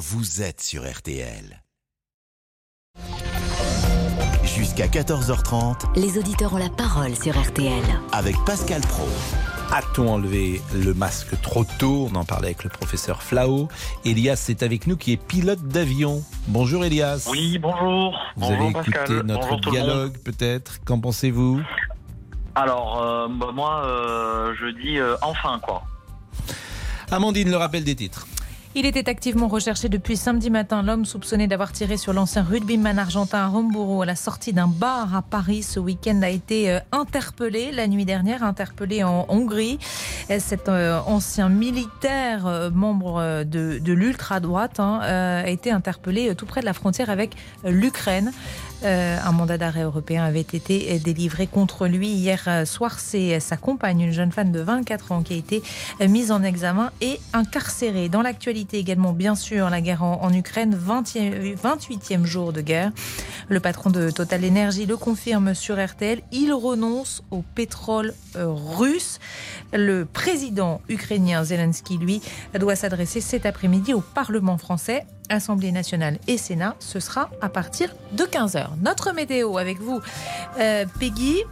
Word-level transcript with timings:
vous 0.00 0.40
êtes 0.40 0.62
sur 0.62 0.90
RTL. 0.90 1.62
Jusqu'à 4.44 4.86
14h30 4.86 5.94
Les 6.00 6.16
auditeurs 6.18 6.54
ont 6.54 6.58
la 6.58 6.70
parole 6.70 7.14
sur 7.14 7.38
RTL. 7.38 7.82
avec 8.12 8.34
Pascal 8.46 8.80
Pro. 8.80 9.06
A-t-on 9.72 10.08
enlevé 10.08 10.62
le 10.74 10.94
masque 10.94 11.38
trop 11.42 11.64
tôt? 11.78 12.08
On 12.10 12.16
en 12.16 12.24
parlait 12.24 12.46
avec 12.48 12.64
le 12.64 12.70
professeur 12.70 13.22
Flao. 13.22 13.68
Elias 14.06 14.46
est 14.48 14.62
avec 14.62 14.86
nous 14.86 14.96
qui 14.96 15.12
est 15.12 15.16
pilote 15.18 15.62
d'avion. 15.68 16.24
Bonjour 16.48 16.82
Elias. 16.82 17.28
Oui, 17.30 17.58
bonjour. 17.58 18.18
Vous 18.36 18.48
bonjour 18.48 18.64
avez 18.64 18.72
Pascal. 18.72 19.02
écouté 19.04 19.22
notre 19.26 19.48
bonjour 19.50 19.70
dialogue 19.70 20.16
peut-être. 20.24 20.82
Qu'en 20.86 20.98
pensez-vous? 20.98 21.60
Alors, 22.54 23.02
euh, 23.02 23.28
bah, 23.28 23.50
moi, 23.54 23.82
euh, 23.84 24.54
je 24.58 24.66
dis 24.82 24.98
euh, 24.98 25.14
enfin 25.20 25.60
quoi. 25.62 25.82
Amandine, 27.10 27.50
le 27.50 27.56
rappel 27.58 27.84
des 27.84 27.94
titres. 27.96 28.26
Il 28.76 28.86
était 28.86 29.08
activement 29.08 29.48
recherché 29.48 29.88
depuis 29.88 30.16
samedi 30.16 30.48
matin. 30.48 30.84
L'homme 30.84 31.04
soupçonné 31.04 31.48
d'avoir 31.48 31.72
tiré 31.72 31.96
sur 31.96 32.12
l'ancien 32.12 32.44
rugbyman 32.44 33.00
argentin 33.00 33.38
à 33.38 33.46
Romboro 33.48 34.02
à 34.02 34.06
la 34.06 34.14
sortie 34.14 34.52
d'un 34.52 34.68
bar 34.68 35.12
à 35.16 35.22
Paris 35.22 35.64
ce 35.64 35.80
week-end 35.80 36.22
a 36.22 36.28
été 36.28 36.70
euh, 36.70 36.78
interpellé 36.92 37.72
la 37.72 37.88
nuit 37.88 38.04
dernière, 38.04 38.44
interpellé 38.44 39.02
en 39.02 39.26
Hongrie. 39.28 39.80
Et 40.28 40.38
Cet 40.38 40.68
euh, 40.68 41.00
ancien 41.04 41.48
militaire, 41.48 42.46
euh, 42.46 42.70
membre 42.70 43.42
de, 43.42 43.92
l'ultra-droite, 43.92 44.78
hein, 44.78 45.00
a 45.02 45.48
été 45.48 45.72
interpellé 45.72 46.32
tout 46.36 46.46
près 46.46 46.60
de 46.60 46.66
la 46.66 46.72
frontière 46.72 47.10
avec 47.10 47.34
l'Ukraine. 47.64 48.30
Euh, 48.82 49.18
un 49.22 49.32
mandat 49.32 49.58
d'arrêt 49.58 49.82
européen 49.82 50.24
avait 50.24 50.40
été 50.40 50.92
euh, 50.92 50.98
délivré 50.98 51.46
contre 51.46 51.86
lui 51.86 52.08
hier 52.08 52.42
euh, 52.46 52.64
soir. 52.64 52.98
C'est 52.98 53.38
sa 53.38 53.56
compagne, 53.56 54.00
une 54.00 54.12
jeune 54.12 54.32
femme 54.32 54.52
de 54.52 54.60
24 54.60 55.12
ans, 55.12 55.22
qui 55.22 55.34
a 55.34 55.36
été 55.36 55.62
mise 56.00 56.32
en 56.32 56.42
examen 56.42 56.90
et 57.00 57.20
incarcérée. 57.32 58.08
Dans 58.08 58.22
l'actualité 58.22 58.78
également, 58.78 59.12
bien 59.12 59.34
sûr, 59.34 59.68
la 59.68 59.80
guerre 59.80 60.02
en, 60.02 60.32
Ukraine, 60.32 60.74
20e, 60.74 61.56
28e 61.56 62.24
jour 62.24 62.52
de 62.52 62.60
guerre. 62.60 62.90
Le 63.48 63.60
patron 63.60 63.90
de 63.90 64.10
Total 64.10 64.44
Energy 64.44 64.86
le 64.86 64.96
confirme 64.96 65.54
sur 65.54 65.84
RTL. 65.84 66.22
Il 66.32 66.52
renonce 66.52 67.22
au 67.30 67.42
pétrole 67.42 68.14
russe. 68.36 69.18
Le 69.72 70.04
président 70.04 70.80
ukrainien 70.88 71.44
Zelensky, 71.44 71.98
lui, 71.98 72.22
doit 72.58 72.76
s'adresser 72.76 73.20
cet 73.20 73.44
après-midi 73.44 73.92
au 73.92 74.00
Parlement 74.00 74.56
français. 74.56 75.04
Assemblée 75.30 75.72
nationale 75.72 76.18
et 76.26 76.36
Sénat, 76.36 76.76
ce 76.78 77.00
sera 77.00 77.30
à 77.40 77.48
partir 77.48 77.94
de 78.12 78.24
15h. 78.24 78.68
Notre 78.82 79.12
météo 79.12 79.56
avec 79.56 79.80
vous, 79.80 80.00
euh, 80.58 80.84
Peggy. 80.98 81.44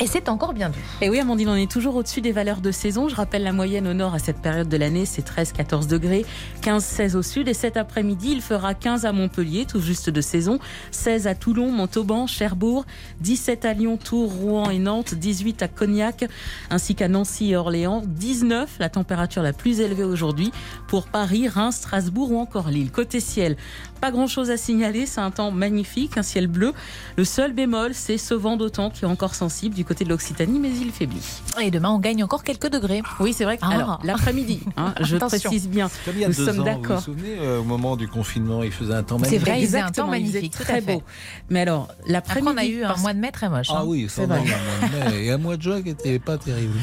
Et 0.00 0.06
c'est 0.06 0.28
encore 0.28 0.52
bien 0.52 0.70
doux. 0.70 0.78
Et 1.00 1.10
oui, 1.10 1.18
Amandine, 1.18 1.48
on 1.48 1.56
est 1.56 1.68
toujours 1.68 1.96
au-dessus 1.96 2.20
des 2.20 2.30
valeurs 2.30 2.60
de 2.60 2.70
saison. 2.70 3.08
Je 3.08 3.16
rappelle 3.16 3.42
la 3.42 3.52
moyenne 3.52 3.88
au 3.88 3.94
nord 3.94 4.14
à 4.14 4.20
cette 4.20 4.40
période 4.40 4.68
de 4.68 4.76
l'année, 4.76 5.04
c'est 5.04 5.26
13-14 5.26 5.88
degrés, 5.88 6.24
15-16 6.62 7.16
au 7.16 7.22
sud. 7.22 7.48
Et 7.48 7.54
cet 7.54 7.76
après-midi, 7.76 8.30
il 8.30 8.40
fera 8.40 8.74
15 8.74 9.06
à 9.06 9.12
Montpellier, 9.12 9.66
tout 9.66 9.80
juste 9.80 10.08
de 10.08 10.20
saison, 10.20 10.60
16 10.92 11.26
à 11.26 11.34
Toulon, 11.34 11.72
Montauban, 11.72 12.28
Cherbourg, 12.28 12.84
17 13.22 13.64
à 13.64 13.72
Lyon, 13.74 13.96
Tours, 13.96 14.32
Rouen 14.32 14.70
et 14.70 14.78
Nantes, 14.78 15.14
18 15.14 15.64
à 15.64 15.68
Cognac, 15.68 16.26
ainsi 16.70 16.94
qu'à 16.94 17.08
Nancy 17.08 17.50
et 17.50 17.56
Orléans, 17.56 18.04
19, 18.06 18.76
la 18.78 18.90
température 18.90 19.42
la 19.42 19.52
plus 19.52 19.80
élevée 19.80 20.04
aujourd'hui, 20.04 20.52
pour 20.86 21.08
Paris, 21.08 21.48
Reims, 21.48 21.74
Strasbourg 21.74 22.30
ou 22.30 22.38
encore 22.38 22.68
Lille. 22.68 22.92
Côté 22.92 23.18
ciel, 23.18 23.56
pas 23.98 24.10
grand-chose 24.10 24.50
à 24.50 24.56
signaler, 24.56 25.06
c'est 25.06 25.20
un 25.20 25.30
temps 25.30 25.50
magnifique, 25.50 26.16
un 26.16 26.22
ciel 26.22 26.46
bleu. 26.46 26.72
Le 27.16 27.24
seul 27.24 27.52
bémol, 27.52 27.92
c'est 27.94 28.18
ce 28.18 28.34
vent 28.34 28.56
d'autant 28.56 28.90
qui 28.90 29.04
est 29.04 29.08
encore 29.08 29.34
sensible 29.34 29.74
du 29.74 29.84
côté 29.84 30.04
de 30.04 30.08
l'Occitanie, 30.10 30.58
mais 30.58 30.70
il 30.70 30.90
faiblit. 30.92 31.22
Et 31.60 31.70
demain, 31.70 31.90
on 31.90 31.98
gagne 31.98 32.22
encore 32.24 32.42
quelques 32.44 32.68
degrés. 32.70 33.02
Oui, 33.20 33.32
c'est 33.32 33.44
vrai 33.44 33.56
que 33.58 33.64
Ah. 33.64 33.74
alors, 33.74 34.00
l'après-midi, 34.04 34.60
hein, 34.76 34.94
je 35.00 35.16
Attention. 35.16 35.50
précise 35.50 35.68
bien, 35.68 35.90
Comme 36.04 36.14
il 36.14 36.20
y 36.20 36.24
a 36.24 36.28
nous 36.28 36.34
deux 36.34 36.44
sommes 36.46 36.60
ans, 36.60 36.64
vous 36.64 36.76
vous 36.76 36.82
d'accord. 36.82 37.00
souvenez, 37.02 37.36
euh, 37.38 37.60
au 37.60 37.64
moment 37.64 37.96
du 37.96 38.08
confinement, 38.08 38.62
il 38.62 38.72
faisait 38.72 38.94
un 38.94 39.02
temps 39.02 39.16
C'est 39.18 39.22
magnifique. 39.22 39.40
vrai, 39.48 39.60
il 39.60 39.66
faisait 39.66 39.78
un 39.78 39.80
Exactement, 39.88 40.06
temps 40.06 40.10
magnifique, 40.12 40.52
très 40.52 40.80
beau. 40.80 41.02
Mais 41.50 41.60
alors, 41.60 41.88
Après, 41.90 42.12
l'après-midi, 42.12 42.52
on 42.54 42.56
a 42.58 42.64
eu 42.64 42.84
un 42.84 42.88
parce- 42.88 43.00
mois 43.02 43.12
de 43.14 43.18
mai 43.18 43.30
très 43.32 43.48
moche. 43.48 43.66
Ah 43.70 43.78
hein. 43.80 43.84
oui, 43.86 44.06
C'est 44.08 44.26
vrai. 44.26 44.38
va, 44.38 44.44
il 44.44 44.50
y 44.50 44.52
a 44.52 44.56
un 44.56 44.58
mois 44.58 44.88
de 45.10 45.10
mai 45.14 45.24
et 45.24 45.30
un 45.32 45.38
mois 45.38 45.56
de 45.56 45.62
juin 45.62 45.82
qui 45.82 45.88
n'était 45.88 46.18
pas 46.18 46.38
terrible. 46.38 46.78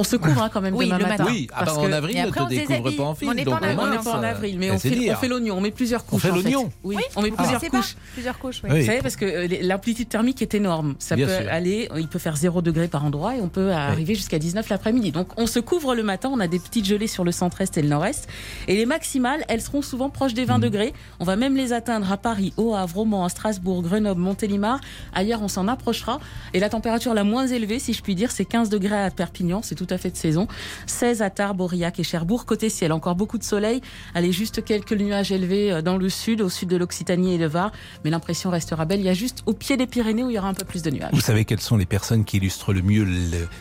On 0.00 0.04
se 0.04 0.16
couvre 0.16 0.42
hein, 0.42 0.50
quand 0.52 0.60
même 0.60 0.74
Oui, 0.74 0.86
demain 0.86 0.98
le 0.98 1.06
matin. 1.06 1.24
Oui, 1.28 1.46
ah 1.52 1.60
bah, 1.60 1.64
Parce 1.66 1.78
en 1.78 1.92
avril, 1.92 2.16
ne 2.16 2.22
on 2.28 2.48
se 2.48 2.48
découvre 2.48 2.90
pas 2.92 3.02
en 3.04 3.10
On 3.10 3.14
film. 3.14 3.38
est 3.38 3.44
donc 3.44 3.54
en 3.54 3.56
avril, 3.58 3.72
au 3.72 3.76
moins, 3.76 3.88
on 3.88 3.90
n'est 3.96 3.98
pas 4.04 4.16
en 4.18 4.22
avril, 4.22 4.56
mais 4.58 4.66
Eh, 4.66 4.70
on 4.72 4.78
c'est 4.78 4.90
fait, 4.90 5.12
on 5.12 5.16
fait 5.16 5.28
l'oignon, 5.28 5.56
on 5.56 5.60
met 5.60 5.70
plusieurs 5.70 6.04
couches. 6.04 6.22
fait 6.22 6.30
en 6.30 6.34
l'oignon. 6.36 6.72
Oui, 6.82 6.96
Oui. 6.96 7.02
on 7.16 7.22
met 7.22 7.30
plusieurs 7.30 7.60
couches. 7.60 7.96
plusieurs 8.14 8.38
couches. 8.38 8.60
oui. 8.64 8.70
Oui. 8.72 8.80
Vous 8.80 8.86
savez, 8.86 9.02
parce 9.02 9.16
que 9.16 9.24
euh, 9.24 9.48
l'amplitude 9.62 10.08
thermique 10.08 10.40
est 10.42 10.54
énorme. 10.54 10.94
Ça 10.98 11.16
Bien 11.16 11.26
peut 11.26 11.32
sûr. 11.42 11.46
aller, 11.52 11.88
il 11.96 12.08
peut 12.08 12.18
faire 12.18 12.36
0 12.36 12.62
degré 12.62 12.88
par 12.88 13.04
endroit 13.04 13.36
et 13.36 13.40
on 13.40 13.48
peut 13.48 13.72
arriver 13.72 14.14
jusqu'à 14.14 14.38
19 14.38 14.68
l'après-midi. 14.68 15.12
Donc 15.12 15.28
on 15.36 15.46
se 15.46 15.58
couvre 15.60 15.94
le 15.94 16.02
matin, 16.02 16.30
on 16.32 16.40
a 16.40 16.46
des 16.48 16.58
petites 16.58 16.86
gelées 16.86 17.06
sur 17.06 17.24
le 17.24 17.32
centre-est 17.32 17.76
et 17.78 17.82
le 17.82 17.88
nord-est. 17.88 18.28
Et 18.68 18.76
les 18.76 18.86
maximales, 18.86 19.44
elles 19.48 19.60
seront 19.62 19.82
souvent 19.82 20.10
proches 20.10 20.34
des 20.34 20.44
20 20.44 20.58
Mm. 20.58 20.60
degrés. 20.62 20.94
On 21.20 21.24
va 21.24 21.36
même 21.36 21.56
les 21.56 21.72
atteindre 21.72 22.10
à 22.10 22.16
Paris, 22.16 22.52
au 22.56 22.74
Havre, 22.74 22.96
Romans, 22.96 23.24
à 23.24 23.28
Strasbourg, 23.28 23.82
Grenoble, 23.82 24.20
Montélimar. 24.20 24.80
Ailleurs, 25.14 25.42
on 25.42 25.48
s'en 25.48 25.68
approchera. 25.68 26.20
Et 26.54 26.60
la 26.60 26.68
température 26.68 27.14
la 27.14 27.24
moins 27.24 27.46
élevée, 27.46 27.78
si 27.78 27.92
je 27.92 28.02
puis 28.02 28.14
dire, 28.14 28.30
c'est 28.30 28.44
15 28.44 28.68
degrés 28.68 29.02
à 29.04 29.10
Perpignan, 29.10 29.60
c'est 29.62 29.74
tout 29.74 29.86
à 29.92 29.98
fait 29.98 30.10
de 30.10 30.16
saison. 30.16 30.46
16 30.86 31.22
à 31.22 31.30
Tarbes, 31.30 31.60
Aurillac 31.60 31.98
et 31.98 32.02
Cherbourg. 32.02 32.46
Côté 32.46 32.68
ciel, 32.68 32.92
encore 32.92 33.14
beaucoup 33.14 33.38
de 33.38 33.44
soleil. 33.44 33.80
Allez, 34.14 34.32
juste 34.32 34.64
quelques 34.64 34.92
nuages 34.92 35.32
élevés 35.32 35.72
euh, 35.72 35.82
dans 35.82 35.96
le 35.96 36.08
sud, 36.08 36.40
au 36.40 36.48
sud 36.48 36.68
de 36.68 36.76
l'Occitanie 36.76 37.34
et 37.34 37.38
le 37.38 37.46
Var. 37.46 37.72
Mais 38.04 38.10
l'impression 38.10 38.50
restera 38.50 38.84
belle. 38.84 39.00
Il 39.00 39.06
y 39.06 39.10
a 39.10 39.14
juste 39.14 39.42
au 39.46 39.52
pied 39.52 39.76
des 39.76 39.86
Pyrénées 39.86 40.24
où 40.24 40.30
il 40.30 40.34
y 40.34 40.38
aura 40.38 40.48
un 40.48 40.54
peu 40.54 40.64
plus 40.64 40.82
de 40.82 40.90
nuages. 40.90 41.10
Vous 41.12 41.20
savez 41.20 41.44
quelles 41.44 41.60
sont 41.60 41.76
les 41.76 41.86
personnes 41.86 42.24
qui 42.24 42.38
illustrent 42.38 42.72
le 42.72 42.82
mieux 42.82 43.06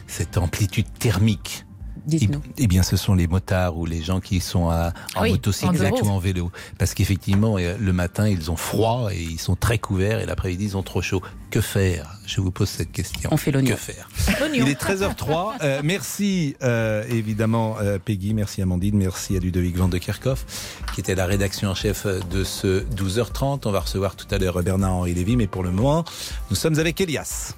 cette 0.08 0.38
amplitude 0.38 0.88
thermique? 1.00 1.66
Dites-nous. 2.06 2.42
Eh 2.58 2.68
bien, 2.68 2.84
ce 2.84 2.98
sont 2.98 3.14
les 3.14 3.28
motards 3.28 3.78
ou 3.78 3.86
les 3.86 4.02
gens 4.02 4.20
qui 4.20 4.40
sont 4.40 4.70
à- 4.70 4.94
en 5.16 5.24
Oui, 5.24 5.32
motocyclette 5.32 6.02
ou 6.02 6.08
en 6.10 6.20
vélo. 6.20 6.52
Parce 6.78 6.94
qu'effectivement, 6.94 7.58
euh, 7.58 7.76
le 7.80 7.94
matin, 7.94 8.28
ils 8.28 8.50
ont 8.52 8.56
froid 8.56 9.10
et 9.12 9.22
ils 9.22 9.40
sont 9.40 9.56
très 9.56 9.78
couverts 9.78 10.20
et 10.20 10.26
l'après-midi, 10.26 10.66
ils 10.66 10.78
ont 10.78 10.84
trop 10.84 11.02
chaud. 11.02 11.22
Que 11.52 11.62
faire? 11.62 12.20
Je 12.28 12.42
vous 12.42 12.52
pose 12.52 12.70
cette 12.70 12.92
question. 12.92 13.30
On 13.34 13.38
fait 13.38 13.52
l'oignon. 13.52 13.72
Que 13.72 13.80
faire? 13.80 14.08
L'oignon. 14.40 14.66
Il 14.66 14.70
est 14.70 14.80
13h03. 14.80 15.54
Euh, 15.62 15.82
merci 15.84 16.56
euh, 16.64 17.04
évidemment 17.10 17.76
euh, 17.82 17.98
Peggy, 18.00 18.34
merci 18.34 18.62
Amandine, 18.62 18.96
merci 18.98 19.36
à 19.36 19.40
Ludovic 19.40 19.76
Van 19.76 19.88
de 19.90 19.98
Kerkhoff 19.98 20.46
qui 20.94 21.02
était 21.02 21.16
la 21.16 21.26
rédaction 21.26 21.70
en 21.70 21.76
chef 21.76 22.06
de 22.30 22.44
ce 22.44 22.84
12h30. 22.96 23.62
On 23.66 23.72
va 23.72 23.82
recevoir 23.82 24.16
tout 24.16 24.28
à 24.32 24.38
l'heure 24.38 24.62
Bernard-Henri 24.64 25.14
Lévy, 25.14 25.36
mais 25.36 25.48
pour 25.48 25.64
le 25.64 25.72
moment, 25.72 26.06
nous 26.50 26.56
sommes 26.56 26.80
avec 26.80 27.02
Elias. 27.02 27.54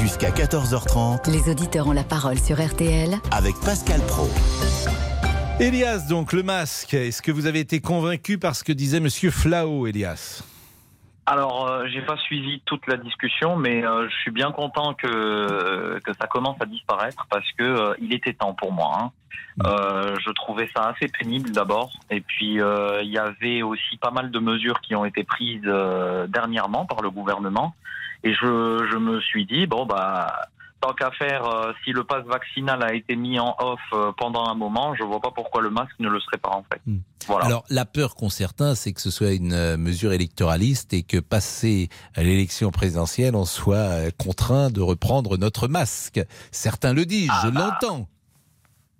Jusqu'à 0.00 0.30
14h30 0.30 1.30
Les 1.30 1.50
auditeurs 1.50 1.86
ont 1.86 1.92
la 1.92 2.04
parole 2.04 2.38
sur 2.38 2.56
RTL. 2.60 3.10
avec 3.30 3.54
Pascal 3.64 4.00
Pro. 4.08 4.28
Elias, 5.60 6.06
donc 6.08 6.32
le 6.32 6.42
masque, 6.42 6.94
est-ce 6.94 7.22
que 7.22 7.30
vous 7.30 7.46
avez 7.46 7.60
été 7.60 7.80
convaincu 7.80 8.38
par 8.38 8.56
ce 8.56 8.64
que 8.64 8.72
disait 8.72 9.00
Monsieur 9.00 9.30
Flao, 9.30 9.86
Elias? 9.86 10.42
Alors, 11.26 11.68
euh, 11.68 11.86
j'ai 11.92 12.02
pas 12.02 12.16
suivi 12.16 12.60
toute 12.66 12.84
la 12.88 12.96
discussion, 12.96 13.56
mais 13.56 13.84
euh, 13.84 14.08
je 14.08 14.14
suis 14.22 14.32
bien 14.32 14.50
content 14.50 14.92
que 14.94 16.00
que 16.04 16.12
ça 16.20 16.26
commence 16.26 16.56
à 16.60 16.66
disparaître 16.66 17.26
parce 17.30 17.46
que 17.56 17.62
euh, 17.62 17.94
il 18.00 18.12
était 18.12 18.32
temps 18.32 18.54
pour 18.54 18.72
moi. 18.72 18.90
hein. 18.98 19.10
Mm. 19.58 19.62
Euh, 19.66 20.16
je 20.26 20.30
trouvais 20.32 20.68
ça 20.74 20.88
assez 20.88 21.06
pénible 21.08 21.52
d'abord, 21.52 21.92
et 22.10 22.22
puis 22.22 22.60
euh, 22.60 23.02
il 23.04 23.10
y 23.10 23.18
avait 23.18 23.62
aussi 23.62 23.98
pas 23.98 24.10
mal 24.10 24.30
de 24.32 24.38
mesures 24.40 24.80
qui 24.80 24.96
ont 24.96 25.04
été 25.04 25.22
prises 25.22 25.60
euh, 25.66 26.26
dernièrement 26.26 26.86
par 26.86 27.02
le 27.02 27.10
gouvernement, 27.10 27.74
et 28.24 28.32
je 28.34 28.88
je 28.90 28.96
me 28.96 29.20
suis 29.20 29.46
dit 29.46 29.66
bon 29.66 29.86
bah 29.86 30.48
tant 30.82 30.92
qu'à 30.92 31.10
faire, 31.12 31.46
euh, 31.46 31.72
si 31.84 31.92
le 31.92 32.04
pass 32.04 32.24
vaccinal 32.26 32.82
a 32.82 32.92
été 32.92 33.14
mis 33.16 33.38
en 33.38 33.54
off 33.58 33.80
euh, 33.92 34.12
pendant 34.18 34.44
un 34.46 34.54
moment, 34.54 34.94
je 34.96 35.04
vois 35.04 35.20
pas 35.20 35.30
pourquoi 35.30 35.62
le 35.62 35.70
masque 35.70 35.94
ne 36.00 36.08
le 36.08 36.20
serait 36.20 36.38
pas 36.38 36.50
en 36.50 36.64
fait. 36.64 36.80
Mm. 36.86 36.98
Voilà. 37.28 37.46
Alors, 37.46 37.64
la 37.70 37.84
peur 37.84 38.14
qu'ont 38.14 38.28
certains, 38.28 38.74
c'est 38.74 38.92
que 38.92 39.00
ce 39.00 39.10
soit 39.10 39.32
une 39.32 39.52
euh, 39.52 39.76
mesure 39.76 40.12
électoraliste 40.12 40.92
et 40.92 41.02
que 41.02 41.18
passé 41.18 41.88
à 42.14 42.22
l'élection 42.22 42.70
présidentielle, 42.70 43.36
on 43.36 43.44
soit 43.44 43.76
euh, 43.76 44.10
contraint 44.18 44.70
de 44.70 44.80
reprendre 44.80 45.38
notre 45.38 45.68
masque. 45.68 46.20
Certains 46.50 46.92
le 46.92 47.06
disent, 47.06 47.30
je 47.44 47.48
l'entends. 47.48 48.08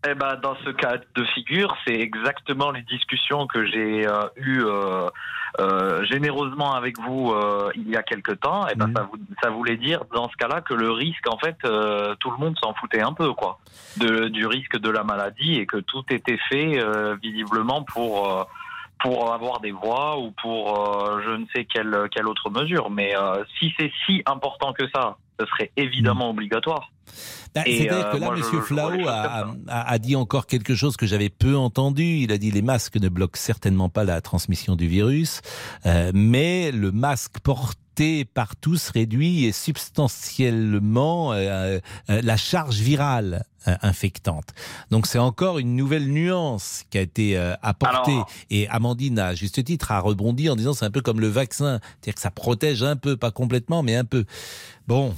Eh 0.04 0.14
ben, 0.14 0.34
dans 0.42 0.56
ce 0.64 0.70
cas 0.70 0.96
de 1.14 1.24
figure, 1.26 1.76
c'est 1.86 1.94
exactement 1.94 2.72
les 2.72 2.82
discussions 2.82 3.46
que 3.46 3.64
j'ai 3.66 4.04
euh, 4.06 4.22
eues 4.36 4.64
euh, 4.64 5.08
euh, 5.60 6.04
généreusement 6.06 6.74
avec 6.74 6.98
vous 6.98 7.30
euh, 7.32 7.70
il 7.76 7.88
y 7.88 7.96
a 7.96 8.02
quelque 8.02 8.32
temps. 8.32 8.66
Et 8.68 8.74
ben, 8.74 8.88
Mhm. 8.88 8.94
ça, 8.96 9.02
vou- 9.04 9.18
ça 9.42 9.50
voulait 9.50 9.76
dire 9.76 10.00
dans 10.12 10.28
ce 10.28 10.36
cas-là 10.38 10.60
que 10.60 10.74
le 10.74 10.90
risque, 10.90 11.24
en 11.32 11.38
fait, 11.38 11.56
euh, 11.64 12.16
tout 12.18 12.30
le 12.32 12.36
monde 12.38 12.56
s'en 12.60 12.74
foutait 12.74 13.00
un 13.02 13.12
peu, 13.12 13.32
quoi, 13.32 13.58
de, 13.98 14.26
du 14.28 14.44
risque 14.46 14.76
de 14.76 14.90
la 14.90 15.04
maladie 15.04 15.54
et 15.60 15.66
que 15.66 15.76
tout 15.76 16.04
était 16.10 16.38
fait 16.48 16.80
euh, 16.82 17.14
visiblement 17.22 17.84
pour 17.84 18.28
euh, 18.28 18.42
pour 19.02 19.32
avoir 19.32 19.60
des 19.60 19.72
voix 19.72 20.18
ou 20.18 20.30
pour 20.42 20.78
euh, 20.78 21.20
je 21.24 21.30
ne 21.30 21.44
sais 21.54 21.64
quelle 21.64 22.08
quelle 22.14 22.26
autre 22.28 22.50
mesure. 22.50 22.90
Mais 22.90 23.16
euh, 23.16 23.42
si 23.58 23.72
c'est 23.78 23.90
si 24.06 24.22
important 24.26 24.72
que 24.72 24.84
ça, 24.94 25.16
ce 25.40 25.46
serait 25.46 25.70
évidemment 25.76 26.30
obligatoire. 26.30 26.90
Bah, 27.54 27.62
C'est-à-dire 27.66 28.06
euh, 28.06 28.12
que 28.12 28.16
là, 28.18 28.30
les 28.34 28.42
Flao 28.42 29.08
a, 29.08 29.46
a- 29.68 29.90
a 29.92 29.98
dit 29.98 30.16
encore 30.16 30.46
quelque 30.46 30.74
chose 30.74 30.96
que 30.96 31.04
j'avais 31.06 31.28
peu 31.28 31.56
entendu. 31.56 32.02
Il 32.04 32.32
a 32.32 32.38
dit 32.38 32.50
les 32.50 32.62
masques 32.62 32.96
ne 32.96 33.08
bloquent 33.08 33.38
certainement 33.38 33.88
pas 33.90 34.04
la 34.04 34.20
transmission 34.22 34.76
du 34.76 34.86
virus, 34.86 35.40
euh, 35.84 36.10
mais 36.14 36.70
le 36.70 36.92
masque 36.92 37.40
porté 37.42 37.81
par 38.34 38.56
tous 38.56 38.88
réduit 38.90 39.52
substantiellement 39.52 41.32
euh, 41.32 41.78
euh, 42.10 42.20
la 42.22 42.36
charge 42.36 42.76
virale. 42.80 43.44
euh, 43.68 43.76
infectante. 43.82 44.46
Donc 44.90 45.06
c'est 45.06 45.20
encore 45.20 45.60
une 45.60 45.76
nouvelle 45.76 46.08
nuance 46.08 46.82
qui 46.90 46.98
a 46.98 47.00
été 47.00 47.36
euh, 47.38 47.54
apportée. 47.62 48.10
Alors- 48.10 48.28
Et 48.50 48.66
Amandine, 48.68 49.20
à 49.20 49.36
juste 49.36 49.62
titre, 49.62 49.92
a 49.92 50.00
rebondi 50.00 50.50
en 50.50 50.56
disant 50.56 50.74
c'est 50.74 50.84
un 50.84 50.90
peu 50.90 51.00
comme 51.00 51.20
le 51.20 51.28
vaccin, 51.28 51.78
c'est-à-dire 52.00 52.14
que 52.16 52.20
ça 52.20 52.32
protège 52.32 52.82
un 52.82 52.96
peu, 52.96 53.16
pas 53.16 53.30
complètement, 53.30 53.84
mais 53.84 53.94
un 53.94 54.04
peu. 54.04 54.24
Bon. 54.88 55.14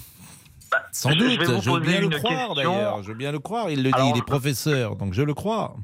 Sans 0.92 1.10
je- 1.10 1.14
je 1.20 1.36
doute, 1.38 1.60
je 1.62 1.70
veux 1.70 1.80
bien 1.80 2.00
le 2.00 2.08
croire 2.18 2.54
d'ailleurs, 2.54 3.02
je 3.02 3.08
veux 3.08 3.14
bien 3.14 3.32
le 3.32 3.38
croire, 3.38 3.70
il 3.70 3.82
le 3.82 3.90
dit, 3.90 3.96
il 4.14 4.18
est 4.18 4.26
professeur, 4.26 4.96
donc 4.96 5.14
je 5.14 5.22
le 5.22 5.32
crois. 5.32 5.76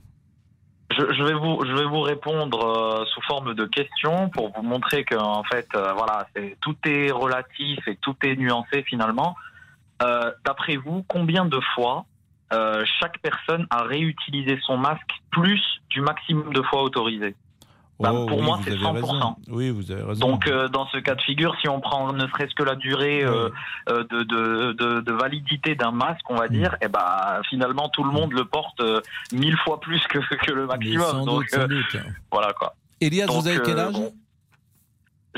Je, 0.90 1.12
je 1.12 1.22
vais 1.22 1.34
vous, 1.34 1.64
je 1.64 1.72
vais 1.72 1.84
vous 1.84 2.00
répondre 2.00 2.66
euh, 2.66 3.04
sous 3.06 3.20
forme 3.22 3.54
de 3.54 3.64
questions 3.64 4.28
pour 4.28 4.50
vous 4.52 4.62
montrer 4.62 5.04
que 5.04 5.14
en 5.14 5.44
fait, 5.44 5.68
euh, 5.74 5.92
voilà, 5.92 6.26
tout 6.60 6.76
est 6.84 7.12
relatif 7.12 7.86
et 7.86 7.96
tout 7.96 8.16
est 8.24 8.34
nuancé 8.36 8.82
finalement. 8.82 9.36
Euh, 10.02 10.32
D'après 10.44 10.76
vous, 10.76 11.04
combien 11.06 11.44
de 11.44 11.60
fois 11.74 12.06
euh, 12.52 12.84
chaque 12.98 13.18
personne 13.20 13.66
a 13.70 13.82
réutilisé 13.82 14.58
son 14.62 14.76
masque 14.78 15.12
plus 15.30 15.62
du 15.90 16.00
maximum 16.00 16.52
de 16.52 16.62
fois 16.62 16.82
autorisé? 16.82 17.36
Bah, 18.00 18.10
Oh, 18.14 18.24
pour 18.26 18.38
oui, 18.38 18.44
moi, 18.44 18.58
c'est 18.64 18.70
avez 18.72 18.80
100%. 18.80 18.92
raison. 18.94 19.36
Oui, 19.48 19.68
vous 19.70 19.90
avez 19.92 20.02
raison. 20.02 20.26
Donc, 20.28 20.46
euh, 20.46 20.68
dans 20.68 20.86
ce 20.88 20.96
cas 20.98 21.14
de 21.14 21.20
figure, 21.20 21.54
si 21.60 21.68
on 21.68 21.80
prend 21.80 22.12
ne 22.14 22.26
serait-ce 22.28 22.54
que 22.54 22.62
la 22.62 22.74
durée 22.74 23.22
euh, 23.22 23.50
euh, 23.90 24.04
de, 24.10 24.22
de, 24.22 24.72
de, 24.72 25.00
de 25.00 25.12
validité 25.12 25.74
d'un 25.74 25.90
masque, 25.90 26.24
on 26.30 26.36
va 26.36 26.46
Mm. 26.46 26.52
dire, 26.52 26.76
eh 26.80 26.88
ben, 26.88 27.40
finalement, 27.50 27.88
tout 27.90 28.02
le 28.02 28.10
monde 28.10 28.32
le 28.32 28.44
porte 28.46 28.80
euh, 28.80 29.00
mille 29.32 29.56
fois 29.58 29.80
plus 29.80 30.00
que, 30.08 30.18
que 30.18 30.52
le 30.52 30.66
maximum. 30.66 31.02
sans 31.06 31.24
Donc, 31.26 31.40
doute, 31.42 31.50
sans 31.50 31.66
doute. 31.68 31.96
voilà 32.32 32.52
quoi. 32.54 32.74
Elias, 33.02 33.26
Donc, 33.26 33.42
vous 33.42 33.48
avez 33.48 33.60
quel 33.62 33.78
âge? 33.78 33.92
Bon. 33.94 34.12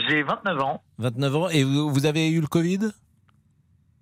J'ai 0.08 0.22
29 0.22 0.60
ans. 0.62 0.82
29 0.98 1.36
ans. 1.36 1.48
Et 1.48 1.64
vous, 1.64 1.90
vous 1.92 2.06
avez 2.06 2.30
eu 2.30 2.40
le 2.40 2.46
Covid? 2.46 2.92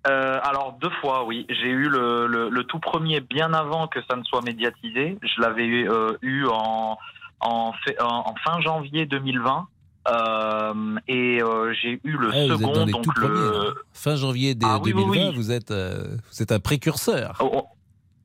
Euh, 0.07 0.39
alors 0.43 0.77
deux 0.81 0.89
fois, 1.01 1.25
oui. 1.25 1.45
J'ai 1.49 1.69
eu 1.69 1.87
le, 1.89 2.25
le, 2.27 2.49
le 2.49 2.63
tout 2.63 2.79
premier 2.79 3.19
bien 3.21 3.53
avant 3.53 3.87
que 3.87 3.99
ça 4.09 4.15
ne 4.15 4.23
soit 4.23 4.41
médiatisé. 4.41 5.17
Je 5.21 5.41
l'avais 5.41 5.65
eu, 5.65 5.89
euh, 5.89 6.13
eu 6.23 6.45
en, 6.47 6.97
en, 7.41 7.73
fait- 7.85 7.99
en- 8.01 8.23
en 8.29 8.35
fin 8.43 8.59
janvier 8.61 9.05
2020. 9.05 9.67
Euh, 10.07 10.73
et 11.07 11.43
euh, 11.43 11.73
j'ai 11.79 11.99
eu 12.03 12.17
le 12.17 12.29
Ah, 12.29 12.31
Vous 12.31 12.51
êtes 12.53 12.57
second, 12.59 12.71
dans 12.73 12.85
les 12.85 12.91
donc 12.91 13.03
tout 13.03 13.11
le. 13.21 13.51
là. 13.51 13.69
Fin 13.93 14.15
janvier 14.15 14.55
des- 14.55 14.65
Ah 14.67 14.79
oui, 14.81 14.93
oui, 14.93 15.03
2020, 15.03 15.29
oui. 15.29 15.35
Vous, 15.35 15.51
êtes, 15.51 15.69
euh, 15.69 16.17
vous 16.31 16.41
êtes 16.41 16.51
un 16.51 16.59
précurseur. 16.59 17.37
Oh, 17.39 17.51
oh. 17.53 17.65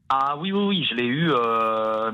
Ah 0.09 0.37
oui, 0.39 0.53
oui, 0.53 0.65
oui, 0.69 0.87
je 0.89 0.95
l'ai 0.95 1.05
eu, 1.05 1.31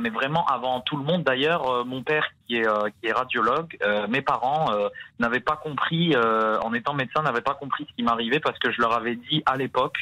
mais 0.00 0.08
vraiment 0.08 0.46
avant 0.46 0.80
tout 0.80 0.96
le 0.96 1.04
monde. 1.04 1.24
D'ailleurs, 1.24 1.84
mon 1.84 2.02
père, 2.02 2.24
qui 2.48 2.56
est, 2.56 2.66
qui 3.00 3.06
est 3.08 3.12
radiologue, 3.12 3.76
mes 4.08 4.22
parents 4.22 4.70
n'avaient 5.18 5.40
pas 5.40 5.56
compris, 5.56 6.14
en 6.16 6.72
étant 6.72 6.94
médecin, 6.94 7.20
n'avaient 7.22 7.42
pas 7.42 7.52
compris 7.54 7.86
ce 7.88 7.94
qui 7.94 8.02
m'arrivait 8.02 8.40
parce 8.40 8.58
que 8.58 8.72
je 8.72 8.80
leur 8.80 8.94
avais 8.94 9.14
dit 9.16 9.42
à 9.44 9.58
l'époque 9.58 9.98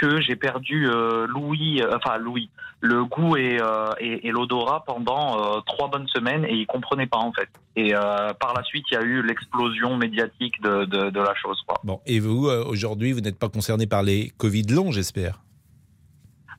que 0.00 0.20
j'ai 0.20 0.36
perdu 0.36 0.88
euh, 0.88 1.26
l'ouïe, 1.28 1.82
euh, 1.82 1.96
enfin 1.96 2.16
l'ouïe, 2.16 2.48
le 2.80 3.04
goût 3.04 3.36
et, 3.36 3.58
euh, 3.60 3.90
et, 3.98 4.26
et 4.26 4.30
l'odorat 4.30 4.82
pendant 4.86 5.24
euh, 5.36 5.60
trois 5.66 5.88
bonnes 5.88 6.08
semaines 6.08 6.44
et 6.46 6.54
ils 6.54 6.66
comprenaient 6.66 7.06
pas 7.06 7.18
en 7.18 7.32
fait. 7.32 7.50
Et 7.76 7.92
par 7.92 8.52
la 8.56 8.62
suite, 8.64 8.84
il 8.90 8.94
y 8.94 8.96
a 8.96 9.02
eu 9.02 9.22
l'explosion 9.22 9.96
médiatique 9.96 10.60
de, 10.62 10.84
de, 10.84 11.10
de 11.10 11.20
la 11.20 11.34
chose. 11.34 11.58
Quoi. 11.66 11.76
Bon, 11.84 12.00
et 12.06 12.18
vous, 12.18 12.48
aujourd'hui, 12.48 13.12
vous 13.12 13.20
n'êtes 13.20 13.38
pas 13.38 13.48
concerné 13.48 13.86
par 13.86 14.02
les 14.02 14.32
Covid 14.38 14.64
longs, 14.64 14.90
j'espère? 14.90 15.40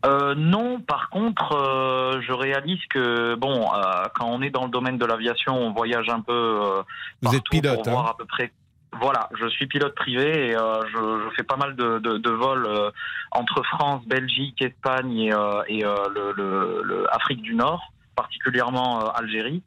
Euh, 0.04 0.34
non, 0.36 0.80
par 0.80 1.10
contre, 1.10 1.54
euh, 1.54 2.22
je 2.22 2.34
réalise 2.34 2.84
que 2.90 3.36
bon, 3.36 3.68
euh, 3.74 4.06
quand 4.16 4.26
on 4.26 4.42
est 4.42 4.50
dans 4.50 4.66
le 4.66 4.72
domaine 4.72 4.98
de 4.98 5.06
l'aviation, 5.06 5.54
on 5.54 5.74
voyage 5.74 6.10
un 6.10 6.22
peu. 6.22 6.82
Vous 7.22 7.36
êtes 7.36 7.44
pilote, 7.52 7.76
pour 7.76 7.88
hein? 7.88 7.92
voir 7.92 8.08
à 8.08 8.18
peu 8.18 8.26
près. 8.26 8.52
Voilà, 9.00 9.30
je 9.40 9.48
suis 9.48 9.68
pilote 9.68 9.96
privé 9.96 10.50
et 10.50 10.56
euh, 10.56 10.82
je, 10.88 11.24
je 11.24 11.36
fais 11.36 11.44
pas 11.44 11.56
mal 11.56 11.76
de, 11.76 12.00
de, 12.00 12.18
de 12.18 12.30
vols 12.30 12.66
euh, 12.66 12.92
entre 13.32 13.64
France, 13.64 14.06
Belgique, 14.06 14.62
Espagne 14.62 15.18
et, 15.18 15.34
euh, 15.34 15.64
et 15.68 15.86
euh, 15.86 15.96
le, 16.14 16.34
le, 16.34 16.82
le 16.84 17.16
Afrique 17.16 17.42
du 17.42 17.56
Nord, 17.56 17.94
particulièrement 18.16 19.02
euh, 19.02 19.10
Algérie. 19.16 19.62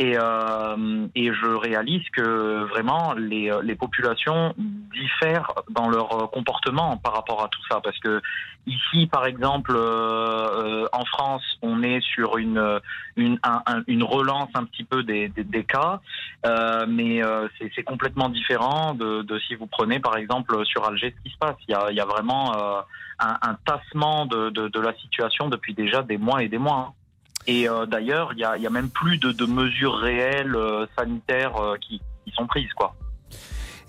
Et, 0.00 0.16
euh, 0.16 1.08
et 1.16 1.32
je 1.34 1.46
réalise 1.56 2.08
que 2.10 2.62
vraiment 2.68 3.14
les, 3.14 3.50
les 3.64 3.74
populations 3.74 4.54
diffèrent 4.56 5.50
dans 5.70 5.88
leur 5.88 6.12
euh, 6.22 6.26
comportement 6.28 6.96
par 6.98 7.14
rapport 7.14 7.42
à 7.42 7.48
tout 7.48 7.60
ça. 7.68 7.80
Parce 7.80 7.98
que 7.98 8.22
ici, 8.68 9.08
par 9.08 9.26
exemple, 9.26 9.72
euh, 9.74 10.84
euh, 10.84 10.88
en 10.92 11.04
France, 11.04 11.42
on 11.62 11.82
est 11.82 12.00
sur 12.00 12.38
une, 12.38 12.80
une, 13.16 13.40
un- 13.42 13.62
un- 13.66 13.82
une 13.88 14.04
relance 14.04 14.50
un 14.54 14.62
petit 14.66 14.84
peu 14.84 15.02
des, 15.02 15.30
des, 15.30 15.64
cas, 15.64 16.00
euh, 16.46 16.86
mais 16.88 17.20
euh, 17.24 17.48
c'est 17.74 17.82
complètement 17.82 18.28
différent 18.28 18.94
de, 18.94 19.22
de 19.22 19.38
si 19.40 19.56
vous 19.56 19.66
prenez 19.66 19.98
par 19.98 20.16
exemple 20.16 20.64
sur 20.64 20.86
Alger 20.86 21.12
ce 21.16 21.22
qui 21.24 21.34
se 21.34 21.38
passe. 21.38 21.56
Il 21.66 21.72
y 21.72 21.74
a, 21.74 21.90
il 21.90 21.96
y 21.96 22.00
a 22.00 22.04
vraiment 22.06 22.54
euh, 22.56 22.80
un, 23.18 23.54
tassement 23.64 24.26
de, 24.26 24.50
de, 24.50 24.68
de 24.68 24.80
la 24.80 24.94
situation 24.94 25.48
depuis 25.48 25.74
déjà 25.74 26.02
des 26.02 26.18
mois 26.18 26.44
et 26.44 26.48
des 26.48 26.58
mois. 26.58 26.94
Et 27.46 27.68
euh, 27.68 27.86
d'ailleurs, 27.86 28.32
il 28.34 28.40
y 28.40 28.44
a, 28.44 28.70
même 28.70 28.90
plus 28.90 29.18
de, 29.18 29.32
de 29.32 29.46
mesures 29.46 29.96
réelles 29.96 30.54
euh, 30.54 30.86
sanitaires 30.96 31.56
euh, 31.56 31.76
qui, 31.80 32.00
qui 32.24 32.32
sont 32.32 32.46
prises, 32.46 32.72
quoi. 32.76 32.94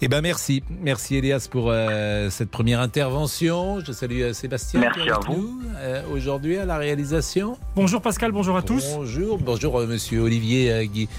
Eh 0.02 0.08
ben 0.08 0.22
merci, 0.22 0.64
merci 0.70 1.18
Elias 1.18 1.50
pour 1.52 1.66
euh, 1.70 2.30
cette 2.30 2.50
première 2.50 2.80
intervention. 2.80 3.82
Je 3.86 3.92
salue 3.92 4.22
euh, 4.22 4.34
Sébastien. 4.34 4.80
Merci 4.80 5.02
qui 5.02 5.10
est 5.10 5.12
avec 5.12 5.26
à 5.26 5.30
vous. 5.30 5.42
nous, 5.42 5.62
euh, 5.76 6.02
aujourd'hui 6.14 6.58
à 6.58 6.64
la 6.64 6.78
réalisation. 6.78 7.58
Bonjour 7.76 8.02
Pascal, 8.02 8.32
bonjour 8.32 8.56
à 8.56 8.62
tous. 8.62 8.96
Bonjour, 8.96 9.38
bonjour 9.40 9.78
euh, 9.78 9.88
Monsieur 9.88 10.22
Olivier 10.22 10.72
euh, 10.72 10.86
Guy. 10.86 11.10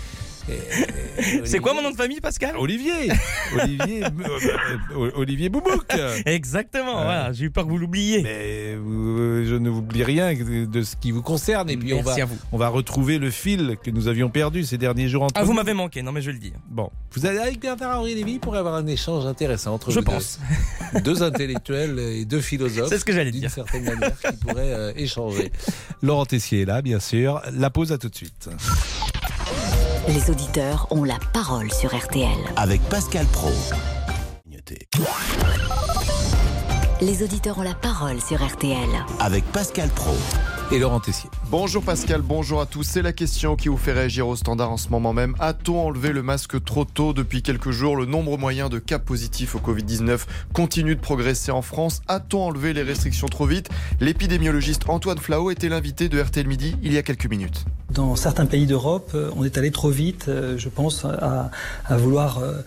Euh, 0.50 1.40
C'est 1.44 1.58
quoi 1.58 1.74
mon 1.74 1.82
nom 1.82 1.90
de 1.90 1.96
famille, 1.96 2.20
Pascal? 2.20 2.56
Olivier, 2.56 3.10
Olivier, 3.54 4.04
euh, 4.04 4.08
euh, 4.96 5.10
Olivier 5.16 5.48
Boubouk. 5.48 5.86
Exactement, 6.26 6.98
Ouais. 6.98 7.04
voilà, 7.04 7.32
j'ai 7.32 7.44
eu 7.46 7.50
peur 7.50 7.64
que 7.64 7.70
vous 7.70 7.78
l'oubliez. 7.78 8.22
Mais 8.22 8.76
vous- 8.76 9.44
je 9.44 9.54
n'oublie 9.56 10.02
rien 10.04 10.32
de 10.34 10.82
ce 10.82 10.96
qui 10.96 11.10
vous 11.10 11.22
concerne 11.22 11.68
et 11.70 11.76
puis 11.76 11.92
on 11.94 11.98
va, 11.98 12.04
Merci 12.04 12.20
à 12.22 12.24
vous. 12.24 12.36
on 12.52 12.56
va 12.58 12.68
retrouver 12.68 13.18
le 13.18 13.30
fil 13.30 13.76
que 13.82 13.90
nous 13.90 14.08
avions 14.08 14.28
perdu 14.30 14.64
ces 14.64 14.78
derniers 14.78 15.08
jours 15.08 15.22
entre 15.24 15.34
Ah, 15.36 15.44
vous 15.44 15.52
m'avez 15.52 15.74
manqué, 15.74 16.02
non 16.02 16.12
mais 16.12 16.22
je 16.22 16.30
le 16.30 16.38
dis. 16.38 16.52
Bon, 16.68 16.90
vous 17.12 17.26
allez 17.26 17.38
avec 17.38 17.60
Bernard-Henri 17.60 18.14
Lévy 18.14 18.38
pour 18.38 18.56
avoir 18.56 18.74
un 18.74 18.86
échange 18.86 19.26
intéressant 19.26 19.74
entre 19.74 19.90
Je 19.90 19.98
vous 19.98 20.04
deux. 20.04 20.10
pense. 20.12 20.38
deux 21.04 21.22
intellectuels 21.22 21.98
et 21.98 22.24
deux 22.24 22.40
philosophes. 22.40 22.88
C'est 22.88 22.98
ce 22.98 23.04
que 23.04 23.12
j'allais 23.12 23.30
D'une 23.30 23.40
dire. 23.40 23.50
certaine 23.50 23.84
manière, 23.84 24.18
qui 24.18 24.36
pourraient 24.38 24.72
euh, 24.72 24.92
échanger. 24.96 25.52
Laurent 26.02 26.24
Tessier 26.26 26.62
est 26.62 26.66
là, 26.66 26.82
bien 26.82 27.00
sûr. 27.00 27.42
La 27.52 27.70
pause 27.70 27.92
à 27.92 27.98
tout 27.98 28.08
de 28.08 28.16
suite. 28.16 28.48
Les 30.12 30.28
auditeurs 30.28 30.88
ont 30.90 31.04
la 31.04 31.18
parole 31.32 31.70
sur 31.72 31.96
RTL. 31.96 32.36
Avec 32.56 32.82
Pascal 32.88 33.24
Pro. 33.26 33.50
Les 37.00 37.22
auditeurs 37.22 37.58
ont 37.58 37.62
la 37.62 37.74
parole 37.74 38.20
sur 38.20 38.44
RTL. 38.44 38.88
Avec 39.20 39.44
Pascal 39.52 39.88
Pro. 39.90 40.16
Et 40.72 40.78
Laurent 40.78 41.00
Tessier. 41.00 41.28
Bonjour 41.50 41.82
Pascal, 41.82 42.22
bonjour 42.22 42.60
à 42.60 42.66
tous. 42.66 42.84
C'est 42.84 43.02
la 43.02 43.12
question 43.12 43.56
qui 43.56 43.68
vous 43.68 43.76
fait 43.76 43.92
réagir 43.92 44.28
au 44.28 44.36
standard 44.36 44.70
en 44.70 44.76
ce 44.76 44.88
moment 44.90 45.12
même. 45.12 45.34
A-t-on 45.40 45.84
enlevé 45.86 46.12
le 46.12 46.22
masque 46.22 46.62
trop 46.62 46.84
tôt 46.84 47.12
depuis 47.12 47.42
quelques 47.42 47.72
jours? 47.72 47.96
Le 47.96 48.06
nombre 48.06 48.38
moyen 48.38 48.68
de 48.68 48.78
cas 48.78 49.00
positifs 49.00 49.56
au 49.56 49.58
Covid-19 49.58 50.20
continue 50.52 50.94
de 50.94 51.00
progresser 51.00 51.50
en 51.50 51.62
France. 51.62 52.02
A-t-on 52.06 52.42
enlevé 52.42 52.72
les 52.72 52.82
restrictions 52.82 53.26
trop 53.26 53.46
vite? 53.46 53.68
L'épidémiologiste 54.00 54.88
Antoine 54.88 55.18
Flao 55.18 55.50
était 55.50 55.68
l'invité 55.68 56.08
de 56.08 56.20
RTL 56.20 56.46
Midi 56.46 56.76
il 56.84 56.92
y 56.92 56.98
a 56.98 57.02
quelques 57.02 57.28
minutes. 57.28 57.64
Dans 57.90 58.14
certains 58.14 58.46
pays 58.46 58.66
d'Europe, 58.66 59.10
euh, 59.16 59.32
on 59.36 59.42
est 59.42 59.58
allé 59.58 59.72
trop 59.72 59.90
vite, 59.90 60.26
euh, 60.28 60.56
je 60.56 60.68
pense, 60.68 61.04
à, 61.04 61.50
à 61.84 61.96
vouloir 61.96 62.38
euh, 62.38 62.62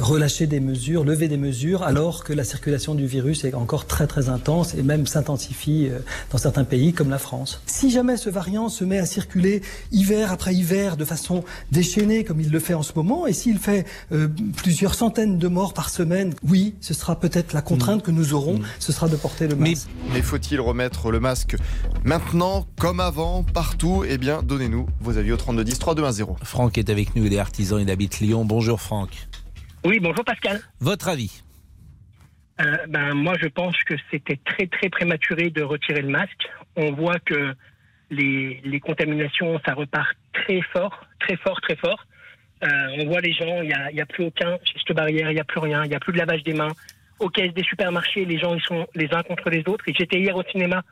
relâcher 0.00 0.46
des 0.46 0.60
mesures, 0.60 1.04
lever 1.04 1.28
des 1.28 1.36
mesures, 1.36 1.82
alors 1.82 2.24
que 2.24 2.32
la 2.32 2.44
circulation 2.44 2.94
du 2.94 3.06
virus 3.06 3.44
est 3.44 3.54
encore 3.54 3.86
très 3.86 4.06
très 4.06 4.28
intense 4.28 4.74
et 4.74 4.82
même 4.82 5.06
s'intensifie 5.06 5.88
euh, 5.88 6.00
dans 6.30 6.38
certains 6.38 6.64
pays 6.64 6.92
comme 6.92 7.08
la 7.10 7.18
France. 7.18 7.60
Si 7.66 7.90
jamais 7.90 8.16
ce 8.16 8.28
variant 8.28 8.68
se 8.68 8.84
met 8.84 8.98
à 8.98 9.06
circuler 9.06 9.62
hiver 9.90 10.30
après 10.30 10.54
hiver 10.54 10.96
de 10.96 11.04
façon 11.04 11.42
déchaînée 11.70 12.24
comme 12.24 12.40
il 12.40 12.50
le 12.50 12.58
fait 12.60 12.74
en 12.74 12.82
ce 12.82 12.92
moment, 12.94 13.26
et 13.26 13.32
s'il 13.32 13.58
fait 13.58 13.86
euh, 14.12 14.28
plusieurs 14.56 14.94
centaines 14.94 15.38
de 15.38 15.48
morts 15.48 15.72
par 15.74 15.88
semaine, 15.88 16.34
oui, 16.46 16.74
ce 16.80 16.92
sera 16.94 17.18
peut-être 17.18 17.52
la 17.54 17.62
contrainte 17.62 18.02
que 18.02 18.10
nous 18.10 18.34
aurons, 18.34 18.60
ce 18.78 18.92
sera 18.92 19.08
de 19.08 19.16
porter 19.16 19.48
le 19.48 19.56
Mais- 19.56 19.70
masque. 19.70 19.88
Mais 20.12 20.20
faut-il 20.22 20.60
remettre 20.60 21.10
le 21.10 21.20
masque 21.20 21.56
maintenant, 22.04 22.66
comme 22.78 23.00
avant, 23.00 23.42
partout? 23.42 24.04
Eh 24.08 24.18
bien, 24.18 24.42
donnez-nous 24.42 24.86
vos 25.00 25.16
avis 25.16 25.32
au 25.32 25.36
3210 25.36 25.78
3210. 25.78 26.24
Franck 26.42 26.76
est 26.78 26.90
avec 26.90 27.16
nous, 27.16 27.24
il 27.24 27.32
est 27.32 27.38
artisan, 27.38 27.78
il 27.78 27.90
habite 27.90 28.20
Lyon. 28.20 28.44
Bonjour 28.44 28.80
Franck. 28.80 29.28
Oui, 29.84 29.98
bonjour 30.00 30.24
Pascal. 30.24 30.60
Votre 30.80 31.08
avis 31.08 31.42
Euh, 32.60 32.76
ben, 32.88 33.14
moi, 33.14 33.34
je 33.40 33.48
pense 33.48 33.76
que 33.84 33.94
c'était 34.10 34.38
très, 34.44 34.66
très 34.66 34.88
prématuré 34.88 35.50
de 35.50 35.62
retirer 35.62 36.02
le 36.02 36.08
masque. 36.08 36.48
On 36.76 36.92
voit 36.92 37.18
que 37.18 37.54
les, 38.10 38.60
les 38.64 38.78
contaminations, 38.80 39.58
ça 39.66 39.74
repart 39.74 40.14
très 40.32 40.60
fort, 40.72 41.06
très 41.18 41.36
fort, 41.36 41.60
très 41.62 41.76
fort. 41.76 42.04
Euh, 42.62 42.68
on 43.00 43.06
voit 43.06 43.20
les 43.20 43.32
gens, 43.32 43.62
il 43.62 43.68
n'y 43.68 43.72
a, 43.74 43.90
y 43.90 44.00
a 44.00 44.06
plus 44.06 44.24
aucun 44.24 44.58
geste 44.72 44.92
barrière, 44.92 45.30
il 45.30 45.34
n'y 45.34 45.40
a 45.40 45.44
plus 45.44 45.58
rien, 45.60 45.82
il 45.84 45.88
n'y 45.88 45.96
a 45.96 46.00
plus 46.00 46.12
de 46.12 46.18
lavage 46.18 46.44
des 46.44 46.54
mains. 46.54 46.72
Aux 47.18 47.28
caisses 47.28 47.54
des 47.54 47.64
supermarchés, 47.64 48.24
les 48.24 48.38
gens, 48.38 48.54
ils 48.54 48.62
sont 48.62 48.86
les 48.94 49.12
uns 49.12 49.22
contre 49.22 49.50
les 49.50 49.64
autres. 49.66 49.84
Et 49.88 49.94
j'étais 49.94 50.20
hier 50.20 50.36
au 50.36 50.44
cinéma, 50.44 50.82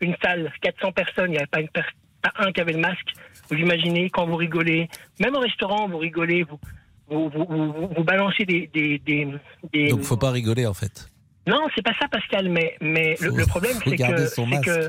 une 0.00 0.16
salle, 0.22 0.52
400 0.60 0.92
personnes, 0.92 1.26
il 1.30 1.32
n'y 1.32 1.38
avait 1.38 1.46
pas, 1.46 1.60
une 1.60 1.68
per- 1.68 1.82
pas 2.20 2.32
un 2.36 2.52
qui 2.52 2.60
avait 2.60 2.72
le 2.72 2.80
masque. 2.80 3.12
Vous 3.48 3.56
imaginez, 3.56 4.10
quand 4.10 4.26
vous 4.26 4.36
rigolez, 4.36 4.88
même 5.20 5.34
au 5.34 5.40
restaurant, 5.40 5.88
vous 5.88 5.98
rigolez, 5.98 6.42
vous, 6.42 6.58
vous, 7.08 7.28
vous, 7.30 7.44
vous, 7.48 7.88
vous 7.96 8.04
balancez 8.04 8.44
des, 8.44 8.70
des, 8.72 8.98
des, 8.98 9.28
des- 9.72 9.88
Donc 9.88 10.02
faut 10.02 10.16
pas 10.16 10.30
rigoler 10.30 10.66
en 10.66 10.74
fait. 10.74 11.08
Non, 11.46 11.60
c'est 11.74 11.82
pas 11.82 11.92
ça, 12.00 12.08
Pascal. 12.08 12.48
Mais, 12.48 12.74
mais 12.80 13.16
le, 13.20 13.30
Faut- 13.30 13.36
le 13.36 13.46
problème, 13.46 13.76
c'est 13.84 13.96
que. 13.96 14.88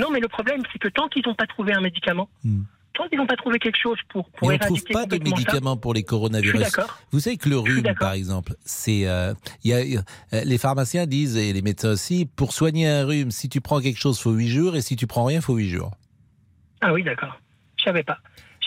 Non, 0.00 0.08
mais 0.10 0.20
le 0.20 0.28
problème, 0.28 0.62
c'est 0.72 0.78
que 0.78 0.88
tant 0.88 1.08
qu'ils 1.08 1.22
n'ont 1.26 1.34
pas 1.34 1.46
trouvé 1.46 1.72
un 1.74 1.80
médicament, 1.80 2.28
Hmm. 2.42 2.62
tant 2.94 3.06
qu'ils 3.08 3.18
n'ont 3.18 3.26
pas 3.26 3.36
trouvé 3.36 3.58
quelque 3.58 3.76
chose 3.78 3.98
pour, 4.08 4.30
pour 4.30 4.48
Mais 4.48 4.54
on 4.54 4.56
ne 4.56 4.58
trouve 4.64 4.78
éradiquer 4.78 4.92
pas 4.94 5.04
de 5.06 5.16
ça, 5.16 5.22
médicaments 5.22 5.76
pour 5.76 5.92
les 5.92 6.02
coronavirus. 6.04 6.76
Vous 7.12 7.20
savez 7.20 7.36
que 7.36 7.48
le 7.50 7.58
rhume, 7.58 7.82
par 7.98 8.12
exemple, 8.12 8.54
c'est, 8.64 9.06
euh, 9.06 9.34
il 9.64 9.70
y 9.72 9.74
a, 9.74 10.00
euh, 10.32 10.42
les 10.44 10.56
pharmaciens 10.58 11.06
disent 11.06 11.36
et 11.36 11.52
les 11.52 11.60
médecins 11.60 11.90
aussi, 11.90 12.24
pour 12.24 12.52
soigner 12.54 12.88
un 12.88 13.04
rhume, 13.04 13.30
si 13.30 13.48
tu 13.50 13.60
prends 13.60 13.80
quelque 13.80 13.98
chose, 13.98 14.18
faut 14.20 14.32
8 14.32 14.48
jours, 14.48 14.76
et 14.76 14.80
si 14.80 14.96
tu 14.96 15.06
prends 15.06 15.24
rien, 15.26 15.40
faut 15.42 15.56
8 15.56 15.68
jours. 15.68 15.90
Ah 16.80 16.92
oui, 16.94 17.02
d'accord. 17.02 17.38
Je 17.78 17.84
savais 17.84 18.04
pas. 18.04 18.18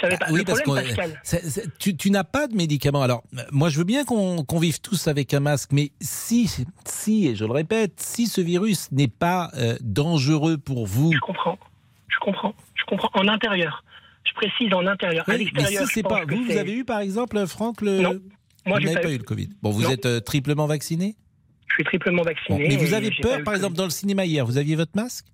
Je 0.03 0.07
savais 0.07 0.17
pas. 0.17 0.25
Ah 0.27 0.31
oui, 0.33 0.39
le 0.39 0.45
parce 0.45 0.61
problème, 0.61 0.85
Pascal. 0.87 1.19
c'est- 1.23 1.77
tu, 1.79 1.95
tu 1.95 2.11
n'as 2.11 2.23
pas 2.25 2.47
de 2.47 2.55
médicaments. 2.55 3.01
Alors, 3.01 3.23
moi, 3.51 3.69
je 3.69 3.77
veux 3.77 3.83
bien 3.85 4.03
qu'on 4.03 4.59
vive 4.59 4.81
tous 4.81 5.07
avec 5.07 5.33
un 5.33 5.39
masque, 5.39 5.71
mais 5.71 5.91
si, 6.01 6.49
si, 6.85 7.27
et 7.27 7.35
je 7.35 7.45
le 7.45 7.51
répète, 7.51 7.93
si 8.01 8.27
ce 8.27 8.41
virus 8.41 8.91
n'est 8.91 9.07
pas 9.07 9.49
euh, 9.55 9.77
dangereux 9.81 10.57
pour 10.57 10.85
vous, 10.85 11.13
Je 11.13 11.19
comprends. 11.19 11.57
Je 12.09 12.17
comprends. 12.19 12.53
Je 12.75 12.83
comprends. 12.85 13.09
En 13.13 13.27
intérieur. 13.27 13.83
Je 14.25 14.33
précise 14.33 14.73
en 14.73 14.85
intérieur. 14.87 15.23
à 15.27 15.31
Oui, 15.33 15.37
l'extérieur, 15.39 15.87
si 15.87 15.99
je 16.01 16.07
pas 16.07 16.25
que 16.25 16.35
vous, 16.35 16.43
vous 16.43 16.57
avez 16.57 16.73
eu 16.73 16.85
par 16.85 16.99
exemple, 16.99 17.45
Franck, 17.47 17.81
le. 17.81 18.01
Non. 18.01 18.19
Moi, 18.65 18.77
vous 18.79 18.81
j'ai 18.81 18.85
n'avez 18.93 18.95
pas 18.95 19.07
pas 19.09 19.13
eu. 19.13 19.17
le 19.17 19.23
Covid. 19.23 19.49
Bon, 19.61 19.71
vous 19.71 19.83
Non. 19.83 19.89
êtes 19.89 20.05
euh, 20.05 20.19
triplement 20.19 20.65
vacciné. 20.67 21.15
Je 21.67 21.73
suis 21.75 21.83
triplement 21.85 22.21
Bon, 22.23 22.29
vacciné. 22.29 22.67
mais 22.67 22.75
vous 22.77 22.93
avez 22.93 23.09
peur, 23.21 23.39
eu 23.39 23.43
par 23.43 23.53
le 23.53 23.57
exemple, 23.57 23.75
dans 23.75 23.83
le 23.85 23.89
cinéma 23.89 24.25
hier, 24.25 24.45
vous 24.45 24.57
aviez 24.57 24.75
votre 24.75 24.91
masque? 24.95 25.25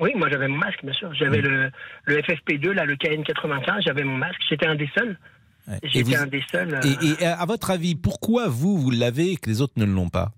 Oui, 0.00 0.12
moi 0.16 0.28
j'avais 0.30 0.48
mon 0.48 0.58
masque, 0.58 0.84
bien 0.84 0.92
sûr. 0.92 1.12
J'avais 1.14 1.40
le, 1.40 1.70
le 2.04 2.16
FFP2, 2.20 2.70
là, 2.70 2.84
le 2.84 2.94
KN95, 2.96 3.82
j'avais 3.84 4.04
mon 4.04 4.16
masque. 4.16 4.40
J'étais 4.48 4.66
un 4.66 4.74
des 4.76 4.88
seuls. 4.96 5.18
Ouais. 5.66 5.78
J'étais 5.82 6.16
vous- 6.16 6.22
un 6.22 6.26
des 6.26 6.42
seuls. 6.50 6.74
euh, 6.74 6.80
et- 7.02 7.22
et 7.22 7.26
à 7.26 7.44
votre 7.44 7.70
avis, 7.70 7.94
pourquoi 7.94 8.48
vous, 8.48 8.78
vous 8.78 8.90
l'avez 8.90 9.32
et 9.32 9.36
que 9.36 9.50
les 9.50 9.60
autres 9.60 9.74
ne 9.76 9.84
l'ont 9.84 10.08
pas? 10.08 10.30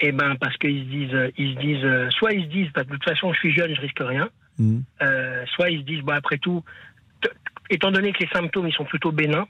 Eh 0.00 0.12
ben, 0.12 0.36
parce 0.36 0.56
qu'ils 0.58 0.80
se 0.84 0.88
disent, 0.90 1.14
euh, 1.14 1.30
ils 1.38 1.54
se 1.54 1.60
disent, 1.60 1.84
euh, 1.84 2.10
soit 2.10 2.32
ils 2.32 2.44
se 2.44 2.48
disent, 2.50 2.68
bah, 2.74 2.84
de 2.84 2.90
toute 2.90 3.04
façon, 3.04 3.32
je 3.32 3.38
suis 3.38 3.54
jeune, 3.54 3.74
je 3.74 3.80
risque 3.80 3.98
rien. 4.00 4.28
Hmm. 4.58 4.80
Euh, 5.02 5.44
soit 5.54 5.70
ils 5.70 5.80
se 5.80 5.84
disent, 5.86 6.02
bah, 6.02 6.16
après 6.16 6.36
tout, 6.38 6.62
étant 7.70 7.90
donné 7.90 8.12
que 8.12 8.18
les 8.20 8.28
symptômes, 8.28 8.68
ils 8.68 8.74
sont 8.74 8.84
plutôt 8.84 9.10
bénins, 9.12 9.46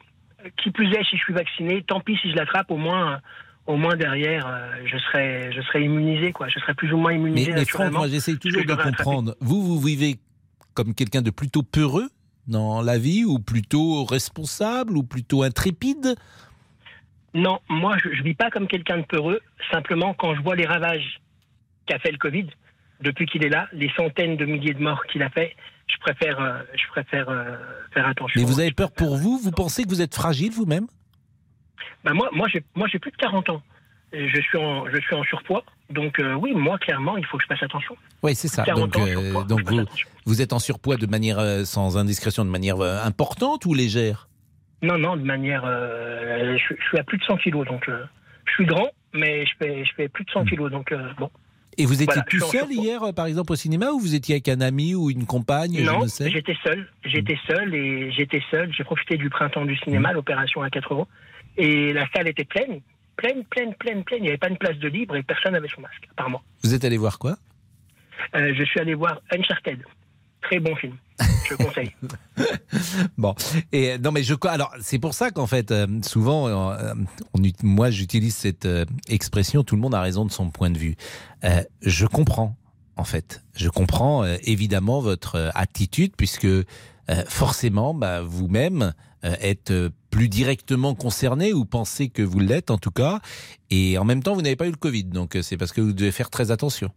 qui 0.62 0.70
plus 0.70 0.86
est, 0.92 1.02
si 1.04 1.16
je 1.16 1.22
suis 1.22 1.32
vacciné, 1.34 1.82
tant 1.82 2.00
pis 2.00 2.16
si 2.22 2.30
je 2.30 2.36
l'attrape, 2.36 2.70
au 2.70 2.76
moins, 2.76 3.20
au 3.66 3.76
moins 3.76 3.96
derrière, 3.96 4.46
euh, 4.46 4.70
je 4.84 4.96
serai, 4.98 5.50
je 5.52 5.60
serai 5.62 5.84
immunisé, 5.84 6.32
quoi. 6.32 6.48
Je 6.48 6.58
serai 6.60 6.74
plus 6.74 6.92
ou 6.92 6.96
moins 6.98 7.12
Mais, 7.12 7.18
immunisé 7.18 7.46
mais 7.52 7.64
Franck, 7.64 7.66
naturellement. 7.68 7.98
moi 8.00 8.08
j'essaye 8.08 8.38
toujours 8.38 8.64
de 8.64 8.72
attraper. 8.72 8.96
comprendre. 8.96 9.34
Vous, 9.40 9.62
vous 9.62 9.80
vivez 9.80 10.18
comme 10.74 10.94
quelqu'un 10.94 11.22
de 11.22 11.30
plutôt 11.30 11.62
peureux 11.62 12.08
dans 12.46 12.80
la 12.82 12.96
vie, 12.98 13.24
ou 13.24 13.38
plutôt 13.38 14.04
responsable, 14.04 14.96
ou 14.96 15.02
plutôt 15.02 15.42
intrépide? 15.42 16.14
Non, 17.34 17.58
moi, 17.68 17.96
je, 18.02 18.14
je 18.14 18.22
vis 18.22 18.34
pas 18.34 18.50
comme 18.50 18.66
quelqu'un 18.68 18.98
de 18.98 19.04
peureux. 19.04 19.40
Simplement, 19.70 20.14
quand 20.14 20.34
je 20.34 20.42
vois 20.42 20.54
les 20.56 20.64
ravages 20.66 21.20
qu'a 21.86 21.98
fait 21.98 22.12
le 22.12 22.18
Covid 22.18 22.46
depuis 23.00 23.26
qu'il 23.26 23.44
est 23.44 23.48
là, 23.48 23.68
les 23.72 23.90
centaines 23.96 24.36
de 24.36 24.44
milliers 24.46 24.74
de 24.74 24.82
morts 24.82 25.04
qu'il 25.06 25.22
a 25.22 25.28
fait, 25.30 25.54
je 25.86 25.96
préfère, 25.98 26.40
euh, 26.40 26.62
je 26.74 26.88
préfère 26.88 27.28
euh, 27.28 27.56
faire 27.92 28.06
attention. 28.06 28.40
Mais 28.40 28.46
vous 28.46 28.60
avez 28.60 28.72
peur 28.72 28.90
pour 28.92 29.16
vous? 29.16 29.38
Vous 29.38 29.50
pensez 29.50 29.84
que 29.84 29.88
vous 29.88 30.00
êtes 30.00 30.14
fragile 30.14 30.52
vous-même? 30.52 30.86
Bah, 32.04 32.12
moi, 32.14 32.28
moi, 32.32 32.46
j'ai, 32.52 32.62
moi, 32.74 32.86
j'ai 32.90 32.98
plus 32.98 33.10
de 33.10 33.16
40 33.16 33.50
ans. 33.50 33.62
Et 34.12 34.28
Je 34.28 34.40
suis 34.40 34.56
en, 34.58 34.88
je 34.88 35.00
suis 35.00 35.14
en 35.14 35.22
surpoids. 35.24 35.64
Donc 35.90 36.18
euh, 36.20 36.34
oui, 36.34 36.52
moi, 36.54 36.78
clairement, 36.78 37.16
il 37.16 37.26
faut 37.26 37.36
que 37.36 37.42
je 37.42 37.48
fasse 37.48 37.62
attention. 37.62 37.96
Oui, 38.22 38.34
c'est 38.34 38.48
ça. 38.48 38.62
40 38.62 38.80
Donc, 38.92 38.96
ans, 38.96 39.06
euh, 39.06 39.12
surpoids, 39.22 39.44
donc 39.44 39.70
vous, 40.24 40.42
êtes 40.42 40.52
en 40.52 40.58
surpoids 40.58 40.96
de 40.96 41.06
manière 41.06 41.38
euh, 41.38 41.64
sans 41.64 41.96
indiscrétion, 41.98 42.44
de 42.44 42.50
manière 42.50 42.80
euh, 42.80 43.02
importante 43.04 43.66
ou 43.66 43.74
légère? 43.74 44.28
Non, 44.82 44.98
non, 44.98 45.16
de 45.16 45.22
manière, 45.22 45.64
je, 45.66 46.74
je 46.78 46.84
suis 46.88 46.98
à 46.98 47.04
plus 47.04 47.18
de 47.18 47.24
100 47.24 47.36
kilos, 47.38 47.66
donc 47.66 47.88
je 47.88 48.52
suis 48.52 48.66
grand, 48.66 48.88
mais 49.14 49.46
je 49.46 49.52
fais, 49.58 49.84
je 49.84 49.90
fais 49.96 50.08
plus 50.08 50.24
de 50.24 50.30
100 50.30 50.42
Hmm. 50.42 50.48
kilos, 50.48 50.70
donc 50.70 50.94
bon. 51.18 51.30
Et 51.78 51.84
vous 51.86 51.94
étiez 51.94 52.06
Voilà, 52.06 52.22
tout 52.22 52.40
seul 52.40 52.70
hier, 52.70 53.00
par 53.14 53.26
exemple, 53.26 53.52
au 53.52 53.56
cinéma, 53.56 53.90
ou 53.90 53.98
vous 53.98 54.14
étiez 54.14 54.36
avec 54.36 54.48
un 54.48 54.60
ami 54.60 54.94
ou 54.94 55.10
une 55.10 55.26
compagne, 55.26 55.82
Non, 55.82 56.04
j'étais 56.20 56.56
seul. 56.64 56.86
J'étais 57.04 57.38
seul 57.46 57.74
et 57.74 58.10
j'étais 58.12 58.42
seul. 58.50 58.72
J'ai 58.72 58.84
profité 58.84 59.16
du 59.16 59.28
printemps 59.30 59.64
du 59.64 59.74
Hmm. 59.74 59.84
cinéma, 59.84 60.12
l'opération 60.12 60.62
à 60.62 60.70
4 60.70 60.92
euros. 60.92 61.08
Et 61.56 61.92
la 61.92 62.06
salle 62.14 62.28
était 62.28 62.44
pleine, 62.44 62.80
pleine, 63.16 63.44
pleine, 63.44 63.74
pleine, 63.74 64.04
pleine. 64.04 64.20
Il 64.20 64.22
n'y 64.22 64.28
avait 64.28 64.38
pas 64.38 64.48
une 64.48 64.58
place 64.58 64.76
de 64.78 64.88
libre 64.88 65.16
et 65.16 65.22
personne 65.22 65.52
n'avait 65.52 65.68
son 65.68 65.80
masque, 65.80 66.06
apparemment. 66.12 66.42
Vous 66.62 66.74
êtes 66.74 66.84
allé 66.84 66.96
voir 66.96 67.18
quoi? 67.18 67.36
Euh, 68.34 68.54
je 68.56 68.64
suis 68.64 68.80
allé 68.80 68.94
voir 68.94 69.20
Uncharted. 69.30 69.82
Très 70.42 70.60
bon 70.60 70.74
film. 70.76 70.96
Je 71.48 71.54
conseille. 71.54 71.92
Bon, 73.16 73.34
et 73.72 73.92
euh, 73.92 73.98
non 73.98 74.12
mais 74.12 74.22
je 74.22 74.34
alors 74.46 74.74
c'est 74.80 74.98
pour 74.98 75.14
ça 75.14 75.30
qu'en 75.30 75.46
fait 75.46 75.70
euh, 75.70 75.86
souvent 76.02 76.48
euh, 76.48 76.92
on, 77.32 77.40
moi 77.62 77.90
j'utilise 77.90 78.34
cette 78.36 78.68
expression 79.08 79.64
tout 79.64 79.74
le 79.76 79.80
monde 79.80 79.94
a 79.94 80.00
raison 80.02 80.26
de 80.26 80.30
son 80.30 80.50
point 80.50 80.70
de 80.70 80.78
vue. 80.78 80.96
Je 81.82 82.06
comprends 82.06 82.56
en 82.96 83.04
fait, 83.04 83.42
je 83.54 83.68
comprends 83.68 84.24
évidemment 84.44 85.00
votre 85.00 85.50
attitude 85.54 86.12
puisque 86.16 86.48
forcément 87.28 87.94
bah, 87.94 88.22
vous-même 88.22 88.92
euh, 89.26 89.34
êtes 89.40 89.70
euh, 89.70 89.90
plus 90.10 90.28
directement 90.28 90.94
concerné 90.94 91.52
ou 91.52 91.64
pensez 91.66 92.08
que 92.08 92.22
vous 92.22 92.38
l'êtes 92.40 92.70
en 92.70 92.78
tout 92.78 92.90
cas 92.90 93.20
et 93.70 93.98
en 93.98 94.04
même 94.04 94.22
temps 94.22 94.34
vous 94.34 94.40
n'avez 94.42 94.56
pas 94.56 94.66
eu 94.66 94.70
le 94.70 94.76
Covid 94.76 95.04
donc 95.04 95.36
euh, 95.36 95.42
c'est 95.42 95.56
parce 95.58 95.72
que 95.72 95.80
vous 95.82 95.92
devez 95.92 96.12
faire 96.12 96.30
très 96.30 96.50
attention. 96.50 96.90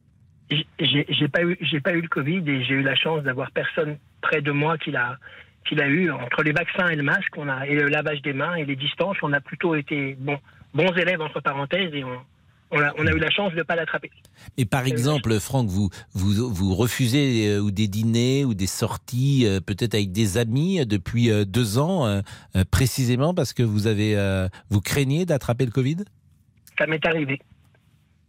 J'ai- 0.49 1.27
pas 1.27 1.43
eu, 1.43 1.57
j'ai 1.61 1.79
pas 1.79 1.93
eu 1.93 2.01
le 2.01 2.07
Covid 2.07 2.43
et 2.47 2.63
j'ai 2.63 2.73
eu 2.75 2.81
la 2.81 2.95
chance 2.95 3.21
d'avoir 3.23 3.51
personne 3.51 3.97
près 4.21 4.41
de 4.41 4.51
moi 4.51 4.77
qui 4.77 4.89
l'a, 4.89 5.17
qui 5.67 5.75
l'a 5.75 5.87
eu. 5.87 6.09
Entre 6.09 6.41
les 6.43 6.53
vaccins 6.53 6.87
et 6.87 6.95
le 6.95 7.03
masque, 7.03 7.37
on 7.37 7.47
a 7.47 7.67
et 7.67 7.75
le 7.75 7.87
lavage 7.87 8.21
des 8.23 8.33
mains 8.33 8.55
et 8.55 8.65
les 8.65 8.75
distances, 8.75 9.17
on 9.21 9.31
a 9.33 9.41
plutôt 9.41 9.75
été 9.75 10.17
bons 10.73 10.91
élèves 10.97 11.21
entre 11.21 11.39
parenthèses 11.41 11.93
et 11.93 12.03
on, 12.03 12.17
on 12.71 12.79
a, 12.79 12.93
on 12.97 13.07
a 13.07 13.11
eu 13.11 13.19
la 13.19 13.29
chance 13.29 13.53
de 13.53 13.63
pas 13.63 13.75
l'attraper. 13.75 14.11
Et 14.57 14.65
par 14.65 14.85
exemple, 14.85 15.39
Franck, 15.39 15.67
vous, 15.67 15.89
vous, 16.13 16.53
vous 16.53 16.75
refusez 16.75 17.47
euh, 17.47 17.59
ou 17.59 17.71
des 17.71 17.87
dîners 17.87 18.45
ou 18.45 18.53
des 18.53 18.67
sorties, 18.67 19.45
euh, 19.45 19.59
peut-être 19.59 19.95
avec 19.95 20.11
des 20.11 20.37
amis, 20.37 20.79
euh, 20.79 20.85
depuis 20.85 21.31
euh, 21.31 21.45
deux 21.45 21.77
ans, 21.77 22.05
euh, 22.05 22.21
euh, 22.55 22.63
précisément 22.69 23.33
parce 23.33 23.53
que 23.53 23.63
vous 23.63 23.87
avez, 23.87 24.15
euh, 24.17 24.47
vous 24.69 24.81
craignez 24.81 25.25
d'attraper 25.25 25.65
le 25.65 25.71
Covid? 25.71 25.97
Ça 26.77 26.85
m'est 26.87 27.05
arrivé. 27.05 27.39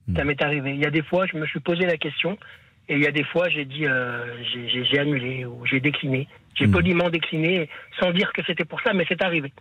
Hmm. 0.09 0.16
Ça 0.16 0.25
m'est 0.25 0.42
arrivé. 0.42 0.75
Il 0.75 0.80
y 0.80 0.87
a 0.87 0.90
des 0.90 1.02
fois, 1.02 1.26
je 1.26 1.37
me 1.37 1.47
suis 1.47 1.61
posé 1.61 1.85
la 1.87 1.97
question 1.97 2.38
et 2.88 2.94
il 2.94 3.02
y 3.02 3.06
a 3.06 3.12
des 3.12 3.25
fois, 3.25 3.49
j'ai 3.49 3.64
dit, 3.64 3.87
euh, 3.87 4.25
j'ai 4.52 4.99
annulé 4.99 5.44
ou 5.44 5.64
j'ai 5.66 5.80
décliné. 5.80 6.26
J'ai 6.54 6.66
Hmm. 6.66 6.73
poliment 6.73 7.09
décliné 7.11 7.69
sans 7.99 8.11
dire 8.12 8.33
que 8.35 8.42
c'était 8.47 8.64
pour 8.64 8.80
ça, 8.83 8.92
mais 8.92 9.04
c'est 9.09 9.23
arrivé. 9.23 9.52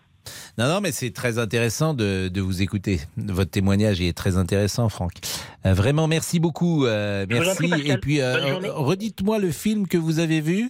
Non, 0.58 0.68
non, 0.68 0.82
mais 0.82 0.92
c'est 0.92 1.12
très 1.12 1.38
intéressant 1.40 1.94
de, 1.94 2.28
de 2.28 2.42
vous 2.42 2.62
écouter. 2.62 3.00
Votre 3.16 3.52
témoignage 3.52 4.02
est 4.02 4.16
très 4.16 4.38
intéressant, 4.38 4.90
Franck. 4.90 5.14
Euh, 5.66 5.74
vraiment, 5.74 6.08
merci 6.08 6.40
beaucoup. 6.40 6.86
euh, 6.86 7.26
merci. 7.30 7.56
prie, 7.56 7.70
Pascal. 7.70 7.92
Et 7.92 7.98
puis, 8.00 8.22
euh, 8.22 8.60
redites-moi 8.74 9.40
le 9.40 9.52
film 9.52 9.88
que 9.88 9.98
vous 9.98 10.20
avez 10.20 10.42
vu. 10.42 10.70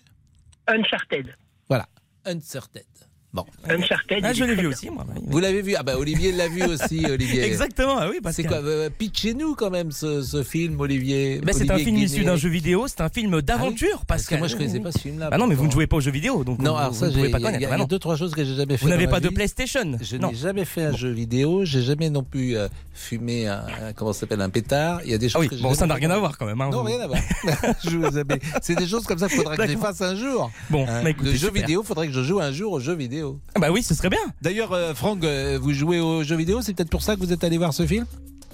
Uncharted. 0.68 1.34
Voilà, 1.68 1.88
Uncertain. 2.26 2.82
Bon, 3.31 3.45
Uncharted. 3.69 4.21
Ah, 4.24 4.33
je 4.33 4.43
l'ai 4.43 4.55
vu 4.55 4.65
aussi, 4.65 4.89
moi. 4.89 5.05
vous 5.27 5.38
l'avez 5.39 5.62
vu 5.62 5.75
Ah 5.77 5.83
bah 5.83 6.00
Olivier 6.00 6.31
l'a 6.31 6.48
vu 6.48 6.63
aussi, 6.63 7.05
Olivier. 7.09 7.43
Exactement, 7.43 7.98
ah 8.00 8.07
oui, 8.09 8.17
C'est 8.31 8.43
quoi 8.43 8.57
euh, 8.57 8.89
Pitchez-nous 8.89 9.53
quand 9.53 9.69
même 9.69 9.91
ce, 9.91 10.24
ce 10.24 10.41
film, 10.41 10.79
Olivier? 10.81 11.39
Ben, 11.43 11.53
c'est 11.53 11.69
un 11.69 11.77
film 11.77 11.95
issu 11.98 12.24
d'un 12.24 12.38
jeu 12.38 12.50
vidéo, 12.50 12.88
c'est 12.88 13.01
un 13.01 13.09
film 13.09 13.39
d'aventure, 13.41 14.03
Parce 14.07 14.24
parce 14.24 14.25
que 14.27 14.36
moi 14.36 14.48
je 14.48 14.55
connaissais 14.55 14.79
pas 14.79 14.91
ce 14.91 14.98
film-là. 14.98 15.29
Ah 15.31 15.38
non, 15.38 15.45
mais 15.45 15.53
vous 15.53 15.67
ne 15.67 15.71
jouez 15.71 15.86
pas 15.86 15.98
aux 15.98 16.01
jeux 16.01 16.09
vidéo, 16.12 16.43
donc 16.43 16.57
Non, 16.57 16.71
vous, 16.71 16.77
alors 16.77 16.91
vous 16.91 17.00
ça, 17.01 17.07
ne 17.07 17.12
pouvez 17.12 17.25
j'ai- 17.27 17.31
pas 17.31 17.38
il 17.38 17.41
y 17.41 17.45
a- 17.45 17.48
connaître. 17.50 17.62
il 17.62 17.63
y 17.63 17.67
a 17.67 17.69
bah 17.69 17.77
non. 17.77 17.86
deux 17.86 18.00
trois 18.00 18.15
choses 18.17 18.33
que 18.33 18.43
j'ai 18.43 18.55
jamais 18.55 18.77
fait. 18.77 18.83
Vous 18.86 18.89
n'avez 18.89 19.07
pas 19.07 19.19
de. 19.19 19.29
PlayStation 19.29 19.98
Je 20.01 20.17
Non. 20.17 20.29
n'ai 20.31 20.36
jamais 20.36 20.65
fait 20.65 20.86
un 20.86 20.98
jeu 20.98 21.12
vidéo. 21.12 21.65
J'ai 21.65 21.83
jamais 21.83 22.09
non 22.09 22.24
plus 22.24 22.57
euh, 22.57 22.67
fumé 22.95 23.45
un, 23.48 23.59
un- 23.59 23.93
comment 23.93 24.12
ça 24.12 24.21
s'appelle 24.21 24.41
un 24.41 24.50
pétard. 24.50 25.01
Il 25.05 25.12
y 25.12 25.13
a 25.13 25.19
des 25.19 25.27
Ah 25.27 25.29
choses 25.29 25.41
oui, 25.43 25.50
que 25.50 25.55
j'ai 25.55 25.62
bon, 25.62 25.75
ça 25.75 25.86
n'a 25.86 25.93
rien 25.93 26.09
à 26.09 26.17
voir 26.17 26.36
quand 26.36 26.48
même. 26.48 26.59
hein, 26.62 26.69
Non, 26.71 26.79
vous- 26.79 26.88
rien 26.88 27.00
à 27.01 27.05
voir. 27.07 27.19
Je 27.88 27.95
vous 27.95 28.17
avais- 28.17 28.39
C'est 28.63 28.74
des 28.75 28.88
choses 28.88 29.03
comme 29.03 29.19
ça 29.19 29.27
qu'il 29.27 29.38
faudra 29.38 29.55
que 29.55 29.67
je 29.67 29.77
fasse 29.77 30.01
un 30.01 30.15
jour. 30.15 30.50
Bon, 30.71 30.83
Hein, 30.88 31.01
bah, 31.03 31.12
écoutez, 31.12 31.29
le 31.31 31.38
jeu 31.38 31.51
vidéo, 31.51 31.83
faudrait 31.83 32.07
que 32.07 32.13
je 32.13 32.24
joue 32.24 32.39
un 32.39 32.51
jour 32.51 32.71
aux 32.74 32.79
jeux 32.79 32.95
vidéo. 32.95 33.19
Ah 33.56 33.60
bah 33.60 33.72
oui, 33.72 33.82
ce 33.84 33.94
serait 33.94 34.10
bien. 34.10 34.20
D'ailleurs, 34.42 34.72
euh, 34.74 34.94
Franck, 34.94 35.24
euh, 35.24 35.58
vous 35.62 35.74
jouez 35.74 36.00
aux 36.00 36.24
jeux 36.24 36.36
vidéo. 36.38 36.62
C'est 36.62 36.74
peut-être 36.76 36.90
pour 36.90 37.02
ça 37.02 37.16
que 37.16 37.20
vous 37.20 37.32
êtes 37.34 37.44
allé 37.44 37.58
voir 37.58 37.74
ce 37.74 37.86
film? 37.86 38.06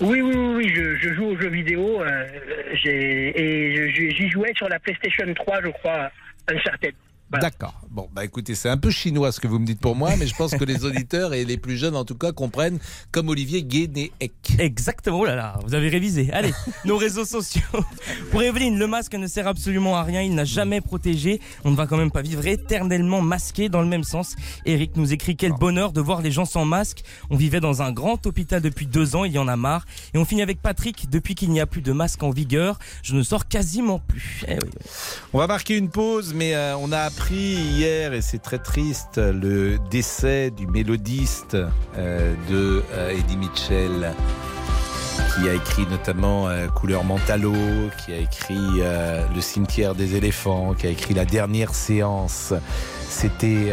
Oui, 0.01 0.21
oui, 0.21 0.33
oui, 0.35 0.55
oui, 0.57 0.73
je, 0.75 0.95
je 0.97 1.13
joue 1.13 1.23
aux 1.25 1.39
jeux 1.39 1.49
vidéo 1.49 2.01
euh, 2.01 2.25
j'ai- 2.83 3.31
et 3.39 3.93
j'y 4.11 4.29
jouais 4.29 4.51
sur 4.55 4.67
la 4.67 4.77
PlayStation 4.79 5.25
3, 5.33 5.61
je 5.63 5.69
crois, 5.69 6.09
Uncharted. 6.51 6.93
Voilà. 7.31 7.49
D'accord. 7.49 7.73
Bon, 7.89 8.07
bah 8.13 8.23
écoutez, 8.23 8.55
c'est 8.55 8.69
un 8.69 8.77
peu 8.77 8.91
chinois 8.91 9.31
ce 9.31 9.39
que 9.39 9.47
vous 9.47 9.57
me 9.57 9.65
dites 9.65 9.79
pour 9.79 9.95
moi, 9.95 10.11
mais 10.17 10.27
je 10.27 10.35
pense 10.35 10.51
que 10.51 10.63
les 10.63 10.85
auditeurs 10.85 11.33
et 11.33 11.43
les 11.43 11.57
plus 11.57 11.75
jeunes 11.75 11.95
en 11.95 12.05
tout 12.05 12.15
cas 12.15 12.31
comprennent 12.31 12.79
comme 13.11 13.29
Olivier 13.29 13.63
Guénéec. 13.63 14.33
Exactement, 14.59 15.19
oh 15.19 15.25
là 15.25 15.35
là, 15.35 15.59
vous 15.65 15.73
avez 15.73 15.89
révisé. 15.89 16.29
Allez, 16.33 16.53
nos 16.85 16.97
réseaux 16.97 17.25
sociaux. 17.25 17.61
Pour 18.31 18.43
Evelyne, 18.43 18.77
le 18.77 18.87
masque 18.87 19.15
ne 19.15 19.27
sert 19.27 19.47
absolument 19.47 19.95
à 19.97 20.03
rien, 20.03 20.21
il 20.21 20.35
n'a 20.35 20.45
jamais 20.45 20.81
protégé. 20.81 21.41
On 21.63 21.71
ne 21.71 21.75
va 21.75 21.87
quand 21.87 21.97
même 21.97 22.11
pas 22.11 22.21
vivre 22.21 22.45
éternellement 22.45 23.21
masqué 23.21 23.69
dans 23.69 23.81
le 23.81 23.87
même 23.87 24.03
sens. 24.03 24.35
Eric 24.65 24.95
nous 24.95 25.13
écrit 25.13 25.35
quel 25.35 25.53
bonheur 25.53 25.93
de 25.93 26.01
voir 26.01 26.21
les 26.21 26.31
gens 26.31 26.45
sans 26.45 26.65
masque. 26.65 27.03
On 27.29 27.37
vivait 27.37 27.59
dans 27.59 27.81
un 27.81 27.91
grand 27.91 28.25
hôpital 28.27 28.61
depuis 28.61 28.85
deux 28.85 29.15
ans, 29.15 29.25
il 29.25 29.31
y 29.31 29.39
en 29.39 29.47
a 29.47 29.55
marre. 29.55 29.85
Et 30.13 30.17
on 30.17 30.25
finit 30.25 30.41
avec 30.41 30.61
Patrick, 30.61 31.09
depuis 31.09 31.33
qu'il 31.33 31.49
n'y 31.49 31.59
a 31.59 31.65
plus 31.65 31.81
de 31.81 31.91
masque 31.91 32.21
en 32.21 32.29
vigueur, 32.29 32.77
je 33.01 33.15
ne 33.15 33.23
sors 33.23 33.47
quasiment 33.47 33.99
plus. 33.99 34.43
Eh 34.47 34.53
oui. 34.53 34.69
On 35.33 35.39
va 35.39 35.47
marquer 35.47 35.77
une 35.77 35.89
pause, 35.89 36.33
mais 36.33 36.53
euh, 36.55 36.77
on 36.77 36.91
a 36.91 37.09
appris 37.15 37.35
hier, 37.35 38.13
et 38.13 38.21
c'est 38.21 38.39
très 38.39 38.57
triste, 38.59 39.17
le 39.17 39.77
décès 39.89 40.51
du 40.51 40.67
mélodiste 40.67 41.55
euh, 41.97 42.33
de 42.49 42.83
euh, 42.91 43.17
Eddie 43.17 43.37
Mitchell. 43.37 44.13
qui 45.33 45.47
a 45.47 45.53
écrit 45.53 45.85
notamment 45.87 46.49
euh, 46.49 46.67
Couleur 46.67 47.05
Mentalo, 47.05 47.53
qui 48.03 48.11
a 48.11 48.17
écrit 48.17 48.81
euh, 48.81 49.25
Le 49.33 49.39
cimetière 49.39 49.95
des 49.95 50.15
éléphants, 50.15 50.73
qui 50.73 50.87
a 50.87 50.89
écrit 50.89 51.13
La 51.13 51.23
dernière 51.23 51.73
séance. 51.73 52.53
C'était 53.07 53.71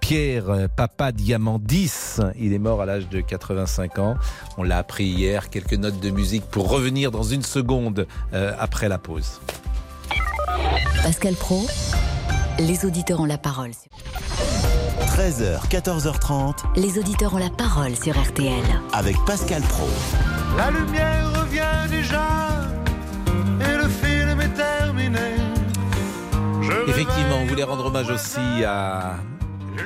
Pierre 0.00 0.68
Papa 0.76 1.10
Diamant 1.10 1.58
10. 1.58 2.20
Il 2.38 2.52
est 2.52 2.60
mort 2.60 2.80
à 2.80 2.86
l'âge 2.86 3.08
de 3.08 3.20
85 3.20 3.98
ans. 3.98 4.14
On 4.56 4.62
l'a 4.62 4.78
appris 4.78 5.06
hier. 5.06 5.50
Quelques 5.50 5.74
notes 5.74 5.98
de 5.98 6.10
musique 6.10 6.44
pour 6.44 6.70
revenir 6.70 7.10
dans 7.10 7.24
une 7.24 7.42
seconde 7.42 8.06
après 8.32 8.88
la 8.88 8.98
pause. 8.98 9.40
Pascal 11.02 11.34
Pro, 11.34 11.66
les 12.58 12.84
auditeurs 12.84 13.20
ont 13.20 13.24
la 13.24 13.38
parole. 13.38 13.70
13h, 15.16 15.68
14h30 15.68 16.54
Les 16.76 16.98
auditeurs 16.98 17.34
ont 17.34 17.38
la 17.38 17.50
parole 17.50 17.94
sur 17.96 18.18
RTL. 18.20 18.62
avec 18.92 19.16
Pascal 19.26 19.62
Pro. 19.62 19.88
La 20.56 20.70
lumière 20.70 21.30
revient 21.40 21.90
déjà 21.90 22.22
et 23.60 23.76
le 23.76 23.88
film 23.88 24.40
est 24.40 24.54
terminé. 24.54 25.18
Je 26.62 26.90
Effectivement, 26.90 27.36
on 27.42 27.46
voulait 27.46 27.62
rendre 27.64 27.86
hommage 27.86 28.10
aussi 28.10 28.64
à 28.66 29.16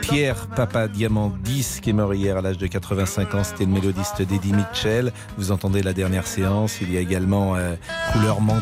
Pierre 0.03 0.47
Papa 0.49 0.89
Diamant 0.89 1.33
10 1.41 1.81
qui 1.81 1.91
est 1.91 1.93
mort 1.93 2.15
hier 2.15 2.37
à 2.37 2.41
l'âge 2.41 2.59
de 2.59 2.67
85 2.67 3.35
ans. 3.35 3.45
C'était 3.45 3.65
le 3.65 3.71
mélodiste 3.73 4.23
d'Eddie 4.23 4.53
Mitchell. 4.53 5.13
Vous 5.39 5.51
entendez 5.51 5.83
la 5.83 5.93
dernière 5.93 6.27
séance. 6.27 6.79
Il 6.81 6.93
y 6.93 6.97
a 6.97 7.01
également 7.01 7.57
euh, 7.57 7.75
Couleur, 8.13 8.41
Ment- 8.41 8.55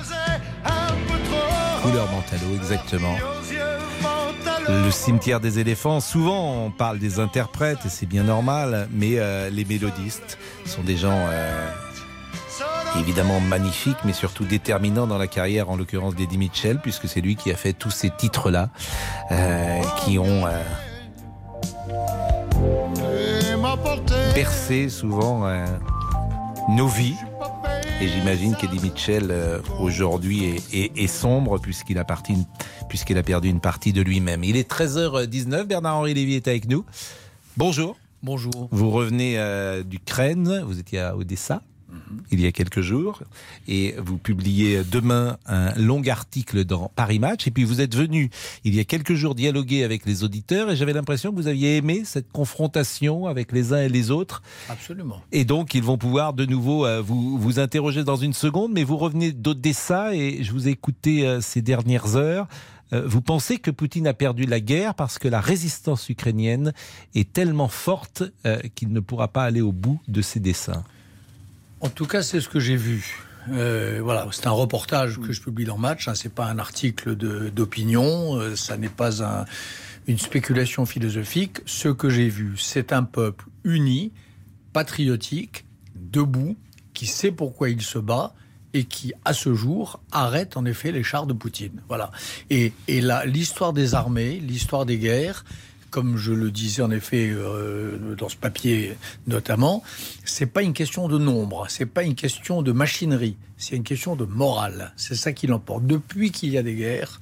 Couleur 1.82 2.06
Mentalo, 2.10 2.54
exactement. 2.56 3.14
Le 4.68 4.90
cimetière 4.90 5.40
des 5.40 5.58
éléphants, 5.58 6.00
souvent 6.00 6.64
on 6.64 6.70
parle 6.70 6.98
des 6.98 7.20
interprètes 7.20 7.84
et 7.84 7.88
c'est 7.88 8.06
bien 8.06 8.24
normal, 8.24 8.88
mais 8.92 9.18
euh, 9.18 9.50
les 9.50 9.64
mélodistes 9.64 10.38
sont 10.64 10.82
des 10.82 10.96
gens 10.96 11.26
euh, 11.28 11.70
évidemment 13.00 13.40
magnifiques, 13.40 13.98
mais 14.04 14.12
surtout 14.12 14.44
déterminants 14.44 15.06
dans 15.06 15.18
la 15.18 15.26
carrière, 15.26 15.70
en 15.70 15.76
l'occurrence 15.76 16.14
d'Eddie 16.14 16.38
Mitchell, 16.38 16.78
puisque 16.78 17.08
c'est 17.08 17.20
lui 17.20 17.36
qui 17.36 17.50
a 17.50 17.56
fait 17.56 17.72
tous 17.72 17.90
ces 17.90 18.10
titres-là, 18.10 18.68
euh, 19.30 19.80
qui 20.04 20.18
ont 20.18 20.46
euh, 20.46 20.62
bercé 24.34 24.88
souvent 24.88 25.46
euh, 25.46 25.64
nos 26.70 26.88
vies. 26.88 27.16
Et 28.04 28.08
j'imagine 28.08 28.54
qu'Eddie 28.54 28.80
Mitchell 28.80 29.28
euh, 29.30 29.60
aujourd'hui 29.80 30.44
est, 30.44 30.74
est- 30.74 30.92
est 30.94 31.06
sombre 31.06 31.58
a, 32.04 32.44
puisqu'il 32.90 33.16
a 33.16 33.22
perdu 33.22 33.48
une 33.48 33.60
partie 33.60 33.94
de 33.94 34.02
lui-même. 34.02 34.44
Il 34.44 34.58
est 34.58 34.70
13h19, 34.70 35.64
Bernard-Henri 35.64 36.12
Lévy 36.12 36.34
est 36.34 36.46
avec 36.46 36.68
nous. 36.68 36.84
Bonjour. 37.56 37.96
Bonjour. 38.22 38.68
Vous 38.72 38.90
revenez 38.90 39.38
euh, 39.38 39.82
d'Ukraine, 39.82 40.62
vous 40.66 40.78
étiez 40.78 40.98
à 41.00 41.16
Odessa 41.16 41.62
il 42.30 42.40
y 42.40 42.46
a 42.46 42.52
quelques 42.52 42.80
jours. 42.80 43.22
Et 43.68 43.94
vous 43.98 44.18
publiez 44.18 44.82
demain 44.84 45.38
un 45.46 45.74
long 45.74 46.02
article 46.06 46.64
dans 46.64 46.90
Paris 46.94 47.18
Match. 47.18 47.46
Et 47.46 47.50
puis 47.50 47.64
vous 47.64 47.80
êtes 47.80 47.94
venu 47.94 48.30
il 48.64 48.74
y 48.74 48.80
a 48.80 48.84
quelques 48.84 49.14
jours 49.14 49.34
dialoguer 49.34 49.84
avec 49.84 50.06
les 50.06 50.24
auditeurs. 50.24 50.70
Et 50.70 50.76
j'avais 50.76 50.92
l'impression 50.92 51.30
que 51.30 51.36
vous 51.36 51.48
aviez 51.48 51.76
aimé 51.76 52.02
cette 52.04 52.30
confrontation 52.32 53.26
avec 53.26 53.52
les 53.52 53.72
uns 53.72 53.82
et 53.82 53.88
les 53.88 54.10
autres. 54.10 54.42
Absolument. 54.68 55.22
et 55.32 55.44
donc, 55.44 55.74
ils 55.74 55.82
vont 55.82 55.98
pouvoir 55.98 56.32
de 56.32 56.46
nouveau 56.46 56.86
euh, 56.86 57.00
vous, 57.00 57.38
vous 57.38 57.58
interroger 57.58 58.04
dans 58.04 58.16
une 58.16 58.32
seconde, 58.32 58.72
mais 58.72 58.84
vous 58.84 58.96
revenez 58.96 59.32
d'Odessa 59.32 60.14
et 60.14 60.42
je 60.42 60.52
vous 60.52 60.68
ai 60.68 60.72
écouté 60.72 61.26
euh, 61.26 61.40
ces 61.40 61.62
dernières 61.62 62.16
heures. 62.16 62.46
Euh, 62.92 63.02
vous 63.06 63.20
pensez 63.20 63.58
que 63.58 63.70
Poutine 63.70 64.06
a 64.06 64.14
perdu 64.14 64.44
la 64.44 64.60
guerre 64.60 64.94
parce 64.94 65.18
que 65.18 65.28
la 65.28 65.40
résistance 65.40 66.08
ukrainienne 66.08 66.72
est 67.14 67.32
tellement 67.32 67.68
forte 67.68 68.24
qu'il 68.74 68.92
ne 68.92 69.00
pourra 69.00 69.28
pas 69.28 69.44
aller 69.44 69.62
au 69.62 69.72
bout 69.72 70.00
de 70.06 70.20
ses 70.20 70.40
desseins 70.40 70.84
En 71.84 71.90
tout 71.90 72.06
cas, 72.06 72.22
c'est 72.22 72.40
ce 72.40 72.48
que 72.48 72.60
j'ai 72.60 72.76
vu. 72.76 73.14
Euh, 73.50 74.00
voilà, 74.02 74.26
c'est 74.32 74.46
un 74.46 74.52
reportage 74.52 75.20
que 75.20 75.32
je 75.34 75.42
publie 75.42 75.66
dans 75.66 75.76
Match. 75.76 76.08
Hein, 76.08 76.14
c'est 76.14 76.32
pas 76.32 76.46
un 76.46 76.58
article 76.58 77.14
d'opinion. 77.14 78.36
euh, 78.38 78.56
ça 78.56 78.78
n'est 78.78 78.88
pas 78.88 79.22
un- 79.22 79.44
une 80.06 80.18
spéculation 80.18 80.86
philosophique. 80.86 81.58
Ce 81.66 81.88
que 81.88 82.08
j'ai 82.08 82.30
vu, 82.30 82.54
c'est 82.56 82.92
un 82.94 83.02
peuple 83.02 83.44
uni, 83.64 84.12
patriotique, 84.72 85.66
debout, 85.94 86.56
qui 86.94 87.04
sait 87.06 87.30
pourquoi 87.32 87.68
il 87.68 87.82
se 87.82 87.98
bat 87.98 88.32
et 88.72 88.84
qui, 88.84 89.12
à 89.26 89.34
ce 89.34 89.52
jour, 89.54 90.00
arrête 90.10 90.56
en 90.56 90.64
effet 90.64 90.90
les 90.90 91.02
chars 91.02 91.26
de 91.26 91.34
Poutine. 91.34 91.82
Voilà. 91.88 92.10
Et, 92.48 92.72
et 92.88 93.02
là, 93.02 93.26
l'histoire 93.26 93.74
des 93.74 93.94
armées, 93.94 94.40
l'histoire 94.40 94.86
des 94.86 94.96
guerres, 94.98 95.44
comme 95.94 96.16
je 96.16 96.32
le 96.32 96.50
disais 96.50 96.82
en 96.82 96.90
effet 96.90 97.30
euh, 97.30 98.16
dans 98.18 98.28
ce 98.28 98.34
papier 98.36 98.96
notamment, 99.28 99.84
c'est 100.24 100.46
pas 100.46 100.62
une 100.62 100.72
question 100.72 101.06
de 101.06 101.18
nombre, 101.18 101.66
c'est 101.68 101.86
pas 101.86 102.02
une 102.02 102.16
question 102.16 102.62
de 102.62 102.72
machinerie, 102.72 103.36
c'est 103.58 103.76
une 103.76 103.84
question 103.84 104.16
de 104.16 104.24
morale. 104.24 104.92
C'est 104.96 105.14
ça 105.14 105.32
qui 105.32 105.46
l'emporte. 105.46 105.86
Depuis 105.86 106.32
qu'il 106.32 106.48
y 106.48 106.58
a 106.58 106.64
des 106.64 106.74
guerres, 106.74 107.20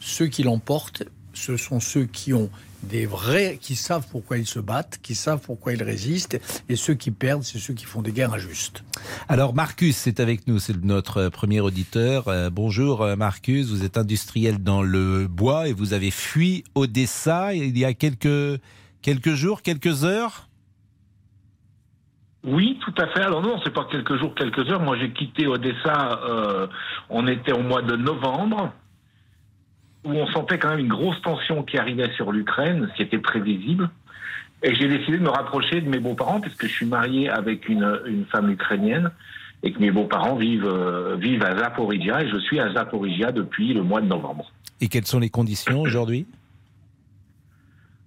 ceux 0.00 0.28
qui 0.28 0.42
l'emportent, 0.42 1.02
ce 1.34 1.58
sont 1.58 1.80
ceux 1.80 2.06
qui 2.06 2.32
ont 2.32 2.48
des 2.84 3.06
vrais, 3.06 3.58
qui 3.60 3.74
savent 3.74 4.06
pourquoi 4.10 4.38
ils 4.38 4.46
se 4.46 4.60
battent, 4.60 4.98
qui 5.02 5.14
savent 5.14 5.40
pourquoi 5.44 5.72
ils 5.72 5.82
résistent, 5.82 6.38
et 6.68 6.76
ceux 6.76 6.94
qui 6.94 7.10
perdent, 7.10 7.42
c'est 7.42 7.58
ceux 7.58 7.74
qui 7.74 7.84
font 7.84 8.02
des 8.02 8.12
guerres 8.12 8.34
injustes. 8.34 8.84
Alors 9.28 9.54
Marcus 9.54 10.06
est 10.06 10.20
avec 10.20 10.46
nous, 10.46 10.58
c'est 10.58 10.82
notre 10.84 11.28
premier 11.28 11.60
auditeur. 11.60 12.28
Euh, 12.28 12.50
bonjour 12.50 13.02
euh, 13.02 13.16
Marcus, 13.16 13.68
vous 13.68 13.84
êtes 13.84 13.98
industriel 13.98 14.62
dans 14.62 14.82
le 14.82 15.26
bois 15.26 15.68
et 15.68 15.72
vous 15.72 15.92
avez 15.92 16.10
fui 16.10 16.64
Odessa 16.74 17.54
il 17.54 17.76
y 17.76 17.84
a 17.84 17.94
quelques, 17.94 18.60
quelques 19.02 19.34
jours, 19.34 19.62
quelques 19.62 20.04
heures? 20.04 20.48
Oui, 22.46 22.78
tout 22.84 22.94
à 23.02 23.06
fait. 23.08 23.22
Alors 23.22 23.40
non, 23.40 23.58
c'est 23.64 23.72
pas 23.72 23.86
quelques 23.90 24.18
jours, 24.18 24.34
quelques 24.34 24.68
heures. 24.70 24.82
Moi, 24.82 24.98
j'ai 24.98 25.10
quitté 25.12 25.46
Odessa. 25.46 26.20
euh, 26.28 26.66
on 27.08 27.26
était 27.26 27.52
au 27.52 27.62
mois 27.62 27.80
de 27.80 27.96
novembre, 27.96 28.70
où 30.04 30.10
on 30.10 30.26
sentait 30.28 30.58
quand 30.58 30.70
même 30.70 30.80
une 30.80 30.88
grosse 30.88 31.20
tension 31.22 31.62
qui 31.62 31.78
arrivait 31.78 32.12
sur 32.14 32.32
l'Ukraine, 32.32 32.88
ce 32.90 32.96
qui 32.96 33.02
était 33.02 33.18
prévisible. 33.18 33.90
Et 34.62 34.74
j'ai 34.74 34.88
décidé 34.88 35.18
de 35.18 35.22
me 35.22 35.30
rapprocher 35.30 35.80
de 35.80 35.88
mes 35.88 35.98
beaux-parents, 35.98 36.40
puisque 36.40 36.66
je 36.66 36.72
suis 36.72 36.86
marié 36.86 37.28
avec 37.28 37.68
une, 37.68 38.00
une 38.06 38.24
femme 38.26 38.50
ukrainienne, 38.50 39.10
et 39.62 39.72
que 39.72 39.78
mes 39.78 39.90
beaux-parents 39.90 40.36
vivent, 40.36 40.66
euh, 40.66 41.16
vivent 41.16 41.42
à 41.42 41.56
Zaporizhia, 41.56 42.22
et 42.22 42.28
je 42.28 42.38
suis 42.38 42.60
à 42.60 42.72
Zaporizhia 42.72 43.32
depuis 43.32 43.72
le 43.72 43.82
mois 43.82 44.00
de 44.00 44.06
novembre. 44.06 44.52
Et 44.80 44.88
quelles 44.88 45.06
sont 45.06 45.20
les 45.20 45.30
conditions 45.30 45.80
aujourd'hui? 45.80 46.26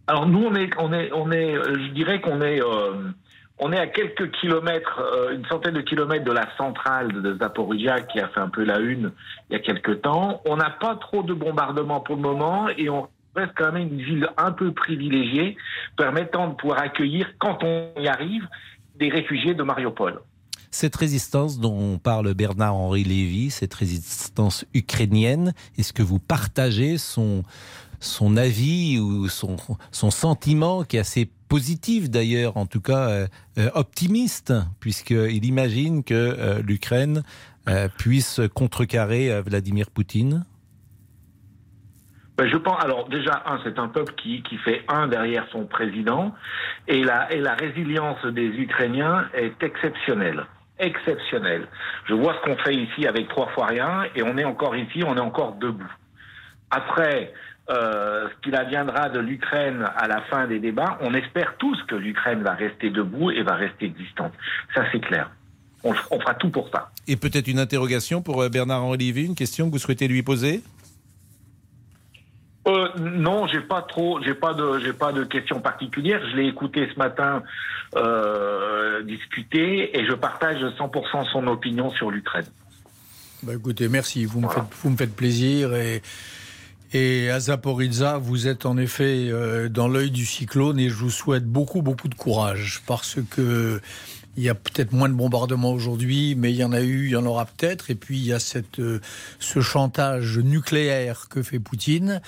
Alors 0.05 0.27
nous, 0.27 0.43
on 0.43 0.55
est, 0.55 0.69
on 0.77 0.93
est, 0.93 1.11
on 1.13 1.31
est, 1.31 1.55
euh, 1.55 1.87
je 1.87 1.91
dirais 1.93 2.21
qu'on 2.21 2.41
est, 2.41 2.61
euh, 2.61 3.11
on 3.59 3.71
est 3.71 3.79
à 3.79 3.87
quelques 3.87 4.31
kilomètres, 4.31 4.99
euh, 4.99 5.35
une 5.35 5.45
centaine 5.45 5.73
de 5.73 5.81
kilomètres 5.81 6.25
de 6.25 6.31
la 6.31 6.47
centrale 6.57 7.21
de 7.21 7.37
Zaporizhia 7.37 8.01
qui 8.01 8.19
a 8.19 8.27
fait 8.29 8.39
un 8.39 8.49
peu 8.49 8.63
la 8.63 8.79
une 8.79 9.11
il 9.49 9.53
y 9.53 9.55
a 9.55 9.59
quelques 9.59 10.01
temps. 10.01 10.41
On 10.45 10.57
n'a 10.57 10.69
pas 10.69 10.95
trop 10.95 11.23
de 11.23 11.33
bombardements 11.33 11.99
pour 11.99 12.15
le 12.15 12.21
moment 12.21 12.69
et 12.69 12.89
on 12.89 13.07
reste 13.35 13.53
quand 13.55 13.71
même 13.71 13.87
une 13.87 14.01
ville 14.01 14.29
un 14.37 14.51
peu 14.51 14.71
privilégiée, 14.73 15.57
permettant 15.95 16.49
de 16.49 16.55
pouvoir 16.55 16.81
accueillir, 16.81 17.27
quand 17.39 17.63
on 17.63 17.91
y 17.99 18.07
arrive, 18.07 18.47
des 18.95 19.09
réfugiés 19.09 19.53
de 19.53 19.63
Mariupol. 19.63 20.21
Cette 20.69 20.95
résistance 20.95 21.59
dont 21.59 21.97
parle 21.97 22.33
Bernard-Henri 22.33 23.03
Lévy, 23.03 23.49
cette 23.51 23.73
résistance 23.73 24.65
ukrainienne, 24.73 25.53
est-ce 25.77 25.93
que 25.93 26.03
vous 26.03 26.19
partagez 26.19 26.97
son, 26.97 27.43
avis 28.37 28.99
ou 28.99 29.29
son, 29.29 29.55
son 29.91 30.11
sentiment 30.11 30.83
qui 30.83 30.97
est 30.97 30.99
assez 30.99 31.29
positif 31.47 32.09
d'ailleurs, 32.09 32.57
en 32.57 32.65
tout 32.65 32.81
cas 32.81 33.09
euh, 33.09 33.27
euh, 33.57 33.69
optimiste, 33.73 34.53
puisqu'il 34.79 35.45
imagine 35.45 36.03
que 36.03 36.13
euh, 36.13 36.61
l'Ukraine 36.61 37.23
puisse 37.97 38.39
contrecarrer 38.53 39.41
Vladimir 39.41 39.91
Poutine 39.91 40.45
Ben, 42.37 42.47
je 42.47 42.55
pense, 42.55 42.81
alors 42.81 43.09
déjà, 43.09 43.43
un, 43.45 43.59
c'est 43.65 43.77
un 43.77 43.89
peuple 43.89 44.13
qui, 44.15 44.41
qui 44.43 44.55
fait 44.59 44.85
un 44.87 45.09
derrière 45.09 45.45
son 45.51 45.65
président, 45.65 46.33
et 46.87 47.03
la, 47.03 47.29
et 47.33 47.41
la 47.41 47.55
résilience 47.55 48.25
des 48.25 48.47
Ukrainiens 48.47 49.27
est 49.33 49.61
exceptionnelle. 49.61 50.45
Exceptionnelle. 50.79 51.67
Je 52.05 52.13
vois 52.13 52.35
ce 52.35 52.41
qu'on 52.45 52.57
fait 52.63 52.75
ici 52.75 53.05
avec 53.05 53.27
trois 53.27 53.49
fois 53.49 53.65
rien, 53.65 54.05
et 54.15 54.23
on 54.23 54.37
est 54.37 54.45
encore 54.45 54.77
ici, 54.77 55.03
on 55.05 55.17
est 55.17 55.19
encore 55.19 55.55
debout. 55.55 55.91
Après, 56.69 57.33
euh, 57.69 58.29
ce 58.29 58.41
qu'il 58.41 58.55
adviendra 58.55 59.09
de 59.09 59.19
l'Ukraine 59.19 59.85
à 59.95 60.07
la 60.07 60.21
fin 60.21 60.47
des 60.47 60.59
débats, 60.59 60.97
on 61.01 61.13
espère 61.13 61.55
tous 61.57 61.77
que 61.83 61.95
l'Ukraine 61.95 62.41
va 62.41 62.53
rester 62.53 62.89
debout 62.89 63.31
et 63.31 63.43
va 63.43 63.55
rester 63.55 63.85
existante. 63.85 64.33
Ça, 64.73 64.85
c'est 64.91 65.01
clair. 65.01 65.29
On, 65.83 65.93
on 66.11 66.19
fera 66.19 66.33
tout 66.35 66.49
pour 66.49 66.69
ça. 66.69 66.91
Et 67.07 67.15
peut-être 67.15 67.47
une 67.47 67.59
interrogation 67.59 68.21
pour 68.21 68.41
euh, 68.41 68.49
Bernard-Henri 68.49 68.97
Lévy, 68.97 69.25
une 69.25 69.35
question 69.35 69.67
que 69.67 69.73
vous 69.73 69.79
souhaitez 69.79 70.07
lui 70.07 70.23
poser? 70.23 70.61
Euh, 72.67 72.89
non, 72.99 73.47
j'ai 73.47 73.61
pas 73.61 73.81
trop, 73.81 74.21
j'ai 74.21 74.33
pas 74.33 74.53
de, 74.53 74.79
j'ai 74.79 74.91
pas 74.91 75.13
de 75.13 75.23
questions 75.23 75.61
particulières. 75.61 76.21
Je 76.31 76.35
l'ai 76.35 76.47
écouté 76.47 76.89
ce 76.93 76.99
matin 76.99 77.43
euh, 77.95 79.01
discuter 79.03 79.97
et 79.97 80.05
je 80.05 80.13
partage 80.13 80.61
100% 80.61 81.31
son 81.31 81.47
opinion 81.47 81.91
sur 81.91 82.11
l'Ukraine. 82.11 82.47
Bah, 83.43 83.53
écoutez, 83.55 83.87
merci. 83.87 84.25
Vous 84.25 84.41
me, 84.41 84.49
faites, 84.49 84.63
vous 84.81 84.89
me 84.89 84.97
faites 84.97 85.15
plaisir 85.15 85.73
et, 85.75 86.01
Et 86.93 87.29
à 87.29 87.39
Zaporizhzhia, 87.39 88.17
vous 88.17 88.47
êtes 88.47 88.65
en 88.65 88.77
effet 88.77 89.27
euh, 89.29 89.67
dans 89.67 89.89
l'œil 89.89 90.09
du 90.09 90.25
cyclone 90.25 90.79
et 90.79 90.89
je 90.89 90.95
vous 90.95 91.09
souhaite 91.09 91.45
beaucoup, 91.45 91.81
beaucoup 91.81 92.07
de 92.07 92.15
courage 92.15 92.81
parce 92.85 93.17
que 93.29 93.81
il 94.37 94.43
y 94.43 94.49
a 94.49 94.55
peut-être 94.55 94.93
moins 94.93 95.09
de 95.09 95.15
bombardements 95.15 95.71
aujourd'hui, 95.71 96.35
mais 96.35 96.51
il 96.51 96.57
y 96.57 96.63
en 96.63 96.71
a 96.71 96.81
eu, 96.81 97.07
il 97.07 97.11
y 97.11 97.15
en 97.15 97.25
aura 97.25 97.45
peut-être. 97.45 97.89
Et 97.89 97.95
puis 97.95 98.17
il 98.17 98.25
y 98.25 98.33
a 98.33 98.39
cette, 98.39 98.79
euh, 98.79 99.01
ce 99.39 99.61
chantage 99.61 100.37
nucléaire 100.37 101.27
que 101.29 101.41
fait 101.41 101.59
Poutine. 101.59 102.21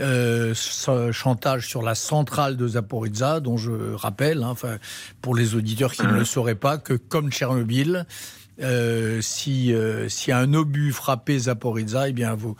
Euh, 0.00 0.52
ce 0.54 1.12
chantage 1.12 1.68
sur 1.68 1.82
la 1.82 1.94
centrale 1.94 2.56
de 2.56 2.66
Zaporizhzhia, 2.66 3.40
dont 3.40 3.56
je 3.56 3.94
rappelle, 3.94 4.42
hein, 4.42 4.54
pour 5.20 5.34
les 5.36 5.54
auditeurs 5.54 5.92
qui 5.92 6.02
ne 6.02 6.12
le 6.12 6.24
sauraient 6.24 6.54
pas, 6.54 6.78
que 6.78 6.94
comme 6.94 7.30
Tchernobyl, 7.30 8.06
si 9.20 9.74
si 10.08 10.32
un 10.32 10.54
obus 10.54 10.92
frappait 10.92 11.38
Zaporizhzhia, 11.38 12.08
eh 12.08 12.12
bien 12.12 12.34
vous 12.34 12.56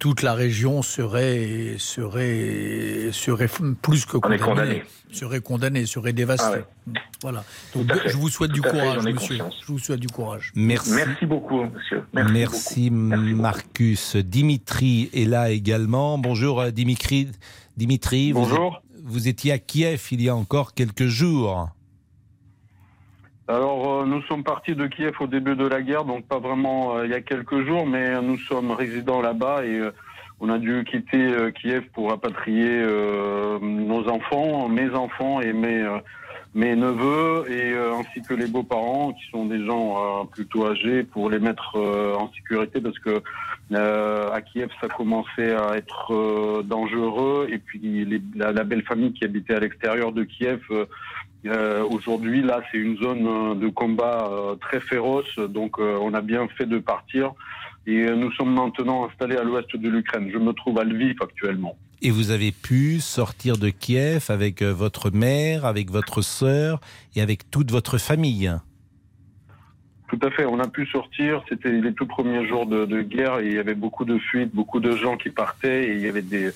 toute 0.00 0.22
la 0.22 0.34
région 0.34 0.82
serait 0.82 1.76
serait 1.78 3.10
serait 3.12 3.48
plus 3.82 4.04
que 4.06 4.16
condamnée, 4.16 4.38
condamné. 4.38 4.82
serait 5.12 5.40
condamnée, 5.40 5.86
serait 5.86 6.12
dévastée. 6.12 6.62
Ah 6.88 6.98
Voilà. 7.22 7.44
Donc 7.74 7.86
je 8.06 8.16
vous 8.16 8.28
souhaite 8.30 8.50
du 8.50 8.60
Tout 8.62 8.70
courage, 8.70 9.04
monsieur. 9.04 9.14
conscience. 9.38 9.54
Je 9.64 9.66
vous 9.72 9.78
souhaite 9.78 10.00
du 10.00 10.08
courage. 10.08 10.50
Merci. 10.56 10.92
Merci 10.94 11.26
beaucoup, 11.26 11.62
monsieur. 11.64 12.02
Merci. 12.14 12.32
Merci, 12.32 12.90
Marcus. 12.90 14.16
Dimitri 14.16 15.10
est 15.12 15.26
là 15.26 15.50
également. 15.50 16.18
Bonjour 16.18 16.60
euh, 16.60 16.70
Dimitri. 16.70 17.28
Dimitri, 17.76 18.32
vous- 18.32 18.40
Bonjour. 18.40 18.82
Vous, 19.04 19.28
étiez 19.28 19.52
à 19.52 19.58
Kiev 19.58 20.02
il 20.12 20.22
y 20.22 20.28
a 20.28 20.36
encore 20.36 20.72
quelques 20.74 21.06
jours. 21.06 21.68
Alors, 23.50 24.02
euh, 24.02 24.06
nous 24.06 24.22
sommes 24.22 24.44
partis 24.44 24.76
de 24.76 24.86
Kiev 24.86 25.14
au 25.18 25.26
début 25.26 25.56
de 25.56 25.66
la 25.66 25.82
guerre, 25.82 26.04
donc 26.04 26.24
pas 26.26 26.38
vraiment 26.38 26.96
euh, 26.96 27.04
il 27.06 27.10
y 27.10 27.14
a 27.14 27.20
quelques 27.20 27.66
jours, 27.66 27.84
mais 27.84 28.20
nous 28.22 28.38
sommes 28.38 28.70
résidents 28.70 29.20
là-bas 29.20 29.64
et 29.64 29.76
euh, 29.76 29.90
on 30.38 30.48
a 30.50 30.58
dû 30.58 30.84
quitter 30.84 31.34
Kiev 31.60 31.82
pour 31.92 32.10
rapatrier 32.10 32.80
nos 33.60 34.08
enfants, 34.08 34.68
mes 34.68 34.88
enfants 34.90 35.40
et 35.40 35.52
mes 35.52 35.84
mes 36.54 36.74
neveux 36.74 37.44
et 37.48 37.72
euh, 37.74 37.94
ainsi 37.94 38.22
que 38.22 38.34
les 38.34 38.46
beaux-parents 38.48 39.12
qui 39.12 39.30
sont 39.30 39.44
des 39.46 39.64
gens 39.64 39.94
euh, 39.98 40.24
plutôt 40.24 40.66
âgés 40.66 41.04
pour 41.04 41.30
les 41.30 41.38
mettre 41.38 41.76
euh, 41.76 42.14
en 42.16 42.28
sécurité 42.32 42.80
parce 42.80 42.98
que 42.98 43.22
à 43.72 44.40
Kiev 44.40 44.68
ça 44.80 44.88
commençait 44.88 45.54
à 45.54 45.76
être 45.76 46.62
dangereux 46.64 47.46
et 47.52 47.58
puis 47.58 48.04
les- 48.04 48.22
la, 48.34 48.50
la 48.50 48.64
belle 48.64 48.82
famille 48.82 49.12
qui 49.12 49.24
habitait 49.24 49.54
à 49.54 49.60
l'extérieur 49.60 50.10
de 50.10 50.24
Kiev 50.24 50.60
euh, 51.46 51.82
aujourd'hui 51.84 52.42
là 52.42 52.62
c'est 52.70 52.78
une 52.78 52.96
zone 52.98 53.26
euh, 53.26 53.54
de 53.54 53.68
combat 53.68 54.28
euh, 54.30 54.56
très 54.56 54.80
féroce 54.80 55.38
donc 55.38 55.78
euh, 55.78 55.98
on 56.02 56.12
a 56.12 56.20
bien 56.20 56.46
fait 56.48 56.66
de 56.66 56.78
partir 56.78 57.32
et 57.86 58.10
nous 58.10 58.30
sommes 58.32 58.54
maintenant 58.54 59.08
installés 59.08 59.36
à 59.36 59.42
l'ouest 59.42 59.74
de 59.74 59.88
l'Ukraine. 59.88 60.28
Je 60.30 60.36
me 60.36 60.52
trouve 60.52 60.78
à 60.78 60.84
Lviv 60.84 61.16
actuellement. 61.22 61.76
Et 62.02 62.10
vous 62.10 62.30
avez 62.30 62.52
pu 62.52 63.00
sortir 63.00 63.56
de 63.56 63.70
Kiev 63.70 64.26
avec 64.28 64.62
votre 64.62 65.10
mère, 65.10 65.64
avec 65.64 65.90
votre 65.90 66.20
sœur 66.20 66.78
et 67.16 67.22
avec 67.22 67.50
toute 67.50 67.70
votre 67.70 67.96
famille. 67.96 68.52
Tout 70.08 70.18
à 70.22 70.30
fait, 70.30 70.44
on 70.44 70.60
a 70.60 70.68
pu 70.68 70.86
sortir. 70.86 71.42
C'était 71.48 71.72
les 71.72 71.94
tout 71.94 72.06
premiers 72.06 72.46
jours 72.46 72.66
de, 72.66 72.84
de 72.84 73.00
guerre 73.00 73.38
et 73.38 73.46
il 73.46 73.54
y 73.54 73.58
avait 73.58 73.74
beaucoup 73.74 74.04
de 74.04 74.18
fuites, 74.18 74.54
beaucoup 74.54 74.80
de 74.80 74.94
gens 74.94 75.16
qui 75.16 75.30
partaient 75.30 75.84
et 75.88 75.92
il 75.94 76.00
y 76.00 76.06
avait 76.08 76.22
des. 76.22 76.50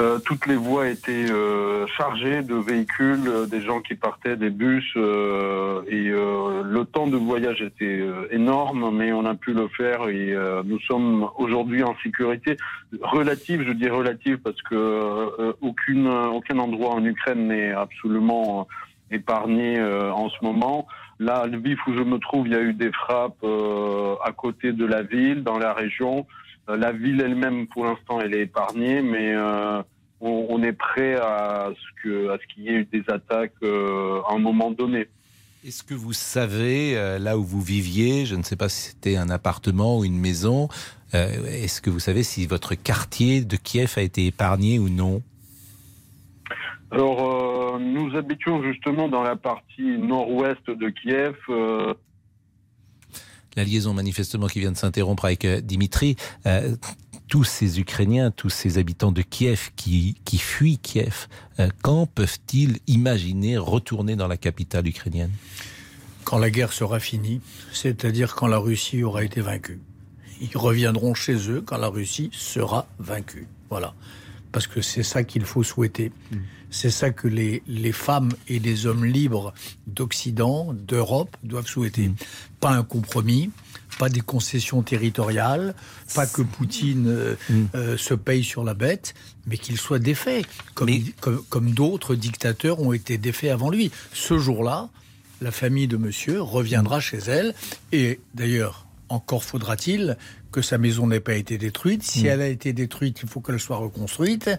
Euh, 0.00 0.18
toutes 0.18 0.46
les 0.46 0.56
voies 0.56 0.88
étaient 0.88 1.30
euh, 1.30 1.86
chargées 1.98 2.42
de 2.42 2.54
véhicules, 2.54 3.28
euh, 3.28 3.46
des 3.46 3.60
gens 3.60 3.80
qui 3.80 3.94
partaient, 3.94 4.36
des 4.36 4.48
bus 4.48 4.84
euh, 4.96 5.82
et 5.86 6.08
euh, 6.08 6.62
le 6.64 6.84
temps 6.86 7.06
de 7.06 7.18
voyage 7.18 7.60
était 7.60 8.00
euh, 8.00 8.26
énorme, 8.30 8.90
mais 8.96 9.12
on 9.12 9.26
a 9.26 9.34
pu 9.34 9.52
le 9.52 9.68
faire 9.68 10.08
et 10.08 10.34
nous 10.64 10.80
sommes 10.80 11.28
aujourd'hui 11.36 11.82
en 11.82 11.94
sécurité 12.02 12.56
relative. 13.02 13.64
Je 13.66 13.72
dis 13.72 13.88
relative 13.88 14.38
parce 14.38 14.60
que 14.62 15.54
aucune, 15.60 16.06
aucun 16.08 16.58
endroit 16.58 16.94
en 16.94 17.04
Ukraine 17.04 17.48
n'est 17.48 17.72
absolument 17.72 18.66
épargné 19.10 19.82
en 19.82 20.28
ce 20.30 20.36
moment. 20.42 20.86
Là, 21.18 21.38
à 21.38 21.46
Lviv 21.46 21.78
où 21.86 21.92
je 21.92 22.02
me 22.02 22.18
trouve, 22.18 22.46
il 22.46 22.54
y 22.54 22.56
a 22.56 22.62
eu 22.62 22.72
des 22.72 22.90
frappes 22.92 23.44
à 24.24 24.32
côté 24.32 24.72
de 24.72 24.86
la 24.86 25.02
ville, 25.02 25.42
dans 25.42 25.58
la 25.58 25.72
région. 25.72 26.26
Euh, 26.68 26.76
la 26.76 26.92
ville 26.92 27.20
elle-même, 27.20 27.66
pour 27.66 27.84
l'instant, 27.84 28.20
elle 28.20 28.34
est 28.34 28.42
épargnée, 28.42 29.02
mais 29.02 29.32
euh, 29.34 29.82
on, 30.20 30.46
on 30.48 30.62
est 30.62 30.72
prêt 30.72 31.14
à 31.14 31.70
ce 31.74 32.02
que 32.02 32.30
à 32.30 32.38
ce 32.38 32.54
qu'il 32.54 32.64
y 32.64 32.68
ait 32.68 32.74
eu 32.74 32.84
des 32.84 33.04
attaques 33.08 33.52
euh, 33.62 34.20
à 34.28 34.34
un 34.34 34.38
moment 34.38 34.70
donné. 34.70 35.08
Est-ce 35.66 35.82
que 35.82 35.94
vous 35.94 36.12
savez, 36.12 36.94
là 37.20 37.38
où 37.38 37.44
vous 37.44 37.60
viviez, 37.60 38.26
je 38.26 38.34
ne 38.34 38.42
sais 38.42 38.56
pas 38.56 38.68
si 38.68 38.90
c'était 38.90 39.16
un 39.16 39.30
appartement 39.30 39.98
ou 39.98 40.04
une 40.04 40.18
maison, 40.18 40.68
est-ce 41.12 41.80
que 41.80 41.88
vous 41.88 42.00
savez 42.00 42.24
si 42.24 42.46
votre 42.48 42.74
quartier 42.74 43.42
de 43.42 43.56
Kiev 43.56 43.94
a 43.96 44.02
été 44.02 44.26
épargné 44.26 44.80
ou 44.80 44.88
non? 44.88 45.22
Alors, 46.90 47.74
euh, 47.74 47.78
nous 47.78 48.14
habitions 48.16 48.62
justement 48.62 49.08
dans 49.08 49.22
la 49.22 49.36
partie 49.36 49.98
nord-ouest 49.98 50.68
de 50.68 50.90
Kiev. 50.90 51.36
euh, 51.48 51.94
La 53.56 53.64
liaison 53.64 53.94
manifestement 53.94 54.46
qui 54.46 54.60
vient 54.60 54.72
de 54.72 54.76
s'interrompre 54.76 55.24
avec 55.24 55.44
euh, 55.44 55.60
Dimitri. 55.60 56.16
euh, 56.46 56.74
tous 57.32 57.44
ces 57.44 57.80
Ukrainiens, 57.80 58.30
tous 58.30 58.50
ces 58.50 58.76
habitants 58.76 59.10
de 59.10 59.22
Kiev 59.22 59.70
qui, 59.74 60.16
qui 60.26 60.36
fuient 60.36 60.76
Kiev, 60.76 61.28
euh, 61.60 61.70
quand 61.80 62.04
peuvent-ils 62.04 62.78
imaginer 62.88 63.56
retourner 63.56 64.16
dans 64.16 64.28
la 64.28 64.36
capitale 64.36 64.86
ukrainienne? 64.86 65.30
Quand 66.24 66.36
la 66.36 66.50
guerre 66.50 66.74
sera 66.74 67.00
finie, 67.00 67.40
c'est-à-dire 67.72 68.34
quand 68.34 68.48
la 68.48 68.58
Russie 68.58 69.02
aura 69.02 69.24
été 69.24 69.40
vaincue. 69.40 69.80
Ils 70.42 70.58
reviendront 70.58 71.14
chez 71.14 71.48
eux 71.48 71.62
quand 71.64 71.78
la 71.78 71.88
Russie 71.88 72.28
sera 72.34 72.86
vaincue. 72.98 73.46
Voilà. 73.70 73.94
Parce 74.52 74.66
que 74.66 74.82
c'est 74.82 75.02
ça 75.02 75.24
qu'il 75.24 75.46
faut 75.46 75.62
souhaiter. 75.62 76.12
C'est 76.72 76.90
ça 76.90 77.10
que 77.10 77.28
les, 77.28 77.62
les 77.68 77.92
femmes 77.92 78.30
et 78.48 78.58
les 78.58 78.86
hommes 78.86 79.04
libres 79.04 79.52
d'Occident, 79.86 80.72
d'Europe 80.72 81.36
doivent 81.44 81.68
souhaiter. 81.68 82.10
Pas 82.60 82.70
un 82.70 82.82
compromis, 82.82 83.50
pas 83.98 84.08
des 84.08 84.22
concessions 84.22 84.82
territoriales, 84.82 85.74
pas 86.14 86.26
que 86.26 86.40
Poutine 86.40 87.06
euh, 87.08 87.34
euh, 87.74 87.96
se 87.98 88.14
paye 88.14 88.42
sur 88.42 88.64
la 88.64 88.72
bête, 88.74 89.14
mais 89.46 89.58
qu'il 89.58 89.76
soit 89.76 89.98
défait, 89.98 90.44
comme, 90.74 90.88
comme, 91.20 91.44
comme 91.50 91.70
d'autres 91.72 92.14
dictateurs 92.14 92.80
ont 92.80 92.94
été 92.94 93.18
défaits 93.18 93.50
avant 93.50 93.70
lui. 93.70 93.90
Ce 94.14 94.38
jour-là, 94.38 94.88
la 95.42 95.50
famille 95.50 95.88
de 95.88 95.98
monsieur 95.98 96.40
reviendra 96.40 97.00
chez 97.00 97.18
elle. 97.18 97.54
Et 97.92 98.18
d'ailleurs, 98.34 98.86
encore 99.12 99.44
faudra-t-il 99.44 100.16
que 100.50 100.62
sa 100.62 100.78
maison 100.78 101.06
n'ait 101.06 101.20
pas 101.20 101.34
été 101.34 101.58
détruite. 101.58 102.02
Si 102.02 102.24
Mm. 102.24 102.26
elle 102.26 102.40
a 102.42 102.48
été 102.48 102.72
détruite, 102.72 103.20
il 103.22 103.28
faut 103.28 103.40
qu'elle 103.40 103.60
soit 103.60 103.76
reconstruite. 103.76 104.50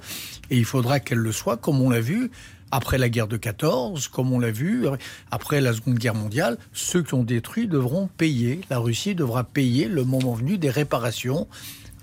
Et 0.49 0.57
il 0.57 0.65
faudra 0.65 0.99
qu'elle 0.99 1.19
le 1.19 1.31
soit, 1.31 1.57
comme 1.57 1.81
on 1.81 1.89
l'a 1.89 2.01
vu, 2.01 2.31
après 2.71 2.97
la 2.97 3.09
guerre 3.09 3.27
de 3.27 3.37
14, 3.37 4.07
comme 4.07 4.31
on 4.33 4.39
l'a 4.39 4.49
vu, 4.51 4.85
après 5.29 5.61
la 5.61 5.73
Seconde 5.73 5.99
Guerre 5.99 6.15
mondiale. 6.15 6.57
Ceux 6.73 7.03
qui 7.03 7.13
ont 7.13 7.23
détruit 7.23 7.67
devront 7.67 8.07
payer. 8.17 8.61
La 8.69 8.79
Russie 8.79 9.13
devra 9.13 9.43
payer 9.43 9.87
le 9.87 10.03
moment 10.03 10.33
venu 10.33 10.57
des 10.57 10.71
réparations 10.71 11.47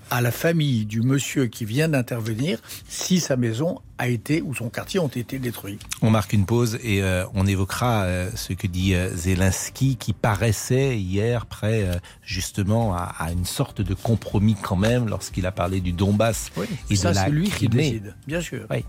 à 0.09 0.21
la 0.21 0.31
famille 0.31 0.85
du 0.85 1.01
monsieur 1.01 1.47
qui 1.47 1.63
vient 1.65 1.87
d'intervenir 1.89 2.59
si 2.87 3.19
sa 3.21 3.37
maison 3.37 3.79
a 4.01 4.07
été 4.07 4.41
ou 4.41 4.55
son 4.55 4.69
quartier 4.69 4.99
ont 4.99 5.07
été 5.07 5.37
détruits. 5.37 5.77
On 6.01 6.09
marque 6.09 6.33
une 6.33 6.47
pause 6.47 6.79
et 6.83 7.03
euh, 7.03 7.23
on 7.35 7.45
évoquera 7.45 8.05
euh, 8.05 8.31
ce 8.35 8.53
que 8.53 8.65
dit 8.65 8.95
euh, 8.95 9.15
Zelensky 9.15 9.95
qui 9.95 10.13
paraissait 10.13 10.97
hier 10.97 11.45
prêt 11.45 11.87
justement 12.23 12.95
à, 12.95 13.13
à 13.19 13.31
une 13.31 13.45
sorte 13.45 13.81
de 13.81 13.93
compromis 13.93 14.55
quand 14.59 14.75
même 14.75 15.07
lorsqu'il 15.07 15.45
a 15.45 15.51
parlé 15.51 15.81
du 15.81 15.91
Donbass 15.91 16.49
et 16.89 16.95
ça, 16.95 17.11
de 17.11 17.15
la 17.15 17.29
lui 17.29 17.49
qui 17.51 17.67
décide, 17.67 18.15
bien 18.25 18.41
sûr. 18.41 18.65
Oui. 18.71 18.83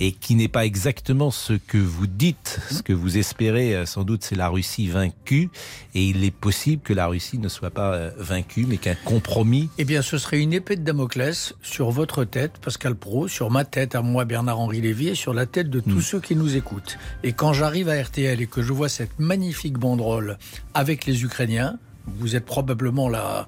Et 0.00 0.10
qui 0.10 0.34
n'est 0.34 0.48
pas 0.48 0.66
exactement 0.66 1.30
ce 1.30 1.52
que 1.52 1.78
vous 1.78 2.08
dites, 2.08 2.58
ce 2.68 2.82
que 2.82 2.92
vous 2.92 3.18
espérez 3.18 3.86
sans 3.86 4.02
doute, 4.02 4.24
c'est 4.24 4.34
la 4.34 4.48
Russie 4.48 4.88
vaincue. 4.88 5.48
Et 5.94 6.06
il 6.08 6.24
est 6.24 6.32
possible 6.32 6.82
que 6.82 6.92
la 6.92 7.06
Russie 7.06 7.38
ne 7.38 7.48
soit 7.48 7.70
pas 7.70 8.10
vaincue, 8.18 8.66
mais 8.66 8.78
qu'un 8.78 8.96
compromis. 8.96 9.70
Eh 9.78 9.84
bien, 9.84 10.02
ce 10.02 10.18
serait 10.18 10.40
une 10.40 10.52
épée 10.52 10.74
de 10.74 10.82
Damoclès 10.82 11.54
sur 11.62 11.90
votre 11.90 12.24
tête, 12.24 12.58
Pascal 12.58 12.96
Pro, 12.96 13.28
sur 13.28 13.50
ma 13.50 13.64
tête, 13.64 13.94
à 13.94 14.02
moi, 14.02 14.24
Bernard-Henri 14.56 14.80
Lévy, 14.80 15.08
et 15.08 15.14
sur 15.14 15.34
la 15.34 15.44
tête 15.44 15.68
de 15.68 15.80
tous 15.80 16.00
ceux 16.00 16.20
qui 16.20 16.34
nous 16.34 16.56
écoutent. 16.56 16.98
Et 17.22 17.32
quand 17.32 17.52
j'arrive 17.52 17.88
à 17.88 18.02
RTL 18.02 18.40
et 18.40 18.46
que 18.46 18.62
je 18.62 18.72
vois 18.72 18.88
cette 18.88 19.18
magnifique 19.18 19.78
banderole 19.78 20.38
avec 20.72 21.04
les 21.04 21.24
Ukrainiens, 21.24 21.78
vous 22.06 22.36
êtes 22.36 22.44
probablement 22.46 23.08
la, 23.08 23.46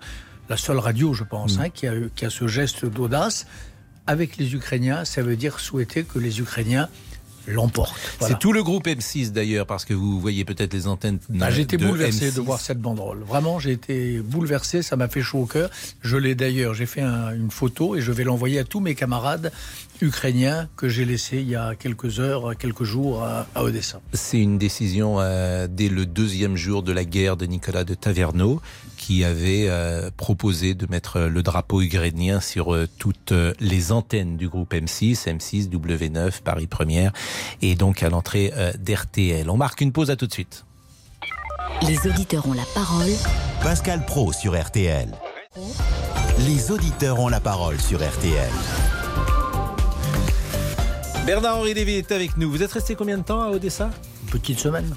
la 0.48 0.56
seule 0.56 0.78
radio, 0.78 1.14
je 1.14 1.24
pense, 1.24 1.58
hein, 1.58 1.70
qui, 1.70 1.86
a, 1.86 1.94
qui 2.14 2.26
a 2.26 2.30
ce 2.30 2.46
geste 2.46 2.84
d'audace. 2.84 3.46
Avec 4.06 4.36
les 4.36 4.54
Ukrainiens, 4.54 5.04
ça 5.04 5.22
veut 5.22 5.36
dire 5.36 5.60
souhaiter 5.60 6.04
que 6.04 6.18
les 6.18 6.40
Ukrainiens 6.40 6.88
l'emportent. 7.52 7.94
Voilà. 8.18 8.34
C'est 8.34 8.38
tout 8.38 8.52
le 8.52 8.62
groupe 8.62 8.86
M6 8.86 9.32
d'ailleurs, 9.32 9.66
parce 9.66 9.84
que 9.84 9.94
vous 9.94 10.20
voyez 10.20 10.44
peut-être 10.44 10.72
les 10.74 10.86
antennes. 10.86 11.18
Bah, 11.28 11.50
j'ai 11.50 11.62
été 11.62 11.76
de 11.76 11.86
bouleversé 11.86 12.30
M6. 12.30 12.34
de 12.36 12.40
voir 12.40 12.60
cette 12.60 12.78
banderole. 12.80 13.22
Vraiment, 13.26 13.58
j'ai 13.58 13.72
été 13.72 14.18
bouleversé, 14.20 14.82
ça 14.82 14.96
m'a 14.96 15.08
fait 15.08 15.22
chaud 15.22 15.40
au 15.40 15.46
cœur. 15.46 15.70
Je 16.02 16.16
l'ai 16.16 16.34
d'ailleurs, 16.34 16.74
j'ai 16.74 16.86
fait 16.86 17.00
un- 17.02 17.34
une 17.34 17.50
photo 17.50 17.96
et 17.96 18.00
je 18.00 18.12
vais 18.12 18.24
l'envoyer 18.24 18.58
à 18.58 18.64
tous 18.64 18.80
mes 18.80 18.94
camarades 18.94 19.52
ukrainiens 20.00 20.68
que 20.76 20.88
j'ai 20.88 21.04
laissés 21.04 21.38
il 21.38 21.48
y 21.48 21.56
a 21.56 21.74
quelques 21.74 22.20
heures, 22.20 22.56
quelques 22.56 22.84
jours 22.84 23.22
à, 23.24 23.46
à 23.54 23.64
Odessa. 23.64 24.00
C'est 24.12 24.38
une 24.40 24.58
décision 24.58 25.16
euh, 25.18 25.66
dès 25.68 25.88
le 25.88 26.06
deuxième 26.06 26.56
jour 26.56 26.82
de 26.82 26.92
la 26.92 27.04
guerre 27.04 27.36
de 27.36 27.46
Nicolas 27.46 27.84
de 27.84 27.94
Taverneau, 27.94 28.60
qui 29.08 29.24
avait 29.24 29.68
euh, 29.70 30.10
proposé 30.14 30.74
de 30.74 30.86
mettre 30.86 31.20
le 31.20 31.42
drapeau 31.42 31.80
ukrainien 31.80 32.42
sur 32.42 32.74
euh, 32.74 32.86
toutes 32.98 33.32
euh, 33.32 33.54
les 33.58 33.90
antennes 33.90 34.36
du 34.36 34.50
groupe 34.50 34.74
M6, 34.74 35.24
M6, 35.24 35.70
W9, 35.70 36.42
Paris 36.42 36.66
Première, 36.66 37.14
et 37.62 37.74
donc 37.74 38.02
à 38.02 38.10
l'entrée 38.10 38.52
euh, 38.54 38.70
d'RTL. 38.78 39.48
On 39.48 39.56
marque 39.56 39.80
une 39.80 39.92
pause, 39.92 40.10
à 40.10 40.16
tout 40.16 40.26
de 40.26 40.32
suite. 40.34 40.66
Les 41.86 42.06
auditeurs 42.06 42.46
ont 42.46 42.52
la 42.52 42.66
parole. 42.74 43.08
Pascal 43.62 44.04
Pro 44.04 44.30
sur 44.34 44.60
RTL. 44.60 45.08
Les 46.40 46.70
auditeurs 46.70 47.18
ont 47.18 47.28
la 47.28 47.40
parole 47.40 47.80
sur 47.80 48.06
RTL. 48.06 48.52
Bernard-Henri 51.24 51.72
Lévy 51.72 51.94
est 51.94 52.12
avec 52.12 52.36
nous. 52.36 52.50
Vous 52.50 52.62
êtes 52.62 52.72
resté 52.72 52.94
combien 52.94 53.16
de 53.16 53.22
temps 53.22 53.40
à 53.40 53.48
Odessa? 53.48 53.88
Petite 54.30 54.58
semaine. 54.58 54.94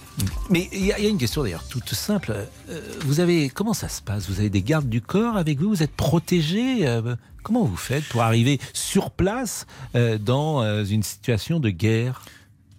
Mais 0.50 0.68
il 0.74 0.86
y, 0.86 0.92
a 0.92 1.00
il 1.00 1.04
y 1.06 1.08
a 1.08 1.10
une 1.10 1.18
question 1.18 1.44
d'ailleurs 1.44 1.66
toute 1.70 1.94
simple. 1.94 2.36
Euh, 2.70 2.82
Vous 3.06 3.20
avez 3.22 3.50
comment 3.50 3.74
ça 3.74 3.88
se 3.88 4.02
passe? 4.02 4.30
Vous 4.30 4.40
avez 4.40 4.50
des 4.50 4.62
gardes 4.62 4.90
du 4.90 5.02
corps 5.02 5.38
avec 5.38 5.60
vous? 5.60 5.70
Vous 5.70 5.84
êtes 5.84 5.96
protégé 5.96 6.88
Euh, 6.88 7.16
Comment 7.44 7.64
vous 7.64 7.78
faites 7.78 8.04
pour 8.10 8.22
arriver 8.22 8.60
sur 8.72 9.10
place 9.10 9.66
euh, 9.96 10.20
dans 10.20 10.84
une 10.86 11.02
situation 11.02 11.60
de 11.60 11.70
guerre? 11.72 12.24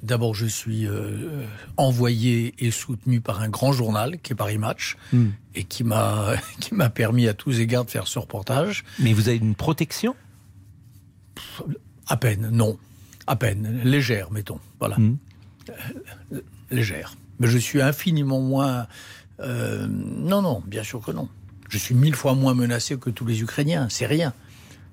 D'abord, 0.05 0.35
je 0.37 0.47
suis 0.47 0.87
euh, 0.87 1.45
envoyé 1.77 2.55
et 2.59 2.71
soutenu 2.71 3.21
par 3.21 3.41
un 3.41 3.49
grand 3.49 3.73
journal 3.73 4.19
qui 4.21 4.33
est 4.33 4.37
Paris 4.37 4.59
Match 4.59 4.97
Hmm. 5.13 5.31
et 5.57 5.65
qui 5.65 5.83
m'a 5.85 6.35
qui 6.61 6.75
m'a 6.75 6.91
permis 6.91 7.27
à 7.29 7.35
tous 7.35 7.59
égards 7.61 7.85
de 7.87 7.91
faire 7.91 8.07
ce 8.07 8.19
reportage. 8.21 8.85
Mais 9.01 9.13
vous 9.15 9.29
avez 9.29 9.39
une 9.39 9.55
protection? 9.57 10.15
À 12.07 12.17
peine, 12.17 12.49
non. 12.53 12.79
À 13.27 13.37
peine, 13.37 13.81
légère, 13.85 14.31
mettons. 14.31 14.59
Voilà. 14.81 14.97
Hmm. 14.99 15.17
Euh, 16.33 16.41
légère. 16.71 17.15
Mais 17.39 17.47
je 17.49 17.59
suis 17.59 17.81
infiniment 17.83 18.41
moins. 18.41 18.87
euh, 19.41 19.87
non, 19.89 20.43
non, 20.43 20.63
bien 20.67 20.83
sûr 20.83 21.01
que 21.01 21.11
non. 21.13 21.29
Je 21.69 21.79
suis 21.79 21.95
mille 21.95 22.15
fois 22.15 22.35
moins 22.35 22.55
menacé 22.55 22.97
que 22.99 23.11
tous 23.11 23.25
les 23.25 23.41
Ukrainiens. 23.43 23.87
C'est 23.91 24.07
rien. 24.07 24.33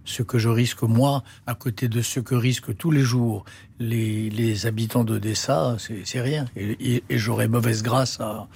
Ce 0.05 0.23
que 0.23 0.39
je 0.39 0.49
risque 0.49 0.81
moi, 0.83 1.23
à 1.45 1.53
côté 1.53 1.87
de 1.87 2.01
ce 2.01 2.19
que 2.19 2.33
risquent 2.33 2.75
tous 2.75 2.89
les 2.89 3.01
jours 3.01 3.45
les, 3.79 4.29
les 4.29 4.65
habitants 4.65 5.03
d'Odessa, 5.03 5.75
c'est 6.05 6.21
rien. 6.21 6.45
Et, 6.55 7.03
et- 7.09 7.17
j'aurais 7.17 7.47
mauvaise 7.47 7.83
grâce 7.83 8.19
à, 8.19 8.47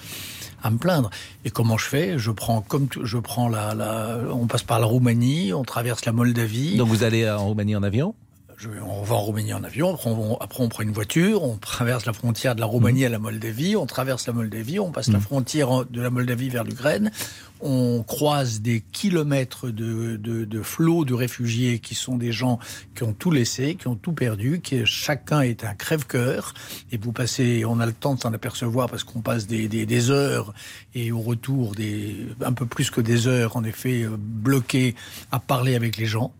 me 0.71 0.77
plaindre. 0.77 1.09
Et 1.45 1.51
comment 1.51 1.77
je 1.77 1.85
fais? 1.85 2.17
Je 2.17 2.31
prends 2.31 2.61
comme 2.61 2.87
je 3.03 3.17
prends 3.19 3.49
la, 3.49 3.75
la, 3.75 4.19
on 4.31 4.47
passe 4.47 4.63
par 4.63 4.79
la 4.79 4.85
Roumanie, 4.85 5.53
on 5.53 5.63
traverse 5.63 6.05
la 6.05 6.11
Moldavie. 6.13 6.77
Donc 6.77 6.87
vous 6.87 7.03
allez 7.03 7.29
en 7.29 7.45
Roumanie 7.45 7.75
en 7.75 7.83
avion? 7.83 8.15
Je- 8.63 8.69
on 8.81 9.03
va 9.03 9.15
en 9.15 9.19
Roumanie 9.19 9.51
en 9.53 9.63
avion, 9.65 9.93
après 9.93 10.09
on, 10.09 10.37
après 10.39 10.63
on 10.63 10.69
prend 10.69 10.83
une 10.83 10.91
voiture, 10.93 11.43
on 11.43 11.57
traverse 11.57 12.05
la 12.05 12.13
frontière 12.13 12.55
de 12.55 12.61
la 12.61 12.65
Roumanie 12.65 13.03
à 13.03 13.09
la 13.09 13.19
Moldavie, 13.19 13.75
on 13.75 13.85
traverse 13.85 14.25
la 14.27 14.31
Moldavie, 14.33 14.79
on 14.79 14.91
passe 14.91 15.09
la 15.09 15.19
frontière 15.19 15.69
en- 15.69 15.83
de 15.83 16.01
la 16.01 16.09
Moldavie 16.09 16.47
vers 16.47 16.63
l'Ukraine, 16.63 17.11
on 17.59 18.03
croise 18.07 18.61
des 18.61 18.81
kilomètres 18.93 19.69
de, 19.69 20.15
de, 20.17 20.45
de 20.45 20.61
flots 20.61 21.03
de 21.03 21.13
réfugiés 21.13 21.79
qui 21.79 21.93
sont 21.95 22.15
des 22.17 22.31
gens 22.31 22.57
qui 22.95 23.03
ont 23.03 23.11
tout 23.13 23.31
laissé, 23.31 23.75
qui 23.75 23.87
ont 23.89 23.95
tout 23.95 24.13
perdu, 24.13 24.61
qui 24.61 24.85
chacun 24.85 25.41
est 25.41 25.63
un 25.65 25.73
crève-cœur, 25.73 26.53
et 26.91 26.97
vous 26.97 27.11
passez, 27.11 27.65
on 27.65 27.79
a 27.81 27.85
le 27.85 27.93
temps 27.93 28.15
de 28.15 28.21
s'en 28.21 28.33
apercevoir 28.33 28.89
parce 28.89 29.03
qu'on 29.03 29.21
passe 29.21 29.45
des, 29.45 29.67
des, 29.67 29.85
des 29.85 30.09
heures 30.09 30.53
et 30.95 31.11
au 31.11 31.19
retour 31.19 31.75
des 31.75 32.27
un 32.45 32.53
peu 32.53 32.65
plus 32.65 32.89
que 32.91 33.01
des 33.01 33.27
heures 33.27 33.57
en 33.57 33.63
effet 33.65 34.03
euh, 34.03 34.15
bloqués 34.17 34.95
à 35.31 35.39
parler 35.39 35.75
avec 35.75 35.97
les 35.97 36.05
gens 36.05 36.33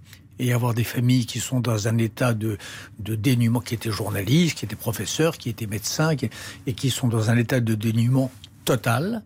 et 0.44 0.52
avoir 0.54 0.74
des 0.74 0.84
familles 0.84 1.26
qui 1.26 1.40
sont 1.40 1.60
dans 1.62 1.88
un 1.88 1.98
état 1.98 2.34
de, 2.34 2.58
de 3.00 3.16
dénuement, 3.16 3.62
qui 3.62 3.74
étaient 3.74 3.92
journalistes, 3.92 4.58
qui 4.58 4.66
étaient 4.66 4.76
professeurs, 4.76 5.38
qui 5.38 5.50
étaient 5.50 5.68
médecins, 5.68 6.16
qui- 6.16 6.30
et 6.68 6.74
qui 6.74 6.90
sont 6.90 7.08
dans 7.08 7.30
un 7.30 7.38
état 7.38 7.60
de 7.62 7.76
dénuement 7.76 8.30
total, 8.66 9.24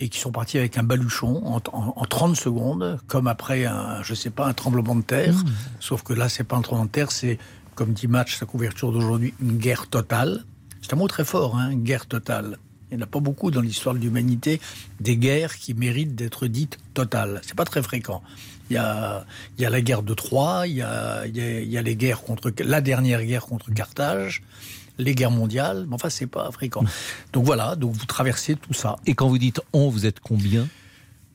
et 0.00 0.08
qui 0.08 0.18
sont 0.18 0.32
partis 0.32 0.58
avec 0.58 0.76
un 0.78 0.82
baluchon 0.82 1.42
en, 1.46 1.60
en- 1.72 1.92
en 1.96 2.04
30 2.04 2.36
secondes, 2.36 2.98
comme 3.06 3.26
après 3.26 3.64
un, 3.66 4.02
je 4.02 4.14
sais 4.14 4.30
pas, 4.30 4.46
un 4.46 4.52
tremblement 4.54 4.96
de 4.96 5.02
terre. 5.02 5.34
Sauf 5.80 6.02
que 6.02 6.12
là, 6.12 6.28
c'est 6.28 6.44
pas 6.44 6.56
un 6.56 6.62
tremblement 6.62 6.86
de 6.86 6.90
terre, 6.92 7.10
c'est, 7.10 7.38
comme 7.74 7.92
dit 7.92 8.06
Match, 8.06 8.36
sa 8.36 8.44
couverture 8.46 8.92
d'aujourd'hui, 8.92 9.32
une 9.40 9.56
guerre 9.56 9.86
totale. 9.88 10.44
C'est 10.82 10.92
un 10.92 10.96
mot 10.96 11.08
très 11.08 11.24
fort, 11.24 11.56
hein, 11.56 11.70
une 11.70 11.82
guerre 11.82 12.06
totale. 12.06 12.58
Il 12.90 12.96
n'y 12.96 13.02
en 13.02 13.06
a 13.06 13.08
pas 13.08 13.20
beaucoup 13.20 13.50
dans 13.52 13.60
l'histoire 13.60 13.94
de 13.94 14.00
l'humanité 14.00 14.60
des 14.98 15.16
guerres 15.16 15.56
qui 15.56 15.74
méritent 15.74 16.16
d'être 16.16 16.46
dites 16.48 16.76
totales. 16.92 17.40
C'est 17.44 17.54
pas 17.54 17.64
très 17.64 17.82
fréquent. 17.82 18.20
Il 18.70 18.74
y 18.74 18.78
a, 18.78 19.24
il 19.58 19.62
y 19.62 19.66
a 19.66 19.70
la 19.70 19.80
guerre 19.80 20.02
de 20.02 20.14
Troie, 20.14 20.66
il 20.66 20.76
y 20.76 20.82
a, 20.82 21.26
il 21.26 21.36
y 21.36 21.40
a, 21.40 21.60
il 21.60 21.68
y 21.68 21.76
a 21.76 21.82
les 21.82 21.96
guerres 21.96 22.22
contre 22.22 22.52
la 22.58 22.80
dernière 22.80 23.24
guerre 23.24 23.44
contre 23.46 23.72
Carthage, 23.72 24.42
les 24.96 25.14
guerres 25.14 25.32
mondiales. 25.32 25.86
Mais 25.88 25.94
enfin, 25.94 26.08
c'est 26.08 26.26
pas 26.26 26.50
fréquent. 26.52 26.84
Donc 27.32 27.44
voilà. 27.44 27.74
Donc 27.74 27.94
vous 27.94 28.06
traversez 28.06 28.54
tout 28.54 28.72
ça. 28.72 28.96
Et 29.06 29.14
quand 29.14 29.28
vous 29.28 29.38
dites 29.38 29.60
on, 29.72 29.88
vous 29.88 30.06
êtes 30.06 30.20
combien? 30.20 30.68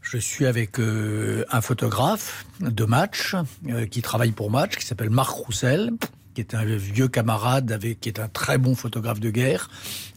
Je 0.02 0.18
suis 0.18 0.46
avec 0.46 0.80
euh, 0.80 1.46
un 1.52 1.62
photographe 1.62 2.46
de 2.60 2.86
match 2.86 3.36
euh, 3.68 3.88
qui 3.88 4.02
travaille 4.02 4.32
pour 4.32 4.52
match, 4.52 4.78
qui 4.78 4.86
s'appelle 4.86 5.10
Marc 5.10 5.32
Roussel, 5.32 5.92
qui 6.36 6.42
est 6.42 6.54
un 6.54 6.64
vieux 6.64 7.08
camarade, 7.08 7.72
avec, 7.72 8.02
qui 8.02 8.10
est 8.10 8.20
un 8.20 8.28
très 8.28 8.60
bon 8.60 8.76
photographe 8.76 9.20
de 9.20 9.32
guerre, 9.32 9.70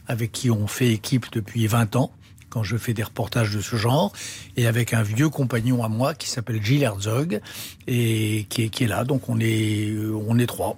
avec 0.07 0.31
qui 0.31 0.51
on 0.51 0.67
fait 0.67 0.93
équipe 0.93 1.25
depuis 1.31 1.65
20 1.65 1.95
ans 1.95 2.11
quand 2.49 2.63
je 2.63 2.77
fais 2.77 2.93
des 2.93 3.03
reportages 3.03 3.53
de 3.53 3.61
ce 3.61 3.75
genre, 3.75 4.11
et 4.57 4.67
avec 4.67 4.93
un 4.93 5.03
vieux 5.03 5.29
compagnon 5.29 5.83
à 5.83 5.89
moi 5.89 6.13
qui 6.13 6.29
s'appelle 6.29 6.63
Gilles 6.63 6.83
Herzog, 6.83 7.41
et 7.87 8.45
qui 8.49 8.63
est, 8.63 8.69
qui 8.69 8.83
est 8.83 8.87
là. 8.87 9.03
Donc 9.03 9.29
on 9.29 9.39
est, 9.39 9.89
euh, 9.89 10.13
on 10.27 10.37
est 10.39 10.47
trois. 10.47 10.77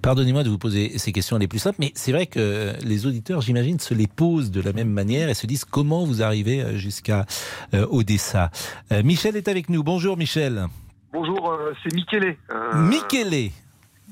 Pardonnez-moi 0.00 0.44
de 0.44 0.48
vous 0.48 0.58
poser 0.58 0.96
ces 0.98 1.10
questions 1.12 1.38
les 1.38 1.48
plus 1.48 1.58
simples, 1.58 1.78
mais 1.80 1.92
c'est 1.94 2.12
vrai 2.12 2.26
que 2.26 2.72
les 2.84 3.06
auditeurs, 3.06 3.40
j'imagine, 3.40 3.80
se 3.80 3.94
les 3.94 4.06
posent 4.06 4.50
de 4.50 4.60
la 4.60 4.72
même 4.72 4.90
manière 4.90 5.28
et 5.28 5.34
se 5.34 5.46
disent 5.46 5.64
comment 5.64 6.04
vous 6.04 6.22
arrivez 6.22 6.62
euh, 6.62 6.76
jusqu'à 6.76 7.26
euh, 7.74 7.86
Odessa. 7.90 8.50
Euh, 8.92 9.02
Michel 9.02 9.36
est 9.36 9.48
avec 9.48 9.68
nous. 9.68 9.82
Bonjour 9.82 10.16
Michel. 10.16 10.66
Bonjour, 11.12 11.50
euh, 11.50 11.72
c'est 11.82 11.92
Michele. 11.94 12.36
Euh, 12.50 12.74
Michele. 12.74 13.50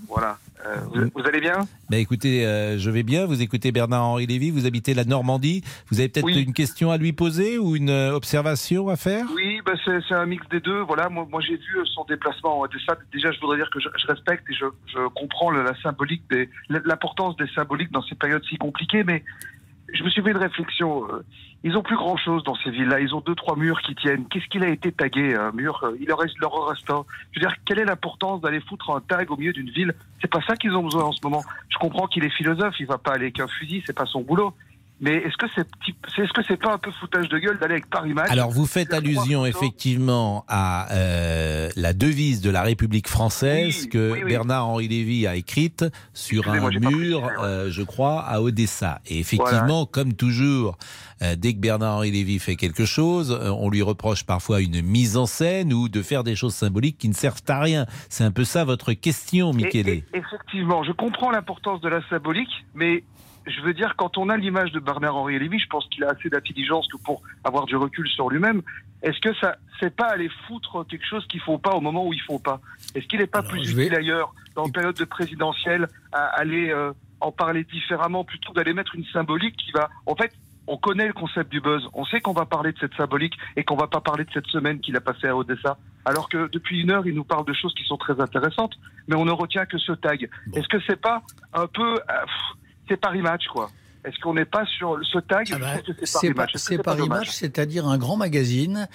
Voilà. 0.08 0.38
Euh, 0.66 0.76
vous, 0.92 1.10
vous 1.14 1.26
allez 1.26 1.40
bien 1.40 1.60
Bah 1.88 1.96
écoutez, 1.96 2.44
euh, 2.44 2.78
je 2.78 2.90
vais 2.90 3.02
bien. 3.02 3.24
Vous 3.26 3.40
écoutez 3.42 3.72
Bernard-Henri 3.72 4.26
Lévy, 4.26 4.50
vous 4.50 4.66
habitez 4.66 4.92
la 4.94 5.04
Normandie. 5.04 5.62
Vous 5.90 6.00
avez 6.00 6.08
peut-être 6.08 6.26
Oui. 6.26 6.42
une 6.42 6.52
question 6.52 6.90
à 6.90 6.98
lui 6.98 7.12
poser 7.12 7.58
ou 7.58 7.76
une 7.76 7.90
euh, 7.90 8.12
observation 8.14 8.88
à 8.88 8.96
faire? 8.96 9.24
Oui, 9.34 9.60
bah 9.64 9.72
c'est 9.84 9.98
c'est 10.08 10.14
un 10.14 10.26
mix 10.26 10.46
des 10.50 10.60
deux. 10.60 10.80
Voilà, 10.80 11.08
moi, 11.08 11.26
moi 11.30 11.40
j'ai 11.40 11.56
vu 11.56 11.78
euh, 11.78 11.84
son 11.94 12.04
déplacement. 12.04 12.62
Déjà, 13.12 13.30
je 13.32 13.40
voudrais 13.40 13.56
dire 13.56 13.70
que 13.72 13.80
je, 13.80 13.88
je 13.96 14.06
respecte 14.06 14.44
et 14.50 14.54
je, 14.54 14.66
je 14.92 15.08
comprends 15.08 15.50
le- 15.50 15.62
la 15.62 15.74
symbolique, 15.82 16.22
des- 16.30 16.48
l'importance 16.68 17.36
des 17.36 17.48
symboliques 17.54 17.92
dans 17.92 18.02
ces 18.02 18.14
périodes 18.14 18.42
si 18.48 18.56
compliquées, 18.56 19.04
mais 19.04 19.24
je 19.92 20.02
me 20.04 20.10
suis 20.10 20.22
fait 20.22 20.30
une 20.30 20.36
réflexion. 20.36 21.04
euh, 21.12 21.24
Ils 21.64 21.76
ont 21.76 21.82
plus 21.82 21.96
grand 21.96 22.16
chose 22.16 22.42
dans 22.44 22.54
ces 22.56 22.70
villes-là. 22.70 23.00
Ils 23.00 23.14
ont 23.14 23.20
deux, 23.20 23.34
trois 23.34 23.56
murs 23.56 23.80
qui 23.82 23.94
tiennent. 23.94 24.26
Qu'est-ce 24.28 24.46
qu'il 24.46 24.62
a 24.64 24.68
été 24.68 24.92
tagué, 24.92 25.34
un 25.34 25.52
mur 25.52 25.80
euh, 25.84 25.96
Il 26.00 26.06
leur 26.06 26.18
reste 26.18 26.38
leur 26.38 26.52
reste 26.68 26.90
un. 26.90 27.04
Je 27.32 27.40
veux 27.40 27.46
dire, 27.46 27.54
quelle 27.64 27.78
est 27.78 27.84
l'importance 27.84 28.40
d'aller 28.40 28.60
foutre 28.60 28.90
un 28.90 29.00
tag 29.00 29.30
au 29.30 29.36
milieu 29.36 29.52
d'une 29.52 29.70
ville? 29.70 29.94
C'est 30.20 30.30
pas 30.30 30.40
ça 30.46 30.56
qu'ils 30.56 30.74
ont 30.74 30.82
besoin 30.82 31.04
en 31.04 31.12
ce 31.12 31.20
moment. 31.22 31.42
Je 31.68 31.78
comprends 31.78 32.06
qu'il 32.06 32.24
est 32.24 32.30
philosophe, 32.30 32.74
il 32.80 32.86
va 32.86 32.98
pas 32.98 33.12
aller 33.12 33.24
avec 33.26 33.40
un 33.40 33.48
fusil, 33.48 33.82
c'est 33.86 33.96
pas 33.96 34.06
son 34.06 34.22
boulot. 34.22 34.54
Mais 35.00 35.14
est-ce 35.16 35.36
que 35.38 35.46
c'est 35.54 35.64
que 35.64 36.42
c'est 36.46 36.60
pas 36.60 36.74
un 36.74 36.78
peu 36.78 36.90
foutage 37.00 37.28
de 37.30 37.38
gueule 37.38 37.58
d'aller 37.58 37.74
avec 37.74 37.88
Paris 37.88 38.12
Match 38.12 38.30
Alors 38.30 38.50
vous 38.50 38.66
faites 38.66 38.92
allusion 38.92 39.46
effectivement 39.46 40.44
à 40.48 40.92
euh, 40.92 41.70
la 41.76 41.92
devise 41.94 42.40
de 42.42 42.50
la 42.50 42.62
République 42.62 43.08
française 43.08 43.88
que 43.88 44.12
oui, 44.12 44.20
oui. 44.22 44.30
Bernard-Henri 44.30 44.88
Lévy 44.88 45.26
a 45.26 45.36
écrite 45.36 45.84
sur 46.12 46.50
un 46.50 46.68
mur, 46.80 47.28
euh, 47.42 47.70
je 47.70 47.82
crois, 47.82 48.20
à 48.20 48.42
Odessa. 48.42 49.00
Et 49.06 49.20
effectivement, 49.20 49.86
comme 49.86 50.12
toujours, 50.12 50.76
euh, 51.22 51.34
dès 51.36 51.54
que 51.54 51.58
Bernard-Henri 51.60 52.10
Lévy 52.10 52.38
fait 52.38 52.56
quelque 52.56 52.84
chose, 52.84 53.30
on 53.32 53.70
lui 53.70 53.82
reproche 53.82 54.24
parfois 54.24 54.60
une 54.60 54.82
mise 54.82 55.16
en 55.16 55.26
scène 55.26 55.72
ou 55.72 55.88
de 55.88 56.02
faire 56.02 56.24
des 56.24 56.36
choses 56.36 56.54
symboliques 56.54 56.98
qui 56.98 57.08
ne 57.08 57.14
servent 57.14 57.42
à 57.48 57.60
rien. 57.60 57.86
C'est 58.10 58.24
un 58.24 58.32
peu 58.32 58.44
ça 58.44 58.64
votre 58.64 58.92
question, 58.92 59.52
Michele. 59.54 59.88
Et- 59.88 60.04
et- 60.12 60.18
effectivement, 60.18 60.82
je 60.84 60.92
comprends 60.92 61.30
l'importance 61.30 61.80
de 61.80 61.88
la 61.88 62.00
symbolique, 62.08 62.66
mais 62.74 63.02
je 63.50 63.60
veux 63.62 63.74
dire, 63.74 63.94
quand 63.96 64.18
on 64.18 64.28
a 64.28 64.36
l'image 64.36 64.72
de 64.72 64.80
Bernard-Henri 64.80 65.38
Lévy, 65.38 65.58
je 65.58 65.66
pense 65.68 65.86
qu'il 65.88 66.04
a 66.04 66.08
assez 66.10 66.28
d'intelligence 66.28 66.86
que 66.88 66.96
pour 67.02 67.22
avoir 67.44 67.66
du 67.66 67.76
recul 67.76 68.06
sur 68.08 68.28
lui-même. 68.30 68.62
Est-ce 69.02 69.18
que 69.20 69.34
ça, 69.34 69.56
c'est 69.78 69.94
pas 69.94 70.08
aller 70.08 70.30
foutre 70.46 70.86
quelque 70.88 71.06
chose 71.06 71.26
qu'il 71.26 71.40
faut 71.40 71.58
pas 71.58 71.72
au 71.74 71.80
moment 71.80 72.06
où 72.06 72.12
il 72.12 72.20
faut 72.22 72.38
pas? 72.38 72.60
Est-ce 72.94 73.06
qu'il 73.06 73.20
n'est 73.20 73.26
pas 73.26 73.42
plus 73.42 73.64
je 73.64 73.74
vais- 73.74 73.84
utile 73.86 73.96
ailleurs, 73.96 74.34
dans 74.54 74.66
une 74.66 74.72
période 74.72 74.96
de 74.96 75.04
présidentielle, 75.04 75.88
à 76.12 76.24
aller 76.38 76.70
euh, 76.70 76.92
en 77.20 77.32
parler 77.32 77.64
différemment 77.64 78.24
plutôt 78.24 78.50
que 78.52 78.56
d'aller 78.56 78.74
mettre 78.74 78.94
une 78.94 79.04
symbolique 79.06 79.56
qui 79.56 79.70
va, 79.72 79.88
en 80.06 80.14
fait, 80.14 80.32
on 80.66 80.76
connaît 80.76 81.06
le 81.08 81.12
concept 81.12 81.50
du 81.50 81.60
buzz. 81.60 81.88
On 81.94 82.04
sait 82.04 82.20
qu'on 82.20 82.32
va 82.32 82.44
parler 82.46 82.72
de 82.72 82.78
cette 82.78 82.94
symbolique 82.94 83.34
et 83.56 83.64
qu'on 83.64 83.74
va 83.76 83.88
pas 83.88 84.00
parler 84.00 84.24
de 84.24 84.30
cette 84.32 84.46
semaine 84.46 84.78
qu'il 84.80 84.94
a 84.96 85.00
passée 85.00 85.26
à 85.26 85.36
Odessa. 85.36 85.78
Alors 86.04 86.28
que 86.28 86.48
depuis 86.48 86.80
une 86.82 86.90
heure, 86.92 87.06
il 87.06 87.14
nous 87.14 87.24
parle 87.24 87.44
de 87.44 87.52
choses 87.52 87.74
qui 87.74 87.84
sont 87.84 87.96
très 87.96 88.20
intéressantes, 88.20 88.74
mais 89.08 89.16
on 89.16 89.24
ne 89.24 89.32
retient 89.32 89.66
que 89.66 89.78
ce 89.78 89.92
tag. 89.92 90.28
Est-ce 90.54 90.68
que 90.68 90.78
c'est 90.86 91.00
pas 91.00 91.22
un 91.54 91.66
peu, 91.66 91.94
euh, 91.94 91.96
pff, 91.98 92.69
c'est 92.90 92.96
Paris 92.98 93.22
Match 93.22 93.44
quoi 93.52 93.70
Est-ce 94.04 94.18
qu'on 94.20 94.34
n'est 94.34 94.44
pas 94.44 94.66
sur 94.66 94.98
ce 95.02 95.18
tag 95.18 95.46
trouve 95.46 95.94
que 95.94 96.58
c'est 96.58 96.78
Paris 96.82 97.08
Match. 97.08 97.30
C'est-à-dire 97.30 97.86
un 97.86 97.96
grand 97.96 98.16
magazine 98.16 98.88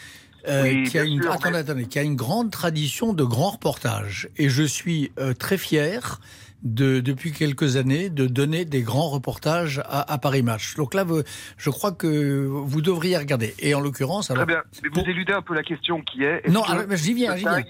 euh, 0.48 0.64
Oui, 0.64 0.84
qui, 0.84 1.00
a 1.00 1.04
une, 1.04 1.22
sûr, 1.22 1.32
attendez, 1.32 1.52
mais- 1.54 1.58
attendez, 1.58 1.86
qui 1.86 1.98
a 1.98 2.04
une 2.04 2.16
grande 2.16 2.52
tradition 2.52 3.14
de 3.14 3.24
grands 3.24 3.52
reportages. 3.52 4.30
Et 4.38 4.50
je 4.50 4.64
suis 4.64 5.12
euh, 5.18 5.34
très 5.34 5.58
fier 5.58 6.20
de, 6.64 7.00
depuis 7.00 7.32
quelques 7.32 7.78
années 7.78 8.10
de 8.10 8.28
donner 8.28 8.66
des 8.66 8.82
grands 8.82 9.10
reportages 9.10 9.80
à, 9.86 10.12
à 10.12 10.18
Paris 10.18 10.44
Match. 10.44 10.76
Donc 10.76 10.94
là, 10.94 11.06
je 11.58 11.70
crois 11.70 11.92
que 11.92 12.46
vous 12.48 12.82
devriez 12.82 13.18
regarder. 13.18 13.56
Et 13.60 13.74
en 13.76 13.80
l'occurrence, 13.80 14.30
alors, 14.32 14.46
Très 14.46 14.56
bien. 14.56 14.64
Mais 14.84 14.90
vous 14.94 15.10
éludez 15.10 15.34
un 15.34 15.42
peu 15.42 15.54
la 15.56 15.64
question 15.64 16.02
qui 16.02 16.24
est. 16.24 16.48
non, 16.50 16.64
que 16.64 16.72
alors, 16.72 16.86
mais 16.88 16.98
j'y 16.98 17.14
viens, 17.14 17.36
j'y 17.36 17.44
viens. 17.44 17.64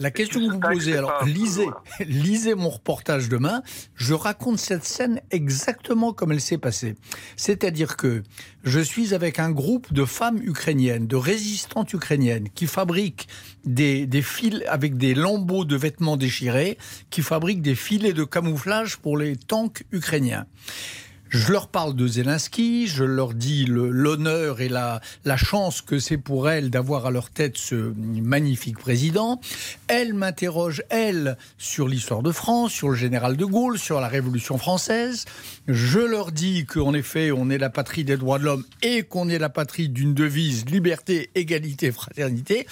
La 0.00 0.10
question 0.10 0.40
que 0.40 0.50
vous 0.54 0.60
posez, 0.60 0.96
alors 0.96 1.26
lisez, 1.26 1.68
lisez 2.00 2.54
mon 2.54 2.70
reportage 2.70 3.28
demain. 3.28 3.62
Je 3.96 4.14
raconte 4.14 4.58
cette 4.58 4.86
scène 4.86 5.20
exactement 5.30 6.14
comme 6.14 6.32
elle 6.32 6.40
s'est 6.40 6.56
passée. 6.56 6.94
C'est-à-dire 7.36 7.98
que 7.98 8.22
je 8.64 8.80
suis 8.80 9.12
avec 9.12 9.38
un 9.38 9.50
groupe 9.50 9.92
de 9.92 10.06
femmes 10.06 10.40
ukrainiennes, 10.42 11.06
de 11.06 11.16
résistantes 11.16 11.92
ukrainiennes, 11.92 12.48
qui 12.54 12.66
fabriquent 12.66 13.28
des, 13.66 14.06
des 14.06 14.22
fils 14.22 14.62
avec 14.68 14.96
des 14.96 15.12
lambeaux 15.12 15.66
de 15.66 15.76
vêtements 15.76 16.16
déchirés, 16.16 16.78
qui 17.10 17.20
fabriquent 17.20 17.62
des 17.62 17.74
filets 17.74 18.14
de 18.14 18.24
camouflage 18.24 18.96
pour 18.96 19.18
les 19.18 19.36
tanks 19.36 19.84
ukrainiens. 19.92 20.46
Je 21.30 21.52
leur 21.52 21.68
parle 21.68 21.94
de 21.94 22.08
Zelensky, 22.08 22.88
je 22.88 23.04
leur 23.04 23.34
dis 23.34 23.64
l'honneur 23.64 24.60
et 24.60 24.68
la 24.68 25.00
chance 25.36 25.80
que 25.80 26.00
c'est 26.00 26.18
pour 26.18 26.50
elles 26.50 26.70
d'avoir 26.70 27.06
à 27.06 27.12
leur 27.12 27.30
tête 27.30 27.56
ce 27.56 27.94
magnifique 27.96 28.78
président. 28.78 29.40
Elles 29.86 30.12
m'interrogent, 30.12 30.82
elles, 30.88 31.36
sur 31.56 31.86
l'histoire 31.86 32.22
de 32.22 32.32
France, 32.32 32.72
sur 32.72 32.88
le 32.88 32.96
général 32.96 33.36
de 33.36 33.44
Gaulle, 33.44 33.78
sur 33.78 34.00
la 34.00 34.08
Révolution 34.08 34.58
française. 34.58 35.24
Je 35.68 36.00
leur 36.00 36.32
dis 36.32 36.66
qu'en 36.66 36.94
effet, 36.94 37.30
on 37.30 37.48
est 37.48 37.58
la 37.58 37.70
patrie 37.70 38.02
des 38.02 38.16
droits 38.16 38.40
de 38.40 38.44
l'homme 38.46 38.64
et 38.82 39.04
qu'on 39.04 39.28
est 39.28 39.38
la 39.38 39.50
patrie 39.50 39.88
d'une 39.88 40.14
devise 40.14 40.64
liberté, 40.66 41.30
égalité, 41.36 41.92
fraternité. 41.92 42.66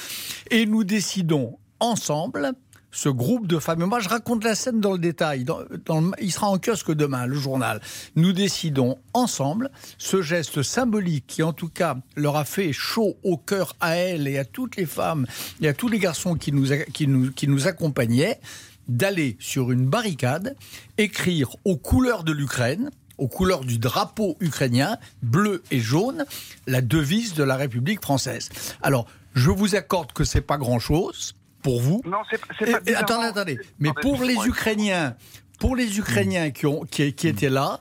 Et 0.50 0.66
nous 0.66 0.82
décidons 0.82 1.58
ensemble 1.78 2.54
ce 2.98 3.08
groupe 3.08 3.46
de 3.46 3.58
femmes. 3.60 3.82
Et 3.82 3.86
moi, 3.86 4.00
je 4.00 4.08
raconte 4.08 4.42
la 4.42 4.56
scène 4.56 4.80
dans 4.80 4.92
le 4.92 4.98
détail. 4.98 5.44
Dans- 5.44 5.60
le- 5.60 6.10
il 6.20 6.32
sera 6.32 6.48
en 6.48 6.58
kiosque 6.58 6.90
demain, 6.92 7.26
le 7.26 7.36
journal. 7.36 7.80
Nous 8.16 8.32
décidons 8.32 8.98
ensemble 9.14 9.70
ce 9.98 10.20
geste 10.20 10.62
symbolique 10.64 11.24
qui, 11.28 11.44
en 11.44 11.52
tout 11.52 11.68
cas, 11.68 11.96
leur 12.16 12.36
a 12.36 12.44
fait 12.44 12.72
chaud 12.72 13.16
au 13.22 13.36
cœur 13.36 13.76
à 13.80 13.94
elles 13.96 14.26
et 14.26 14.36
à 14.38 14.44
toutes 14.44 14.74
les 14.76 14.86
femmes 14.86 15.26
et 15.60 15.68
à 15.68 15.74
tous 15.74 15.88
les 15.88 16.00
garçons 16.00 16.34
qui 16.34 16.50
nous, 16.50 16.66
qui 16.92 17.06
nous, 17.06 17.30
qui 17.30 17.46
nous 17.46 17.68
accompagnaient, 17.68 18.40
d'aller 18.88 19.36
sur 19.38 19.70
une 19.70 19.86
barricade, 19.86 20.56
écrire 20.96 21.50
aux 21.64 21.76
couleurs 21.76 22.24
de 22.24 22.32
l'Ukraine, 22.32 22.90
aux 23.18 23.28
couleurs 23.28 23.64
du 23.64 23.78
drapeau 23.78 24.36
ukrainien, 24.40 24.96
bleu 25.22 25.62
et 25.70 25.78
jaune, 25.78 26.24
la 26.66 26.80
devise 26.80 27.34
de 27.34 27.44
la 27.44 27.56
République 27.56 28.00
française. 28.02 28.48
Alors, 28.82 29.06
je 29.34 29.50
vous 29.50 29.76
accorde 29.76 30.12
que 30.12 30.24
c'est 30.24 30.40
pas 30.40 30.56
grand-chose 30.56 31.34
pour 31.68 31.80
vous. 31.80 32.00
Non, 32.06 32.18
c'est 32.30 32.40
c'est 32.58 32.68
Et- 32.68 32.72
pas. 32.72 32.80
et 32.86 32.94
attendez, 32.94 33.26
attendez. 33.26 33.58
Mais 33.78 33.90
pour 34.00 34.22
les 34.22 34.36
Ukrainiens, 34.46 35.14
pour 35.60 35.76
les 35.76 35.98
Ukrainiens 35.98 36.50
qui, 36.50 36.66
ont, 36.66 36.84
qui, 36.90 37.12
qui 37.12 37.28
étaient 37.28 37.50
là, 37.50 37.80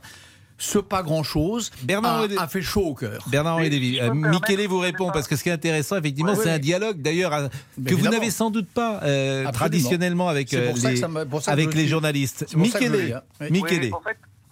ce 0.58 0.80
pas 0.80 1.04
grand-chose 1.04 1.72
Bernard 1.84 2.28
a, 2.38 2.48
fait 2.48 2.62
chaud 2.62 2.88
au 2.88 2.96
cœur. 2.96 3.24
Bernard-Henri 3.30 3.70
Lévy, 3.70 4.00
euh, 4.00 4.14
Michele 4.14 4.68
vous 4.68 4.80
répond 4.80 5.12
parce 5.12 5.28
que 5.28 5.36
ce 5.36 5.44
qui 5.44 5.50
est 5.50 5.54
intéressant, 5.54 5.98
effectivement, 5.98 6.34
Ouais, 6.34 6.44
c'est 6.44 6.50
un 6.50 6.60
dialogue 6.60 7.02
d'ailleurs 7.02 7.50
que 7.86 7.94
vous 7.94 8.10
n'avez 8.10 8.32
sans 8.32 8.50
doute 8.50 8.68
pas 8.68 9.00
euh, 9.04 9.50
traditionnellement 9.52 10.28
avec, 10.28 10.54
euh, 10.54 10.74
les, 10.74 11.04
avec 11.48 11.78
journalistes. 11.88 12.46
Michele, 12.56 13.22
hein. 13.40 13.48
Michele. 13.52 13.92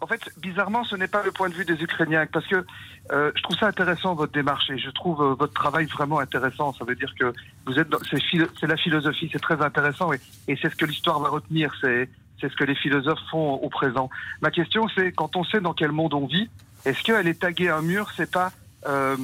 En 0.05 0.07
fait, 0.07 0.15
en 0.15 0.17
fait, 0.17 0.39
bizarrement, 0.39 0.83
ce 0.83 0.95
n'est 0.95 1.07
pas 1.07 1.23
le 1.23 1.31
point 1.31 1.49
de 1.49 1.55
vue 1.55 1.65
des 1.65 1.81
Ukrainiens, 1.81 2.27
parce 2.31 2.45
que 2.45 2.63
euh, 3.11 3.31
je 3.35 3.41
trouve 3.41 3.57
ça 3.57 3.65
intéressant 3.65 4.13
votre 4.13 4.33
démarche 4.33 4.69
et 4.69 4.77
je 4.77 4.91
trouve 4.91 5.19
euh, 5.19 5.33
votre 5.33 5.53
travail 5.53 5.87
vraiment 5.87 6.19
intéressant. 6.19 6.73
Ça 6.73 6.85
veut 6.85 6.93
dire 6.93 7.11
que 7.19 7.33
vous 7.65 7.79
êtes, 7.79 7.87
c'est 8.59 8.67
la 8.67 8.77
philosophie, 8.77 9.27
c'est 9.33 9.41
très 9.41 9.59
intéressant 9.63 10.13
et, 10.13 10.19
et 10.47 10.55
c'est 10.61 10.69
ce 10.69 10.75
que 10.75 10.85
l'histoire 10.85 11.19
va 11.19 11.29
retenir. 11.29 11.73
C'est, 11.81 12.07
c'est 12.39 12.51
ce 12.51 12.55
que 12.55 12.65
les 12.65 12.75
philosophes 12.75 13.23
font 13.31 13.53
au 13.55 13.69
présent. 13.69 14.11
Ma 14.41 14.51
question, 14.51 14.87
c'est 14.95 15.11
quand 15.11 15.35
on 15.37 15.43
sait 15.43 15.59
dans 15.59 15.73
quel 15.73 15.91
monde 15.91 16.13
on 16.13 16.27
vit, 16.27 16.51
est-ce 16.85 17.01
qu'elle 17.01 17.27
est 17.27 17.39
taguée 17.39 17.69
à 17.69 17.77
un 17.77 17.81
mur, 17.81 18.11
c'est 18.15 18.31
pas 18.31 18.51
euh, 18.87 19.15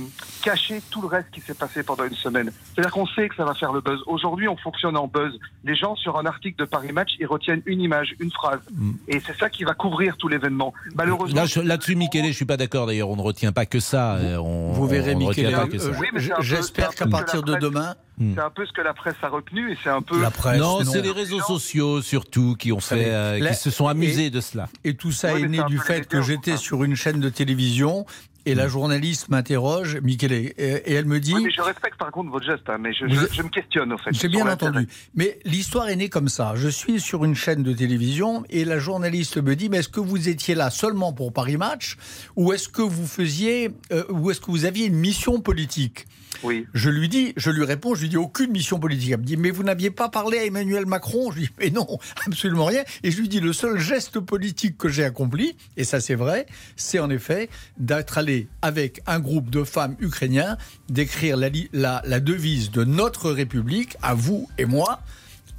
cacher 0.43 0.81
tout 0.89 1.01
le 1.01 1.07
reste 1.07 1.27
qui 1.31 1.41
s'est 1.41 1.53
passé 1.53 1.83
pendant 1.83 2.05
une 2.05 2.15
semaine. 2.15 2.51
C'est-à-dire 2.73 2.91
qu'on 2.91 3.05
sait 3.07 3.29
que 3.29 3.35
ça 3.35 3.45
va 3.45 3.53
faire 3.53 3.71
le 3.73 3.81
buzz. 3.81 3.99
Aujourd'hui, 4.07 4.47
on 4.47 4.57
fonctionne 4.57 4.97
en 4.97 5.07
buzz. 5.07 5.37
Les 5.63 5.75
gens, 5.75 5.95
sur 5.95 6.17
un 6.17 6.25
article 6.25 6.57
de 6.59 6.65
Paris 6.65 6.91
Match, 6.91 7.11
ils 7.19 7.25
retiennent 7.27 7.61
une 7.65 7.81
image, 7.81 8.15
une 8.19 8.31
phrase. 8.31 8.59
Et 9.07 9.19
c'est 9.25 9.37
ça 9.37 9.49
qui 9.49 9.63
va 9.63 9.73
couvrir 9.73 10.17
tout 10.17 10.27
l'événement. 10.27 10.73
Malheureusement, 10.95 11.41
Là, 11.41 11.63
Là-dessus, 11.63 11.95
Michele, 11.95 12.25
je 12.27 12.31
suis 12.31 12.45
pas 12.45 12.57
d'accord. 12.57 12.87
D'ailleurs, 12.87 13.09
on 13.09 13.15
ne 13.15 13.21
retient 13.21 13.51
pas 13.51 13.65
que 13.65 13.79
ça. 13.79 14.15
euh, 14.15 14.37
On, 14.37 14.71
Vous 14.71 14.87
verrez, 14.87 15.15
Michele, 15.15 15.53
euh. 15.53 15.93
Oui, 15.99 16.07
J'espère 16.39 16.95
qu'à 16.95 17.07
partir 17.07 17.43
de 17.43 17.55
demain, 17.55 17.95
Hmm. 18.17 18.33
c'est 18.35 18.41
un 18.41 18.49
peu 18.51 18.65
ce 18.67 18.71
que 18.73 18.81
la 18.81 18.93
presse 18.93 19.15
a 19.23 19.29
retenu 19.29 19.71
et 19.71 19.77
c'est 19.83 19.89
un 19.89 20.01
peu. 20.03 20.21
la 20.21 20.29
presse. 20.29 20.59
non, 20.59 20.83
non. 20.83 20.91
c'est 20.91 21.01
les 21.01 21.11
réseaux 21.11 21.39
sociaux 21.39 22.01
surtout 22.03 22.55
qui 22.55 22.71
ont 22.71 22.79
fait, 22.81 23.05
euh, 23.07 23.39
La- 23.39 23.49
qui 23.51 23.55
se 23.55 23.71
sont 23.71 23.87
amusés 23.87 24.29
de 24.29 24.41
cela. 24.41 24.67
Et 24.83 24.93
tout 24.95 25.11
ça 25.13 25.33
Oui, 25.33 25.43
est 25.43 25.47
né 25.47 25.63
du 25.67 25.79
fait 25.79 26.07
que 26.07 26.21
j'étais 26.21 26.57
sur 26.57 26.83
une 26.83 26.95
chaîne 26.95 27.19
de 27.19 27.29
télévision 27.29 28.05
et 28.45 28.55
la 28.55 28.67
journaliste 28.67 29.29
m'interroge, 29.29 29.97
Michele, 30.01 30.33
et, 30.33 30.53
et 30.57 30.93
elle 30.93 31.05
me 31.05 31.19
dit. 31.19 31.33
Oui, 31.33 31.43
mais 31.43 31.51
je 31.51 31.61
respecte 31.61 31.97
par 31.97 32.11
contre 32.11 32.31
votre 32.31 32.45
geste, 32.45 32.69
hein, 32.69 32.77
mais 32.79 32.93
je, 32.93 33.05
me 33.05 33.49
questionne 33.49 33.93
au 33.93 33.97
fait. 33.97 34.11
J'ai 34.13 34.27
bien 34.27 34.47
entendu. 34.47 34.87
Mais 35.15 35.39
l'histoire 35.45 35.89
est 35.89 35.95
née 35.95 36.09
comme 36.09 36.29
ça. 36.29 36.53
Je 36.55 36.67
suis 36.67 36.99
sur 36.99 37.23
une 37.25 37.35
chaîne 37.35 37.63
de 37.63 37.73
télévision 37.73 38.43
et 38.49 38.65
la 38.65 38.79
journaliste 38.79 39.37
me 39.37 39.55
dit, 39.55 39.69
mais 39.69 39.77
est-ce 39.77 39.89
que 39.89 39.99
vous 39.99 40.29
étiez 40.29 40.55
là 40.55 40.69
seulement 40.69 41.13
pour 41.13 41.33
Paris 41.33 41.57
Match 41.57 41.97
ou 42.35 42.53
est-ce 42.53 42.69
que 42.69 42.81
vous 42.81 43.07
faisiez, 43.07 43.71
euh, 43.91 44.03
ou 44.09 44.31
est-ce 44.31 44.41
que 44.41 44.51
vous 44.51 44.65
aviez 44.65 44.87
une 44.87 44.95
mission 44.95 45.41
politique? 45.41 46.07
Oui. 46.43 46.65
Je 46.73 46.89
lui 46.89 47.07
dis, 47.07 47.33
je 47.37 47.51
lui 47.51 47.63
réponds, 47.63 47.93
je 47.93 48.01
lui 48.01 48.09
dis 48.09 48.17
aucune 48.17 48.51
mission 48.51 48.79
politique. 48.79 49.11
Elle 49.11 49.19
me 49.19 49.25
dit, 49.25 49.37
mais 49.37 49.51
vous 49.51 49.63
n'aviez 49.63 49.91
pas 49.91 50.09
parlé 50.09 50.39
à 50.39 50.45
Emmanuel 50.45 50.85
Macron? 50.85 51.31
Je 51.31 51.37
lui 51.37 51.43
dis, 51.43 51.53
mais 51.59 51.69
non, 51.69 51.87
absolument 52.25 52.65
rien. 52.65 52.83
Et 53.03 53.11
je 53.11 53.19
lui 53.19 53.29
dis, 53.29 53.39
le 53.39 53.53
seul 53.53 53.77
geste 53.77 54.19
politique 54.19 54.77
que 54.77 54.89
j'ai 54.89 55.03
accompli, 55.03 55.55
et 55.77 55.83
ça 55.83 55.99
c'est 55.99 56.15
vrai, 56.15 56.47
c'est 56.75 56.99
en 56.99 57.09
effet 57.09 57.49
d'être 57.77 58.17
allé 58.17 58.30
avec 58.61 59.01
un 59.07 59.19
groupe 59.19 59.49
de 59.49 59.63
femmes 59.63 59.95
ukrainiens 59.99 60.57
d'écrire 60.89 61.37
la, 61.37 61.49
li- 61.49 61.69
la, 61.73 62.01
la 62.05 62.19
devise 62.19 62.71
de 62.71 62.83
notre 62.83 63.31
République, 63.31 63.97
à 64.01 64.13
vous 64.13 64.49
et 64.57 64.65
moi, 64.65 65.01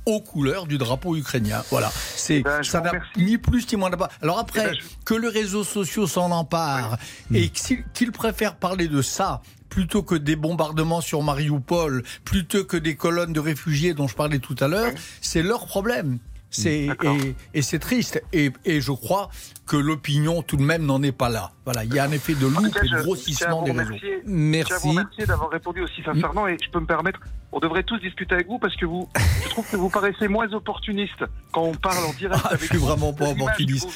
aux 0.05 0.21
couleurs 0.21 0.67
du 0.67 0.79
drapeau 0.79 1.15
ukrainien. 1.17 1.63
Voilà. 1.71 1.93
C'est 2.17 2.41
ben, 2.43 2.63
ça 2.65 2.81
n'a 2.81 2.91
remercie. 2.91 3.11
ni 3.25 3.39
plus 3.39 3.71
ni 3.71 3.77
moins 3.79 3.91
pas. 3.91 4.11
Alors 4.21 4.39
après, 4.39 4.63
Eh 4.65 4.71
ben, 4.71 4.75
je- 4.75 5.05
que 5.05 5.15
les 5.15 5.29
réseaux 5.29 5.65
sociaux 5.65 6.07
s'en 6.09 6.31
emparent 6.33 6.97
et 7.33 7.49
qu'ils 7.51 7.85
qu'ils 7.95 8.11
préfèrent 8.13 8.57
parler 8.57 8.89
de 8.89 9.01
ça 9.01 9.43
plutôt 9.69 10.03
que 10.03 10.15
des 10.17 10.37
bombardements 10.37 11.01
sur 11.01 11.23
Mariupol, 11.23 12.03
plutôt 12.25 12.65
que 12.65 12.77
des 12.77 12.95
colonnes 12.97 13.33
de 13.33 13.41
réfugiés 13.41 13.95
dont 13.95 14.07
je 14.09 14.15
parlais 14.17 14.39
tout 14.39 14.57
à 14.61 14.69
l'heure, 14.69 14.93
c'est 15.23 15.43
leur 15.43 15.65
problème. 15.67 16.19
C'est 16.53 16.87
et, 17.03 17.35
et 17.55 17.63
c'est 17.63 17.79
triste 17.79 18.23
et, 18.33 18.53
et 18.65 18.81
je 18.81 18.93
crois 18.93 19.31
que 19.67 19.77
l'opinion 19.77 20.43
tout 20.43 20.57
de 20.57 20.63
même 20.63 20.85
n'en 20.85 21.03
est 21.03 21.11
pas 21.13 21.31
là. 21.31 21.53
Voilà, 21.65 21.83
il 21.85 21.95
y 21.95 21.99
a 21.99 22.05
un 22.05 22.13
effet 22.13 22.35
de 22.35 22.47
loupe 22.47 22.77
et 22.83 22.89
de 22.89 23.03
grossissement 23.03 23.63
des 23.63 23.73
réseaux. 23.73 23.85
remercier. 23.87 24.23
Je 24.23 24.29
vous 24.31 24.37
Merci. 24.37 24.89
remercier 24.91 25.27
d'avoir 25.27 25.51
répondu 25.51 25.81
aussi 25.81 26.03
sincèrement 26.03 26.47
et 26.47 26.59
je 26.63 26.71
peux 26.71 26.81
me 26.81 26.87
permettre, 26.87 27.21
on 27.53 27.61
devrait 27.61 27.83
tous 27.83 27.99
discuter 27.99 28.35
avec 28.35 28.49
vous 28.49 28.59
parce 28.59 28.75
que 28.77 28.87
vous, 28.87 29.09
je 29.45 29.49
trouve 29.51 29.67
que 29.69 29.77
vous 29.77 29.91
paraissez 29.91 30.29
moins 30.29 30.51
opportuniste 30.53 31.25
quand 31.53 31.63
on 31.63 31.75
parle 31.75 32.05
en 32.07 32.13
direct 32.15 32.41
Ah, 32.45 32.49
avec 32.49 32.63
je 32.63 32.67
suis 32.67 32.79
vous 32.79 32.87
vraiment 32.87 33.13
pas 33.13 33.31
opportuniste. 33.31 33.89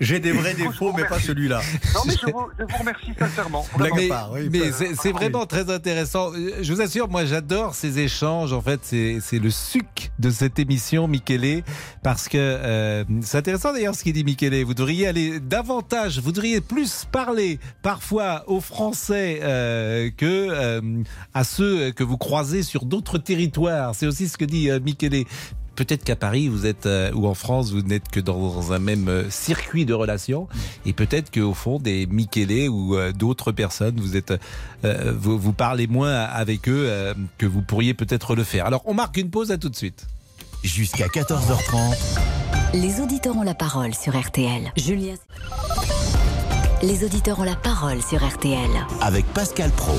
J'ai 0.00 0.18
des 0.18 0.32
vrais 0.32 0.54
défauts, 0.54 0.92
mais 0.96 1.04
pas 1.04 1.20
celui-là. 1.20 1.60
Non 1.94 2.00
mais 2.06 2.14
je 2.20 2.26
vous, 2.30 2.48
je 2.58 2.64
vous 2.64 2.78
remercie 2.78 3.12
sincèrement. 3.18 3.64
Mais, 3.78 4.10
oui, 4.32 4.48
mais 4.50 4.72
c'est 4.72 4.94
c'est 4.94 5.12
vraiment 5.12 5.46
très 5.46 5.70
intéressant. 5.70 6.32
Euh, 6.34 6.58
Je 6.62 6.72
vous 6.72 6.80
assure, 6.80 7.08
moi 7.08 7.24
j'adore 7.24 7.74
ces 7.74 7.98
échanges. 8.00 8.52
En 8.52 8.60
fait, 8.60 8.80
c'est 8.82 9.18
c'est 9.20 9.38
le 9.38 9.50
suc 9.50 10.10
de 10.18 10.30
cette 10.30 10.58
émission, 10.58 11.06
Michele, 11.06 11.62
parce 12.02 12.28
que 12.28 12.36
euh, 12.38 13.04
c'est 13.22 13.38
intéressant 13.38 13.72
d'ailleurs 13.72 13.94
ce 13.94 14.02
qu'il 14.02 14.12
dit 14.12 14.24
Michele. 14.24 14.64
Vous 14.64 14.74
devriez 14.74 15.06
aller 15.06 15.40
davantage, 15.40 16.18
vous 16.18 16.32
devriez 16.32 16.60
plus 16.60 17.06
parler 17.10 17.60
parfois 17.82 18.44
aux 18.48 18.60
Français 18.60 19.38
euh, 19.42 20.10
que 20.16 20.26
euh, 20.26 20.80
à 21.34 21.44
ceux 21.44 21.92
que 21.92 22.02
vous 22.02 22.18
croisez 22.18 22.62
sur 22.62 22.84
d'autres 22.88 23.18
territoires. 23.18 23.94
C'est 23.94 24.06
aussi 24.06 24.28
ce 24.28 24.36
que 24.36 24.44
dit 24.44 24.70
euh, 24.70 24.80
Michele. 24.80 25.24
Peut-être 25.76 26.02
qu'à 26.02 26.16
Paris, 26.16 26.48
vous 26.48 26.66
êtes 26.66 26.86
euh, 26.86 27.12
ou 27.12 27.28
en 27.28 27.34
France, 27.34 27.70
vous 27.70 27.82
n'êtes 27.82 28.08
que 28.08 28.18
dans 28.18 28.72
un 28.72 28.80
même 28.80 29.06
euh, 29.08 29.30
circuit 29.30 29.84
de 29.86 29.94
relations, 29.94 30.48
et 30.84 30.92
peut-être 30.92 31.30
qu'au 31.30 31.54
fond, 31.54 31.78
des 31.78 32.06
Michele 32.06 32.68
ou 32.68 32.96
euh, 32.96 33.12
d'autres 33.12 33.52
personnes, 33.52 33.94
vous 34.00 34.16
êtes, 34.16 34.32
euh, 34.84 35.12
vous, 35.16 35.38
vous 35.38 35.52
parlez 35.52 35.86
moins 35.86 36.14
avec 36.16 36.68
eux 36.68 36.86
euh, 36.88 37.14
que 37.38 37.46
vous 37.46 37.62
pourriez 37.62 37.94
peut-être 37.94 38.34
le 38.34 38.42
faire. 38.42 38.66
Alors, 38.66 38.82
on 38.86 38.94
marque 38.94 39.18
une 39.18 39.30
pause. 39.30 39.52
À 39.52 39.56
tout 39.58 39.68
de 39.68 39.76
suite. 39.76 40.04
Jusqu'à 40.64 41.06
14h30. 41.06 41.96
Les 42.74 43.00
auditeurs 43.00 43.36
ont 43.36 43.44
la 43.44 43.54
parole 43.54 43.94
sur 43.94 44.18
RTL. 44.18 44.72
Julien. 44.76 45.14
Les 46.82 47.04
auditeurs 47.04 47.38
ont 47.38 47.44
la 47.44 47.54
parole 47.56 48.02
sur 48.02 48.26
RTL. 48.26 48.68
avec 49.00 49.24
Pascal 49.26 49.70
Pro. 49.70 49.94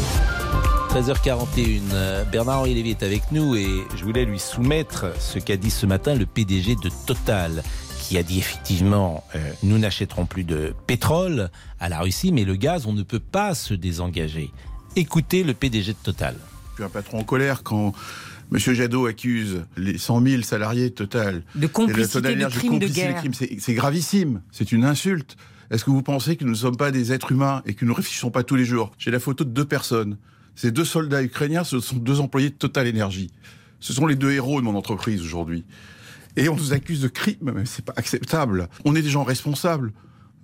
13h41, 0.89 1.81
euh, 1.93 2.23
Bernard-Henri 2.23 2.73
Lévy 2.73 2.89
est 2.89 3.03
avec 3.03 3.31
nous 3.31 3.55
et 3.55 3.67
je 3.95 4.03
voulais 4.03 4.25
lui 4.25 4.39
soumettre 4.39 5.13
ce 5.19 5.37
qu'a 5.37 5.55
dit 5.55 5.69
ce 5.69 5.85
matin 5.85 6.15
le 6.15 6.25
PDG 6.25 6.75
de 6.75 6.89
Total, 7.05 7.61
qui 8.01 8.17
a 8.17 8.23
dit 8.23 8.39
effectivement, 8.39 9.23
euh, 9.35 9.51
nous 9.61 9.77
n'achèterons 9.77 10.25
plus 10.25 10.43
de 10.43 10.73
pétrole 10.87 11.51
à 11.79 11.89
la 11.89 11.99
Russie, 11.99 12.31
mais 12.31 12.43
le 12.43 12.55
gaz, 12.55 12.87
on 12.87 12.93
ne 12.93 13.03
peut 13.03 13.19
pas 13.19 13.53
se 13.53 13.75
désengager. 13.75 14.49
Écoutez 14.95 15.43
le 15.43 15.53
PDG 15.53 15.93
de 15.93 15.97
Total. 16.01 16.35
Je 16.71 16.75
suis 16.77 16.83
un 16.83 16.89
patron 16.89 17.19
en 17.19 17.23
colère 17.23 17.61
quand 17.61 17.93
Monsieur 18.49 18.73
Jadot 18.73 19.05
accuse 19.05 19.65
les 19.77 19.99
100 19.99 20.25
000 20.25 20.41
salariés 20.41 20.89
Total 20.89 21.43
de 21.53 21.67
complicité 21.67 22.35
de 22.35 22.45
crimes 22.47 22.79
de 22.79 22.87
guerre. 22.87 23.21
C'est 23.59 23.73
gravissime, 23.75 24.41
c'est 24.51 24.71
une 24.71 24.85
insulte. 24.85 25.37
Est-ce 25.69 25.85
que 25.85 25.91
vous 25.91 26.01
pensez 26.01 26.35
que 26.35 26.43
nous 26.45 26.51
ne 26.51 26.55
sommes 26.55 26.77
pas 26.77 26.89
des 26.89 27.13
êtres 27.13 27.31
humains 27.31 27.61
et 27.67 27.75
que 27.75 27.85
nous 27.85 27.91
ne 27.91 27.97
réfléchissons 27.97 28.31
pas 28.31 28.41
tous 28.41 28.55
les 28.55 28.65
jours? 28.65 28.91
J'ai 28.97 29.11
la 29.11 29.19
photo 29.19 29.43
de 29.43 29.51
deux 29.51 29.65
personnes. 29.65 30.17
Ces 30.61 30.71
deux 30.71 30.83
soldats 30.83 31.23
ukrainiens, 31.23 31.63
ce 31.63 31.79
sont 31.79 31.95
deux 31.95 32.19
employés 32.19 32.49
de 32.49 32.53
Total 32.53 32.85
Energy. 32.85 33.31
Ce 33.79 33.93
sont 33.93 34.05
les 34.05 34.17
deux 34.17 34.33
héros 34.33 34.59
de 34.59 34.65
mon 34.65 34.75
entreprise 34.75 35.21
aujourd'hui. 35.21 35.63
Et 36.35 36.49
on 36.49 36.55
nous 36.57 36.73
accuse 36.73 36.99
de 36.99 37.07
crimes, 37.07 37.53
mais 37.55 37.63
c'est 37.63 37.85
pas 37.85 37.93
acceptable. 37.95 38.67
On 38.83 38.93
est 38.93 39.01
des 39.01 39.09
gens 39.09 39.23
responsables. 39.23 39.93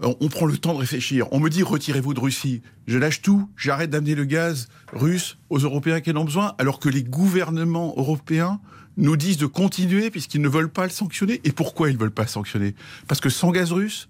On 0.02 0.30
prend 0.30 0.46
le 0.46 0.58
temps 0.58 0.74
de 0.74 0.80
réfléchir. 0.80 1.28
On 1.34 1.42
me 1.42 1.50
dit 1.50 1.64
retirez-vous 1.64 2.14
de 2.14 2.22
Russie. 2.22 2.62
Je 2.88 2.98
lâche 2.98 3.22
tout, 3.22 3.50
j'arrête 3.58 3.90
d'amener 3.90 4.16
le 4.16 4.24
gaz 4.24 4.70
russe 4.94 5.38
aux 5.50 5.60
Européens 5.60 6.00
qui 6.00 6.12
en 6.12 6.16
ont 6.16 6.24
besoin, 6.24 6.56
alors 6.60 6.80
que 6.80 6.88
les 6.88 7.04
gouvernements 7.04 7.94
européens 7.98 8.62
nous 8.96 9.18
disent 9.18 9.36
de 9.36 9.48
continuer 9.48 10.12
puisqu'ils 10.12 10.40
ne 10.40 10.48
veulent 10.48 10.72
pas 10.72 10.86
le 10.86 10.92
sanctionner. 10.92 11.42
Et 11.44 11.52
pourquoi 11.52 11.90
ils 11.90 11.96
ne 11.96 12.00
veulent 12.00 12.10
pas 12.10 12.24
le 12.24 12.30
sanctionner? 12.30 12.74
Parce 13.10 13.20
que 13.20 13.30
sans 13.30 13.52
gaz 13.52 13.74
russe, 13.74 14.08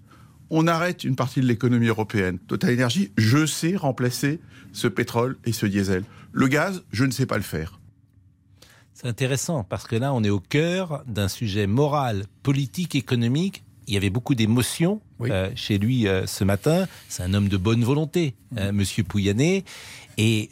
on 0.50 0.66
arrête 0.66 1.04
une 1.04 1.16
partie 1.16 1.40
de 1.40 1.46
l'économie 1.46 1.88
européenne. 1.88 2.38
Total 2.38 2.74
Energy, 2.74 3.12
je 3.16 3.46
sais 3.46 3.76
remplacer 3.76 4.40
ce 4.72 4.88
pétrole 4.88 5.36
et 5.44 5.52
ce 5.52 5.66
diesel. 5.66 6.04
Le 6.32 6.48
gaz, 6.48 6.84
je 6.92 7.04
ne 7.04 7.10
sais 7.10 7.26
pas 7.26 7.36
le 7.36 7.42
faire. 7.42 7.80
C'est 8.96 9.08
intéressant 9.08 9.62
parce 9.62 9.86
que 9.86 9.96
là, 9.96 10.14
on 10.14 10.24
est 10.24 10.30
au 10.30 10.40
cœur 10.40 11.04
d'un 11.06 11.28
sujet 11.28 11.66
moral, 11.66 12.24
politique, 12.42 12.94
économique. 12.94 13.62
Il 13.86 13.94
y 13.94 13.96
avait 13.96 14.10
beaucoup 14.10 14.34
d'émotions 14.34 15.00
euh, 15.20 15.50
chez 15.54 15.78
lui 15.78 16.08
euh, 16.08 16.26
ce 16.26 16.44
matin. 16.44 16.86
C'est 17.08 17.22
un 17.22 17.34
homme 17.34 17.48
de 17.48 17.56
bonne 17.56 17.84
volonté, 17.84 18.34
M. 18.52 18.58
Euh, 18.58 18.72
Monsieur 18.72 19.04
Pouyanné. 19.04 19.64
Et 20.16 20.48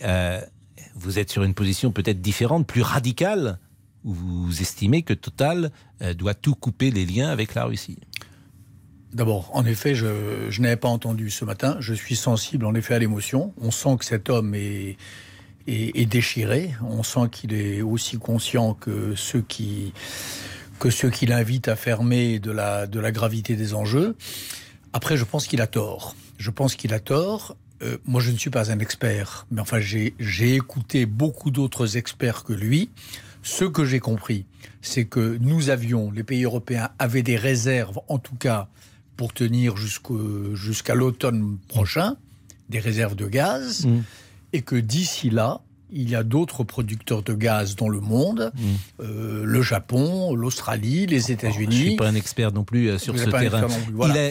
vous 0.94 1.18
êtes 1.18 1.30
sur 1.30 1.42
une 1.42 1.54
position 1.54 1.90
peut-être 1.90 2.20
différente, 2.20 2.66
plus 2.66 2.82
radicale, 2.82 3.58
où 4.04 4.12
vous 4.12 4.60
estimez 4.60 5.02
que 5.02 5.14
Total 5.14 5.72
doit 6.14 6.34
tout 6.34 6.54
couper 6.54 6.90
les 6.90 7.06
liens 7.06 7.30
avec 7.30 7.54
la 7.54 7.64
Russie. 7.64 7.98
D'abord, 9.14 9.48
en 9.52 9.64
effet, 9.64 9.94
je, 9.94 10.60
n'avais 10.60 10.76
pas 10.76 10.88
entendu 10.88 11.30
ce 11.30 11.44
matin. 11.44 11.76
Je 11.78 11.94
suis 11.94 12.16
sensible, 12.16 12.66
en 12.66 12.74
effet, 12.74 12.94
à 12.94 12.98
l'émotion. 12.98 13.54
On 13.60 13.70
sent 13.70 13.96
que 14.00 14.04
cet 14.04 14.28
homme 14.28 14.56
est, 14.56 14.96
est, 15.68 16.06
déchiré. 16.06 16.74
On 16.82 17.04
sent 17.04 17.28
qu'il 17.30 17.54
est 17.54 17.80
aussi 17.80 18.18
conscient 18.18 18.74
que 18.74 19.14
ceux 19.14 19.40
qui 19.40 19.92
que 20.80 20.90
ceux 20.90 21.10
qui 21.10 21.26
l'invitent 21.26 21.68
à 21.68 21.76
fermer 21.76 22.40
de 22.40 22.50
la 22.50 22.88
de 22.88 22.98
la 22.98 23.12
gravité 23.12 23.54
des 23.54 23.72
enjeux. 23.72 24.16
Après, 24.92 25.16
je 25.16 25.24
pense 25.24 25.46
qu'il 25.46 25.60
a 25.60 25.68
tort. 25.68 26.16
Je 26.36 26.50
pense 26.50 26.74
qu'il 26.74 26.92
a 26.92 26.98
tort. 26.98 27.56
Euh, 27.82 27.98
moi, 28.06 28.20
je 28.20 28.32
ne 28.32 28.36
suis 28.36 28.50
pas 28.50 28.72
un 28.72 28.80
expert, 28.80 29.46
mais 29.52 29.60
enfin, 29.60 29.78
j'ai 29.78 30.54
écouté 30.54 31.06
beaucoup 31.06 31.52
d'autres 31.52 31.96
experts 31.96 32.42
que 32.42 32.52
lui. 32.52 32.90
Ce 33.44 33.64
que 33.64 33.84
j'ai 33.84 34.00
compris, 34.00 34.46
c'est 34.82 35.04
que 35.04 35.38
nous 35.40 35.70
avions, 35.70 36.10
les 36.10 36.24
pays 36.24 36.44
européens 36.44 36.88
avaient 36.98 37.22
des 37.22 37.36
réserves, 37.36 38.00
en 38.08 38.18
tout 38.18 38.36
cas 38.36 38.68
pour 39.16 39.32
tenir 39.32 39.74
jusqu'à 39.76 40.94
l'automne 40.94 41.58
prochain 41.68 42.16
des 42.68 42.78
réserves 42.78 43.14
de 43.14 43.26
gaz 43.26 43.86
mm. 43.86 44.00
et 44.52 44.62
que 44.62 44.76
d'ici 44.76 45.30
là, 45.30 45.60
il 45.96 46.10
y 46.10 46.16
a 46.16 46.24
d'autres 46.24 46.64
producteurs 46.64 47.22
de 47.22 47.34
gaz 47.34 47.76
dans 47.76 47.88
le 47.88 48.00
monde, 48.00 48.52
mm. 48.54 48.60
euh, 49.00 49.44
le 49.44 49.62
Japon, 49.62 50.34
l'Australie, 50.34 51.06
les 51.06 51.30
États-Unis. 51.30 51.76
je 51.76 51.82
ne 51.82 51.88
suis 51.88 51.96
pas 51.96 52.08
un 52.08 52.14
expert 52.14 52.52
non 52.52 52.64
plus 52.64 52.88
euh, 52.88 52.98
sur 52.98 53.16
ce 53.16 53.30
terrain. 53.30 53.68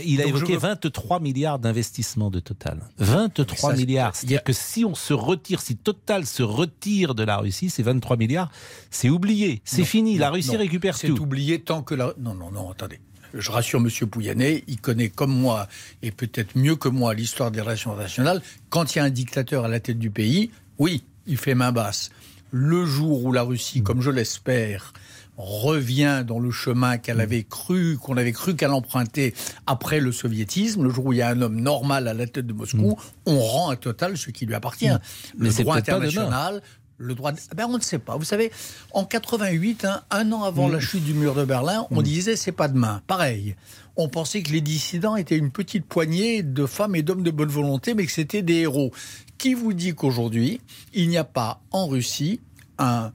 Il 0.05 0.21
a, 0.21 0.25
évoqué 0.25 0.57
23 0.57 1.19
milliards 1.21 1.59
d'investissements 1.59 2.29
de 2.29 2.39
Total. 2.39 2.79
23 2.97 3.75
milliards. 3.75 4.15
C'est-à-dire 4.15 4.43
que 4.43 4.53
si 4.53 4.84
on 4.84 4.95
se 4.95 5.13
retire, 5.13 5.61
si 5.61 5.77
Total 5.77 6.25
se 6.25 6.43
retire 6.43 7.15
de 7.15 7.23
la 7.23 7.38
Russie, 7.38 7.69
ces 7.69 7.84
23 7.84 8.17
milliards, 8.17 8.51
c'est 8.91 9.09
oublié, 9.09 9.61
c'est 9.63 9.86
fini. 9.86 10.17
la 10.17 10.31
Russie 10.31 10.57
récupère 10.57 10.99
tout. 10.99 11.15
C'est 11.15 11.19
oublié 11.19 11.61
tant 11.61 11.81
que 11.81 11.95
la... 11.95 12.13
Non, 12.19 12.34
non, 12.34 12.51
non, 12.51 12.71
attendez 12.71 12.99
je 13.34 13.51
rassure 13.51 13.79
M. 13.79 13.89
Pouyanné, 14.07 14.63
il 14.67 14.79
connaît 14.79 15.09
comme 15.09 15.34
moi, 15.34 15.67
et 16.01 16.11
peut-être 16.11 16.57
mieux 16.57 16.75
que 16.75 16.89
moi, 16.89 17.13
l'histoire 17.13 17.51
des 17.51 17.61
relations 17.61 17.91
internationales. 17.91 18.41
Quand 18.69 18.93
il 18.93 18.99
y 18.99 19.01
a 19.01 19.05
un 19.05 19.09
dictateur 19.09 19.65
à 19.65 19.67
la 19.67 19.79
tête 19.79 19.99
du 19.99 20.09
pays, 20.09 20.51
oui, 20.77 21.03
il 21.25 21.38
fait 21.38 21.55
main 21.55 21.71
basse. 21.71 22.09
Le 22.51 22.86
jour 22.86 23.25
où 23.25 23.31
la 23.31 23.41
Russie, 23.41 23.81
comme 23.81 24.01
je 24.01 24.11
l'espère, 24.11 24.93
revient 25.38 26.23
dans 26.25 26.39
le 26.39 26.51
chemin 26.51 26.97
qu'elle 26.97 27.19
avait 27.19 27.43
cru, 27.43 27.97
qu'on 27.97 28.17
avait 28.17 28.31
cru 28.31 28.55
qu'elle 28.55 28.71
empruntait 28.71 29.34
après 29.65 29.99
le 29.99 30.11
soviétisme, 30.11 30.84
le 30.84 30.89
jour 30.89 31.07
où 31.07 31.13
il 31.13 31.17
y 31.17 31.21
a 31.21 31.29
un 31.29 31.41
homme 31.41 31.59
normal 31.59 32.07
à 32.07 32.13
la 32.13 32.27
tête 32.27 32.45
de 32.45 32.53
Moscou, 32.53 32.91
mm. 32.91 32.95
on 33.25 33.39
rend 33.39 33.69
à 33.69 33.75
Total 33.75 34.17
ce 34.17 34.29
qui 34.29 34.45
lui 34.45 34.53
appartient. 34.53 34.89
Le 35.38 35.49
droit 35.49 35.77
international, 35.77 36.61
le 36.98 37.16
droit 37.16 37.32
ah 37.34 37.56
ben 37.56 37.68
on 37.70 37.78
ne 37.78 37.82
sait 37.82 38.00
pas. 38.00 38.18
Vous 38.18 38.24
savez, 38.24 38.52
en 38.91 39.06
88, 39.06 39.86
hein, 39.86 40.02
un 40.12 40.32
an 40.32 40.44
avant 40.44 40.68
la 40.68 40.78
mm. 40.78 40.82
chute 40.82 41.04
du 41.04 41.14
mur 41.14 41.36
de 41.36 41.46
Berlin, 41.46 41.88
on 41.91 42.00
mm. 42.00 42.04
disait 42.04 42.36
c'est 42.36 42.52
pas 42.52 42.68
demain. 42.68 43.02
Pareil. 43.08 43.56
On 43.96 44.10
pensait 44.10 44.41
que 44.41 44.52
les 44.52 44.62
dissidents 44.62 45.16
étaient 45.16 45.38
une 45.38 45.52
petite 45.52 45.86
poignée 45.86 46.41
de 46.41 46.66
femmes 46.66 46.96
et 46.96 47.04
d'hommes 47.04 47.22
de 47.22 47.30
bonne 47.30 47.50
volonté, 47.50 47.94
mais 47.94 48.06
que 48.06 48.12
c'était 48.12 48.41
des 48.41 48.62
héros. 48.62 48.91
Qui 49.38 49.54
vous 49.54 49.74
dit 49.74 49.94
qu'aujourd'hui, 49.94 50.62
il 50.94 51.10
n'y 51.10 51.18
a 51.18 51.24
pas 51.24 51.62
en 51.72 51.88
Russie 51.88 52.41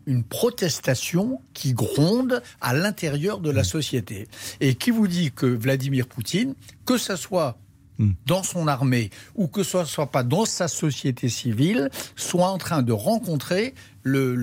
une 0.07 0.25
protestation 0.25 1.43
qui 1.53 1.75
gronde 1.75 2.43
à 2.63 2.73
l'intérieur 2.73 3.41
de 3.41 3.51
la 3.51 3.63
mm. 3.63 3.65
société? 3.65 4.29
Et 4.61 4.75
qui 4.77 4.91
vous 4.91 5.09
dit 5.09 5.33
que 5.33 5.47
Vladimir 5.47 6.07
Poutine, 6.07 6.55
que 6.85 6.97
ce 6.97 7.17
soit 7.17 7.59
Hmm. 7.99 8.13
dans 8.27 8.45
son 8.45 8.69
armée 8.69 9.11
ou 9.35 9.49
que 9.49 9.65
ce 9.65 9.85
soit 9.85 10.13
pas 10.13 10.23
dans 10.23 10.45
sa 10.45 10.69
société 10.69 11.29
civile, 11.29 11.91
soit 12.15 12.47
en 12.47 12.57
train 12.57 12.83
de 12.83 12.93
rencontrer 12.93 13.75
le, 14.05 14.37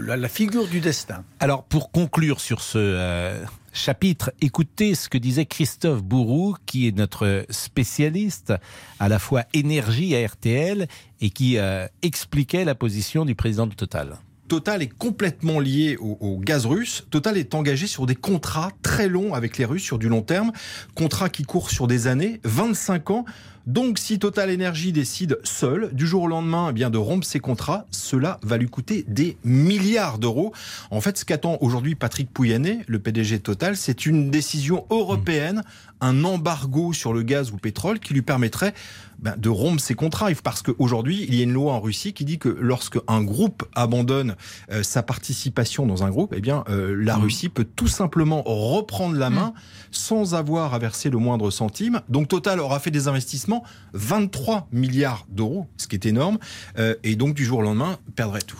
la, 0.00 0.28
figure 0.28 0.68
du 0.68 0.78
destin. 0.78 1.24
Alors 1.40 1.64
pour 1.64 1.90
conclure 1.90 2.40
sur 2.40 2.62
ce 2.62 2.78
euh, 2.78 3.44
chapitre, 3.72 4.32
écoutez 4.40 4.94
ce 4.94 5.08
que 5.08 5.18
disait 5.18 5.44
Christophe 5.44 6.04
Bourou, 6.04 6.54
qui 6.66 6.86
est 6.86 6.96
notre 6.96 7.46
spécialiste 7.50 8.54
à 9.00 9.08
la 9.08 9.18
fois 9.18 9.42
énergie 9.54 10.14
à 10.14 10.24
RTL 10.24 10.86
et 11.20 11.30
qui 11.30 11.58
euh, 11.58 11.88
expliquait 12.02 12.64
la 12.64 12.76
position 12.76 13.24
du 13.24 13.34
président 13.34 13.66
de 13.66 13.74
Total. 13.74 14.18
Total 14.50 14.82
est 14.82 14.92
complètement 14.92 15.60
lié 15.60 15.96
au, 16.00 16.36
gaz 16.40 16.66
russe. 16.66 17.06
Total 17.12 17.38
est 17.38 17.54
engagé 17.54 17.86
sur 17.86 18.04
des 18.04 18.16
contrats 18.16 18.72
très 18.82 19.08
longs 19.08 19.32
avec 19.32 19.58
les 19.58 19.64
Russes 19.64 19.84
sur 19.84 19.96
du 19.96 20.08
long 20.08 20.22
terme, 20.22 20.50
contrats 20.96 21.28
qui 21.28 21.44
courent 21.44 21.70
sur 21.70 21.86
des 21.86 22.08
années, 22.08 22.40
25 22.42 23.10
ans. 23.10 23.24
Donc, 23.70 24.00
si 24.00 24.18
Total 24.18 24.52
Energy 24.52 24.90
décide 24.90 25.38
seul, 25.44 25.90
du 25.92 26.04
jour 26.04 26.24
au 26.24 26.26
lendemain, 26.26 26.66
eh 26.70 26.72
bien, 26.72 26.90
de 26.90 26.98
rompre 26.98 27.24
ses 27.24 27.38
contrats, 27.38 27.86
cela 27.92 28.40
va 28.42 28.56
lui 28.56 28.68
coûter 28.68 29.04
des 29.06 29.36
milliards 29.44 30.18
d'euros. 30.18 30.52
En 30.90 31.00
fait, 31.00 31.16
ce 31.16 31.24
qu'attend 31.24 31.56
aujourd'hui 31.60 31.94
Patrick 31.94 32.32
Pouyanné, 32.32 32.80
le 32.88 32.98
PDG 32.98 33.38
Total, 33.38 33.76
c'est 33.76 34.06
une 34.06 34.28
décision 34.32 34.86
européenne, 34.90 35.62
un 36.00 36.24
embargo 36.24 36.92
sur 36.92 37.12
le 37.12 37.22
gaz 37.22 37.50
ou 37.52 37.54
le 37.54 37.60
pétrole 37.60 38.00
qui 38.00 38.12
lui 38.12 38.22
permettrait 38.22 38.74
ben, 39.20 39.36
de 39.36 39.48
rompre 39.48 39.80
ses 39.80 39.94
contrats. 39.94 40.30
Parce 40.42 40.62
qu'aujourd'hui, 40.62 41.24
il 41.28 41.34
y 41.36 41.40
a 41.40 41.44
une 41.44 41.52
loi 41.52 41.74
en 41.74 41.80
Russie 41.80 42.12
qui 42.12 42.24
dit 42.24 42.38
que 42.38 42.48
lorsque 42.48 42.98
un 43.06 43.22
groupe 43.22 43.68
abandonne 43.76 44.34
euh, 44.72 44.82
sa 44.82 45.04
participation 45.04 45.86
dans 45.86 46.02
un 46.02 46.10
groupe, 46.10 46.34
eh 46.36 46.40
bien, 46.40 46.64
euh, 46.68 46.96
la 46.98 47.16
mmh. 47.16 47.22
Russie 47.22 47.48
peut 47.50 47.66
tout 47.76 47.86
simplement 47.86 48.42
reprendre 48.44 49.16
la 49.16 49.30
main 49.30 49.48
mmh. 49.48 49.60
sans 49.92 50.34
avoir 50.34 50.74
à 50.74 50.78
verser 50.80 51.08
le 51.10 51.18
moindre 51.18 51.50
centime. 51.50 52.00
Donc 52.08 52.26
Total 52.26 52.58
aura 52.58 52.80
fait 52.80 52.90
des 52.90 53.06
investissements 53.06 53.59
23 53.92 54.68
milliards 54.72 55.26
d'euros, 55.28 55.66
ce 55.76 55.86
qui 55.88 55.96
est 55.96 56.06
énorme, 56.06 56.38
euh, 56.78 56.94
et 57.04 57.16
donc 57.16 57.34
du 57.34 57.44
jour 57.44 57.58
au 57.58 57.62
lendemain 57.62 57.98
perdrait 58.16 58.42
tout. 58.42 58.58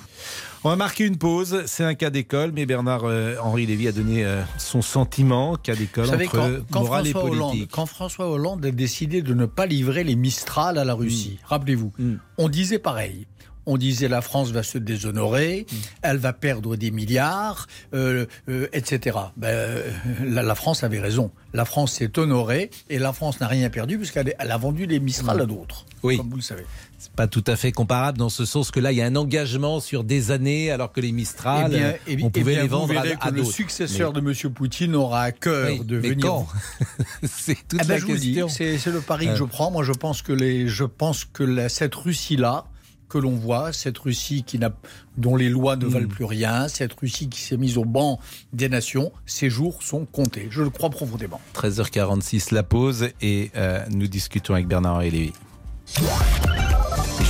On 0.62 0.68
va 0.68 0.76
marquer 0.76 1.06
une 1.06 1.16
pause. 1.16 1.62
C'est 1.64 1.84
un 1.84 1.94
cas 1.94 2.10
d'école, 2.10 2.52
mais 2.52 2.66
Bernard-Henri 2.66 3.64
Lévy 3.64 3.88
a 3.88 3.92
donné 3.92 4.26
son 4.58 4.82
sentiment, 4.82 5.56
cas 5.56 5.74
d'école 5.74 6.10
entre 6.10 6.66
quand, 6.70 6.82
morale 6.82 7.06
et 7.06 7.12
politique. 7.12 7.32
Hollande, 7.32 7.68
quand 7.72 7.86
François 7.86 8.30
Hollande 8.30 8.66
a 8.66 8.70
décidé 8.70 9.22
de 9.22 9.32
ne 9.32 9.46
pas 9.46 9.64
livrer 9.64 10.04
les 10.04 10.16
Mistral 10.16 10.76
à 10.76 10.84
la 10.84 10.92
Russie, 10.92 11.38
mm. 11.42 11.46
rappelez-vous, 11.46 11.92
mm. 11.98 12.14
on 12.36 12.48
disait 12.50 12.78
pareil 12.78 13.26
on 13.66 13.76
disait 13.76 14.08
la 14.08 14.22
France 14.22 14.50
va 14.50 14.62
se 14.62 14.78
déshonorer, 14.78 15.66
mm. 15.70 15.76
elle 16.02 16.16
va 16.18 16.32
perdre 16.32 16.76
des 16.76 16.90
milliards, 16.90 17.66
euh, 17.94 18.26
euh, 18.48 18.68
etc. 18.72 19.16
Ben, 19.36 19.48
euh, 19.48 19.90
la, 20.24 20.54
France 20.54 20.84
avait 20.84 21.00
raison. 21.00 21.30
La 21.52 21.64
France 21.64 21.92
s'est 21.92 22.18
honorée 22.18 22.70
et 22.88 22.98
la 22.98 23.12
France 23.12 23.40
n'a 23.40 23.48
rien 23.48 23.70
perdu 23.70 23.98
puisqu'elle 23.98 24.34
a 24.38 24.58
vendu 24.58 24.86
des 24.86 25.00
Mistral 25.00 25.40
à 25.40 25.46
d'autres. 25.46 25.86
Oui. 26.02 26.16
Comme 26.16 26.30
vous 26.30 26.36
le 26.36 26.42
savez. 26.42 26.64
C'est 26.98 27.12
pas 27.12 27.26
tout 27.26 27.44
à 27.46 27.56
fait 27.56 27.72
comparable 27.72 28.18
dans 28.18 28.28
ce 28.28 28.44
sens 28.44 28.70
que 28.70 28.78
là, 28.78 28.92
il 28.92 28.98
y 28.98 29.02
a 29.02 29.06
un 29.06 29.16
engagement 29.16 29.80
sur 29.80 30.04
des 30.04 30.30
années, 30.30 30.70
alors 30.70 30.92
que 30.92 31.00
les 31.00 31.12
Mistral, 31.12 31.98
eh 32.06 32.12
eh 32.12 32.22
on 32.22 32.30
pouvait 32.30 32.56
les 32.56 32.68
vendre 32.68 32.94
à, 32.98 33.02
d'autres. 33.02 33.30
Le 33.32 33.44
successeur 33.44 34.12
de 34.12 34.20
M. 34.20 34.52
Poutine 34.52 34.94
aura 34.94 35.22
à 35.22 35.32
cœur 35.32 35.82
de 35.82 35.96
venir. 35.96 36.44
C'est 37.22 37.56
toute 37.66 37.80
eh 37.82 37.86
ben, 37.86 38.00
la 38.00 38.06
question. 38.06 38.48
C'est 38.48 38.86
le 38.86 39.00
pari 39.00 39.26
que 39.28 39.36
je 39.36 39.44
prends. 39.44 39.70
Moi, 39.70 39.82
je 39.82 39.92
pense 39.92 40.20
que 40.20 40.32
les, 40.32 40.68
je 40.68 40.84
pense 40.84 41.24
que 41.24 41.68
cette 41.68 41.94
Russie 41.94 42.36
là 42.36 42.66
que 43.10 43.18
l'on 43.18 43.36
voit, 43.36 43.74
cette 43.74 43.98
Russie 43.98 44.44
qui 44.44 44.58
n'a, 44.58 44.70
dont 45.18 45.36
les 45.36 45.50
lois 45.50 45.76
ne 45.76 45.84
valent 45.84 46.06
hmm. 46.06 46.10
plus 46.10 46.24
rien, 46.24 46.68
cette 46.68 46.94
Russie 46.94 47.28
qui 47.28 47.40
s'est 47.40 47.58
mise 47.58 47.76
au 47.76 47.84
banc 47.84 48.18
des 48.54 48.70
nations, 48.70 49.12
ses 49.26 49.50
jours 49.50 49.82
sont 49.82 50.06
comptés. 50.06 50.48
Je 50.50 50.62
le 50.62 50.70
crois 50.70 50.88
profondément. 50.88 51.40
13h46, 51.54 52.54
la 52.54 52.62
pause, 52.62 53.08
et 53.20 53.50
euh, 53.56 53.84
nous 53.90 54.06
discutons 54.06 54.54
avec 54.54 54.66
Bernard 54.66 55.02
et 55.02 55.10
Lévy. 55.10 55.32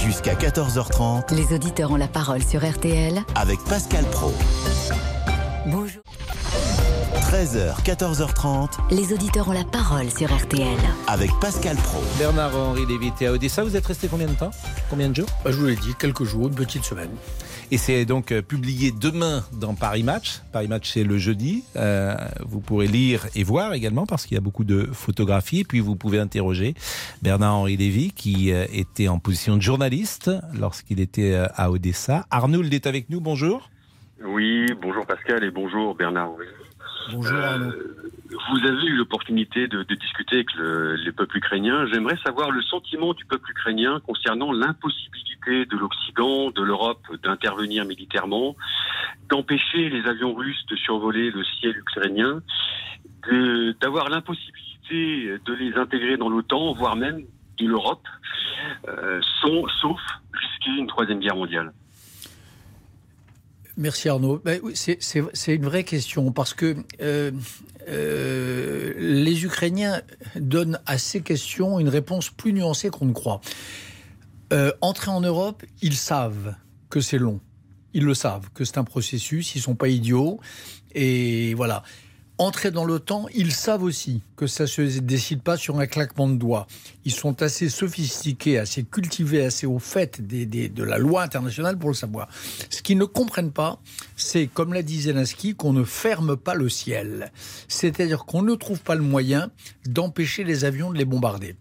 Jusqu'à 0.05 0.35
14h30 0.35 1.35
Les 1.35 1.55
auditeurs 1.55 1.91
ont 1.91 1.97
la 1.97 2.09
parole 2.09 2.43
sur 2.43 2.69
RTL. 2.69 3.23
avec 3.35 3.59
Pascal 3.65 4.05
Pro. 4.13 4.33
Bonjour. 7.31 7.41
13h, 7.41 7.85
14h30 7.85 8.95
Les 8.95 9.13
auditeurs 9.13 9.49
ont 9.49 9.53
la 9.53 9.65
parole 9.65 10.11
sur 10.11 10.35
RTL. 10.35 10.67
avec 11.07 11.31
Pascal 11.41 11.77
Pro. 11.77 12.01
Bernard-Henri 12.19 12.87
Lévy 12.87 13.09
était 13.09 13.27
à 13.27 13.33
Odessa. 13.33 13.63
Vous 13.63 13.77
êtes 13.77 13.87
resté 13.87 14.09
combien 14.09 14.27
de 14.27 14.35
temps? 14.35 14.51
Combien 14.89 15.09
de 15.09 15.17
jours? 15.17 15.29
Bah, 15.45 15.51
je 15.51 15.57
vous 15.57 15.67
l'ai 15.67 15.77
dit, 15.77 15.95
quelques 15.99 16.25
jours, 16.25 16.49
une 16.49 16.55
petite 16.55 16.85
semaine. 16.85 17.11
Et 17.71 17.79
c'est 17.79 18.05
donc 18.05 18.33
euh, 18.33 18.43
publié 18.43 18.91
demain 18.93 19.45
dans 19.53 19.75
Paris 19.75 20.03
Match. 20.03 20.41
Paris 20.53 20.67
Match, 20.69 20.91
c'est 20.93 21.05
le 21.05 21.19
jeudi. 21.19 21.65
Euh, 21.77 22.17
vous 22.41 22.61
pourrez 22.61 22.89
lire 22.89 23.27
et 23.37 23.45
voir 23.45 23.75
également 23.75 24.07
parce 24.07 24.27
qu'il 24.27 24.35
y 24.35 24.39
a 24.39 24.43
beaucoup 24.43 24.65
de 24.65 24.89
photographies. 24.93 25.61
Et 25.61 25.65
puis 25.65 25.81
vous 25.81 25.95
pouvez 25.97 26.19
interroger 26.19 26.75
Bernard-Henri 27.23 27.77
Lévy 27.77 28.11
qui 28.11 28.53
euh, 28.53 28.67
était 28.73 29.09
en 29.09 29.19
position 29.19 29.57
de 29.57 29.63
journaliste 29.63 30.31
lorsqu'il 30.59 31.01
était 31.01 31.35
à 31.55 31.71
Odessa. 31.71 32.27
Arnould 32.31 32.73
est 32.75 32.87
avec 32.87 33.09
nous. 33.09 33.21
Bonjour. 33.21 33.71
Oui, 34.25 34.67
bonjour 34.83 35.07
Pascal 35.07 35.45
et 35.45 35.51
bonjour 35.51 35.95
Bernard. 35.95 36.31
Bonjour 37.09 37.39
Arnaud. 37.39 37.73
Vous 38.31 38.67
avez 38.67 38.85
eu 38.85 38.97
l'opportunité 38.97 39.67
de, 39.67 39.83
discuter 39.83 40.37
avec 40.37 40.55
le, 40.55 40.95
les 40.95 41.13
peuples 41.13 41.39
ukrainiens. 41.39 41.87
J'aimerais 41.93 42.17
savoir 42.25 42.51
le 42.51 42.63
sentiment 42.63 43.15
du 43.15 43.25
peuple 43.25 43.51
ukrainien 43.51 44.01
concernant 44.07 44.53
l'impossibilité 44.53 45.65
de 45.67 45.77
l'Occident, 45.77 46.51
de 46.51 46.63
l'Europe 46.63 47.05
d'intervenir 47.23 47.85
militairement, 47.85 48.55
d'empêcher 49.29 49.89
les 49.89 50.07
avions 50.07 50.35
russes 50.35 50.65
de 50.69 50.77
survoler 50.77 51.31
le 51.31 51.43
ciel 51.45 51.77
ukrainien, 51.77 52.43
d'avoir 53.81 54.09
l'impossibilité 54.09 55.39
de 55.45 55.53
les 55.53 55.75
intégrer 55.77 56.17
dans 56.17 56.29
l'OTAN, 56.29 56.73
voire 56.75 56.97
même 56.97 57.25
de 57.59 57.67
l'Europe, 57.67 58.07
euh, 58.89 59.21
sauf 59.43 60.01
risquer 60.33 60.71
une 60.79 60.87
troisième 60.87 61.21
guerre 61.21 61.37
mondiale. 61.37 61.73
Merci 63.81 64.11
Arnaud. 64.11 64.43
Ben 64.45 64.61
c'est- 64.75 65.55
une 65.55 65.65
vraie 65.65 65.85
question 65.85 66.33
parce 66.33 66.53
que 66.53 66.77
euh, 67.01 67.31
euh, 67.89 68.93
les 68.99 69.43
Ukrainiens 69.45 70.03
donnent 70.37 70.79
à 70.85 70.99
ces 70.99 71.23
questions 71.23 71.81
une 71.81 71.89
réponse 71.89 72.29
plus 72.29 72.53
nuancée 72.53 72.91
qu'on 72.91 73.07
ne 73.07 73.15
croit. 73.15 73.41
Euh, 74.53 74.71
entrer 74.83 75.11
en 75.11 75.23
Europe, 75.23 75.65
ils 75.81 75.97
savent 75.97 76.55
que 76.91 77.01
c'est 77.01 77.17
long. 77.17 77.41
Ils 77.95 78.05
le 78.05 78.13
savent, 78.13 78.51
que 78.53 78.67
c'est 78.67 78.77
un 78.77 78.85
processus, 78.85 79.55
ils 79.55 79.63
sont 79.63 79.77
pas 79.77 79.89
idiots. 79.89 80.39
Et 80.95 81.55
voilà. 81.55 81.83
Entrer 82.43 82.71
dans 82.71 82.87
l'OTAN, 82.87 83.27
ils 83.35 83.53
savent 83.53 83.83
aussi 83.83 84.23
que 84.35 84.47
ça 84.47 84.67
se 84.67 84.81
décide 85.01 85.43
pas 85.43 85.59
sur 85.59 85.79
un 85.79 85.87
claquement 85.87 86.27
de 86.27 86.37
doigts. 86.37 86.67
Ils 87.05 87.13
sont 87.13 87.43
assez 87.43 87.69
sophistiqués, 87.69 88.59
assez 88.59 88.83
cultivés, 88.83 89.45
assez 89.45 89.67
au 89.67 89.79
fait 89.79 90.27
des- 90.27 90.47
de 90.47 90.83
la 90.83 90.97
loi 90.97 91.23
internationale 91.23 91.79
pour 91.79 91.91
le 91.91 91.95
savoir. 91.95 92.29
Ce 92.71 92.81
qu'ils 92.81 92.97
ne 92.97 93.05
comprennent 93.05 93.53
pas, 93.53 93.83
c'est, 94.17 94.47
comme 94.47 94.73
l'a 94.73 94.81
dit 94.83 95.03
Zelensky, 95.03 95.55
qu'on 95.55 95.75
ne 95.75 95.85
ferme 95.85 96.35
pas 96.35 96.55
le 96.55 96.71
ciel. 96.71 97.31
C'est-à-dire 97.69 98.25
qu'on 98.25 98.41
ne 98.41 98.55
trouve 98.55 98.81
pas 98.81 98.95
le 98.95 99.03
moyen 99.03 99.51
d'empêcher 99.87 100.43
les 100.43 100.65
avions 100.65 100.91
de 100.91 100.97
les 100.97 101.05
bombarder. 101.05 101.57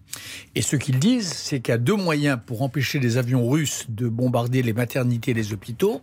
Et 0.55 0.61
ce 0.61 0.77
qu'ils 0.77 0.97
disent, 0.99 1.27
c'est 1.34 1.59
qu'il 1.59 1.73
y 1.73 1.75
a 1.75 1.77
deux 1.77 1.97
moyens 1.97 2.39
pour 2.45 2.61
empêcher 2.61 2.99
les 2.99 3.17
avions 3.17 3.49
russes 3.49 3.86
de 3.89 4.07
bombarder 4.07 4.61
les 4.61 4.71
maternités 4.71 5.32
et 5.32 5.34
les 5.34 5.51
hôpitaux. 5.51 5.99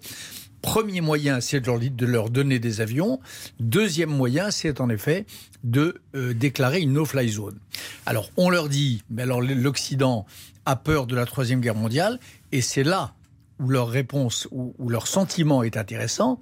Premier 0.62 1.00
moyen, 1.00 1.40
c'est 1.40 1.60
de 1.60 2.06
leur, 2.06 2.30
donner 2.30 2.58
des 2.58 2.80
avions. 2.80 3.20
Deuxième 3.60 4.10
moyen, 4.10 4.50
c'est 4.50 4.80
en 4.80 4.88
effet 4.88 5.26
de 5.64 6.00
euh, 6.14 6.34
déclarer 6.34 6.80
une 6.80 6.94
no-fly 6.94 7.28
zone. 7.28 7.58
Alors, 8.04 8.30
on 8.36 8.50
leur 8.50 8.68
dit, 8.68 9.02
mais 9.10 9.22
alors 9.22 9.40
l'Occident 9.40 10.26
a 10.64 10.76
peur 10.76 11.06
de 11.06 11.14
la 11.14 11.26
Troisième 11.26 11.60
Guerre 11.60 11.74
mondiale, 11.74 12.18
et 12.52 12.60
c'est 12.60 12.84
là 12.84 13.14
où 13.60 13.68
leur 13.68 13.88
réponse, 13.88 14.48
où, 14.50 14.74
où 14.78 14.88
leur 14.88 15.06
sentiment 15.06 15.62
est 15.62 15.76
intéressant. 15.76 16.40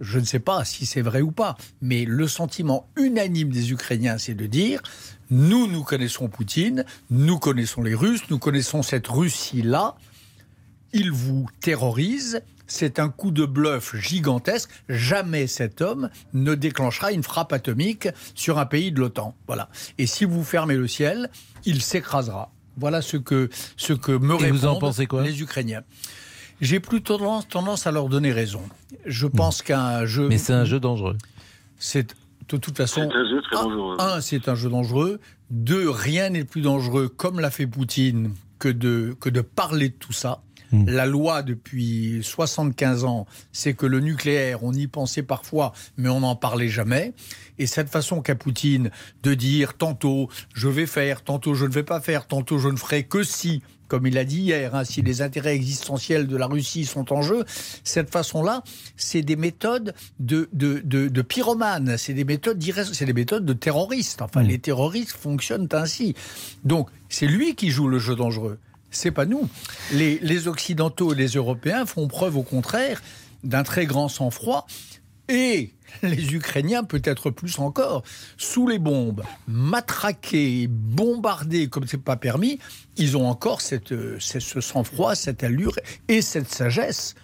Je 0.00 0.18
ne 0.18 0.24
sais 0.24 0.40
pas 0.40 0.64
si 0.64 0.86
c'est 0.86 1.02
vrai 1.02 1.20
ou 1.20 1.30
pas, 1.30 1.56
mais 1.80 2.04
le 2.04 2.26
sentiment 2.26 2.88
unanime 2.96 3.50
des 3.50 3.70
Ukrainiens, 3.70 4.18
c'est 4.18 4.34
de 4.34 4.46
dire 4.46 4.82
nous, 5.30 5.66
nous 5.66 5.82
connaissons 5.82 6.28
Poutine, 6.28 6.84
nous 7.10 7.38
connaissons 7.38 7.82
les 7.82 7.94
Russes, 7.94 8.22
nous 8.28 8.38
connaissons 8.38 8.82
cette 8.82 9.06
Russie-là, 9.06 9.96
il 10.92 11.10
vous 11.10 11.46
terrorise. 11.60 12.42
C'est 12.66 12.98
un 12.98 13.08
coup 13.08 13.30
de 13.30 13.44
bluff 13.44 13.96
gigantesque. 13.96 14.70
Jamais 14.88 15.46
cet 15.46 15.80
homme 15.80 16.10
ne 16.32 16.54
déclenchera 16.54 17.12
une 17.12 17.22
frappe 17.22 17.52
atomique 17.52 18.08
sur 18.34 18.58
un 18.58 18.66
pays 18.66 18.92
de 18.92 19.00
l'OTAN. 19.00 19.34
Voilà. 19.46 19.68
Et 19.98 20.06
si 20.06 20.24
vous 20.24 20.44
fermez 20.44 20.76
le 20.76 20.88
ciel, 20.88 21.30
il 21.64 21.82
s'écrasera. 21.82 22.50
Voilà 22.76 23.02
ce 23.02 23.16
que, 23.16 23.50
ce 23.76 23.92
que 23.92 24.12
me 24.12 24.32
Et 24.32 24.34
en 24.34 24.38
répondent 24.38 24.80
pensez 24.80 25.06
quoi 25.06 25.22
les 25.22 25.40
Ukrainiens. 25.40 25.82
J'ai 26.60 26.80
plutôt 26.80 27.18
tendance, 27.48 27.86
à 27.86 27.90
leur 27.90 28.08
donner 28.08 28.32
raison. 28.32 28.62
Je 29.06 29.26
pense 29.26 29.62
qu'un 29.62 30.06
jeu. 30.06 30.28
Mais 30.28 30.38
c'est 30.38 30.52
un 30.52 30.64
jeu 30.64 30.80
dangereux. 30.80 31.16
C'est 31.78 32.14
de 32.48 32.56
toute 32.56 32.76
façon. 32.76 33.08
C'est 33.10 33.16
un 33.16 33.28
jeu 33.28 33.42
très 33.42 33.56
dangereux. 33.56 33.96
Un, 33.98 34.20
c'est 34.20 34.48
un 34.48 34.54
jeu 34.54 34.70
dangereux. 34.70 35.20
Deux, 35.50 35.90
rien 35.90 36.30
n'est 36.30 36.44
plus 36.44 36.62
dangereux, 36.62 37.08
comme 37.08 37.40
l'a 37.40 37.50
fait 37.50 37.66
Poutine, 37.66 38.32
que 38.58 38.68
de, 38.68 39.16
que 39.20 39.28
de 39.28 39.40
parler 39.40 39.90
de 39.90 39.94
tout 39.94 40.12
ça. 40.12 40.42
La 40.86 41.06
loi 41.06 41.42
depuis 41.42 42.20
75 42.22 43.04
ans, 43.04 43.26
c'est 43.52 43.74
que 43.74 43.86
le 43.86 44.00
nucléaire, 44.00 44.62
on 44.64 44.72
y 44.72 44.86
pensait 44.86 45.22
parfois, 45.22 45.72
mais 45.96 46.08
on 46.08 46.20
n'en 46.20 46.36
parlait 46.36 46.68
jamais. 46.68 47.12
Et 47.58 47.66
cette 47.66 47.88
façon 47.88 48.20
qu'a 48.20 48.34
Poutine 48.34 48.90
de 49.22 49.34
dire 49.34 49.74
tantôt 49.74 50.28
je 50.54 50.68
vais 50.68 50.86
faire, 50.86 51.22
tantôt 51.22 51.54
je 51.54 51.64
ne 51.66 51.70
vais 51.70 51.82
pas 51.82 52.00
faire, 52.00 52.26
tantôt 52.26 52.58
je 52.58 52.68
ne 52.68 52.76
ferai 52.76 53.04
que 53.04 53.22
si, 53.22 53.62
comme 53.88 54.06
il 54.06 54.18
a 54.18 54.24
dit 54.24 54.40
hier, 54.40 54.74
hein, 54.74 54.84
si 54.84 55.02
les 55.02 55.22
intérêts 55.22 55.54
existentiels 55.54 56.26
de 56.26 56.36
la 56.36 56.46
Russie 56.46 56.84
sont 56.84 57.12
en 57.12 57.22
jeu, 57.22 57.44
cette 57.84 58.10
façon-là, 58.10 58.62
c'est 58.96 59.22
des 59.22 59.36
méthodes 59.36 59.94
de, 60.18 60.48
de, 60.52 60.80
de, 60.84 61.08
de 61.08 61.22
pyromanes, 61.22 61.96
c'est 61.96 62.14
des 62.14 62.24
méthodes 62.24 62.62
c'est 62.92 63.04
des 63.04 63.12
méthodes 63.12 63.44
de 63.44 63.52
terroristes. 63.52 64.22
Enfin, 64.22 64.42
les 64.42 64.58
terroristes 64.58 65.16
fonctionnent 65.16 65.68
ainsi. 65.72 66.14
Donc, 66.64 66.88
c'est 67.08 67.26
lui 67.26 67.54
qui 67.54 67.70
joue 67.70 67.88
le 67.88 67.98
jeu 67.98 68.16
dangereux. 68.16 68.58
C'est 68.94 69.10
pas 69.10 69.26
nous. 69.26 69.48
Les, 69.92 70.48
Occidentaux 70.48 71.12
et 71.12 71.16
les 71.16 71.28
Européens 71.28 71.84
font 71.84 72.08
preuve 72.08 72.36
au 72.36 72.42
contraire 72.42 73.02
d'un 73.42 73.62
très 73.62 73.86
grand 73.86 74.08
sang-froid. 74.08 74.66
Et 75.28 75.72
les 76.02 76.34
Ukrainiens, 76.34 76.84
peut-être 76.84 77.30
plus 77.30 77.58
encore, 77.58 78.02
sous 78.36 78.68
les 78.68 78.78
bombes, 78.78 79.22
matraqués, 79.48 80.66
bombardés 80.68 81.68
comme 81.68 81.86
c'est 81.86 81.98
pas 81.98 82.16
permis, 82.16 82.58
ils 82.96 83.16
ont 83.16 83.26
encore 83.26 83.60
cette, 83.60 83.92
euh, 83.92 84.18
ce 84.20 84.60
sang-froid, 84.60 85.14
cette 85.14 85.42
allure 85.42 85.76
et 86.08 86.22
cette 86.22 86.52
sagesse 86.52 87.14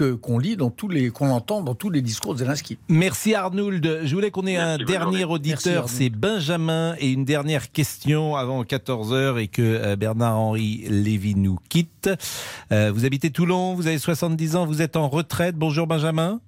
que 0.00 0.14
qu'on 0.14 0.38
lit 0.38 0.56
dans 0.56 0.70
tous 0.70 0.88
les, 0.88 1.10
qu'on 1.10 1.28
entend 1.28 1.60
dans 1.62 1.74
tous 1.74 1.90
les 1.90 2.00
discours 2.00 2.32
de 2.32 2.38
Zelensky. 2.38 2.78
Merci 2.88 3.34
Arnould. 3.34 4.00
Je 4.04 4.14
voulais 4.14 4.30
qu'on 4.30 4.46
ait 4.46 4.56
un 4.56 4.78
dernier 4.78 5.26
auditeur, 5.26 5.90
c'est 5.90 6.08
Benjamin. 6.08 6.94
Et 6.98 7.10
une 7.10 7.26
dernière 7.26 7.70
question 7.70 8.34
avant 8.34 8.62
14h 8.62 9.38
et 9.38 9.48
que 9.48 9.60
euh, 9.60 9.96
Bernard-Henri 9.96 10.86
Lévy 10.88 11.34
nous 11.34 11.58
quitte. 11.68 12.08
Euh, 12.72 12.90
vous 12.94 13.04
habitez 13.04 13.30
Toulon, 13.30 13.74
vous 13.74 13.88
avez 13.88 13.98
70 13.98 14.56
ans, 14.56 14.64
vous 14.64 14.80
êtes 14.80 14.96
en 14.96 15.06
retraite. 15.06 15.56
Bonjour 15.56 15.86
Benjamin. 15.86 16.40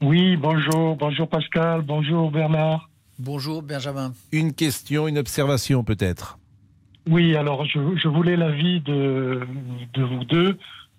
Oui, 0.00 0.36
bonjour, 0.36 0.94
bonjour 0.94 1.26
Pascal, 1.26 1.82
bonjour 1.82 2.30
Bernard. 2.30 2.88
Bonjour 3.18 3.64
Benjamin. 3.64 4.12
Une 4.30 4.52
question, 4.52 5.08
une 5.08 5.18
observation 5.18 5.82
peut-être. 5.82 6.38
Oui, 7.10 7.34
alors 7.34 7.64
je, 7.64 7.80
je 7.96 8.06
voulais 8.06 8.36
l'avis 8.36 8.80
de, 8.80 9.40
de 9.94 10.02
vous 10.04 10.24
deux, 10.24 10.56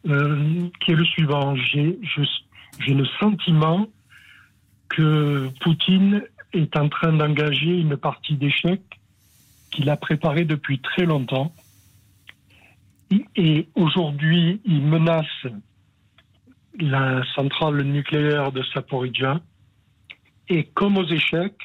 euh, 0.07 0.69
qui 0.79 0.91
est 0.91 0.95
le 0.95 1.05
suivant. 1.05 1.55
J'ai 1.55 1.97
le 2.87 3.05
sentiment 3.19 3.87
que 4.89 5.49
Poutine 5.61 6.23
est 6.53 6.75
en 6.77 6.89
train 6.89 7.13
d'engager 7.13 7.79
une 7.79 7.97
partie 7.97 8.35
d'échecs 8.35 8.99
qu'il 9.71 9.89
a 9.89 9.97
préparée 9.97 10.45
depuis 10.45 10.79
très 10.79 11.05
longtemps. 11.05 11.53
Et 13.35 13.67
aujourd'hui, 13.75 14.61
il 14.65 14.81
menace 14.81 15.25
la 16.79 17.23
centrale 17.35 17.81
nucléaire 17.83 18.51
de 18.51 18.63
Saporidja. 18.73 19.39
Et 20.49 20.65
comme 20.65 20.97
aux 20.97 21.07
échecs, 21.07 21.61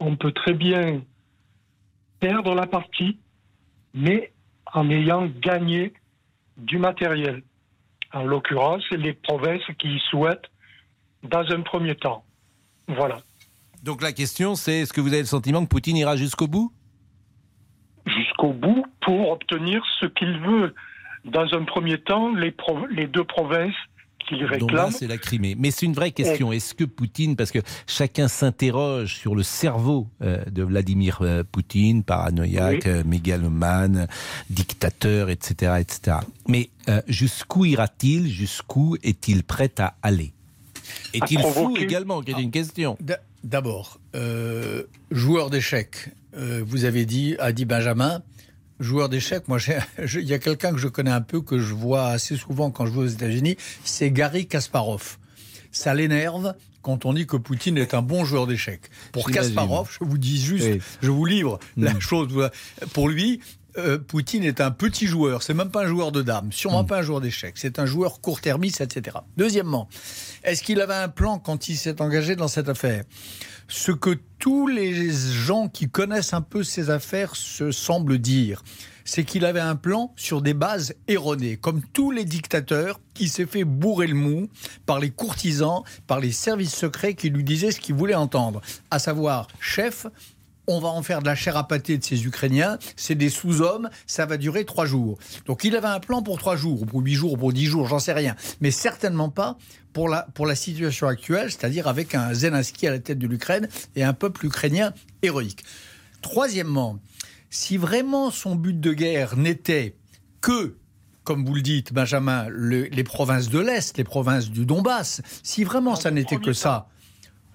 on 0.00 0.16
peut 0.16 0.32
très 0.32 0.54
bien 0.54 1.02
perdre 2.20 2.54
la 2.54 2.66
partie, 2.66 3.18
mais 3.94 4.32
en 4.72 4.90
ayant 4.90 5.26
gagné 5.40 5.92
du 6.58 6.78
matériel. 6.78 7.42
En 8.12 8.24
l'occurrence, 8.24 8.84
les 8.90 9.12
provinces 9.12 9.62
qui 9.78 9.88
y 9.96 10.00
souhaitent 10.10 10.50
dans 11.22 11.44
un 11.50 11.62
premier 11.62 11.94
temps. 11.94 12.24
Voilà. 12.88 13.18
Donc 13.82 14.02
la 14.02 14.12
question 14.12 14.54
c'est 14.54 14.80
est-ce 14.80 14.92
que 14.92 15.00
vous 15.00 15.12
avez 15.12 15.20
le 15.20 15.26
sentiment 15.26 15.62
que 15.64 15.68
Poutine 15.68 15.96
ira 15.96 16.16
jusqu'au 16.16 16.46
bout? 16.46 16.72
Jusqu'au 18.06 18.52
bout 18.52 18.84
pour 19.02 19.30
obtenir 19.30 19.82
ce 20.00 20.06
qu'il 20.06 20.38
veut. 20.40 20.74
Dans 21.24 21.46
un 21.54 21.64
premier 21.64 21.98
temps, 21.98 22.32
les 22.34 23.06
deux 23.06 23.24
provinces 23.24 23.74
qu'il 24.28 24.38
Donbass 24.58 24.94
réclame. 24.94 24.94
et 25.02 25.06
la 25.06 25.18
Crimée. 25.18 25.56
Mais 25.58 25.70
c'est 25.70 25.86
une 25.86 25.92
vraie 25.94 26.10
question. 26.12 26.52
Est-ce 26.52 26.74
que 26.74 26.84
Poutine, 26.84 27.34
parce 27.36 27.50
que 27.50 27.58
chacun 27.86 28.28
s'interroge 28.28 29.14
sur 29.16 29.34
le 29.34 29.42
cerveau 29.42 30.06
euh, 30.22 30.44
de 30.50 30.62
Vladimir 30.62 31.18
euh, 31.22 31.42
Poutine, 31.50 32.02
paranoïaque, 32.02 32.82
Oui. 32.84 32.90
euh, 32.90 33.02
mégalomane, 33.04 34.06
dictateur, 34.50 35.30
etc., 35.30 35.74
etc. 35.80 36.18
Mais 36.48 36.70
euh, 36.88 37.00
jusqu'où 37.08 37.64
ira-t-il? 37.64 38.28
Jusqu'où 38.28 38.96
est-il 39.02 39.42
prêt 39.44 39.72
à 39.78 39.94
aller? 40.02 40.32
Est-il 41.14 41.40
fou 41.40 41.76
également? 41.76 42.22
Qui 42.22 42.32
est 42.32 42.40
une 42.42 42.50
question. 42.50 42.96
D- 43.00 43.14
D'abord, 43.44 44.00
euh, 44.16 44.82
joueur 45.10 45.48
d'échecs. 45.50 46.10
Euh, 46.36 46.62
vous 46.66 46.84
avez 46.84 47.06
dit, 47.06 47.36
a 47.38 47.52
dit 47.52 47.64
Benjamin, 47.64 48.20
joueur 48.80 49.08
d'échecs. 49.08 49.48
Moi, 49.48 49.58
il 50.14 50.20
y 50.28 50.32
a 50.34 50.38
quelqu'un 50.38 50.72
que 50.72 50.78
je 50.78 50.88
connais 50.88 51.10
un 51.10 51.20
peu, 51.20 51.40
que 51.40 51.58
je 51.58 51.74
vois 51.74 52.08
assez 52.08 52.36
souvent 52.36 52.70
quand 52.70 52.86
je 52.86 52.92
vais 52.92 52.98
aux 53.00 53.06
États-Unis, 53.06 53.56
c'est 53.84 54.10
Gary 54.10 54.46
Kasparov. 54.46 55.18
Ça 55.72 55.94
l'énerve 55.94 56.54
quand 56.82 57.04
on 57.04 57.12
dit 57.12 57.26
que 57.26 57.36
Poutine 57.36 57.76
est 57.76 57.92
un 57.92 58.02
bon 58.02 58.24
joueur 58.24 58.46
d'échecs. 58.46 58.82
Pour. 59.12 59.30
Kasparov, 59.30 59.90
je 60.00 60.04
vous 60.06 60.16
dis 60.16 60.40
juste, 60.40 60.64
Oui. 60.66 60.80
je 61.02 61.10
vous 61.10 61.26
livre 61.26 61.58
Mm. 61.76 61.84
la 61.84 62.00
chose. 62.00 62.50
Pour 62.94 63.08
lui, 63.08 63.40
euh, 63.78 63.98
Poutine 63.98 64.44
est 64.44 64.60
un 64.60 64.70
petit 64.70 65.06
joueur. 65.06 65.42
C'est 65.42 65.54
même 65.54 65.70
pas 65.70 65.84
un 65.84 65.88
joueur 65.88 66.12
de 66.12 66.22
dames, 66.22 66.52
sûrement 66.52 66.82
Mm. 66.82 66.86
pas 66.86 66.98
un 66.98 67.02
joueur 67.02 67.20
d'échecs. 67.20 67.54
C'est 67.56 67.78
un 67.78 67.86
joueur 67.86 68.20
court-termiste, 68.20 68.80
etc. 68.80 69.18
Deuxièmement, 69.36 69.88
est-ce 70.44 70.62
qu'il 70.62 70.80
avait 70.80 70.94
un 70.94 71.08
plan 71.08 71.38
quand 71.38 71.68
il 71.68 71.76
s'est 71.76 72.00
engagé 72.02 72.36
dans 72.36 72.48
cette 72.48 72.68
affaire? 72.68 73.04
Ce 73.70 73.92
que 73.92 74.18
tous 74.38 74.66
les 74.66 75.10
gens 75.10 75.68
qui 75.68 75.88
connaissent 75.90 76.32
un 76.32 76.40
peu 76.40 76.62
ces 76.62 76.88
affaires 76.90 77.36
se 77.36 77.70
semblent 77.70 78.18
dire, 78.18 78.62
c'est 79.04 79.24
qu'il 79.24 79.44
avait 79.44 79.60
un 79.60 79.76
plan 79.76 80.12
sur 80.16 80.40
des 80.42 80.54
bases 80.54 80.94
erronées, 81.06 81.56
comme 81.56 81.82
tous 81.92 82.10
les 82.10 82.24
dictateurs 82.24 83.00
qui 83.14 83.28
s'est 83.28 83.46
fait 83.46 83.64
bourrer 83.64 84.06
le 84.06 84.14
mou 84.14 84.48
par 84.86 84.98
les 85.00 85.10
courtisans, 85.10 85.82
par 86.06 86.20
les 86.20 86.32
services 86.32 86.74
secrets 86.74 87.14
qui 87.14 87.28
lui 87.30 87.44
disaient 87.44 87.70
ce 87.70 87.80
qu'ils 87.80 87.94
voulaient 87.94 88.14
entendre, 88.14 88.60
à 88.90 88.98
savoir, 88.98 89.48
chef, 89.60 90.06
on 90.68 90.78
va 90.80 90.88
en 90.88 91.02
faire 91.02 91.20
de 91.20 91.26
la 91.26 91.34
chair 91.34 91.56
à 91.56 91.66
pâté 91.66 91.98
de 91.98 92.04
ces 92.04 92.24
Ukrainiens, 92.24 92.78
c'est 92.96 93.14
des 93.16 93.30
sous-hommes, 93.30 93.90
ça 94.06 94.26
va 94.26 94.36
durer 94.36 94.64
trois 94.64 94.86
jours. 94.86 95.18
Donc 95.46 95.64
il 95.64 95.74
avait 95.74 95.88
un 95.88 95.98
plan 95.98 96.22
pour 96.22 96.38
trois 96.38 96.56
jours, 96.56 96.82
ou 96.82 96.86
pour 96.86 97.00
huit 97.00 97.14
jours, 97.14 97.32
ou 97.32 97.36
pour 97.36 97.52
dix 97.52 97.66
jours, 97.66 97.86
j'en 97.88 97.98
sais 97.98 98.12
rien. 98.12 98.36
Mais 98.60 98.70
certainement 98.70 99.30
pas 99.30 99.58
pour 99.92 100.08
la, 100.08 100.28
pour 100.34 100.46
la 100.46 100.54
situation 100.54 101.08
actuelle, 101.08 101.50
c'est-à-dire 101.50 101.88
avec 101.88 102.14
un 102.14 102.32
Zelensky 102.34 102.86
à 102.86 102.90
la 102.92 102.98
tête 103.00 103.18
de 103.18 103.26
l'Ukraine 103.26 103.68
et 103.96 104.04
un 104.04 104.12
peuple 104.12 104.46
ukrainien 104.46 104.92
héroïque. 105.22 105.64
Troisièmement, 106.22 106.98
si 107.50 107.76
vraiment 107.76 108.30
son 108.30 108.54
but 108.54 108.78
de 108.78 108.92
guerre 108.92 109.36
n'était 109.36 109.96
que 110.40 110.76
comme 111.24 111.44
vous 111.44 111.54
le 111.54 111.60
dites, 111.60 111.92
Benjamin, 111.92 112.46
le- 112.48 112.84
les 112.84 113.04
provinces 113.04 113.50
de 113.50 113.58
l'Est, 113.58 113.98
les 113.98 114.04
provinces 114.04 114.48
du 114.48 114.64
Donbass, 114.64 115.20
si 115.42 115.62
vraiment 115.62 115.94
ça 115.94 116.10
n'était 116.10 116.38
que 116.38 116.54
ça, 116.54 116.88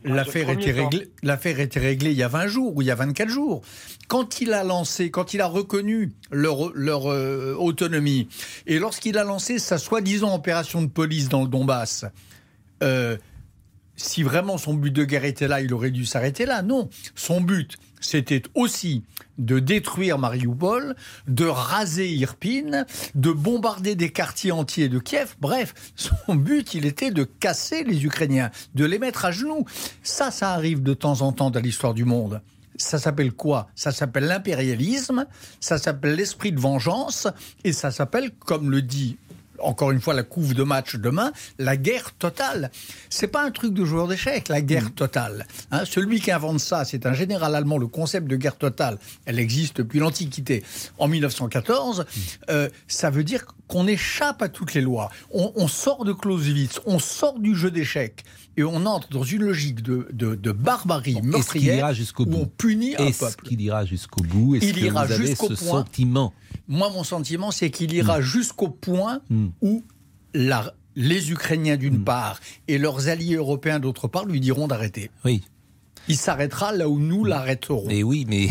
l'affaire 0.03 0.49
était, 0.49 0.71
réglée, 0.71 1.11
l'affaire 1.23 1.59
était 1.59 1.79
réglée 1.79 2.11
il 2.11 2.17
y 2.17 2.23
a 2.23 2.27
20 2.27 2.47
jours 2.47 2.75
ou 2.75 2.81
il 2.81 2.85
y 2.85 2.91
a 2.91 2.95
24 2.95 3.29
jours. 3.29 3.61
Quand 4.07 4.41
il 4.41 4.53
a 4.53 4.63
lancé, 4.63 5.11
quand 5.11 5.33
il 5.33 5.41
a 5.41 5.47
reconnu 5.47 6.11
leur, 6.31 6.71
leur 6.75 7.11
euh, 7.11 7.55
autonomie, 7.57 8.27
et 8.67 8.79
lorsqu'il 8.79 9.17
a 9.17 9.23
lancé 9.23 9.59
sa 9.59 9.77
soi-disant 9.77 10.35
opération 10.35 10.81
de 10.81 10.87
police 10.87 11.29
dans 11.29 11.43
le 11.43 11.47
Donbass, 11.47 12.05
euh, 12.83 13.17
si 13.95 14.23
vraiment 14.23 14.57
son 14.57 14.73
but 14.73 14.91
de 14.91 15.03
guerre 15.03 15.25
était 15.25 15.47
là, 15.47 15.61
il 15.61 15.73
aurait 15.73 15.91
dû 15.91 16.05
s'arrêter 16.05 16.45
là. 16.45 16.61
Non, 16.61 16.89
son 17.15 17.41
but, 17.41 17.77
c'était 18.03 18.43
aussi 18.53 19.03
de 19.37 19.59
détruire 19.59 20.19
Mariupol, 20.19 20.95
de 21.27 21.45
raser 21.45 22.09
Irpin, 22.13 22.85
de 23.15 23.31
bombarder 23.31 23.95
des 23.95 24.11
quartiers 24.11 24.51
entiers 24.51 24.89
de 24.89 24.99
Kiev. 24.99 25.35
Bref, 25.39 25.73
son 25.95 26.35
but, 26.35 26.73
il 26.73 26.85
était 26.85 27.11
de 27.11 27.23
casser 27.23 27.83
les 27.83 28.05
Ukrainiens, 28.05 28.51
de 28.75 28.85
les 28.85 28.99
mettre 28.99 29.25
à 29.25 29.31
genoux. 29.31 29.65
Ça, 30.03 30.29
ça 30.29 30.51
arrive 30.51 30.83
de 30.83 30.93
temps 30.93 31.21
en 31.21 31.31
temps 31.31 31.49
dans 31.49 31.59
l'histoire 31.59 31.93
du 31.93 32.05
monde. 32.05 32.41
Ça 32.75 32.99
s'appelle 32.99 33.31
quoi? 33.31 33.69
Ça 33.75 33.91
s'appelle 33.91 34.25
l'impérialisme, 34.25 35.25
ça 35.59 35.77
s'appelle 35.77 36.15
l'esprit 36.15 36.51
de 36.51 36.59
vengeance, 36.59 37.27
et 37.63 37.71
ça 37.71 37.91
s'appelle, 37.91 38.31
comme 38.31 38.71
le 38.71 38.81
dit 38.81 39.17
encore 39.59 39.91
une 39.91 40.01
fois 40.01 40.13
la 40.13 40.23
couve 40.23 40.53
de 40.53 40.63
match 40.63 40.95
demain, 40.95 41.31
la 41.59 41.77
guerre 41.77 42.11
totale. 42.13 42.71
C'est 43.09 43.27
pas 43.27 43.43
un 43.43 43.51
truc 43.51 43.73
de 43.73 43.85
joueur 43.85 44.07
d'échecs, 44.07 44.49
la 44.49 44.61
guerre 44.61 44.93
totale. 44.93 45.45
Hein, 45.71 45.83
celui 45.85 46.19
qui 46.19 46.31
invente 46.31 46.59
ça, 46.59 46.85
c'est 46.85 47.05
un 47.05 47.13
général 47.13 47.55
allemand. 47.55 47.77
Le 47.77 47.87
concept 47.87 48.27
de 48.27 48.35
guerre 48.35 48.57
totale, 48.57 48.97
elle 49.25 49.39
existe 49.39 49.77
depuis 49.77 49.99
l'Antiquité. 49.99 50.63
En 50.97 51.07
1914, 51.07 52.05
euh, 52.49 52.69
ça 52.87 53.09
veut 53.09 53.23
dire 53.23 53.45
qu'on 53.67 53.87
échappe 53.87 54.41
à 54.41 54.49
toutes 54.49 54.73
les 54.73 54.81
lois. 54.81 55.09
On, 55.31 55.51
on 55.55 55.67
sort 55.67 56.05
de 56.05 56.13
Clausewitz, 56.13 56.79
on 56.85 56.99
sort 56.99 57.39
du 57.39 57.55
jeu 57.55 57.71
d'échecs 57.71 58.23
et 58.57 58.63
on 58.63 58.85
entre 58.85 59.09
dans 59.09 59.23
une 59.23 59.43
logique 59.43 59.81
de, 59.81 60.07
de- 60.13 60.35
de 60.35 60.51
barbarie 60.51 61.13
Est-ce 61.17 61.25
meurtrière 61.25 61.77
ira 61.77 61.93
jusqu'au 61.93 62.23
où 62.23 62.27
bout 62.27 62.37
on 62.41 62.45
punit 62.45 62.95
un 62.97 63.05
Est-ce 63.07 63.19
peuple. 63.19 63.47
qu'il 63.47 63.61
ira 63.61 63.83
jusqu'au 63.85 64.21
bout 64.23 64.55
Est-ce 64.55 64.65
Il 64.65 64.73
que 64.75 64.79
ira 64.79 65.05
vous 65.05 65.11
avez 65.13 65.33
ce 65.35 65.45
point. 65.45 65.55
sentiment 65.55 66.33
Moi, 66.73 66.89
mon 66.89 67.03
sentiment, 67.03 67.51
c'est 67.51 67.69
qu'il 67.69 67.93
ira 67.93 68.19
jusqu'au 68.19 68.67
point 68.69 69.21
Hmm. 69.29 69.49
où 69.61 69.83
la- 70.33 70.73
les 70.95 71.31
Ukrainiens, 71.31 71.77
d'une 71.77 72.03
part, 72.03 72.39
et 72.67 72.77
leurs 72.79 73.09
alliés 73.09 73.35
européens, 73.35 73.79
d'autre 73.79 74.07
part, 74.07 74.25
lui 74.25 74.39
diront 74.39 74.67
d'arrêter. 74.67 75.11
Oui. 75.23 75.43
Il 76.07 76.17
s'arrêtera 76.17 76.71
là 76.73 76.89
où 76.89 76.99
nous 76.99 77.25
l'arrêterons. 77.25 77.89
Et 77.89 78.01
oui, 78.03 78.25
mais. 78.27 78.47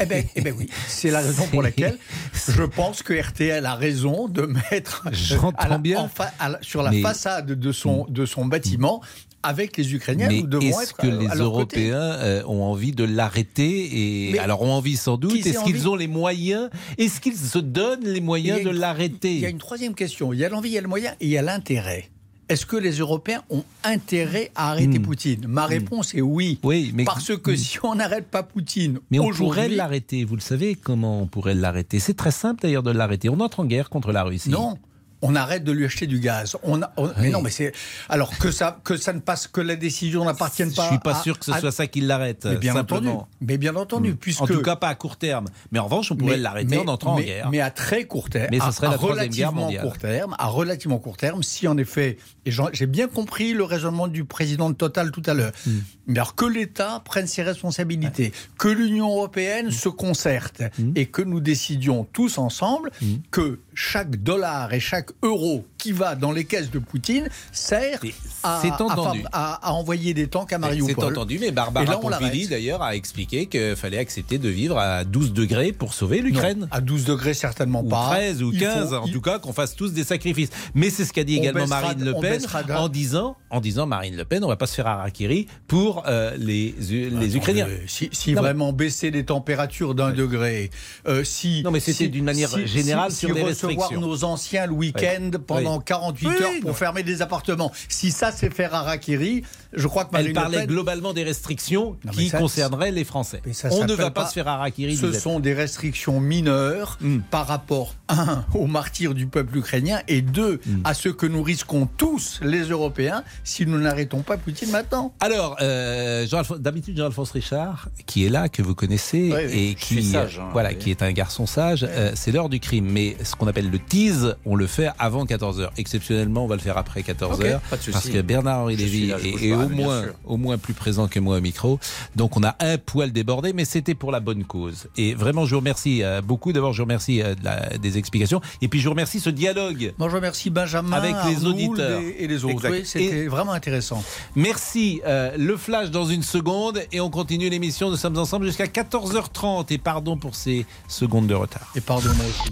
Eh 0.00 0.04
bien 0.06 0.22
eh 0.36 0.42
ben 0.42 0.54
oui, 0.56 0.68
c'est 0.86 1.10
la 1.10 1.20
raison 1.20 1.46
pour 1.48 1.62
laquelle 1.62 1.98
je 2.34 2.62
pense 2.62 3.02
que 3.02 3.14
RTL 3.18 3.64
a 3.64 3.74
raison 3.74 4.28
de 4.28 4.42
mettre 4.42 5.04
J'entends 5.10 5.56
à 5.56 5.68
la- 5.68 5.78
bien. 5.78 6.00
en 6.00 6.08
fa- 6.08 6.34
à 6.38 6.50
la- 6.50 6.58
sur 6.62 6.82
la 6.82 6.90
Mais- 6.90 7.00
façade 7.00 7.52
de 7.52 7.72
son, 7.72 8.04
de 8.10 8.26
son 8.26 8.44
bâtiment 8.44 9.02
avec 9.46 9.76
les 9.76 9.94
Ukrainiens. 9.94 10.28
Mais 10.28 10.44
est-ce 10.66 10.92
que 10.92 11.06
les. 11.06 11.26
Européens 11.36 12.00
euh, 12.00 12.42
ont 12.46 12.62
envie 12.62 12.92
de 12.92 13.04
l'arrêter 13.04 14.30
et 14.30 14.38
alors 14.38 14.62
ont 14.62 14.72
envie 14.72 14.96
sans 14.96 15.16
doute 15.16 15.44
Est-ce 15.46 15.64
qu'ils 15.64 15.88
ont 15.88 15.94
les 15.96 16.08
moyens 16.08 16.70
Est-ce 16.98 17.20
qu'ils 17.20 17.36
se 17.36 17.58
donnent 17.58 18.04
les 18.06 18.20
moyens 18.20 18.62
de 18.62 18.70
l'arrêter? 18.70 19.34
Il 19.34 19.40
y 19.40 19.46
a 19.46 19.50
une 19.50 19.58
troisième 19.58 19.94
question. 19.94 20.32
Il 20.32 20.38
y 20.38 20.44
a 20.44 20.48
l'envie, 20.48 20.70
il 20.70 20.74
y 20.74 20.78
a 20.78 20.82
le 20.82 20.88
moyen 20.88 21.12
et 21.20 21.26
il 21.26 21.30
y 21.30 21.38
a 21.38 21.42
l'intérêt. 21.42 22.10
Est-ce 22.48 22.64
que 22.64 22.76
les 22.76 22.98
Européens 22.98 23.42
ont 23.50 23.64
intérêt 23.82 24.52
à 24.54 24.70
arrêter 24.70 25.00
Hmm. 25.00 25.02
Poutine? 25.02 25.46
Ma 25.48 25.66
réponse 25.66 26.14
est 26.14 26.20
oui. 26.20 26.60
Oui, 26.62 26.92
mais 26.94 27.02
Parce 27.04 27.36
que 27.36 27.56
si 27.56 27.78
on 27.82 27.96
n'arrête 27.96 28.26
pas 28.28 28.44
Poutine 28.44 29.00
mais 29.10 29.18
on 29.18 29.30
pourrait 29.30 29.68
l'arrêter. 29.68 30.24
Vous 30.24 30.36
le 30.36 30.40
savez 30.40 30.76
comment 30.76 31.20
on 31.22 31.26
pourrait 31.26 31.54
l'arrêter? 31.54 31.98
C'est 31.98 32.14
très 32.14 32.30
simple 32.30 32.62
d'ailleurs 32.62 32.84
de 32.84 32.92
l'arrêter. 32.92 33.28
On 33.28 33.40
entre 33.40 33.60
en 33.60 33.64
guerre 33.64 33.90
contre 33.90 34.12
la 34.12 34.22
Russie. 34.22 34.50
Non. 34.50 34.78
On 35.22 35.34
arrête 35.34 35.64
de 35.64 35.72
lui 35.72 35.84
acheter 35.84 36.06
du 36.06 36.20
gaz. 36.20 36.56
On 36.62 36.82
a- 36.82 36.92
on- 36.96 37.10
Mais 37.18 37.30
non, 37.30 37.40
mais 37.42 37.50
c'est 37.50 37.72
alors 38.08 38.36
que 38.38 38.50
ça 38.50 38.78
que 38.84 38.96
ça 38.96 39.12
ne 39.12 39.20
passe 39.20 39.46
que 39.48 39.60
la 39.60 39.74
décision 39.76 40.24
n'appartienne 40.24 40.72
pas. 40.72 40.82
Je 40.84 40.88
suis 40.88 40.98
pas 40.98 41.18
à- 41.18 41.22
sûr 41.22 41.38
que 41.38 41.44
ce 41.46 41.52
à- 41.52 41.60
soit 41.60 41.72
ça 41.72 41.86
qui 41.86 42.00
l'arrête. 42.02 42.44
Mais 42.44 42.56
bien 42.56 42.74
simplement. 42.74 43.12
entendu. 43.12 43.30
Mais 43.40 43.58
bien 43.58 43.74
entendu, 43.76 44.14
puisque 44.14 44.42
En 44.42 44.46
tout 44.46 44.60
cas, 44.62 44.76
pas 44.76 44.88
à 44.88 44.94
court 44.94 45.16
terme. 45.16 45.46
Mais 45.72 45.78
en 45.78 45.84
revanche, 45.84 46.10
on 46.12 46.16
pourrait 46.16 46.36
l'arrêter 46.36 46.78
en 46.78 46.86
entrant 46.88 47.16
mais- 47.16 47.22
en 47.22 47.26
guerre. 47.26 47.50
Mais 47.50 47.60
à 47.60 47.70
très 47.70 48.04
court 48.04 48.28
terme. 48.30 48.48
Mais 48.50 48.60
ce 48.60 48.70
serait 48.72 48.88
à 48.88 48.90
la 48.90 48.96
Troisième 48.98 49.28
Guerre 49.30 49.48
relativement 49.50 49.62
mondiale. 49.62 49.82
court 49.84 49.98
terme. 49.98 50.36
À 50.38 50.46
relativement 50.48 50.98
court 50.98 51.16
terme, 51.16 51.42
si 51.42 51.66
en 51.66 51.76
effet, 51.78 52.18
et 52.44 52.50
j'ai 52.72 52.86
bien 52.86 53.08
compris 53.08 53.52
le 53.54 53.64
raisonnement 53.64 54.08
du 54.08 54.24
président 54.24 54.68
de 54.70 54.74
Total 54.74 55.10
tout 55.10 55.22
à 55.26 55.34
l'heure, 55.34 55.52
Hmm. 55.66 55.70
mais 56.08 56.18
alors 56.18 56.34
que 56.34 56.44
l'État 56.44 57.00
prenne 57.04 57.26
ses 57.26 57.42
responsabilités, 57.42 58.32
que 58.58 58.68
l'Union 58.68 59.08
européenne 59.08 59.70
se 59.70 59.88
concerte 59.88 60.62
Hmm. 60.78 60.92
et 60.94 61.06
que 61.06 61.22
nous 61.22 61.40
décidions 61.40 62.04
tous 62.12 62.38
ensemble 62.38 62.90
que 63.30 63.60
chaque 63.74 64.16
dollar 64.16 64.72
et 64.74 64.80
chaque 64.80 65.05
euro 65.22 65.64
qui 65.86 65.92
va 65.92 66.16
dans 66.16 66.32
les 66.32 66.44
caisses 66.44 66.72
de 66.72 66.80
Poutine 66.80 67.28
sert 67.52 68.00
à, 68.42 69.72
envoyer 69.72 70.14
des 70.14 70.26
tanks 70.26 70.52
à 70.52 70.58
Mariupol. 70.58 70.94
C'est 70.98 71.04
entendu, 71.04 71.38
mais 71.40 71.52
Barbara 71.52 72.00
Pompili 72.00 72.48
d'ailleurs 72.48 72.82
a 72.82 72.96
expliqué 72.96 73.46
qu'il 73.46 73.76
fallait 73.76 73.98
accepter 73.98 74.38
de 74.38 74.48
vivre 74.48 74.78
à 74.78 75.04
12 75.04 75.32
degrés 75.32 75.70
pour 75.72 75.94
sauver 75.94 76.22
l'Ukraine. 76.22 76.66
À 76.72 76.80
12 76.80 77.04
degrés 77.04 77.34
certainement 77.34 77.82
ou 77.84 77.88
pas. 77.88 78.06
13 78.10 78.42
ou 78.42 78.52
Il 78.52 78.58
15, 78.58 78.88
faut- 78.88 78.94
en 78.96 79.06
il- 79.06 79.12
tout 79.12 79.20
cas 79.20 79.38
qu'on 79.38 79.52
fasse 79.52 79.76
tous 79.76 79.92
des 79.92 80.02
sacrifices. 80.02 80.50
Mais 80.74 80.90
c'est 80.90 81.04
ce 81.04 81.12
qu'a 81.12 81.22
dit 81.22 81.36
On 81.38 81.42
également 81.42 81.60
baissera- 81.60 81.80
Marine 81.82 82.04
Le 82.04 82.14
Pen 82.14 82.40
en 82.76 82.88
disant, 82.88 83.36
en 83.50 83.60
disant 83.60 83.86
Marine 83.86 84.16
Le 84.16 84.24
Pen, 84.24 84.42
on 84.42 84.48
va 84.48 84.56
pas 84.56 84.66
se 84.66 84.74
faire 84.74 84.88
harakiri 84.88 85.46
pour 85.68 86.02
euh, 86.08 86.34
les, 86.36 86.74
les 86.90 87.36
Ukrainiens. 87.36 87.68
Si, 87.86 88.08
si 88.12 88.30
Non, 88.32 88.42
mais- 88.42 88.48
vraiment 88.48 88.72
baisser 88.72 89.12
les 89.12 89.24
températures 89.24 89.94
d'un 89.94 90.10
degré, 90.10 90.70
euh, 91.06 91.22
si 91.22 91.62
Non, 91.62 91.70
mais 91.70 91.78
c'était 91.78 92.04
si- 92.04 92.08
d'une 92.10 92.24
manière 92.24 92.50
générale 92.66 93.12
si- 93.12 93.18
sur 93.18 93.28
si 93.28 93.34
des 93.36 93.42
recevoir 93.42 93.76
restrictions. 93.88 94.00
nos 94.00 94.24
anciens 94.24 94.66
le 94.66 94.72
week-end 94.72 95.30
pendant 95.46 95.75
Oui. 95.78 95.84
48 95.84 96.26
Oui, 96.28 96.34
heures 96.42 96.50
pour 96.60 96.70
non. 96.70 96.74
fermer 96.74 97.02
des 97.02 97.22
appartements, 97.22 97.72
si 97.88 98.10
ça 98.10 98.32
c'est 98.32 98.52
faire 98.52 98.74
harakiri, 98.74 99.42
je 99.72 99.86
crois 99.86 100.04
que 100.04 100.12
Marine 100.12 100.26
Elle 100.28 100.34
Le 100.34 100.40
parlait 100.40 100.58
Pen- 100.58 100.66
globalement 100.66 101.12
des 101.12 101.24
restrictions 101.24 101.96
Non, 102.04 102.12
qui 102.12 102.28
ça- 102.28 102.38
concerneraient 102.38 102.90
les 102.92 103.04
Français. 103.04 103.42
On 103.70 103.84
ne 103.84 103.94
va 103.94 104.10
pas, 104.10 104.22
pas- 104.22 104.28
se 104.28 104.34
faire 104.34 104.48
harakiri. 104.48 104.96
Ce 104.96 105.06
disait-elle. 105.06 105.20
sont 105.20 105.40
des 105.40 105.54
restrictions 105.54 106.20
mineures 106.20 106.98
Hmm. 107.00 107.18
par 107.30 107.46
rapport, 107.46 107.94
un, 108.08 108.44
aux 108.54 108.66
martyrs 108.66 109.14
du 109.14 109.26
peuple 109.26 109.58
ukrainien 109.58 110.00
et 110.08 110.22
deux, 110.22 110.60
Hmm. 110.66 110.80
à 110.84 110.94
ce 110.94 111.08
que 111.08 111.26
nous 111.26 111.42
risquons 111.42 111.86
tous, 111.96 112.40
les 112.42 112.62
Européens, 112.62 113.22
si 113.44 113.66
nous 113.66 113.78
n'arrêtons 113.78 114.22
pas 114.22 114.36
Poutine 114.36 114.70
maintenant. 114.70 115.12
Alors, 115.20 115.56
euh, 115.60 116.26
d'habitude, 116.58 116.96
Jean-Alphonse 116.96 117.30
Richard, 117.32 117.88
qui 118.06 118.24
est 118.26 118.28
là, 118.28 118.48
que 118.48 118.62
vous 118.62 118.74
connaissez, 118.74 119.30
Oui, 119.32 119.40
oui, 119.46 119.68
et 119.70 119.74
qui, 119.74 120.02
sage, 120.02 120.38
hein, 120.38 120.48
voilà, 120.52 120.70
oui. 120.70 120.78
qui 120.78 120.90
est 120.90 121.02
un 121.02 121.12
garçon 121.12 121.46
sage, 121.46 121.84
euh, 121.88 122.12
c'est 122.14 122.32
l'heure 122.32 122.48
du 122.48 122.60
crime. 122.60 122.86
Mais 122.90 123.16
ce 123.24 123.34
qu'on 123.36 123.46
appelle 123.46 123.70
le 123.70 123.78
tease, 123.78 124.36
on 124.44 124.54
le 124.56 124.66
fait 124.66 124.88
avant 124.98 125.24
14h. 125.26 125.55
Exceptionnellement, 125.76 126.44
on 126.44 126.46
va 126.46 126.56
le 126.56 126.60
faire 126.60 126.76
après 126.78 127.00
14h. 127.02 127.32
Ok, 127.34 127.60
pas 127.70 127.76
de 127.76 127.82
souci. 127.82 127.90
parce 127.92 128.08
que 128.08 128.20
Bernard-Henri 128.22 128.76
Lévy 128.76 129.06
là, 129.08 129.16
est, 129.22 129.52
au, 129.52 129.68
moins, 129.68 130.02
sûr. 130.02 130.12
au 130.26 130.36
moins 130.36 130.58
plus 130.58 130.74
présent 130.74 131.08
que 131.08 131.20
moi 131.20 131.38
au 131.38 131.40
micro. 131.40 131.78
Donc 132.14 132.36
on 132.36 132.42
a 132.42 132.56
un 132.60 132.78
poil 132.78 133.12
débordé, 133.12 133.52
mais 133.52 133.64
c'était 133.64 133.94
pour 133.94 134.12
la 134.12 134.20
bonne 134.20 134.44
cause. 134.44 134.88
Et 134.96 135.14
vraiment, 135.14 135.44
je 135.46 135.54
vous 135.54 135.60
remercie 135.60 136.02
euh, 136.02 136.20
beaucoup. 136.22 136.52
D'abord, 136.52 136.72
je 136.72 136.78
vous 136.78 136.84
remercie 136.84 137.22
euh, 137.22 137.34
de 137.34 137.44
la- 137.44 137.78
des 137.78 137.98
explications. 137.98 138.40
Et 138.62 138.68
puis, 138.68 138.80
je 138.80 138.84
vous 138.84 138.90
remercie 138.90 139.20
ce 139.20 139.30
dialogue. 139.30 139.92
Moi, 139.98 140.08
je 140.08 140.14
remercie 140.16 140.50
Benjamin, 140.50 140.96
Avec 140.96 141.14
les 141.28 141.44
auditeurs. 141.44 142.00
et, 142.18 142.26
les 142.26 142.44
autres. 142.44 142.68
Oui, 142.70 142.82
c'était 142.84 143.26
vraiment 143.26 143.52
intéressant. 143.52 144.02
Merci. 144.34 145.00
Euh, 145.06 145.36
le 145.36 145.56
flash 145.56 145.90
dans 145.90 146.04
une 146.06 146.22
seconde 146.22 146.82
et 146.92 147.00
on 147.00 147.10
continue 147.10 147.48
l'émission. 147.48 147.90
Nous 147.90 147.96
sommes 147.96 148.18
ensemble 148.18 148.46
jusqu'à 148.46 148.66
14h30 148.66 149.66
et 149.72 149.78
pardon 149.78 150.16
pour 150.16 150.34
ces 150.34 150.66
secondes 150.88 151.26
de 151.26 151.34
retard. 151.34 151.72
Et 151.76 151.80
pardon 151.80 152.08
moi 152.16 152.24
aussi. 152.26 152.50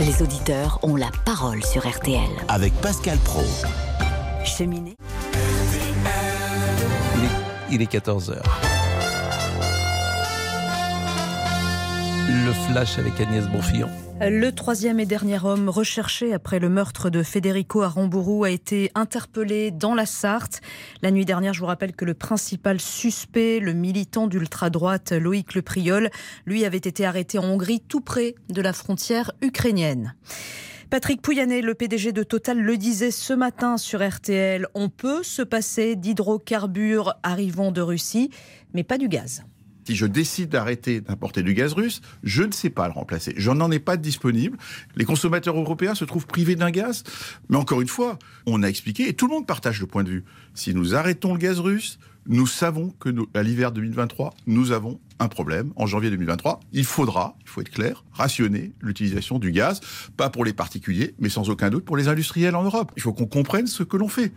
Les 0.00 0.22
auditeurs 0.22 0.78
ont 0.82 0.96
la 0.96 1.10
parole 1.26 1.62
sur 1.64 1.86
RTL. 1.86 1.99
Avec 2.48 2.72
Pascal 2.80 3.18
Pro. 3.18 3.42
Cheminée. 4.44 4.96
Il 7.16 7.24
est, 7.24 7.74
il 7.74 7.82
est 7.82 7.92
14h. 7.92 8.36
Le 12.28 12.52
flash 12.52 12.98
avec 12.98 13.20
Agnès 13.20 13.46
Bonfillon. 13.48 13.88
Le 14.22 14.50
troisième 14.50 14.98
et 14.98 15.04
dernier 15.04 15.44
homme 15.44 15.68
recherché 15.68 16.32
après 16.32 16.58
le 16.58 16.70
meurtre 16.70 17.10
de 17.10 17.22
Federico 17.22 17.82
Aramburu 17.82 18.46
a 18.46 18.50
été 18.50 18.90
interpellé 18.94 19.70
dans 19.70 19.94
la 19.94 20.06
Sarthe. 20.06 20.62
La 21.02 21.10
nuit 21.10 21.26
dernière, 21.26 21.52
je 21.52 21.60
vous 21.60 21.66
rappelle 21.66 21.94
que 21.94 22.06
le 22.06 22.14
principal 22.14 22.80
suspect, 22.80 23.60
le 23.60 23.74
militant 23.74 24.26
d'ultra-droite 24.26 25.12
Loïc 25.12 25.54
Le 25.54 25.60
Priol, 25.60 26.10
lui 26.46 26.64
avait 26.64 26.78
été 26.78 27.04
arrêté 27.04 27.38
en 27.38 27.44
Hongrie 27.44 27.80
tout 27.80 28.00
près 28.00 28.36
de 28.48 28.62
la 28.62 28.72
frontière 28.72 29.32
ukrainienne. 29.42 30.14
Patrick 30.90 31.22
Pouyanné, 31.22 31.62
le 31.62 31.74
PDG 31.74 32.10
de 32.10 32.24
Total, 32.24 32.60
le 32.60 32.76
disait 32.76 33.12
ce 33.12 33.32
matin 33.32 33.76
sur 33.76 34.04
RTL. 34.04 34.66
On 34.74 34.88
peut 34.88 35.22
se 35.22 35.40
passer 35.40 35.94
d'hydrocarbures 35.94 37.14
arrivant 37.22 37.70
de 37.70 37.80
Russie, 37.80 38.30
mais 38.74 38.82
pas 38.82 38.98
du 38.98 39.08
gaz. 39.08 39.44
Si 39.86 39.94
je 39.94 40.06
décide 40.06 40.48
d'arrêter 40.48 41.00
d'importer 41.00 41.44
du 41.44 41.54
gaz 41.54 41.74
russe, 41.74 42.00
je 42.24 42.42
ne 42.42 42.50
sais 42.50 42.70
pas 42.70 42.88
le 42.88 42.92
remplacer. 42.92 43.34
Je 43.36 43.52
n'en 43.52 43.70
ai 43.70 43.78
pas 43.78 43.96
de 43.96 44.02
disponible. 44.02 44.58
Les 44.96 45.04
consommateurs 45.04 45.56
européens 45.56 45.94
se 45.94 46.04
trouvent 46.04 46.26
privés 46.26 46.56
d'un 46.56 46.72
gaz. 46.72 47.04
Mais 47.48 47.56
encore 47.56 47.80
une 47.80 47.88
fois, 47.88 48.18
on 48.46 48.64
a 48.64 48.66
expliqué, 48.66 49.08
et 49.08 49.14
tout 49.14 49.28
le 49.28 49.34
monde 49.34 49.46
partage 49.46 49.80
le 49.80 49.86
point 49.86 50.02
de 50.02 50.10
vue. 50.10 50.24
Si 50.54 50.74
nous 50.74 50.96
arrêtons 50.96 51.34
le 51.34 51.38
gaz 51.38 51.60
russe, 51.60 52.00
nous 52.26 52.46
savons 52.46 52.90
que 52.98 53.10
à 53.34 53.42
l'hiver 53.42 53.72
2023, 53.72 54.34
nous 54.46 54.72
avons 54.72 55.00
un 55.18 55.28
problème. 55.28 55.72
En 55.76 55.86
janvier 55.86 56.10
2023, 56.10 56.60
il 56.72 56.84
faudra, 56.84 57.36
il 57.42 57.48
faut 57.48 57.60
être 57.60 57.70
clair, 57.70 58.04
rationner 58.12 58.72
l'utilisation 58.80 59.38
du 59.38 59.52
gaz, 59.52 59.80
pas 60.16 60.30
pour 60.30 60.44
les 60.44 60.52
particuliers, 60.52 61.14
mais 61.18 61.28
sans 61.28 61.50
aucun 61.50 61.70
doute 61.70 61.84
pour 61.84 61.96
les 61.96 62.08
industriels 62.08 62.56
en 62.56 62.62
Europe. 62.62 62.92
Il 62.96 63.02
faut 63.02 63.12
qu'on 63.12 63.26
comprenne 63.26 63.66
ce 63.66 63.82
que 63.82 63.96
l'on 63.96 64.08
fait. 64.08 64.32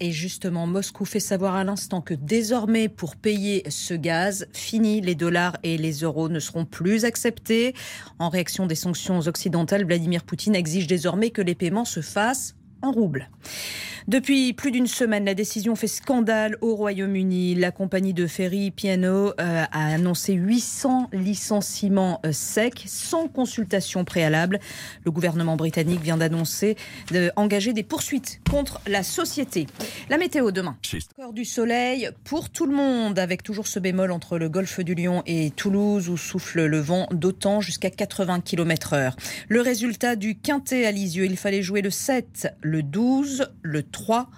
Et 0.00 0.10
justement, 0.10 0.66
Moscou 0.66 1.04
fait 1.04 1.20
savoir 1.20 1.54
à 1.54 1.62
l'instant 1.62 2.00
que 2.00 2.14
désormais, 2.14 2.88
pour 2.88 3.14
payer 3.14 3.62
ce 3.68 3.94
gaz, 3.94 4.48
fini, 4.52 5.00
les 5.00 5.14
dollars 5.14 5.56
et 5.62 5.78
les 5.78 6.00
euros 6.00 6.28
ne 6.28 6.40
seront 6.40 6.64
plus 6.64 7.04
acceptés. 7.04 7.74
En 8.18 8.28
réaction 8.28 8.66
des 8.66 8.74
sanctions 8.74 9.20
occidentales, 9.20 9.84
Vladimir 9.84 10.24
Poutine 10.24 10.56
exige 10.56 10.88
désormais 10.88 11.30
que 11.30 11.42
les 11.42 11.54
paiements 11.54 11.84
se 11.84 12.00
fassent 12.00 12.56
en 12.82 12.92
roubles. 12.92 13.28
Depuis 14.08 14.52
plus 14.52 14.72
d'une 14.72 14.88
semaine, 14.88 15.24
la 15.24 15.34
décision 15.34 15.76
fait 15.76 15.86
scandale 15.86 16.56
au 16.60 16.74
Royaume-Uni. 16.74 17.54
La 17.54 17.70
compagnie 17.70 18.14
de 18.14 18.26
ferry 18.26 18.72
P&O 18.72 19.06
euh, 19.06 19.32
a 19.38 19.94
annoncé 19.94 20.32
800 20.32 21.10
licenciements 21.12 22.20
euh, 22.26 22.32
secs 22.32 22.82
sans 22.86 23.28
consultation 23.28 24.04
préalable. 24.04 24.58
Le 25.04 25.12
gouvernement 25.12 25.54
britannique 25.54 26.00
vient 26.00 26.16
d'annoncer 26.16 26.76
d'engager 27.12 27.72
des 27.72 27.84
poursuites 27.84 28.40
contre 28.50 28.80
la 28.88 29.04
société. 29.04 29.66
La 30.10 30.18
météo 30.18 30.50
demain. 30.50 30.76
Encore 31.18 31.32
du 31.32 31.44
soleil 31.44 32.10
pour 32.24 32.50
tout 32.50 32.66
le 32.66 32.74
monde, 32.74 33.18
avec 33.20 33.44
toujours 33.44 33.68
ce 33.68 33.78
bémol 33.78 34.10
entre 34.10 34.36
le 34.36 34.48
golfe 34.48 34.80
du 34.80 34.94
Lion 34.94 35.22
et 35.26 35.50
Toulouse 35.52 36.08
où 36.08 36.16
souffle 36.16 36.64
le 36.64 36.80
vent 36.80 37.06
d'autant 37.12 37.60
jusqu'à 37.60 37.90
80 37.90 38.40
km 38.40 38.94
heure. 38.94 39.16
Le 39.48 39.60
résultat 39.60 40.16
du 40.16 40.36
quintet 40.36 40.86
à 40.86 40.90
Lisieux, 40.90 41.24
il 41.24 41.36
fallait 41.36 41.62
jouer 41.62 41.82
le 41.82 41.90
7, 41.90 42.48
le 42.72 42.82
12, 42.82 43.50
le 43.60 43.82
3, 43.82 44.28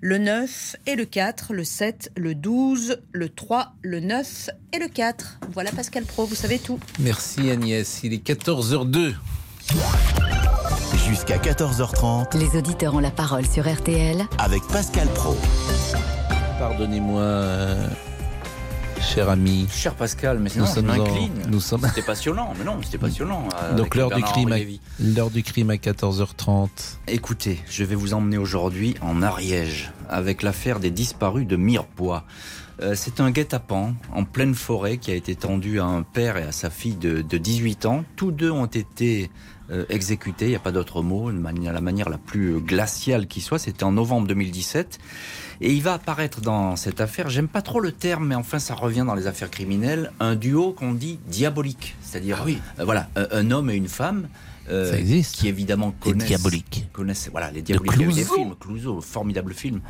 le 0.00 0.18
9 0.18 0.74
et 0.88 0.96
le 0.96 1.04
4, 1.04 1.52
le 1.52 1.62
7, 1.62 2.10
le 2.16 2.34
12, 2.34 2.98
le 3.12 3.28
3, 3.28 3.72
le 3.82 4.00
9 4.00 4.50
et 4.72 4.80
le 4.80 4.88
4. 4.88 5.38
Voilà 5.52 5.70
Pascal 5.70 6.02
Pro, 6.02 6.24
vous 6.26 6.34
savez 6.34 6.58
tout. 6.58 6.80
Merci 6.98 7.48
Agnès. 7.50 8.00
Il 8.02 8.12
est 8.12 8.26
14h02. 8.26 9.14
Jusqu'à 11.06 11.38
14h30 11.38 12.36
Les 12.36 12.58
auditeurs 12.58 12.96
ont 12.96 12.98
la 12.98 13.12
parole 13.12 13.46
sur 13.46 13.72
RTL. 13.72 14.24
avec 14.38 14.64
Pascal 14.72 15.06
Pro. 15.14 15.36
Pardonnez-moi, 16.58 17.20
euh, 17.20 17.86
cher 19.04 19.28
ami. 19.28 19.66
Cher 19.70 19.94
Pascal, 19.94 20.38
mais 20.40 20.50
Nous 20.54 20.62
non, 20.62 20.66
je 20.66 20.72
sommes 20.74 20.90
en- 20.90 20.96
m'incline. 20.96 21.32
nous 21.50 21.60
sommes- 21.60 21.86
C'était 21.88 22.02
passionnant, 22.02 22.52
mais 22.58 22.64
non, 22.64 22.78
c'était 22.82 22.98
passionnant. 22.98 23.48
euh, 23.62 23.70
Donc 23.76 23.80
avec 23.80 23.94
l'heure 23.94 24.10
du 24.10 24.22
crime, 24.22 24.52
à, 24.52 24.58
l'heure 25.00 25.30
du 25.30 25.42
crime 25.42 25.70
à 25.70 25.76
14h30. 25.76 26.98
Écoutez, 27.08 27.58
je 27.70 27.84
vais 27.84 27.94
vous 27.94 28.14
emmener 28.14 28.38
aujourd'hui 28.38 28.94
en 29.00 29.22
Ariège 29.22 29.92
avec 30.08 30.42
l'affaire 30.42 30.80
des 30.80 30.90
disparus 30.90 31.46
de 31.46 31.56
Mirepoix. 31.56 32.24
Euh, 32.82 32.94
C'est 32.96 33.20
un 33.20 33.30
guet-apens 33.30 33.94
en 34.12 34.24
pleine 34.24 34.54
forêt 34.54 34.96
qui 34.96 35.12
a 35.12 35.14
été 35.14 35.36
tendu 35.36 35.78
à 35.78 35.84
un 35.84 36.02
père 36.02 36.36
et 36.36 36.42
à 36.42 36.50
sa 36.52 36.70
fille 36.70 36.96
de, 36.96 37.22
de 37.22 37.38
18 37.38 37.86
ans. 37.86 38.04
Tous 38.16 38.32
deux 38.32 38.50
ont 38.50 38.66
été 38.66 39.30
euh, 39.70 39.84
exécutés, 39.88 40.46
il 40.46 40.50
n'y 40.50 40.56
a 40.56 40.60
pas 40.60 40.72
d'autre 40.72 41.00
mot, 41.00 41.30
de 41.32 41.38
manière, 41.38 41.72
la 41.72 41.80
manière 41.80 42.10
la 42.10 42.18
plus 42.18 42.60
glaciale 42.60 43.26
qui 43.28 43.40
soit. 43.40 43.58
C'était 43.58 43.84
en 43.84 43.92
novembre 43.92 44.26
2017. 44.26 44.98
Et 45.60 45.72
il 45.72 45.82
va 45.82 45.94
apparaître 45.94 46.40
dans 46.40 46.76
cette 46.76 47.00
affaire, 47.00 47.28
j'aime 47.28 47.48
pas 47.48 47.62
trop 47.62 47.80
le 47.80 47.92
terme, 47.92 48.28
mais 48.28 48.34
enfin 48.34 48.58
ça 48.58 48.74
revient 48.74 49.04
dans 49.06 49.14
les 49.14 49.26
affaires 49.26 49.50
criminelles, 49.50 50.12
un 50.20 50.34
duo 50.34 50.72
qu'on 50.72 50.92
dit 50.92 51.18
diabolique. 51.26 51.96
C'est-à-dire, 52.02 52.44
euh, 52.46 52.84
voilà, 52.84 53.08
un, 53.16 53.26
un 53.30 53.50
homme 53.50 53.70
et 53.70 53.74
une 53.74 53.88
femme. 53.88 54.28
Euh, 54.70 54.90
Ça 54.90 54.98
existe. 54.98 55.36
Qui 55.36 55.48
évidemment 55.48 55.94
Les 56.04 56.12
connaissent. 56.12 56.28
diaboliques. 56.28 56.86
Connaissent, 56.92 57.28
voilà, 57.30 57.50
les 57.50 57.62
diaboliques. 57.62 57.92
Il 57.96 58.00
y 58.02 58.04
a 58.04 58.08
eu 58.08 58.12
des 58.12 58.24
films, 58.24 58.54
Clouseau, 58.58 59.00
formidable 59.00 59.54
film. 59.54 59.80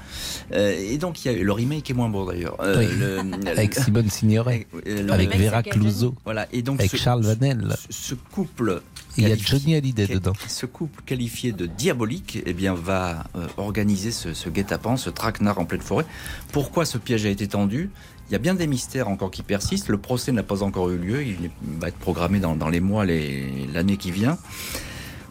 Euh, 0.53 0.77
et 0.79 0.99
donc, 0.99 1.25
il 1.25 1.33
y 1.33 1.35
a 1.35 1.39
eu 1.39 1.45
le 1.45 1.53
remake 1.53 1.89
est 1.91 1.95
moins 1.95 2.09
bon 2.09 2.25
d'ailleurs. 2.27 2.57
Euh, 2.61 2.79
Oui. 2.79 2.87
le- 2.99 3.49
Avec 3.51 3.75
Simone 3.75 4.09
Signoret, 4.11 4.67
euh, 4.87 5.09
avec 5.11 5.35
le- 5.37 5.45
Vera 5.45 5.63
Clouseau, 5.63 6.15
Voilà, 6.25 6.47
et 6.53 6.63
donc 6.63 6.81
avec 6.81 6.91
ce- 6.91 6.97
Charles 6.97 7.23
Vanel. 7.23 7.75
ce 7.91 8.15
couple. 8.15 8.83
Il 9.17 9.29
y 9.29 9.33
a 9.33 9.37
Johnny 9.37 9.77
Hallyday 9.77 10.09
dedans. 10.09 10.33
Ce 10.49 10.67
couple 10.67 11.01
qualifié 11.07 11.53
de 11.53 11.67
diabolique 11.67 12.39
eh 12.47 12.53
bien, 12.53 12.75
va 12.75 13.25
euh, 13.37 13.47
organiser 13.59 14.11
ce, 14.11 14.35
ce 14.35 14.49
guet-apens, 14.49 14.97
ce 14.97 15.11
traquenard 15.11 15.61
en 15.61 15.65
pleine 15.67 15.83
forêt. 15.83 16.05
Pourquoi 16.51 16.85
ce 16.85 16.99
piège 16.99 17.25
a 17.25 17.29
été 17.31 17.47
tendu? 17.47 17.91
Il 18.29 18.33
y 18.33 18.35
a 18.37 18.39
bien 18.39 18.55
des 18.55 18.67
mystères 18.67 19.09
encore 19.09 19.31
qui 19.31 19.43
persistent. 19.43 19.89
Le 19.89 19.99
procès 19.99 20.33
n'a 20.33 20.43
pas 20.43 20.63
encore 20.63 20.91
eu 20.91 20.97
lieu. 20.97 21.23
Il 21.25 21.51
va 21.81 21.89
être 21.89 21.99
programmé 21.99 22.41
dans, 22.41 22.57
dans 22.57 22.69
les 22.69 22.81
mois, 22.81 23.05
l'année 23.05 23.97
qui 23.99 24.11
vient. 24.11 24.39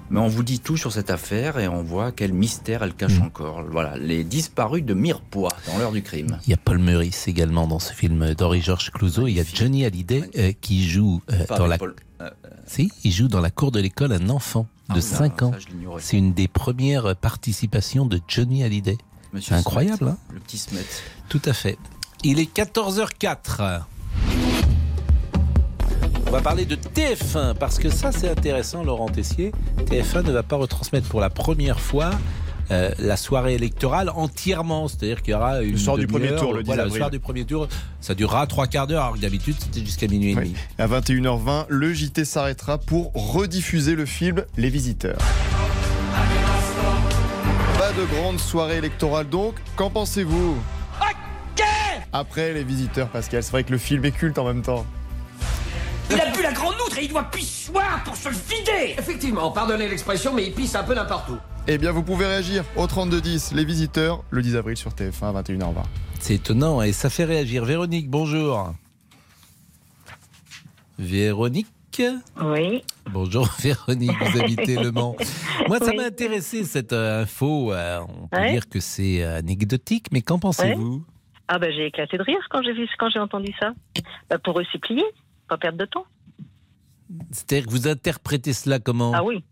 Mais 0.09 0.19
on 0.19 0.27
vous 0.27 0.43
dit 0.43 0.59
tout 0.59 0.77
sur 0.77 0.91
cette 0.91 1.09
affaire 1.09 1.57
et 1.57 1.67
on 1.67 1.81
voit 1.81 2.11
quel 2.11 2.33
mystère 2.33 2.83
elle 2.83 2.93
cache 2.93 3.19
encore. 3.19 3.63
Voilà, 3.71 3.97
les 3.97 4.23
disparus 4.23 4.83
de 4.83 4.93
Mirepoix 4.93 5.49
dans 5.65 5.77
l'heure 5.79 5.91
du 5.91 6.03
crime. 6.03 6.37
Il 6.45 6.51
y 6.51 6.53
a 6.53 6.57
Paul 6.57 6.77
Meurice 6.77 7.27
également 7.27 7.65
dans 7.67 7.79
ce 7.79 7.93
film 7.93 8.33
d'Henri-Georges 8.35 8.91
Clouzot. 8.91 9.27
Il 9.27 9.33
y 9.33 9.39
a 9.39 9.43
Johnny 9.43 9.85
Hallyday 9.85 10.29
euh, 10.37 10.51
qui 10.61 10.87
joue 10.87 11.21
euh, 11.31 11.45
dans 11.57 11.65
la... 11.65 11.79
Paul- 11.79 11.95
euh, 12.21 12.29
Si, 12.67 12.91
il 13.03 13.11
joue 13.11 13.27
dans 13.27 13.41
la 13.41 13.49
cour 13.49 13.71
de 13.71 13.79
l'école 13.79 14.11
un 14.11 14.29
enfant 14.29 14.67
de 14.89 14.97
Ah, 14.99 15.01
5 15.01 15.39
ça, 15.39 15.45
ans. 15.47 15.51
C'est 15.99 16.17
une 16.17 16.33
des 16.33 16.47
premières 16.47 17.15
participations 17.15 18.05
de 18.05 18.19
Johnny 18.27 18.63
Hallyday. 18.63 18.97
C'est 19.41 19.55
incroyable, 19.55 19.97
Smet, 19.97 20.09
hein 20.11 20.17
Le 20.31 20.39
petit 20.41 20.57
Smet. 20.59 20.85
Tout 21.27 21.41
à 21.45 21.53
fait. 21.53 21.77
Il 22.25 22.39
est 22.39 22.55
14h04. 22.55 23.81
On 26.25 26.31
va 26.31 26.41
parler 26.41 26.63
de 26.63 26.75
TF1 26.75 27.53
parce 27.55 27.79
que 27.79 27.89
ça 27.89 28.13
c'est 28.13 28.29
intéressant, 28.29 28.81
Laurent 28.81 29.09
Tessier. 29.09 29.51
TF1 29.87 30.25
ne 30.25 30.31
va 30.31 30.41
pas 30.41 30.55
retransmettre 30.55 31.09
pour 31.09 31.19
la 31.19 31.29
première 31.29 31.81
fois 31.81 32.11
euh, 32.71 32.91
la 32.97 33.17
soirée 33.17 33.55
électorale 33.55 34.09
entièrement, 34.09 34.87
c'est-à-dire 34.87 35.21
qu'il 35.21 35.33
y 35.33 35.35
aura 35.35 35.61
une 35.63 35.73
Le 35.73 35.77
soir 35.77 35.97
du 35.97 36.07
premier 36.07 36.33
tour, 36.33 36.53
le 36.53 36.63
10 36.63 36.67
voilà, 36.67 36.85
le 36.85 36.91
soir 36.91 37.11
du 37.11 37.19
premier 37.19 37.43
tour, 37.43 37.67
ça 37.99 38.15
durera 38.15 38.47
trois 38.47 38.67
quarts 38.67 38.87
d'heure, 38.87 39.03
alors 39.03 39.15
que 39.15 39.21
d'habitude 39.21 39.57
c'était 39.59 39.81
jusqu'à 39.81 40.07
minuit 40.07 40.31
et 40.31 40.35
demi. 40.35 40.53
À 40.77 40.87
21h20, 40.87 41.65
le 41.67 41.93
JT 41.93 42.23
s'arrêtera 42.23 42.77
pour 42.77 43.11
rediffuser 43.13 43.95
le 43.95 44.05
film 44.05 44.45
Les 44.55 44.69
Visiteurs. 44.69 45.19
Pas 47.77 47.91
de 47.91 48.05
grande 48.15 48.39
soirée 48.39 48.77
électorale 48.77 49.27
donc, 49.27 49.55
qu'en 49.75 49.89
pensez-vous? 49.89 50.55
Après 52.13 52.53
Les 52.53 52.63
Visiteurs, 52.63 53.09
Pascal, 53.09 53.41
c'est 53.43 53.51
vrai 53.51 53.63
que 53.63 53.71
le 53.71 53.77
film 53.77 54.05
est 54.05 54.11
culte 54.11 54.37
en 54.37 54.45
même 54.45 54.61
temps. 54.61 54.85
Il 56.11 56.19
a 56.21 56.29
bu 56.31 56.43
la 56.43 56.51
grande 56.51 56.75
outre 56.85 56.97
et 56.99 57.05
il 57.05 57.09
doit 57.09 57.23
pissoir 57.23 58.03
pour 58.03 58.15
se 58.15 58.29
le 58.29 58.35
vider 58.35 58.93
Effectivement, 58.99 59.49
pardonnez 59.51 59.87
l'expression, 59.89 60.31
mais 60.33 60.45
il 60.45 60.53
pisse 60.53 60.75
un 60.75 60.83
peu 60.83 60.93
n'importe 60.93 61.29
où. 61.29 61.37
Eh 61.67 61.77
bien, 61.77 61.91
vous 61.91 62.03
pouvez 62.03 62.27
réagir 62.27 62.65
au 62.75 62.85
3210, 62.85 63.53
Les 63.53 63.65
Visiteurs, 63.65 64.23
le 64.29 64.41
10 64.41 64.57
avril 64.57 64.77
sur 64.77 64.91
TF1 64.91 65.35
à 65.35 65.41
21h20. 65.41 65.73
C'est 66.19 66.35
étonnant 66.35 66.81
et 66.81 66.91
ça 66.93 67.09
fait 67.09 67.23
réagir. 67.25 67.65
Véronique, 67.65 68.09
bonjour. 68.09 68.73
Véronique 70.99 71.67
Oui. 72.41 72.83
Bonjour 73.11 73.47
Véronique, 73.59 74.11
vous 74.21 74.39
habitez 74.39 74.75
Le 74.75 74.91
Mans. 74.91 75.15
Moi, 75.67 75.79
ça 75.79 75.87
Oui. 75.89 75.97
m'a 75.97 76.03
intéressé 76.05 76.63
cette 76.63 76.93
euh, 76.93 77.23
info. 77.23 77.71
euh, 77.73 78.01
on 78.07 78.27
peut 78.27 78.37
Ouais. 78.37 78.51
dire 78.51 78.69
que 78.69 78.79
c'est 78.79 79.23
euh, 79.23 79.37
anecdotique, 79.39 80.07
mais 80.11 80.21
qu'en 80.21 80.37
pensez-vous? 80.39 81.03
Ah 81.55 81.59
bah 81.59 81.69
j'ai 81.69 81.85
éclaté 81.85 82.17
de 82.17 82.23
rire 82.23 82.47
quand 82.49 82.63
j'ai 82.63 82.73
vu 82.73 82.89
quand 82.97 83.11
j'ai 83.11 83.19
entendu 83.19 83.53
ça. 83.59 83.73
Bah, 84.27 84.39
pour 84.39 84.59
eux 84.59 84.63
c'est 84.71 84.79
plié, 84.79 85.03
pas 85.47 85.55
perdre 85.55 85.77
de 85.77 85.85
temps. 85.85 86.07
C'est-à-dire 87.29 87.67
que 87.67 87.71
vous 87.71 87.87
interprétez 87.87 88.53
cela 88.53 88.79
comment? 88.79 89.11
Ah 89.13 89.23
oui. 89.23 89.43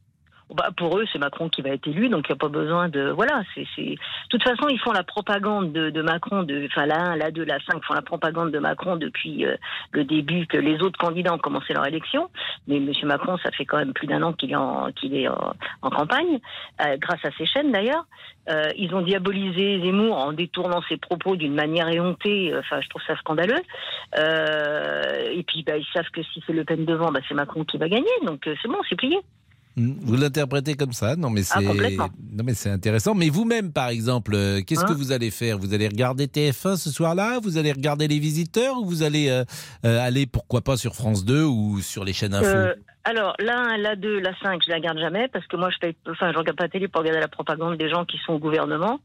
Bah, 0.54 0.70
pour 0.76 0.98
eux, 0.98 1.06
c'est 1.12 1.20
Macron 1.20 1.50
qui 1.50 1.62
va 1.62 1.70
être 1.70 1.88
élu, 1.88 2.10
donc 2.10 2.26
il 2.28 2.32
n'y 2.32 2.36
a 2.36 2.40
pas 2.40 2.50
besoin 2.50 2.90
de. 2.90 3.10
Voilà, 3.10 3.44
c'est. 3.56 3.62
De 3.62 3.98
toute 4.30 4.44
façon, 4.44 4.68
ils 4.70 4.80
font 4.80 4.92
la 4.92 5.04
propagande 5.04 5.72
de, 5.72 5.90
de 5.90 6.02
Macron, 6.02 6.44
de, 6.44 6.66
enfin 6.66 6.86
la 6.86 7.12
1, 7.12 7.16
la 7.16 7.32
2, 7.32 7.44
la 7.44 7.60
5 7.60 7.84
font 7.84 7.94
la 7.94 8.02
propagande 8.02 8.52
de 8.52 8.60
Macron 8.60 8.96
depuis 8.96 9.46
euh, 9.46 9.56
le 9.92 10.04
début 10.04 10.48
que 10.48 10.58
les 10.58 10.82
autres 10.82 10.98
candidats 10.98 11.34
ont 11.34 11.40
commencé 11.40 11.74
leur 11.74 11.88
élection. 11.88 12.30
Mais 12.68 12.78
M. 12.78 12.92
Macron, 13.04 13.38
ça 13.44 13.52
fait 13.52 13.66
quand 13.66 13.78
même 13.78 13.94
plus 13.94 14.08
d'un 14.08 14.22
an 14.24 14.34
qu'il 14.34 14.52
est 14.52 14.56
en, 14.56 14.92
qu'il 14.92 15.16
est 15.16 15.28
en, 15.28 15.90
campagne, 15.90 16.40
euh, 16.82 16.98
grâce 16.98 17.24
à 17.24 17.32
ses 17.38 17.46
chaînes 17.46 17.72
d'ailleurs. 17.72 18.06
Euh, 18.50 18.70
ils 18.76 18.94
ont 18.96 19.02
diabolisé 19.02 19.80
Zemmour 19.82 20.18
en 20.18 20.34
détournant 20.34 20.82
ses 20.90 20.98
propos 20.98 21.36
d'une 21.36 21.54
manière 21.54 21.88
éhontée. 21.90 22.54
Enfin, 22.58 22.82
je 22.82 22.90
trouve 22.90 23.02
ça 23.06 23.16
scandaleux. 23.18 23.62
Euh, 24.18 25.30
et 25.32 25.44
puis, 25.44 25.64
bah, 25.64 25.78
ils 25.78 25.88
savent 25.94 26.10
que 26.12 26.24
si 26.24 26.44
c'est 26.46 26.54
Le 26.54 26.64
Pen 26.64 26.86
devant, 26.86 27.12
bah, 27.12 27.20
c'est 27.28 27.36
Macron 27.36 27.64
qui 27.64 27.78
va 27.78 27.88
gagner. 27.88 28.10
Donc, 28.24 28.48
euh, 28.48 28.56
c'est 28.62 28.68
bon, 28.68 28.78
c'est 28.90 28.96
plié. 28.96 29.20
Hmm, 29.82 29.94
Vous 30.04 30.16
l'interprétez 30.16 30.76
comme 30.76 30.94
ça. 30.94 31.16
Non, 31.16 31.30
mais 31.30 31.42
Ah, 31.52 31.60
c'est 31.60 31.98
non, 31.98 32.44
mais 32.44 32.54
c'est 32.54 32.70
intéressant. 32.70 33.16
Mais 33.16 33.30
vous-même, 33.30 33.72
par 33.72 33.90
exemple, 33.90 34.34
euh, 34.36 34.62
qu'est-ce 34.62 34.86
que 34.86 34.92
Hein 34.92 34.96
vous 34.96 35.12
allez 35.12 35.32
faire? 35.32 35.58
Vous 35.58 35.74
allez 35.74 35.88
regarder 35.88 36.28
TF1 36.28 36.78
ce 36.78 36.92
soir-là? 36.92 37.40
Vous 37.42 37.58
allez 37.58 37.72
regarder 37.72 38.08
les 38.08 38.20
visiteurs? 38.20 38.78
Ou 38.78 38.86
vous 38.86 39.04
allez 39.04 39.30
euh, 39.30 39.44
euh, 39.86 40.00
aller 40.06 40.26
pourquoi 40.28 40.62
pas 40.62 40.78
sur 40.78 40.96
France 40.96 41.26
2 41.26 41.44
ou 41.44 41.82
sur 41.82 42.04
les 42.04 42.14
chaînes 42.14 42.34
info? 42.34 42.46
Euh, 42.48 42.74
alors, 43.04 43.34
la 43.40 43.58
1, 43.60 43.78
la 43.78 43.96
2, 43.96 44.20
la 44.20 44.32
5, 44.42 44.62
je 44.66 44.70
la 44.70 44.80
garde 44.80 45.00
jamais 45.00 45.28
parce 45.28 45.46
que 45.48 45.56
moi, 45.58 45.70
je 45.72 45.78
paye, 45.80 45.96
enfin, 46.10 46.32
je 46.32 46.38
regarde 46.38 46.58
pas 46.58 46.66
la 46.66 46.70
télé 46.70 46.88
pour 46.88 47.02
regarder 47.02 47.20
la 47.20 47.28
propagande 47.28 47.78
des 47.78 47.90
gens 47.90 48.06
qui 48.06 48.18
sont 48.26 48.34
au 48.34 48.40
gouvernement. 48.40 49.00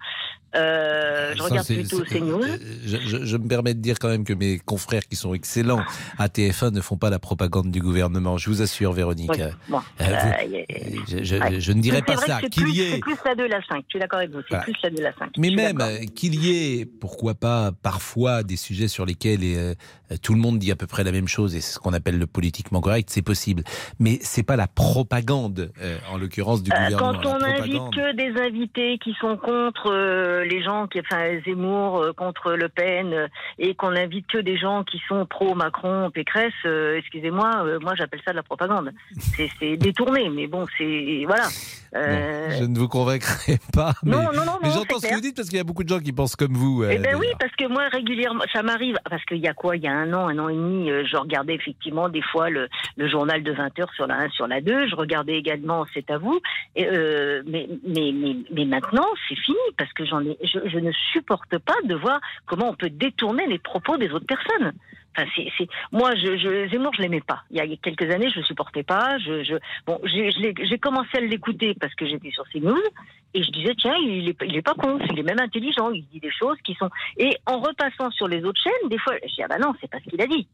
Euh, 0.55 1.33
je 1.35 1.39
Ça, 1.39 1.45
regarde 1.45 1.67
plutôt 1.67 2.01
CNews. 2.05 2.43
euh, 2.43 2.57
Je, 2.87 2.97
je- 2.99 3.25
je 3.27 3.37
me 3.37 3.47
permets 3.47 3.75
de 3.75 3.81
dire 3.81 3.99
quand 3.99 4.09
même 4.09 4.25
que 4.25 4.33
mes 4.33 4.59
confrères 4.59 5.07
qui 5.07 5.17
sont 5.17 5.35
excellents 5.35 5.83
à 6.19 6.29
TF1 6.29 6.71
ne 6.73 6.81
font 6.81 6.97
pas 6.97 7.11
la 7.11 7.19
propagande 7.19 7.71
du 7.71 7.81
gouvernement. 7.81 8.39
Je 8.39 8.49
vous 8.49 8.63
assure, 8.63 8.93
Véronique. 8.93 9.31
Oui, 9.35 9.43
bon, 9.69 9.79
euh, 10.01 10.05
vous- 10.05 10.13
a- 10.13 10.65
je, 11.09 11.25
je- 11.25 11.37
Ouais. 11.37 11.61
je 11.61 11.73
ne 11.73 11.81
dirais 11.83 12.01
pas 12.03 12.17
ça. 12.17 12.41
Qu'il 12.41 12.69
y 12.71 12.81
ait 12.83 12.93
C'est 12.95 13.01
plus 13.01 13.17
la 13.27 13.35
2, 13.35 13.47
la 13.49 13.61
5. 13.69 13.85
Je 13.87 13.91
suis 13.91 13.99
d'accord 13.99 14.21
avec 14.21 14.31
vous. 14.31 14.41
C'est 14.43 14.49
Voilà. 14.51 14.65
plus 14.65 14.75
la 14.83 14.91
2, 14.91 15.03
la 15.03 15.13
5. 15.15 15.31
Mais 15.37 15.51
Je 15.51 15.57
même 15.57 15.79
qu'il 16.15 16.35
y 16.43 16.81
ait, 16.81 16.87
pourquoi 16.87 17.35
pas, 17.35 17.73
parfois 17.83 18.43
des 18.43 18.57
sujets 18.57 18.89
sur 18.89 19.05
lesquels 19.05 19.77
tout 20.23 20.33
le 20.33 20.41
monde 20.41 20.59
dit 20.59 20.71
à 20.71 20.77
peu 20.77 20.87
près 20.87 21.05
la 21.05 21.13
même 21.13 21.29
chose, 21.29 21.55
et 21.55 21.61
c'est 21.61 21.73
ce 21.75 21.79
qu'on 21.79 21.93
appelle 21.93 22.19
le 22.19 22.27
politiquement 22.27 22.81
correct, 22.81 23.11
c'est 23.13 23.23
possible. 23.23 23.63
Mais 23.99 24.19
c'est 24.21 24.43
pas 24.43 24.57
la 24.57 24.67
propagande, 24.67 25.71
euh, 25.83 25.99
en 26.11 26.19
l'occurrence 26.19 26.63
du 26.63 26.71
Euh, 26.73 26.75
gouvernement. 26.75 27.21
Quand 27.23 27.27
on 27.35 27.39
la 27.39 27.47
invite 27.61 27.77
propagande. 27.77 27.95
que 27.95 28.17
des 28.17 28.41
invités 28.41 28.99
qui 28.99 29.15
sont 29.21 29.37
contre 29.37 29.91
euh, 29.93 30.45
les 30.45 30.63
gens, 30.63 30.87
qui, 30.87 31.01
enfin 31.01 31.41
Zemmour, 31.45 31.99
euh, 32.03 32.13
contre 32.13 32.53
Le 32.53 32.69
Pen, 32.69 33.29
et 33.59 33.75
qu'on 33.75 33.95
invite 33.97 34.27
que 34.27 34.39
des 34.39 34.57
gens 34.59 34.85
qui 34.85 35.01
sont 35.09 35.27
pro 35.27 35.55
Macron, 35.55 36.11
Pécresse, 36.11 36.53
excusez-moi, 36.97 37.65
euh, 37.65 37.79
moi 37.81 37.95
j'appelle 37.95 38.21
ça 38.25 38.33
de 38.33 38.37
la 38.37 38.43
propagande. 38.43 38.93
C'est 39.59 39.77
détourné, 39.77 40.29
mais 40.29 40.47
bon, 40.47 40.67
c'est 40.77 41.25
voilà. 41.27 41.49
Euh, 41.97 42.51
Je 42.59 42.65
ne 42.65 42.79
vous 42.79 42.89
convaincrai 42.89 43.59
pas. 43.73 43.93
Mais, 44.03 44.13
Non, 44.13 44.23
non, 44.35 44.45
non, 44.45 44.59
mais 44.63 44.71
j'entends 44.71 44.99
ce 44.99 45.07
que 45.09 45.15
vous 45.15 45.21
dites 45.21 45.37
parce 45.37 45.49
qu'il 45.49 45.59
y 45.59 45.61
a 45.61 45.65
beaucoup 45.65 45.85
de 45.85 45.89
gens 45.89 46.01
qui 46.01 46.13
pensent 46.13 46.37
comme 46.37 46.53
vous. 46.55 46.83
euh, 46.83 46.91
Eh 46.93 46.99
ben 46.99 47.17
oui, 47.19 47.27
parce 47.41 47.53
que 47.57 47.67
moi 47.69 47.89
régulièrement, 47.91 48.45
ça 48.53 48.63
m'arrive. 48.63 48.97
Parce 49.09 49.25
qu'il 49.25 49.39
y 49.39 49.49
a 49.49 49.55
quoi 49.55 49.77
Il 49.77 49.83
y 49.83 49.89
a 49.89 49.93
un 49.93 50.13
an, 50.13 50.29
un 50.29 50.39
an 50.39 50.49
et 50.49 50.55
demi, 50.55 50.91
euh, 50.91 51.05
je 51.11 51.17
regardais 51.17 51.55
effectivement 51.55 52.09
des 52.09 52.23
fois 52.23 52.51
le, 52.51 52.69
le 52.97 53.09
journal 53.09 53.43
de 53.43 53.53
20 53.53 53.79
heures 53.81 53.93
sur 53.95 54.07
la 54.07 54.17
1, 54.17 54.29
sur 54.31 54.47
la 54.47 54.61
2. 54.61 54.89
Je 54.89 54.95
regardais 54.97 55.35
également 55.37 55.87
C'est 55.95 56.11
à 56.11 56.19
vous. 56.19 56.41
Et, 56.77 56.87
euh, 56.87 57.43
mais, 57.47 57.69
mais, 57.87 58.13
mais, 58.15 58.37
mais 58.53 58.65
maintenant, 58.65 59.07
c'est 59.29 59.37
fini 59.37 59.57
parce 59.79 59.93
que 59.93 60.05
j'en 60.05 60.21
ai, 60.25 60.37
je, 60.43 60.59
je 60.69 60.79
ne 60.79 60.93
supporte 61.13 61.59
pas 61.59 61.75
de 61.85 61.95
voir 61.95 62.21
comment 62.47 62.71
on 62.71 62.75
peut 62.75 62.91
détourner 62.91 63.47
les 63.47 63.59
propos 63.59 63.97
des 63.97 64.11
autres 64.11 64.27
personnes. 64.27 64.73
C'est, 65.35 65.69
moi, 65.93 66.15
je, 66.15 66.37
je, 66.37 67.01
l'aimais 67.01 67.21
pas. 67.21 67.43
Il 67.51 67.57
y 67.57 67.61
a 67.61 67.77
quelques 67.77 68.11
années, 68.11 68.31
je 68.31 68.41
le 68.41 68.45
supportais 68.45 68.83
pas. 68.83 69.19
Je, 69.19 69.59
bon, 69.87 70.01
j'ai, 70.05 70.79
commencé 70.79 71.17
à 71.17 71.21
l'écouter 71.21 71.75
parce 71.81 71.95
que 71.95 72.07
j'étais 72.07 72.31
sur 72.31 72.45
CNews 72.51 72.83
et 73.35 73.43
je 73.43 73.51
disais 73.51 73.75
tiens, 73.77 73.97
il 73.97 74.29
est, 74.29 74.63
pas 74.63 74.75
con, 74.75 74.99
il 75.11 75.19
est 75.19 75.23
même 75.23 75.41
intelligent, 75.41 75.91
il 75.91 76.07
dit 76.07 76.21
des 76.21 76.31
choses 76.31 76.59
qui 76.65 76.75
sont. 76.75 76.91
Et 77.17 77.37
en 77.47 77.61
repassant 77.61 78.11
sur 78.11 78.29
les 78.29 78.45
autres 78.45 78.61
chaînes, 78.61 78.89
des 78.89 78.99
fois, 78.99 79.15
je 79.23 79.35
dis 79.35 79.43
ah 79.43 79.49
bah 79.49 79.59
non, 79.59 79.75
c'est 79.81 79.91
pas 79.91 79.99
ce 80.05 80.11
qu'il 80.11 80.21
a 80.21 80.27
dit. 80.27 80.47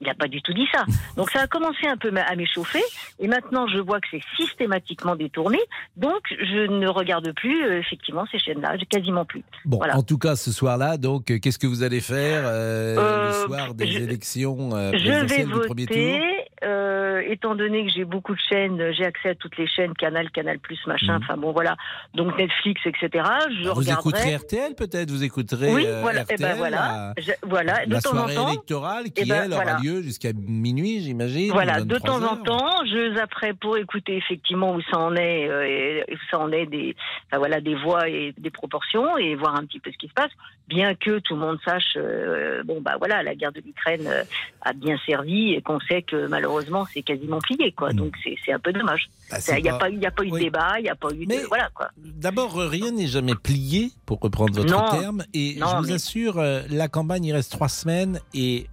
Il 0.00 0.06
n'a 0.06 0.14
pas 0.14 0.28
du 0.28 0.40
tout 0.40 0.52
dit 0.54 0.66
ça. 0.72 0.84
Donc 1.16 1.30
ça 1.30 1.40
a 1.42 1.46
commencé 1.46 1.86
un 1.86 1.96
peu 1.96 2.10
à 2.16 2.34
m'échauffer 2.34 2.82
et 3.18 3.28
maintenant 3.28 3.66
je 3.68 3.78
vois 3.78 4.00
que 4.00 4.06
c'est 4.10 4.22
systématiquement 4.36 5.14
détourné. 5.14 5.58
Donc 5.96 6.20
je 6.30 6.66
ne 6.70 6.88
regarde 6.88 7.32
plus 7.34 7.64
euh, 7.64 7.78
effectivement 7.80 8.24
ces 8.32 8.38
chaînes-là, 8.38 8.76
quasiment 8.88 9.24
plus. 9.24 9.42
Bon, 9.64 9.76
Voilà. 9.76 9.96
en 9.96 10.02
tout 10.02 10.16
cas, 10.18 10.36
ce 10.36 10.52
soir-là, 10.52 10.96
donc, 10.96 11.30
euh, 11.30 11.38
qu'est-ce 11.38 11.58
que 11.58 11.66
vous 11.66 11.82
allez 11.82 12.00
faire 12.00 12.42
euh, 12.46 13.26
le 13.28 13.46
soir 13.46 13.74
des 13.74 13.86
je- 13.86 13.98
élections 13.98 14.70
Je 14.92 15.24
vais 15.26 15.44
du 15.44 15.50
tour 15.50 15.64
voter. 15.68 16.20
euh, 16.64 17.22
étant 17.26 17.54
donné 17.54 17.84
que 17.86 17.92
j'ai 17.92 18.04
beaucoup 18.04 18.34
de 18.34 18.40
chaînes, 18.48 18.92
j'ai 18.96 19.04
accès 19.04 19.30
à 19.30 19.34
toutes 19.34 19.56
les 19.58 19.66
chaînes, 19.66 19.92
Canal, 19.94 20.30
Canal 20.30 20.58
Plus, 20.58 20.78
machin. 20.86 21.18
Mhm. 21.18 21.24
Enfin 21.24 21.36
bon, 21.36 21.52
voilà. 21.52 21.76
Donc 22.14 22.36
Netflix, 22.38 22.80
etc. 22.86 23.24
Je 23.62 23.68
Vous 23.68 23.74
regarderai. 23.74 23.92
écouterez 24.10 24.36
RTL 24.36 24.74
peut-être? 24.74 25.10
Vous 25.10 25.22
écouterez 25.24 25.72
Oui, 25.72 25.86
voilà. 26.00 26.20
Eh 26.28 26.34
RTL 26.34 26.40
ben 26.40 26.56
voilà. 26.56 26.76
la- 27.16 27.22
Je- 27.22 27.32
voilà. 27.46 27.86
De 27.86 27.92
la 27.92 28.00
temps 28.00 28.10
en 28.10 28.12
soirée 28.14 28.34
temps. 28.34 28.48
électorale 28.48 29.04
Eh 29.06 29.10
qui, 29.10 29.28
ben, 29.28 29.42
elle, 29.44 29.52
aura 29.52 29.62
voilà. 29.64 29.78
Lieu 29.90 30.02
jusqu'à 30.02 30.32
minuit, 30.32 31.00
j'imagine. 31.02 31.50
Voilà, 31.52 31.80
de 31.80 31.94
23 31.94 32.00
temps 32.20 32.32
en 32.32 32.36
temps, 32.36 32.84
je 32.86 33.14
zapperai 33.16 33.54
pour 33.54 33.76
écouter 33.76 34.16
effectivement 34.16 34.74
où 34.74 34.80
ça 34.82 34.98
en 34.98 35.14
est, 35.16 35.48
euh, 35.48 36.02
et 36.08 36.14
où 36.14 36.16
ça 36.30 36.38
en 36.38 36.50
est 36.52 36.66
des, 36.66 36.94
enfin, 37.26 37.38
voilà, 37.38 37.60
des 37.60 37.74
voix 37.74 38.08
et 38.08 38.34
des 38.38 38.50
proportions, 38.50 39.16
et 39.18 39.34
voir 39.34 39.54
un 39.56 39.64
petit 39.64 39.80
peu 39.80 39.90
ce 39.92 39.98
qui 39.98 40.08
se 40.08 40.12
passe. 40.14 40.30
Bien 40.68 40.94
que 40.94 41.18
tout 41.18 41.34
le 41.34 41.40
monde 41.40 41.58
sache, 41.64 41.94
euh, 41.96 42.62
bon 42.64 42.80
bah 42.80 42.94
voilà, 42.98 43.24
la 43.24 43.34
guerre 43.34 43.50
de 43.50 43.60
l'Ukraine 43.60 44.06
euh, 44.06 44.22
a 44.62 44.72
bien 44.72 44.96
servi 45.04 45.54
et 45.54 45.62
qu'on 45.62 45.80
sait 45.80 46.02
que 46.02 46.28
malheureusement 46.28 46.86
c'est 46.94 47.02
quasiment 47.02 47.38
plié, 47.40 47.72
quoi. 47.72 47.92
Donc 47.92 48.14
c'est 48.22 48.36
c'est 48.44 48.52
un 48.52 48.60
peu 48.60 48.72
dommage. 48.72 49.08
Bah, 49.30 49.38
Il 49.56 49.62
n'y 49.64 49.68
a 49.68 49.72
pas- 49.72 49.78
pas, 49.78 49.90
eu- 49.90 49.94
il 49.94 50.00
y 50.02 50.06
a 50.06 50.10
pas 50.12 50.24
eu 50.24 50.30
de 50.30 50.38
débat, 50.38 50.74
il 50.78 50.82
n'y 50.84 50.88
a 50.88 50.94
pas 50.94 51.08
eu 51.12 51.26
de, 51.26 51.46
voilà 51.48 51.68
quoi. 51.74 51.88
D'abord, 51.96 52.54
rien 52.56 52.92
n'est 52.92 53.08
jamais 53.08 53.34
plié, 53.34 53.90
pour 54.06 54.20
reprendre 54.20 54.52
votre 54.54 54.70
Non. 54.72 55.00
terme. 55.00 55.24
Et 55.34 55.56
Non, 55.58 55.66
je 55.70 55.76
vous 55.78 55.86
mais- 55.88 55.92
assure, 55.94 56.38
euh, 56.38 56.62
la 56.70 56.86
campagne, 56.88 57.24
il 57.24 57.32
reste 57.32 57.50
trois 57.52 57.68
semaines. 57.68 58.20
Et 58.34 58.66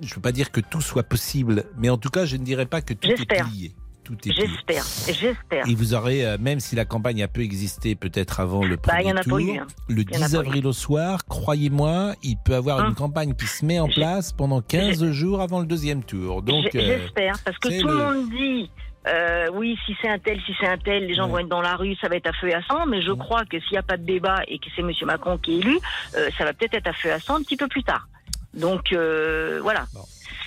je 0.00 0.06
ne 0.10 0.14
veux 0.14 0.20
pas 0.20 0.32
dire 0.32 0.50
que 0.50 0.60
tout 0.60 0.80
soit 0.80 1.02
possible, 1.02 1.64
mais 1.78 1.88
en 1.90 1.98
tout 1.98 2.10
cas, 2.10 2.24
je 2.24 2.36
ne 2.36 2.44
dirais 2.44 2.66
pas 2.66 2.80
que 2.82 2.94
tout 2.94 3.08
est 3.08 3.26
plié. 3.26 3.74
J'espère, 4.24 4.84
j'espère. 5.06 5.68
Et 5.68 5.74
vous 5.76 5.94
aurez, 5.94 6.26
euh, 6.26 6.36
même 6.40 6.58
si 6.58 6.74
la 6.74 6.84
campagne 6.84 7.22
a 7.22 7.28
peu 7.28 7.42
existé 7.42 7.94
peut-être 7.94 8.40
avant 8.40 8.64
le 8.64 8.76
Bah, 8.76 9.00
y 9.00 9.04
premier 9.04 9.12
en 9.12 9.16
a 9.16 9.18
pas 9.18 9.22
tour, 9.22 9.38
eu, 9.38 9.58
hein. 9.58 9.66
le 9.88 10.02
Il 10.02 10.14
y 10.14 10.18
en 10.18 10.22
a 10.22 10.26
10 10.26 10.32
pas 10.34 10.40
avril 10.40 10.66
au 10.66 10.72
soir, 10.72 11.24
croyez-moi, 11.26 12.14
il 12.24 12.36
peut 12.44 12.56
avoir 12.56 12.80
Hein. 12.80 12.88
une 12.88 12.94
campagne 12.96 13.34
qui 13.34 13.46
se 13.46 13.64
met 13.64 13.78
en 13.78 13.86
place 13.86 14.32
pendant 14.32 14.62
15 14.62 15.12
jours 15.12 15.40
avant 15.40 15.60
le 15.60 15.66
deuxième 15.66 16.02
tour. 16.02 16.42
Donc, 16.42 16.74
euh, 16.74 16.80
J'espère, 16.80 17.38
parce 17.44 17.56
que 17.58 17.68
tout 17.80 17.86
le 17.86 17.94
monde 17.94 18.30
dit. 18.30 18.68
euh, 19.06 19.46
oui, 19.54 19.78
si 19.86 19.94
c'est 20.02 20.08
un 20.08 20.18
tel, 20.18 20.40
si 20.44 20.54
c'est 20.60 20.66
un 20.66 20.78
tel, 20.78 21.06
les 21.06 21.14
gens 21.14 21.28
vont 21.28 21.38
être 21.38 21.48
dans 21.48 21.62
la 21.62 21.76
rue, 21.76 21.94
ça 22.00 22.08
va 22.08 22.16
être 22.16 22.26
à 22.26 22.32
feu 22.32 22.48
et 22.48 22.54
à 22.54 22.62
sang. 22.62 22.86
Mais 22.86 23.02
je 23.02 23.12
crois 23.12 23.44
que 23.44 23.60
s'il 23.60 23.72
n'y 23.72 23.78
a 23.78 23.82
pas 23.84 23.96
de 23.96 24.04
débat 24.04 24.42
et 24.48 24.58
que 24.58 24.66
c'est 24.74 24.82
M. 24.82 24.90
Macron 25.06 25.38
qui 25.38 25.52
est 25.54 25.58
élu, 25.58 25.78
euh, 26.16 26.28
ça 26.36 26.44
va 26.44 26.52
peut-être 26.52 26.74
être 26.74 26.88
à 26.88 26.92
feu 26.94 27.10
et 27.10 27.12
à 27.12 27.20
sang 27.20 27.36
un 27.36 27.42
petit 27.42 27.56
peu 27.56 27.68
plus 27.68 27.84
tard. 27.84 28.08
Donc 28.54 28.92
euh, 28.92 29.60
voilà. 29.62 29.86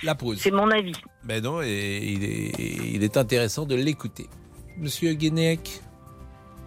La 0.02 0.14
pause. 0.14 0.38
C'est 0.40 0.50
mon 0.50 0.70
avis. 0.70 0.92
Ben 1.24 1.42
non, 1.42 1.62
et 1.62 2.00
il 2.02 2.24
est, 2.24 2.94
il 2.94 3.02
est 3.02 3.16
intéressant 3.16 3.64
de 3.64 3.74
l'écouter. 3.74 4.28
Monsieur 4.76 5.14
Guénec 5.14 5.80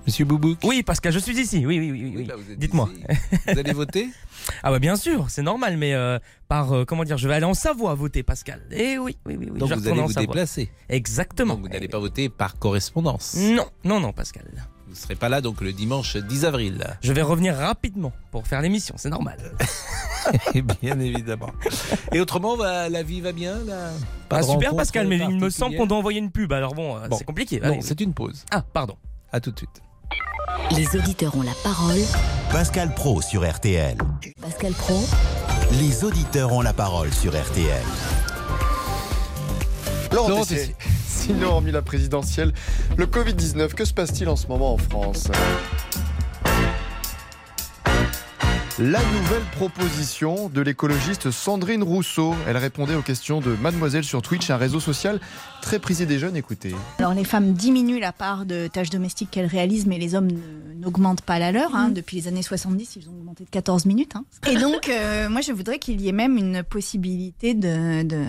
Monsieur 0.08 0.24
Boubouk 0.26 0.60
Oui, 0.64 0.84
Pascal, 0.84 1.12
je 1.12 1.20
suis 1.20 1.38
ici. 1.38 1.66
Oui, 1.66 1.80
oui, 1.80 1.91
oui. 1.91 2.14
oui. 2.18 2.55
Dites-moi. 2.58 2.89
Vous 3.47 3.60
allez 3.60 3.74
voter 3.74 4.10
Ah 4.64 4.72
bah 4.72 4.80
bien 4.80 4.95
sûr, 4.95 5.26
c'est 5.30 5.41
normal, 5.41 5.76
mais 5.76 5.93
euh, 5.93 6.20
par 6.47 6.72
euh, 6.72 6.86
comment 6.86 7.03
dire, 7.03 7.18
je 7.18 7.28
vais 7.28 7.34
aller 7.34 7.45
en 7.45 7.53
Savoie 7.53 7.93
voter, 7.95 8.24
Pascal. 8.24 8.62
Eh 8.72 8.97
oui, 8.97 9.18
oui, 9.26 9.36
oui. 9.38 9.49
oui 9.51 9.60
Donc 9.60 9.68
je 9.70 9.76
vous 9.76 9.88
allez 9.89 9.99
vous 10.01 10.08
Savoie. 10.08 10.22
déplacer. 10.28 10.70
Exactement. 10.88 11.55
Donc 11.55 11.64
vous 11.64 11.70
n'allez 11.70 11.89
pas 11.89 11.99
voter 11.99 12.30
par 12.30 12.58
correspondance. 12.58 13.36
Non, 13.38 13.66
non, 13.84 13.99
non, 13.99 14.14
Pascal. 14.14 14.45
Vous 14.86 14.93
ne 14.93 14.97
serez 14.97 15.16
pas 15.16 15.28
là 15.28 15.41
donc 15.41 15.60
le 15.60 15.74
dimanche 15.74 16.16
10 16.16 16.45
avril. 16.45 16.86
Je 17.01 17.12
vais 17.12 17.22
revenir 17.22 17.55
rapidement 17.58 18.14
pour 18.32 18.47
faire 18.47 18.62
l'émission, 18.62 18.95
c'est 18.97 19.10
normal. 19.10 19.38
Et 20.55 20.62
bien 20.82 20.97
évidemment. 21.01 21.49
Et 22.14 22.22
autrement, 22.22 22.55
va- 22.55 22.88
la 22.88 23.03
vie 23.03 23.20
va 23.20 23.34
bien 23.34 23.58
là? 23.66 23.89
Pas 24.30 24.38
Ah, 24.38 24.43
super 24.43 24.74
Pascal, 24.78 25.08
mais 25.08 25.18
il 25.18 25.38
me 25.41 25.49
semble 25.49 25.76
qu'on 25.76 25.88
doit 25.88 25.97
envoyer 25.97 26.20
une 26.20 26.32
pub, 26.32 26.53
alors 26.53 26.74
bon, 26.74 26.95
euh, 26.95 27.10
Bon. 27.10 27.18
c'est 27.18 27.26
compliqué. 27.26 27.60
Non, 27.60 27.80
c'est 27.82 27.99
une 27.99 28.14
pause. 28.14 28.45
Ah, 28.51 28.62
pardon. 28.62 28.95
À 29.34 29.41
tout 29.41 29.51
de 29.51 29.58
suite. 29.58 29.82
Les 30.76 30.95
auditeurs 30.95 31.36
ont 31.36 31.41
la 31.41 31.53
parole. 31.64 31.99
Pascal 32.51 32.93
Pro 32.93 33.22
sur 33.22 33.49
RTL. 33.49 33.97
Pascal 34.41 34.74
Pro, 34.74 34.99
Les 35.80 36.03
auditeurs 36.03 36.51
ont 36.53 36.62
la 36.62 36.74
parole 36.74 37.14
sur 37.14 37.32
RTL. 37.32 37.84
Laurent 40.12 40.30
Laurent 40.30 40.45
Tessier. 40.45 40.76
Sinon, 41.08 41.47
hormis 41.51 41.72
la 41.72 41.82
présidentielle, 41.82 42.53
le 42.95 43.05
Covid-19, 43.05 43.74
que 43.74 43.86
se 43.86 43.93
passe-t-il 43.93 44.30
en 44.30 44.36
ce 44.36 44.47
moment 44.47 44.74
en 44.74 44.78
France? 44.78 45.28
La 48.80 48.99
nouvelle 48.99 49.41
proposition 49.53 50.49
de 50.49 50.62
l'écologiste 50.62 51.32
Sandrine 51.32 51.82
Rousseau. 51.82 52.36
Elle 52.47 52.58
répondait 52.58 52.93
aux 52.93 53.01
questions 53.01 53.41
de 53.41 53.55
Mademoiselle 53.60 54.03
sur 54.03 54.22
Twitch, 54.22 54.51
un 54.51 54.58
réseau 54.58 54.80
social 54.80 55.20
très 55.68 55.80
prisé 55.80 56.05
des 56.05 56.18
jeunes. 56.18 56.38
Écoutez. 56.38 56.74
Alors 56.97 57.13
les 57.13 57.26
femmes 57.26 57.51
diminuent 57.51 57.99
la 57.99 58.13
part 58.13 58.45
de 58.45 58.68
tâches 58.68 58.89
domestiques 58.89 59.30
qu'elles 59.32 59.47
réalisent, 59.47 59.86
mais 59.86 59.97
les 59.97 60.15
hommes 60.15 60.32
ne- 60.32 60.74
n'augmentent 60.80 61.20
pas 61.24 61.39
la 61.39 61.51
leur. 61.51 61.76
hein. 61.76 61.89
Depuis 61.89 62.15
les 62.15 62.30
années 62.30 62.41
70, 62.41 62.95
ils 62.95 63.09
ont 63.09 63.11
augmenté 63.11 63.43
de 63.43 63.49
14 63.49 63.86
minutes. 63.86 64.15
hein. 64.15 64.24
Et 64.49 64.55
donc, 64.55 64.88
euh, 64.88 65.28
moi, 65.28 65.41
je 65.41 65.51
voudrais 65.51 65.78
qu'il 65.78 65.99
y 65.99 66.07
ait 66.07 66.13
même 66.13 66.38
une 66.38 66.63
possibilité 66.63 67.53
de, 67.53 68.03
de, 68.03 68.24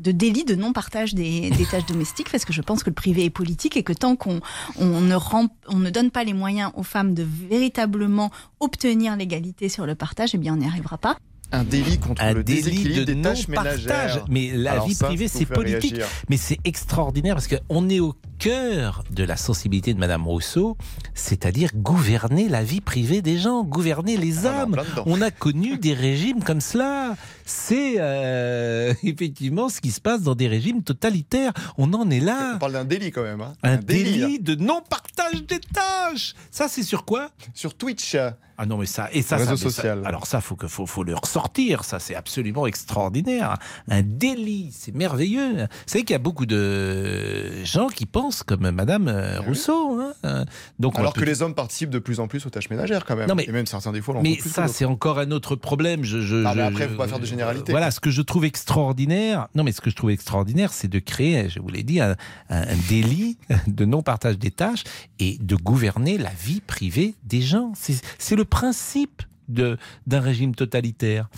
de 0.00 0.10
délit 0.10 0.44
de 0.44 0.56
non-partage 0.56 1.14
des, 1.14 1.50
des 1.50 1.64
tâches 1.64 1.86
domestiques, 1.86 2.28
parce 2.28 2.44
que 2.44 2.52
je 2.52 2.60
pense 2.60 2.82
que 2.82 2.90
le 2.90 2.94
privé 2.94 3.24
est 3.24 3.30
politique 3.30 3.76
et 3.76 3.84
que 3.84 3.92
tant 3.92 4.16
qu'on 4.16 4.40
on 4.76 5.00
ne, 5.00 5.14
rend, 5.14 5.46
on 5.68 5.76
ne 5.78 5.90
donne 5.90 6.10
pas 6.10 6.24
les 6.24 6.32
moyens 6.32 6.72
aux 6.74 6.82
femmes 6.82 7.14
de 7.14 7.22
véritablement 7.22 8.32
obtenir 8.58 9.14
l'égalité 9.16 9.68
sur 9.68 9.86
le 9.86 9.94
partage, 9.94 10.30
eh 10.34 10.38
bien, 10.38 10.54
on 10.54 10.56
n'y 10.56 10.66
arrivera 10.66 10.98
pas. 10.98 11.16
Un 11.52 11.64
délit 11.64 11.98
contre 11.98 12.22
un 12.22 12.32
le 12.32 12.44
délit 12.44 12.94
de 12.94 13.04
des 13.04 13.20
tâches 13.20 13.48
ménagères. 13.48 14.24
Mais 14.28 14.52
la 14.54 14.72
Alors 14.72 14.86
vie 14.86 14.94
ça, 14.94 15.06
privée, 15.06 15.26
c'est 15.28 15.46
politique. 15.46 15.92
réagir. 15.96 16.06
Mais 16.28 16.36
c'est 16.36 16.58
extraordinaire 16.64 17.34
parce 17.34 17.48
qu'on 17.48 17.88
est 17.88 17.98
au 18.00 18.14
cœur 18.38 19.02
de 19.10 19.24
la 19.24 19.36
sensibilité 19.36 19.92
de 19.92 19.98
Madame 19.98 20.26
Rousseau, 20.26 20.76
c'est-à-dire 21.14 21.70
gouverner 21.74 22.48
la 22.48 22.62
vie 22.62 22.80
privée 22.80 23.20
des 23.20 23.36
gens, 23.38 23.64
gouverner 23.64 24.16
les 24.16 24.46
âmes. 24.46 24.76
On 25.06 25.20
a 25.20 25.30
connu 25.30 25.76
des 25.76 25.92
régimes 25.92 26.42
comme 26.44 26.60
cela. 26.60 27.16
C'est 27.44 27.94
euh, 27.98 28.94
effectivement 29.02 29.68
ce 29.68 29.80
qui 29.80 29.90
se 29.90 30.00
passe 30.00 30.22
dans 30.22 30.34
des 30.36 30.46
régimes 30.48 30.82
totalitaires. 30.84 31.52
On 31.78 31.92
en 31.94 32.08
est 32.10 32.20
là. 32.20 32.52
On 32.54 32.58
parle 32.58 32.72
d'un 32.74 32.84
délit 32.84 33.10
quand 33.10 33.22
même. 33.24 33.40
hein. 33.40 33.54
Un, 33.64 33.76
délit, 33.76 34.20
délit, 34.20 34.38
de 34.38 34.54
non-partage 34.54 35.42
des 35.48 35.58
tâches. 35.58 36.34
Ça, 36.50 36.68
c'est 36.68 36.84
sur 36.84 37.04
quoi? 37.04 37.30
Sur 37.54 37.74
Twitch. 37.74 38.16
Ah 38.62 38.66
non, 38.66 38.76
mais 38.76 38.84
ça, 38.84 39.08
et 39.12 39.22
ça, 39.22 39.36
Réseau 39.38 39.70
ça- 39.70 39.94
alors 40.04 40.26
ça, 40.26 40.42
faut 40.42 40.54
que, 40.54 40.68
faut, 40.68 40.84
faut 40.84 41.02
le 41.02 41.14
ressortir. 41.14 41.82
Ça, 41.82 41.98
c'est 41.98 42.14
absolument 42.14 42.66
extraordinaire. 42.66 43.56
Un 43.88 44.02
délit, 44.02 44.68
c'est 44.76 44.94
merveilleux. 44.94 45.62
Vous 45.62 45.66
savez 45.86 46.04
qu'il 46.04 46.12
y 46.12 46.16
a 46.16 46.18
beaucoup 46.18 46.44
de 46.44 47.64
gens 47.64 47.86
qui 47.88 48.04
pensent 48.04 48.42
comme 48.42 48.70
Madame 48.70 49.08
euh, 49.08 49.40
Rousseau. 49.40 49.98
hein. 50.22 50.44
Donc, 50.78 50.96
on 50.96 51.00
Alors 51.00 51.14
peut- 51.14 51.22
que 51.22 51.26
les 51.26 51.40
hommes 51.40 51.54
participent 51.54 51.88
de 51.88 51.98
plus 51.98 52.20
en 52.20 52.28
plus 52.28 52.44
aux 52.44 52.50
tâches 52.50 52.68
ménagères 52.68 53.06
quand 53.06 53.16
même. 53.16 53.28
Non, 53.28 53.34
mais- 53.34 53.44
Et 53.48 53.52
même 53.52 53.64
certains 53.66 53.92
des 53.92 54.02
fois 54.02 54.20
mais 54.22 54.36
plus 54.36 54.50
ça, 54.50 54.68
c'est 54.68 54.84
encore 54.84 55.18
un 55.18 55.30
autre 55.30 55.56
problème. 55.56 56.04
Je, 56.04 56.20
je, 56.20 56.44
Ah, 56.44 56.52
mais 56.54 56.60
après, 56.62 56.86
faut 56.88 56.96
pas 56.96 57.08
faire 57.08 57.18
de 57.18 57.24
généralité. 57.26 57.72
Voilà, 57.72 57.90
ce 57.90 58.00
que 58.00 58.10
je 58.10 58.20
trouve 58.20 58.44
extraordinaire. 58.44 59.48
Non, 59.54 59.64
mais 59.64 59.72
ce 59.72 59.80
que 59.80 59.88
je 59.88 59.96
trouve 59.96 60.10
extraordinaire, 60.10 60.72
c'est 60.74 60.88
de 60.88 60.98
créer, 60.98 61.48
je 61.48 61.60
vous 61.60 61.68
l'ai 61.68 61.82
dit, 61.82 62.00
un, 62.00 62.14
un- 62.50 62.66
délit 62.90 63.38
de 63.66 63.84
non-partage 63.86 64.38
des 64.38 64.50
tâches 64.50 64.84
et 65.18 65.38
de 65.40 65.56
gouverner 65.56 66.18
la 66.18 66.30
vie 66.30 66.60
privée 66.60 67.14
des 67.24 67.40
gens. 67.40 67.72
C'est 67.74 67.94
c'est 68.18 68.36
le 68.36 68.44
principe 68.50 69.22
d'un 69.48 69.76
régime 70.20 70.54
totalitaire. 70.54 71.28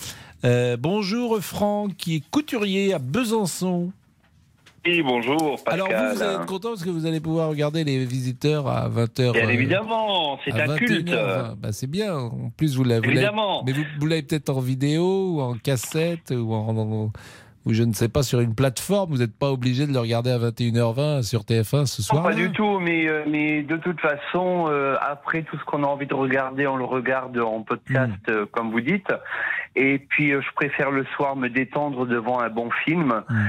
Euh, 0.45 0.77
bonjour 0.77 1.39
Franck, 1.41 1.97
qui 1.97 2.17
est 2.17 2.23
couturier 2.31 2.93
à 2.93 2.99
Besançon. 2.99 3.93
Oui, 4.85 5.01
bonjour, 5.01 5.63
Pascal. 5.65 5.75
Alors 5.75 5.89
vous, 5.89 6.17
vous 6.17 6.23
allez 6.23 6.35
être 6.35 6.47
content 6.47 6.71
parce 6.71 6.83
que 6.83 6.91
vous 6.91 7.07
allez 7.07 7.21
pouvoir 7.21 7.49
regarder 7.49 7.85
les 7.85 8.05
visiteurs 8.05 8.67
à 8.67 8.89
20h. 8.89 9.31
Bien 9.33 9.49
évidemment, 9.49 10.41
c'est 10.45 10.53
un 10.61 10.77
culte. 10.77 11.09
Bah, 11.09 11.71
c'est 11.71 11.87
bien. 11.87 12.17
En 12.17 12.51
plus, 12.57 12.75
vous 12.75 12.83
l'avez. 12.83 12.99
vous 13.01 13.15
l'avez- 13.15 13.19
Évidemment. 13.21 13.63
Mais 13.65 13.71
vous, 13.73 13.85
vous 14.01 14.07
l'avez 14.09 14.23
peut-être 14.23 14.51
en 14.51 14.59
vidéo 14.59 15.35
ou 15.37 15.41
en 15.41 15.55
cassette 15.55 16.33
ou 16.37 16.53
en, 16.53 16.77
en- 16.77 17.13
ou 17.67 17.73
je 17.73 17.83
ne 17.83 17.93
sais 17.93 18.09
pas 18.09 18.23
sur 18.23 18.41
une 18.41 18.55
plateforme. 18.55 19.11
Vous 19.11 19.19
n'êtes 19.19 19.37
pas 19.39 19.51
obligé 19.51 19.87
de 19.87 19.93
le 19.93 19.99
regarder 19.99 20.31
à 20.31 20.39
21h20 20.39 21.23
sur 21.23 21.43
TF1 21.45 21.87
ce 21.87 22.03
Non, 22.03 22.05
soir? 22.21 22.23
pas 22.25 22.35
du 22.35 22.51
tout, 22.53 22.79
mais, 22.81 23.09
euh, 23.09 23.23
mais 23.29 23.63
de 23.63 23.77
toute 23.77 24.01
façon, 24.01 24.67
euh, 24.69 24.97
après 25.01 25.43
tout 25.43 25.57
ce 25.59 25.65
qu'on 25.65 25.85
a 25.85 25.87
envie 25.87 26.07
de 26.07 26.15
regarder, 26.15 26.67
on 26.67 26.77
le 26.77 26.85
regarde 26.85 27.39
en 27.39 27.63
podcast, 27.63 28.13
Hmm. 28.29 28.31
euh, 28.33 28.47
comme 28.51 28.71
vous 28.71 28.81
dites. 28.81 29.13
Et 29.77 29.99
puis, 29.99 30.31
je 30.33 30.53
préfère 30.55 30.91
le 30.91 31.05
soir 31.17 31.37
me 31.37 31.49
détendre 31.49 32.07
devant 32.07 32.41
un 32.41 32.49
bon 32.51 32.71
film. 32.85 33.23
Hmm. 33.29 33.47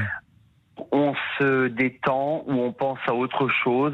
On 0.91 1.13
se 1.37 1.67
détend 1.67 2.43
ou 2.47 2.53
on 2.53 2.71
pense 2.71 2.97
à 3.07 3.13
autre 3.13 3.47
chose. 3.63 3.93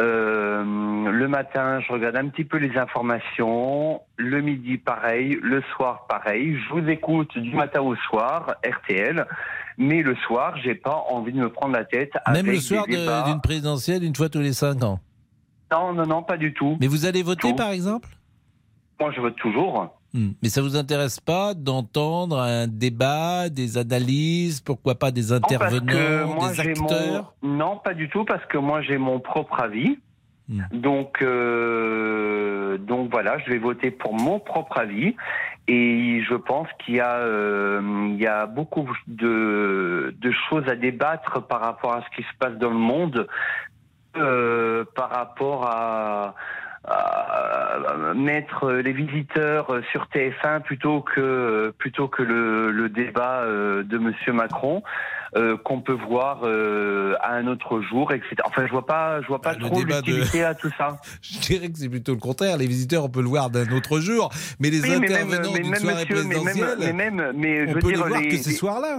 Euh, 0.00 1.10
le 1.10 1.28
matin, 1.28 1.80
je 1.80 1.92
regarde 1.92 2.16
un 2.16 2.28
petit 2.28 2.44
peu 2.44 2.56
les 2.56 2.76
informations. 2.78 4.00
Le 4.16 4.40
midi, 4.40 4.78
pareil. 4.78 5.38
Le 5.42 5.62
soir, 5.74 6.06
pareil. 6.08 6.58
Je 6.58 6.74
vous 6.74 6.88
écoute 6.88 7.36
du 7.36 7.54
matin 7.54 7.80
au 7.80 7.94
soir, 7.96 8.54
RTL. 8.64 9.26
Mais 9.76 10.02
le 10.02 10.14
soir, 10.26 10.56
j'ai 10.62 10.74
pas 10.74 11.04
envie 11.10 11.32
de 11.32 11.38
me 11.38 11.50
prendre 11.50 11.74
la 11.74 11.84
tête. 11.84 12.12
Même 12.26 12.36
avec 12.36 12.46
le 12.46 12.60
soir 12.60 12.86
d'une 12.86 13.40
présidentielle, 13.40 14.02
une 14.04 14.14
fois 14.14 14.28
tous 14.28 14.40
les 14.40 14.52
5 14.52 14.82
ans. 14.84 15.00
Non, 15.70 15.92
non, 15.92 16.06
non, 16.06 16.22
pas 16.22 16.36
du 16.36 16.52
tout. 16.52 16.76
Mais 16.80 16.86
vous 16.86 17.06
allez 17.06 17.22
voter, 17.22 17.54
par 17.54 17.70
exemple? 17.70 18.08
Moi, 18.98 19.12
je 19.14 19.20
vote 19.20 19.36
toujours. 19.36 19.99
Hmm. 20.12 20.30
Mais 20.42 20.48
ça 20.48 20.60
vous 20.60 20.76
intéresse 20.76 21.20
pas 21.20 21.54
d'entendre 21.54 22.38
un 22.40 22.66
débat, 22.66 23.48
des 23.48 23.78
analyses, 23.78 24.60
pourquoi 24.60 24.96
pas 24.96 25.10
des 25.12 25.32
intervenants, 25.32 26.34
moi, 26.34 26.50
des 26.50 26.60
acteurs 26.60 27.34
mon... 27.42 27.56
Non, 27.56 27.76
pas 27.76 27.94
du 27.94 28.08
tout, 28.08 28.24
parce 28.24 28.44
que 28.46 28.58
moi, 28.58 28.82
j'ai 28.82 28.98
mon 28.98 29.20
propre 29.20 29.60
avis. 29.60 29.98
Hmm. 30.48 30.62
Donc, 30.72 31.22
euh, 31.22 32.76
donc 32.78 33.08
voilà, 33.12 33.38
je 33.38 33.50
vais 33.50 33.58
voter 33.58 33.92
pour 33.92 34.14
mon 34.14 34.40
propre 34.40 34.78
avis. 34.78 35.14
Et 35.68 36.22
je 36.28 36.34
pense 36.34 36.66
qu'il 36.78 36.96
y 36.96 37.00
a, 37.00 37.18
euh, 37.18 38.08
il 38.10 38.20
y 38.20 38.26
a 38.26 38.46
beaucoup 38.46 38.88
de, 39.06 40.12
de 40.18 40.32
choses 40.48 40.66
à 40.66 40.74
débattre 40.74 41.46
par 41.46 41.60
rapport 41.60 41.92
à 41.94 42.02
ce 42.02 42.16
qui 42.16 42.22
se 42.22 42.36
passe 42.40 42.54
dans 42.54 42.70
le 42.70 42.74
monde, 42.74 43.28
euh, 44.16 44.84
par 44.96 45.10
rapport 45.10 45.66
à, 45.66 46.34
à 46.84 48.14
mettre 48.14 48.70
les 48.72 48.92
visiteurs 48.92 49.80
sur 49.92 50.06
TF1 50.14 50.60
plutôt 50.62 51.02
que 51.02 51.72
plutôt 51.78 52.08
que 52.08 52.22
le, 52.22 52.70
le 52.70 52.88
débat 52.88 53.42
euh, 53.42 53.82
de 53.82 53.98
Monsieur 53.98 54.32
Macron 54.32 54.82
euh, 55.36 55.56
qu'on 55.58 55.80
peut 55.80 55.92
voir 56.08 56.40
euh, 56.42 57.14
à 57.20 57.34
un 57.34 57.46
autre 57.46 57.80
jour, 57.82 58.12
etc. 58.12 58.34
Enfin, 58.44 58.66
je 58.66 58.72
vois 58.72 58.84
pas, 58.86 59.22
je 59.22 59.28
vois 59.28 59.40
pas 59.40 59.52
Bah, 59.52 59.58
le 59.60 59.66
trop 59.66 59.80
de- 59.82 59.86
l'utilité 59.86 60.42
à 60.42 60.54
tout 60.54 60.70
ça. 60.76 60.98
Je 61.22 61.38
dirais 61.38 61.68
que 61.68 61.78
c'est 61.78 61.88
plutôt 61.88 62.14
le 62.14 62.18
contraire. 62.20 62.56
Les 62.56 62.66
visiteurs, 62.66 63.04
on 63.04 63.08
peut 63.08 63.22
le 63.22 63.28
voir 63.28 63.48
d'un 63.50 63.70
autre 63.70 64.00
jour, 64.00 64.30
mais 64.58 64.70
les 64.70 64.80
Oui, 64.82 64.88
mais 64.88 64.98
même- 65.08 65.12
intervenants 65.28 65.52
mais 65.52 65.60
d'une 65.60 65.70
même, 65.70 65.80
soirée 65.80 66.04
monsieur, 66.10 66.24
mais 66.24 66.42
même- 66.42 66.76
mais 66.80 66.92
même, 66.92 67.32
mais 67.36 67.56
je 67.66 67.70
on 67.70 67.74
veux 67.74 67.80
peut 67.80 67.88
dire, 67.92 68.02
les 68.04 68.08
voir 68.08 68.20
les- 68.22 68.28
que 68.28 68.36
ces 68.38 68.50
les- 68.50 68.56
soirs-là. 68.56 68.98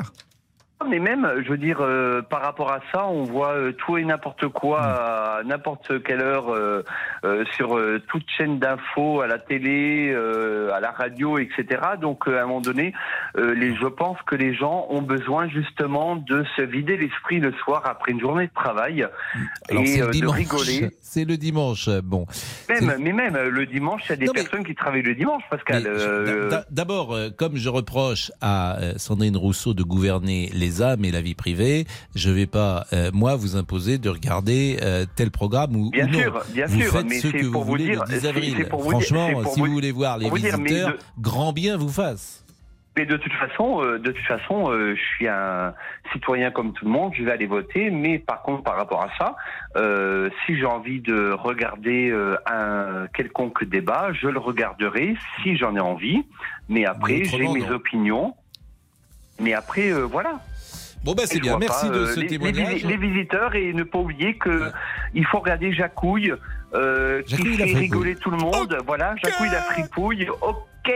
Mais 0.90 1.00
même, 1.00 1.28
je 1.44 1.50
veux 1.50 1.58
dire, 1.58 1.80
euh, 1.82 2.22
par 2.22 2.42
rapport 2.42 2.72
à 2.72 2.80
ça, 2.92 3.06
on 3.08 3.24
voit 3.24 3.54
euh, 3.54 3.72
tout 3.72 3.98
et 3.98 4.04
n'importe 4.04 4.48
quoi 4.48 4.82
à 4.82 5.44
n'importe 5.44 6.04
quelle 6.04 6.22
heure 6.22 6.54
euh, 6.54 6.84
sur 7.56 7.80
toute 8.08 8.24
chaîne 8.38 8.60
d'infos, 8.60 9.22
à 9.22 9.28
la 9.28 9.38
télé, 9.40 10.14
à 10.74 10.80
la 10.80 10.92
radio, 10.92 11.38
etc. 11.38 11.66
Donc, 12.00 12.28
à 12.28 12.44
un 12.44 12.48
moment 12.48 12.62
donné, 12.62 12.94
les, 13.38 13.76
je 13.76 13.88
pense 13.88 14.18
que 14.26 14.36
les 14.36 14.54
gens 14.54 14.88
ont 14.90 15.02
besoin 15.02 15.48
justement 15.50 16.16
de 16.16 16.44
se 16.56 16.62
vider 16.62 16.98
l'esprit 16.98 17.40
le 17.40 17.52
soir 17.64 17.84
après 17.86 18.12
une 18.12 18.20
journée 18.20 18.48
de 18.48 18.54
travail 18.54 19.08
Alors, 19.70 19.84
c'est 19.86 20.00
et 20.18 20.22
de 20.22 20.28
rigoler. 20.28 20.90
C'est 21.12 21.26
le 21.26 21.36
dimanche. 21.36 21.90
Bon. 22.06 22.26
Même, 22.70 22.96
mais 23.00 23.12
même 23.12 23.38
le 23.38 23.66
dimanche, 23.66 24.04
il 24.06 24.10
y 24.12 24.14
a 24.14 24.16
des 24.16 24.28
personnes 24.32 24.64
qui 24.64 24.74
travaillent 24.76 25.02
le 25.02 25.14
dimanche, 25.14 25.44
Pascal. 25.50 25.84
D'a- 26.50 26.66
D'abord, 26.72 27.18
comme 27.38 27.58
je 27.58 27.68
reproche 27.68 28.32
à 28.40 28.78
Sandrine 28.96 29.36
Rousseau 29.36 29.74
de 29.74 29.84
gouverner 29.84 30.50
les 30.54 30.71
âmes 30.82 31.04
et 31.04 31.12
la 31.12 31.22
vie 31.22 31.36
privée, 31.36 31.86
je 32.16 32.30
ne 32.30 32.36
vais 32.36 32.46
pas, 32.46 32.86
euh, 32.94 33.10
moi, 33.14 33.36
vous 33.36 33.56
imposer 33.58 33.98
de 33.98 34.10
regarder 34.10 34.78
euh, 34.82 35.06
tel 35.16 35.32
programme 35.32 35.76
ou, 35.76 35.90
Bien 35.90 36.06
ou 36.06 36.10
non. 36.12 36.20
sûr, 36.20 36.42
bien 36.54 36.66
vous 36.68 36.82
sûr, 36.82 36.92
faites 36.94 37.06
mais 37.10 37.20
ce 37.20 37.28
que 37.28 37.46
vous 37.46 37.52
pour 37.52 37.64
vous 37.64 37.70
voulez 37.72 37.86
dire- 37.86 38.04
le 38.08 38.14
10 38.14 38.20
c'est- 38.22 38.28
avril. 38.28 38.68
pour 38.70 38.90
Franchement, 38.90 39.30
pour 39.32 39.54
si 39.54 39.60
vous- 39.60 39.66
vous 39.66 39.72
voulez 39.74 39.92
voir 39.92 40.18
les 40.20 40.30
dire, 40.30 40.36
visiteurs, 40.58 40.90
de- 40.92 40.98
grand 41.20 41.52
bien 41.52 41.76
vous 41.78 41.90
fasse. 41.90 42.38
Mais 42.98 43.06
de 43.06 43.16
toute 43.16 43.32
façon, 43.32 43.82
euh, 43.82 44.00
de 44.00 44.12
toute 44.12 44.26
façon, 44.26 44.70
euh, 44.70 44.96
je 44.98 45.02
suis 45.16 45.26
un 45.26 45.74
citoyen 46.12 46.52
comme 46.52 46.74
tout 46.74 46.84
le 46.84 46.92
monde. 46.92 47.14
Je 47.18 47.24
vais 47.24 47.32
aller 47.32 47.46
voter, 47.46 47.90
mais 47.90 48.20
par 48.20 48.42
contre, 48.42 48.64
par 48.64 48.76
rapport 48.76 49.02
à 49.02 49.08
ça, 49.18 49.38
euh, 49.78 50.30
si 50.46 50.58
j'ai 50.58 50.66
envie 50.66 51.00
de 51.00 51.32
regarder 51.32 52.14
un 52.46 53.08
quelconque 53.16 53.64
débat, 53.64 54.10
je 54.12 54.28
le 54.28 54.40
regarderai 54.40 55.16
si 55.42 55.56
j'en 55.56 55.74
ai 55.78 55.80
envie. 55.80 56.22
Mais 56.68 56.84
après, 56.86 57.24
j'ai 57.24 57.48
mes 57.48 57.70
opinions. 57.72 58.34
Mais 59.40 59.54
après, 59.54 59.92
voilà. 59.92 60.42
Bon 61.04 61.14
bah 61.14 61.24
c'est 61.26 61.40
bien. 61.40 61.58
Merci 61.58 61.88
pas, 61.88 61.96
de 61.96 62.00
euh, 62.00 62.14
ce 62.14 62.20
les, 62.20 62.28
témoignage. 62.28 62.84
Les, 62.84 62.90
les 62.90 62.98
visiteurs 62.98 63.56
et 63.56 63.74
ne 63.74 63.84
pas 63.84 63.98
oublier 63.98 64.36
que 64.38 64.72
il 65.14 65.26
faut 65.26 65.40
regarder 65.40 65.74
Jacouille, 65.74 66.34
euh, 66.74 67.24
qui 67.24 67.38
Jacouille 67.38 67.58
la 67.58 67.68
fait 67.68 67.74
rigoler 67.74 68.16
tout 68.16 68.30
le 68.30 68.38
monde. 68.38 68.78
Voilà, 68.86 69.16
Jacouille 69.24 69.50
la 69.50 69.62
fripouille. 69.62 70.28
Ok, 70.84 70.92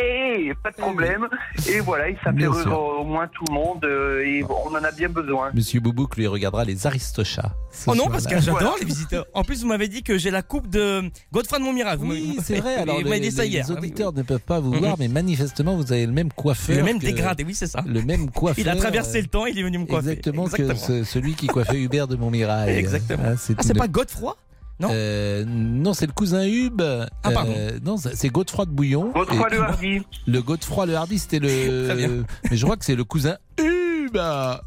pas 0.63 0.71
de 0.71 0.75
problème. 0.77 1.27
Et 1.69 1.79
voilà, 1.79 2.05
rire 2.05 2.55
sûr. 2.55 2.79
au 2.79 3.03
moins 3.03 3.27
tout 3.27 3.43
le 3.47 3.53
monde 3.53 3.85
euh, 3.85 4.23
et 4.25 4.41
bon, 4.41 4.55
on 4.65 4.71
en 4.75 4.83
a 4.83 4.91
bien 4.91 5.09
besoin. 5.09 5.51
Monsieur 5.53 5.79
Boubouk 5.79 6.15
lui 6.17 6.25
regardera 6.25 6.65
les 6.65 6.87
Aristochats. 6.87 7.51
Oh 7.85 7.91
non, 7.93 7.95
soir-là. 8.05 8.13
Pascal, 8.15 8.41
j'adore 8.41 8.77
les 8.79 8.85
visiteurs. 8.85 9.25
En 9.33 9.43
plus, 9.43 9.61
vous 9.61 9.67
m'avez 9.67 9.87
dit 9.87 10.01
que 10.01 10.17
j'ai 10.17 10.31
la 10.31 10.41
coupe 10.41 10.67
de 10.69 11.03
Godfrey 11.31 11.59
de 11.59 11.63
Montmirail. 11.63 11.97
Vous 11.99 12.07
Oui, 12.09 12.29
m'avez- 12.29 12.39
c'est 12.41 12.59
vrai. 12.59 12.75
Alors, 12.77 12.99
les, 12.99 13.19
les 13.19 13.71
auditeurs 13.71 14.11
ne 14.13 14.23
peuvent 14.23 14.39
pas 14.39 14.59
vous 14.59 14.73
Mhm. 14.73 14.79
voir, 14.79 14.95
mais 14.97 15.07
manifestement, 15.07 15.75
vous 15.75 15.91
avez 15.93 16.07
le 16.07 16.13
même 16.13 16.31
coiffeur. 16.31 16.75
Le 16.77 16.83
même 16.83 16.99
que- 16.99 17.05
dégradé, 17.05 17.43
oui, 17.43 17.53
c'est 17.53 17.67
ça. 17.67 17.83
Le 17.85 18.01
même 18.01 18.31
coiffeur. 18.31 18.63
Il 18.65 18.69
a 18.69 18.75
traversé 18.75 19.21
le 19.21 19.27
temps, 19.27 19.45
il 19.45 19.59
est 19.59 19.63
venu 19.63 19.77
me 19.77 19.85
coiffer. 19.85 20.09
Exactement, 20.11 20.45
Exactement. 20.45 20.73
que 20.73 20.75
ce- 20.79 21.03
celui 21.03 21.35
qui 21.35 21.45
coiffait 21.47 21.79
Hubert 21.79 22.07
de 22.07 22.15
Montmirail. 22.15 22.75
Exactement. 22.75 23.35
C'est 23.37 23.53
Ah, 23.57 23.61
c'est 23.61 23.73
une- 23.73 23.79
pas 23.79 23.87
Godefroy? 23.87 24.35
Non 24.79 24.89
Euh, 24.91 25.43
non, 25.47 25.93
c'est 25.93 26.05
le 26.05 26.11
cousin 26.11 26.45
Hub. 26.45 26.81
Ah, 26.81 27.31
pardon. 27.31 27.53
Euh, 27.55 27.79
non, 27.83 27.95
c'est 27.97 28.29
Godefroy 28.29 28.65
de 28.65 28.71
Bouillon. 28.71 29.11
Godefroy 29.13 29.47
Et- 29.51 29.55
le 29.55 29.61
Hardy. 29.61 30.01
Le 30.27 30.41
Godefroy 30.41 30.85
le 30.85 30.95
Hardy, 30.95 31.17
c'était 31.19 31.39
Très 31.85 31.95
bien. 31.95 32.07
le. 32.07 32.25
Mais 32.51 32.57
je 32.57 32.63
crois 32.65 32.75
que 32.75 32.83
c'est 32.85 32.95
le 32.95 33.03
cousin 33.05 33.37
Hub. 33.59 34.15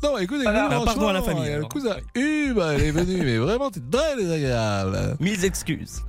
Non, 0.03 0.19
écoutez, 0.19 0.45
Ah, 0.47 0.67
franchement, 0.69 0.85
pardon 0.85 1.09
à 1.09 1.13
la 1.13 1.23
famille, 1.23 1.45
Le 1.47 1.53
alors. 1.55 1.69
cousin 1.69 1.97
Hub, 2.15 2.59
elle 2.59 2.83
est 2.83 2.91
venue, 2.91 3.23
mais 3.25 3.37
vraiment, 3.39 3.71
c'est 3.73 3.89
très 3.91 4.17
désagréable. 4.17 5.17
Mille 5.21 5.45
excuses. 5.45 6.03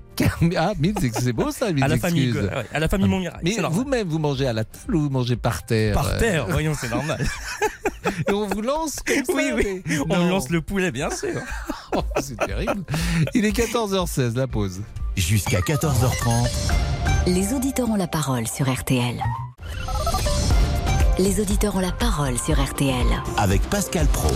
Ah, 0.57 0.73
mille, 0.79 0.93
c'est 0.99 1.13
c'est 1.15 1.33
beau 1.33 1.51
ça, 1.51 1.71
mille 1.71 1.83
À 1.83 1.87
la 1.87 1.97
famille, 1.97 2.29
excuses. 2.29 2.45
ouais, 2.45 2.65
à 2.73 2.79
la 2.79 2.87
famille 2.89 3.07
Montmirail. 3.07 3.39
Mais 3.43 3.57
vous-même, 3.69 4.07
vous 4.07 4.19
mangez 4.19 4.47
à 4.47 4.53
la 4.53 4.63
table 4.63 4.95
ou 4.95 5.01
vous 5.03 5.09
mangez 5.09 5.35
par 5.35 5.65
terre 5.65 5.93
Par 5.93 6.17
terre, 6.17 6.45
Euh, 6.47 6.51
voyons, 6.51 6.73
c'est 6.79 6.89
normal. 6.89 7.25
Et 8.27 8.31
on 8.33 8.47
vous 8.47 8.61
lance 8.61 8.97
comme 9.05 9.23
ça 9.25 9.33
Oui, 9.33 9.51
oui. 9.55 9.81
mais- 9.85 9.99
On 10.09 10.17
Non. 10.17 10.29
lance 10.29 10.49
le 10.49 10.61
poulet, 10.61 10.91
bien 10.91 11.09
sûr. 11.09 11.39
Oh, 11.95 12.03
c'est 12.21 12.37
terrible. 12.37 12.83
Il 13.33 13.45
est 13.45 13.51
14h16, 13.51 14.35
la 14.35 14.45
pause. 14.45 14.81
Jusqu'à 15.15 15.59
14h30, 15.61 16.47
Les 17.25 17.53
auditeurs 17.53 17.89
ont 17.89 17.95
la 17.95 18.07
parole 18.07 18.47
sur 18.47 18.71
RTL. 18.71 19.19
Les 21.17 21.39
auditeurs 21.41 21.75
ont 21.75 21.79
la 21.79 21.91
parole 21.91 22.37
sur 22.37 22.63
RTL. 22.63 22.95
avec 23.37 23.61
Pascal 23.69 24.05
Pro. 24.07 24.29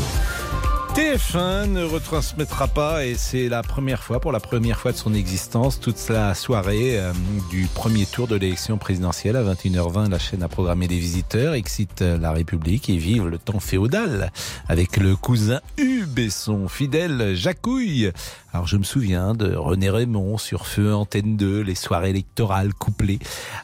TF1 0.96 1.72
ne 1.72 1.84
retransmettra 1.84 2.68
pas, 2.68 3.04
et 3.04 3.16
c'est 3.16 3.50
la 3.50 3.64
première 3.64 4.04
fois, 4.04 4.20
pour 4.20 4.32
la 4.32 4.40
première 4.40 4.80
fois 4.80 4.92
de 4.92 4.98
son 4.98 5.16
existence, 5.16 5.80
toute 5.80 6.08
la 6.10 6.36
soirée 6.36 7.00
euh, 7.00 7.12
du 7.50 7.66
premier 7.66 8.06
tour 8.06 8.28
de 8.28 8.36
l'élection 8.36 8.78
présidentielle 8.78 9.36
à 9.36 9.44
21h20. 9.44 10.12
La 10.12 10.20
chaîne 10.20 10.44
a 10.44 10.48
programmé 10.48 10.88
des 10.88 11.00
visiteurs, 11.00 11.56
excite 11.56 12.04
euh, 12.04 12.20
la 12.20 12.32
République 12.32 12.92
et 12.92 12.98
vive 12.98 13.28
le 13.28 13.40
temps 13.40 13.60
féodal 13.60 14.32
avec 14.68 14.98
le 14.98 15.16
cousin 15.16 15.62
Hub 15.80 16.20
et 16.20 16.30
son 16.30 16.68
fidèle 16.68 17.34
Jacouille. 17.34 18.12
Alors 18.54 18.68
je 18.68 18.78
me 18.78 18.84
souviens 18.84 19.34
de 19.34 19.56
René 19.56 19.90
Raymond 19.90 20.38
sur 20.38 20.68
Feu 20.68 20.94
Antenne 20.94 21.38
2, 21.38 21.62
les 21.62 21.74
soirées 21.74 22.12
électorales 22.12 22.72
couplées 22.72 23.18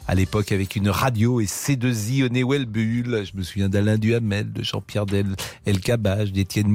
à 0.08 0.16
l'époque 0.16 0.50
avec 0.50 0.74
une 0.74 0.88
radio 0.88 1.40
et 1.40 1.44
C2I 1.44 2.24
au 2.24 2.28
Néouel-Bulle. 2.28 3.24
Je 3.24 3.38
me 3.38 3.44
souviens 3.44 3.68
d'Alain 3.68 3.98
Duhamel, 3.98 4.52
de 4.52 4.64
Jean-Pierre 4.64 5.06
Del 5.06 5.36
El 5.64 5.78
Cabage, 5.78 6.32
d'Étienne 6.32 6.66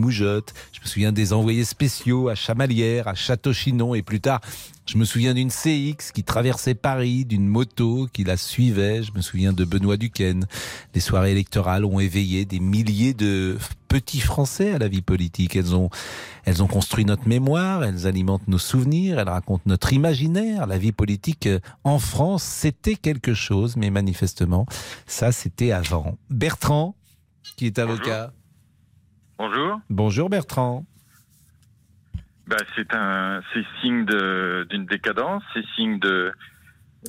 Je 0.72 0.80
me 0.82 0.86
souviens 0.86 1.12
des 1.12 1.34
envoyés 1.34 1.66
spéciaux 1.66 2.30
à 2.30 2.36
Chamalières, 2.36 3.08
à 3.08 3.16
Château-Chinon 3.16 3.96
et 3.96 4.02
plus 4.02 4.22
tard. 4.22 4.41
Je 4.86 5.00
me 5.00 5.06
souviens 5.06 5.34
d'une 5.34 5.50
CX 5.50 6.12
qui 6.14 6.24
traversait 6.24 6.76
Paris, 6.76 7.26
d'une 7.26 7.48
moto 7.48 8.08
qui 8.14 8.24
la 8.24 8.38
suivait. 8.38 9.02
Je 9.02 9.12
me 9.14 9.22
souviens 9.22 9.52
de 9.52 9.66
Benoît 9.66 9.98
Duquesne. 9.98 10.46
Les 10.93 11.00
soirées 11.02 11.32
électorales 11.32 11.86
ont 11.86 12.00
éveillé 12.00 12.46
des 12.46 12.60
milliers 12.60 13.16
de 13.16 13.58
petits 13.88 14.20
Français 14.20 14.74
à 14.74 14.78
la 14.78 14.88
vie 14.88 15.02
politique. 15.02 15.56
Elles 15.56 15.74
ont, 15.74 15.89
elles 16.43 16.62
ont 16.62 16.68
construit 16.68 17.04
notre 17.04 17.28
mémoire, 17.28 17.84
elles 17.84 18.06
alimentent 18.06 18.48
nos 18.48 18.60
souvenirs, 18.60 19.18
elles 19.18 19.30
racontent 19.30 19.64
notre 19.66 19.91
imaginaire. 19.91 20.68
La 20.68 20.78
vie 20.78 20.91
politique 20.91 21.48
euh, 21.48 21.60
en 21.84 21.98
France, 21.98 22.43
c'était 22.43 22.96
quelque 22.96 23.34
chose, 23.34 23.78
mais 23.78 23.89
manifestement, 23.89 24.68
ça, 25.08 25.32
c'était 25.32 25.72
avant. 25.72 26.18
Bertrand, 26.30 26.96
qui 27.58 27.66
est 27.66 27.80
avocat. 27.80 28.34
Bonjour. 29.38 29.80
Bonjour 29.90 30.30
Bertrand. 30.30 30.86
Bah, 32.48 32.58
c'est 32.76 32.94
un, 32.94 33.42
signe 33.82 34.06
d'une 34.70 34.86
décadence, 34.86 35.44
c'est 35.54 35.66
signe 35.76 36.00
de 36.00 36.32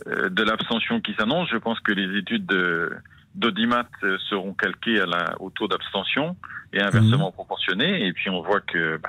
euh, 0.06 0.28
de 0.28 0.42
l'abstention 0.42 1.00
qui 1.00 1.14
s'annonce. 1.14 1.48
Je 1.50 1.56
pense 1.56 1.80
que 1.80 1.92
les 1.92 2.18
études 2.18 2.46
de 2.46 2.90
d'Audimat 3.34 3.86
euh, 4.02 4.16
seront 4.30 4.54
calquées 4.54 5.00
à 5.00 5.06
la, 5.06 5.34
au 5.40 5.50
taux 5.50 5.68
d'abstention 5.68 6.36
et 6.72 6.80
inversement 6.80 7.30
proportionnées. 7.32 8.06
Et 8.06 8.12
puis 8.12 8.30
on 8.30 8.42
voit 8.42 8.60
que 8.60 8.96
bah, 8.96 9.08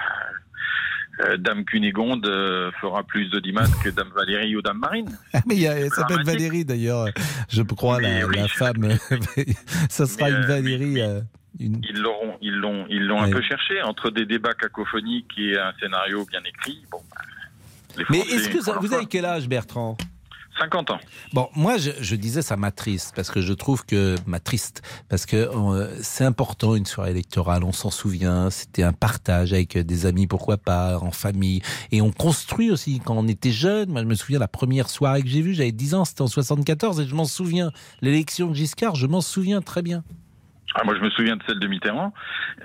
euh, 1.25 1.37
Dame 1.37 1.63
Cunégonde 1.65 2.25
euh, 2.27 2.71
fera 2.81 3.03
plus 3.03 3.29
d'Audimat 3.29 3.67
que 3.83 3.89
Dame 3.89 4.11
Valérie 4.15 4.55
ou 4.55 4.61
Dame 4.61 4.79
Marine. 4.79 5.09
Ah, 5.33 5.39
mais 5.45 5.55
il 5.55 5.61
y 5.61 5.67
a- 5.67 5.77
elle 5.77 5.89
C'est 5.89 6.01
s'appelle. 6.01 6.23
Valérie 6.25 6.65
d'ailleurs, 6.65 7.07
je 7.49 7.61
crois, 7.63 7.99
la, 8.01 8.27
la 8.27 8.47
femme. 8.47 8.89
ça 9.89 10.05
sera 10.05 10.29
Mais, 10.29 10.35
une 10.35 10.45
Valérie. 10.45 11.01
Une- 11.59 11.81
Ils 11.89 11.97
l'auront, 11.99 12.37
ils 12.41 12.53
l'ont, 12.55 12.85
ils 12.89 13.03
l'ont 13.05 13.21
un 13.21 13.29
peu 13.31 13.41
cherché 13.41 13.81
entre 13.81 14.09
des 14.11 14.25
débats 14.25 14.53
cacophoniques 14.53 15.31
et 15.37 15.57
un 15.57 15.73
scénario 15.79 16.25
bien 16.25 16.41
écrit. 16.47 16.81
Bon, 16.91 16.99
bah, 17.09 17.21
Mais 17.97 18.03
Français, 18.03 18.35
est-ce 18.35 18.49
que 18.49 18.61
ça- 18.61 18.73
pour 18.73 18.81
vous 18.83 18.93
avez 18.93 19.05
quel 19.07 19.25
âge, 19.25 19.47
Bertrand? 19.47 19.97
50 20.59 20.89
ans. 20.89 20.99
Bon, 21.33 21.49
moi, 21.55 21.77
je, 21.77 21.91
je 22.01 22.15
disais 22.15 22.41
ça 22.41 22.57
m'attriste 22.57 23.13
parce 23.15 23.29
que 23.29 23.41
je 23.41 23.53
trouve 23.53 23.85
que 23.85 24.15
m'attriste 24.25 24.81
parce 25.07 25.27
que 25.27 25.35
euh, 25.35 25.87
c'est 26.01 26.23
important 26.23 26.73
une 26.75 26.87
soirée 26.87 27.11
électorale. 27.11 27.63
On 27.63 27.71
s'en 27.71 27.91
souvient. 27.91 28.49
C'était 28.49 28.81
un 28.81 28.91
partage 28.91 29.53
avec 29.53 29.77
des 29.77 30.05
amis, 30.07 30.25
pourquoi 30.25 30.57
pas, 30.57 30.97
en 30.97 31.11
famille, 31.11 31.61
et 31.91 32.01
on 32.01 32.11
construit 32.11 32.71
aussi 32.71 32.99
quand 33.05 33.15
on 33.15 33.27
était 33.27 33.51
jeune. 33.51 33.89
Moi, 33.91 34.01
je 34.01 34.07
me 34.07 34.15
souviens 34.15 34.39
la 34.39 34.47
première 34.47 34.89
soirée 34.89 35.21
que 35.21 35.29
j'ai 35.29 35.41
vue, 35.43 35.53
j'avais 35.53 35.71
10 35.71 35.93
ans, 35.93 36.05
c'était 36.05 36.23
en 36.23 36.27
74, 36.27 37.01
et 37.01 37.05
je 37.07 37.13
m'en 37.13 37.25
souviens. 37.25 37.71
L'élection 38.01 38.47
de 38.49 38.55
Giscard, 38.55 38.95
je 38.95 39.05
m'en 39.05 39.21
souviens 39.21 39.61
très 39.61 39.83
bien. 39.83 40.03
Ah, 40.75 40.83
moi, 40.83 40.95
je 40.95 41.01
me 41.01 41.09
souviens 41.09 41.37
de 41.37 41.43
celle 41.47 41.59
de 41.59 41.67
Mitterrand. 41.67 42.13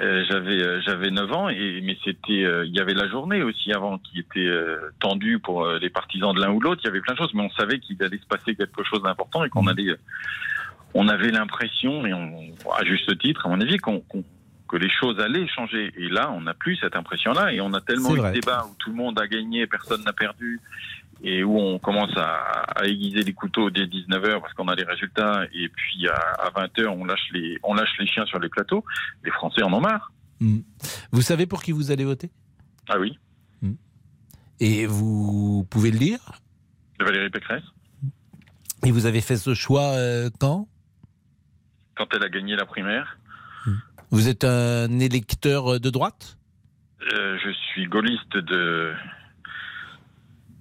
Euh, 0.00 0.24
j'avais 0.28 0.60
euh, 0.60 0.80
j'avais 0.82 1.10
9 1.10 1.32
ans, 1.32 1.48
et 1.48 1.80
mais 1.82 1.96
c'était 2.04 2.44
euh, 2.44 2.66
il 2.66 2.74
y 2.74 2.80
avait 2.80 2.94
la 2.94 3.08
journée 3.08 3.42
aussi 3.42 3.72
avant 3.72 3.98
qui 3.98 4.18
était 4.18 4.40
euh, 4.40 4.90
tendue 5.00 5.38
pour 5.38 5.64
euh, 5.64 5.78
les 5.78 5.88
partisans 5.88 6.34
de 6.34 6.40
l'un 6.40 6.50
ou 6.50 6.60
l'autre. 6.60 6.80
Il 6.84 6.88
y 6.88 6.90
avait 6.90 7.00
plein 7.00 7.14
de 7.14 7.18
choses, 7.18 7.32
mais 7.32 7.42
on 7.42 7.50
savait 7.50 7.78
qu'il 7.78 8.02
allait 8.02 8.18
se 8.18 8.26
passer 8.26 8.54
quelque 8.56 8.82
chose 8.84 9.02
d'important 9.02 9.44
et 9.44 9.48
qu'on 9.50 9.66
allait. 9.66 9.88
euh, 9.90 9.96
on 10.94 11.08
avait 11.08 11.30
l'impression, 11.30 12.04
et 12.04 12.12
on, 12.12 12.52
à 12.76 12.84
juste 12.84 13.16
titre, 13.18 13.46
à 13.46 13.48
mon 13.48 13.60
avis, 13.60 13.78
qu'on 13.78 14.00
qu'on- 14.00 14.24
que 14.72 14.78
les 14.78 14.88
choses 14.90 15.20
allaient 15.20 15.46
changer. 15.48 15.92
Et 15.98 16.08
là, 16.08 16.32
on 16.32 16.40
n'a 16.40 16.54
plus 16.54 16.76
cette 16.76 16.96
impression-là, 16.96 17.52
et 17.52 17.60
on 17.60 17.74
a 17.74 17.82
tellement 17.82 18.16
eu 18.16 18.20
de 18.20 18.30
débats 18.32 18.64
où 18.70 18.74
tout 18.78 18.88
le 18.88 18.96
monde 18.96 19.20
a 19.20 19.26
gagné, 19.28 19.66
personne 19.66 20.02
n'a 20.02 20.14
perdu, 20.14 20.60
et 21.22 21.44
où 21.44 21.58
on 21.58 21.78
commence 21.78 22.16
à, 22.16 22.36
à 22.74 22.86
aiguiser 22.86 23.22
les 23.22 23.34
couteaux 23.34 23.68
dès 23.68 23.84
19h 23.84 24.40
parce 24.40 24.54
qu'on 24.54 24.68
a 24.68 24.74
les 24.74 24.84
résultats, 24.84 25.44
et 25.52 25.68
puis 25.68 26.08
à, 26.08 26.14
à 26.14 26.50
20h, 26.50 26.86
on 26.86 27.04
lâche, 27.04 27.28
les, 27.32 27.58
on 27.62 27.74
lâche 27.74 27.90
les 27.98 28.06
chiens 28.06 28.24
sur 28.24 28.38
les 28.38 28.48
plateaux. 28.48 28.82
Les 29.24 29.30
Français 29.30 29.62
en 29.62 29.72
ont 29.74 29.80
marre. 29.80 30.10
Hmm. 30.40 30.60
Vous 31.12 31.22
savez 31.22 31.44
pour 31.46 31.62
qui 31.62 31.72
vous 31.72 31.90
allez 31.90 32.04
voter? 32.04 32.30
Ah 32.88 32.98
oui, 32.98 33.18
Et 34.58 34.86
vous 34.86 35.66
pouvez 35.70 35.90
le 35.90 35.98
dire? 35.98 36.18
De 36.98 37.04
Valérie 37.04 37.30
Pécresse, 37.30 37.62
Et 38.86 38.90
vous 38.90 39.04
avez 39.04 39.20
fait 39.20 39.36
ce 39.36 39.52
choix 39.54 39.92
euh, 39.96 40.30
quand? 40.40 40.66
Quand 41.94 42.06
elle 42.14 42.24
a 42.24 42.28
gagné 42.30 42.56
la 42.56 42.64
primaire. 42.64 43.18
Vous 44.12 44.28
êtes 44.28 44.44
un 44.44 44.98
électeur 45.00 45.80
de 45.80 45.90
droite? 45.90 46.36
Euh, 47.12 47.36
je 47.44 47.50
suis 47.72 47.86
gaulliste 47.86 48.36
de, 48.36 48.92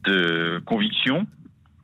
de 0.06 0.60
conviction 0.66 1.28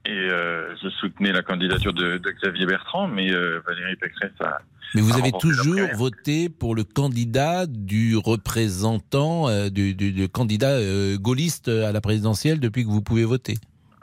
et 0.05 0.11
euh, 0.11 0.73
je 0.81 0.89
soutenais 0.89 1.31
la 1.33 1.43
candidature 1.43 1.93
de, 1.93 2.17
de 2.17 2.31
Xavier 2.31 2.65
Bertrand, 2.65 3.07
mais 3.07 3.31
euh, 3.31 3.59
Valérie 3.67 3.97
Pécresse 3.97 4.31
a. 4.39 4.59
Mais 4.95 5.01
vous 5.01 5.13
a 5.15 5.17
avez 5.17 5.33
toujours 5.33 5.89
voté 5.95 6.47
pour 6.47 6.73
le 6.73 6.85
candidat 6.85 7.65
du 7.67 8.15
représentant, 8.15 9.49
euh, 9.49 9.69
du, 9.69 9.93
du- 9.93 10.13
du 10.13 10.29
candidat 10.29 10.79
gaulliste 11.17 11.67
à 11.67 11.91
la 11.91 11.99
présidentielle 11.99 12.61
depuis 12.61 12.85
que 12.85 12.89
vous 12.89 13.01
pouvez 13.01 13.25
voter. 13.25 13.55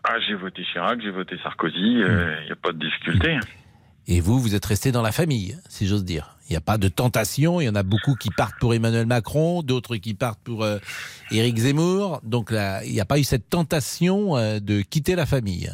Ah, 0.05 0.17
j'ai 0.29 0.35
voté 0.35 0.63
Chirac, 0.71 1.01
j'ai 1.03 1.11
voté 1.11 1.39
Sarkozy, 1.43 1.79
il 1.79 2.45
n'y 2.45 2.53
a 2.53 2.57
pas 2.63 2.73
de 2.73 2.79
difficulté. 2.79 3.39
Et 4.07 4.21
vous, 4.21 4.39
vous 4.39 4.55
êtes 4.55 4.67
resté 4.67 4.93
dans 4.93 5.01
la 5.01 5.13
famille, 5.13 5.57
si 5.71 5.87
j'ose 5.87 6.05
dire. 6.05 6.34
Il 6.49 6.53
n'y 6.53 6.57
a 6.57 6.61
pas 6.61 6.77
de 6.79 6.89
tentation. 6.89 7.61
Il 7.61 7.65
y 7.65 7.69
en 7.69 7.75
a 7.75 7.83
beaucoup 7.83 8.15
qui 8.17 8.29
partent 8.31 8.59
pour 8.61 8.75
Emmanuel 8.75 9.07
Macron, 9.07 9.63
d'autres 9.63 9.97
qui 9.97 10.15
partent 10.15 10.43
pour 10.45 10.63
euh, 10.63 10.79
Éric 11.31 11.57
Zemmour. 11.57 12.21
Donc 12.23 12.49
il 12.51 12.93
n'y 12.93 13.01
a 13.01 13.05
pas 13.07 13.19
eu 13.19 13.25
cette 13.25 13.49
tentation 13.49 14.37
euh, 14.37 14.61
de 14.61 14.83
quitter 14.83 15.17
la 15.17 15.25
famille. 15.27 15.71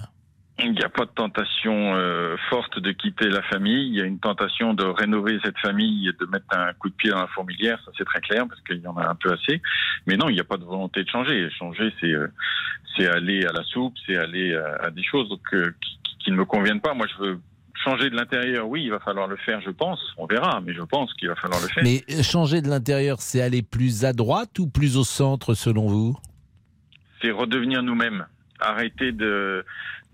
Il 0.62 0.72
n'y 0.72 0.82
a 0.84 0.90
pas 0.90 1.06
de 1.06 1.10
tentation 1.10 1.94
euh, 1.96 2.36
forte 2.50 2.78
de 2.78 2.92
quitter 2.92 3.28
la 3.30 3.40
famille. 3.42 3.88
Il 3.88 3.94
y 3.96 4.02
a 4.02 4.04
une 4.04 4.18
tentation 4.20 4.74
de 4.74 4.84
rénover 4.84 5.38
cette 5.42 5.58
famille 5.58 6.06
et 6.08 6.12
de 6.12 6.26
mettre 6.30 6.44
un 6.50 6.72
coup 6.74 6.90
de 6.90 6.94
pied 6.94 7.10
dans 7.10 7.20
la 7.20 7.28
fourmilière. 7.28 7.80
Ça, 7.84 7.90
c'est 7.96 8.04
très 8.04 8.20
clair 8.20 8.44
parce 8.46 8.60
qu'il 8.60 8.78
y 8.80 8.86
en 8.86 8.96
a 8.98 9.06
un 9.08 9.14
peu 9.14 9.32
assez. 9.32 9.62
Mais 10.06 10.16
non, 10.18 10.28
il 10.28 10.34
n'y 10.34 10.40
a 10.40 10.44
pas 10.44 10.58
de 10.58 10.64
volonté 10.64 11.02
de 11.02 11.08
changer. 11.08 11.48
Changer, 11.58 11.92
c'est 12.96 13.08
aller 13.08 13.44
à 13.46 13.52
la 13.52 13.64
soupe, 13.64 13.94
c'est 14.06 14.16
aller 14.18 14.54
à, 14.82 14.90
des 14.90 15.02
choses 15.02 15.28
qui- 15.50 15.98
qui 16.22 16.30
ne 16.30 16.36
me 16.36 16.44
conviennent 16.44 16.82
pas. 16.82 16.92
Moi, 16.92 17.06
je 17.08 17.24
veux 17.24 17.40
changer 17.84 18.10
de 18.10 18.16
l'intérieur. 18.16 18.68
Oui, 18.68 18.84
il 18.84 18.90
va 18.90 18.98
falloir 19.00 19.26
le 19.26 19.36
faire, 19.36 19.60
je 19.60 19.70
pense. 19.70 20.00
On 20.16 20.26
verra, 20.26 20.60
mais 20.60 20.72
je 20.74 20.82
pense 20.82 21.12
qu'il 21.14 21.28
va 21.28 21.34
falloir 21.36 21.60
le 21.60 21.68
faire. 21.68 21.82
Mais 21.84 22.04
euh, 22.10 22.22
changer 22.22 22.60
de 22.62 22.68
l'intérieur, 22.68 23.20
c'est 23.20 23.40
aller 23.40 23.62
plus 23.62 24.04
à 24.04 24.12
droite 24.12 24.58
ou 24.58 24.66
plus 24.68 24.96
au 24.96 25.04
centre, 25.04 25.54
selon 25.54 25.86
vous? 25.86 26.16
C'est 27.22 27.30
redevenir 27.30 27.82
nous-mêmes. 27.82 28.26
Arrêter 28.60 29.12
de, 29.12 29.64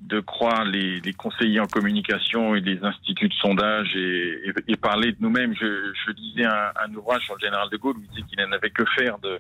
de 0.01 0.21
croire 0.21 0.65
les, 0.65 1.01
les 1.01 1.13
conseillers 1.13 1.61
en 1.61 1.67
communication 1.67 2.55
et 2.55 2.61
les 2.61 2.79
instituts 2.83 3.29
de 3.29 3.35
sondage 3.35 3.95
et, 3.97 4.49
et- 4.49 4.73
et 4.73 4.77
parler 4.77 5.13
de 5.13 5.19
nous-mêmes. 5.21 5.55
Je, 5.61 5.93
je 6.07 6.13
lisais 6.13 6.45
un, 6.47 6.71
un 6.85 6.95
ouvrage 6.95 7.23
sur 7.25 7.35
le 7.35 7.41
général 7.41 7.69
de 7.71 7.77
Gaulle 7.77 7.97
où 7.97 8.03
il 8.03 8.09
disait 8.11 8.23
qu'il 8.29 8.39
n'en 8.45 8.53
avait 8.53 8.71
que 8.71 8.85
faire 8.97 9.19
de, 9.19 9.39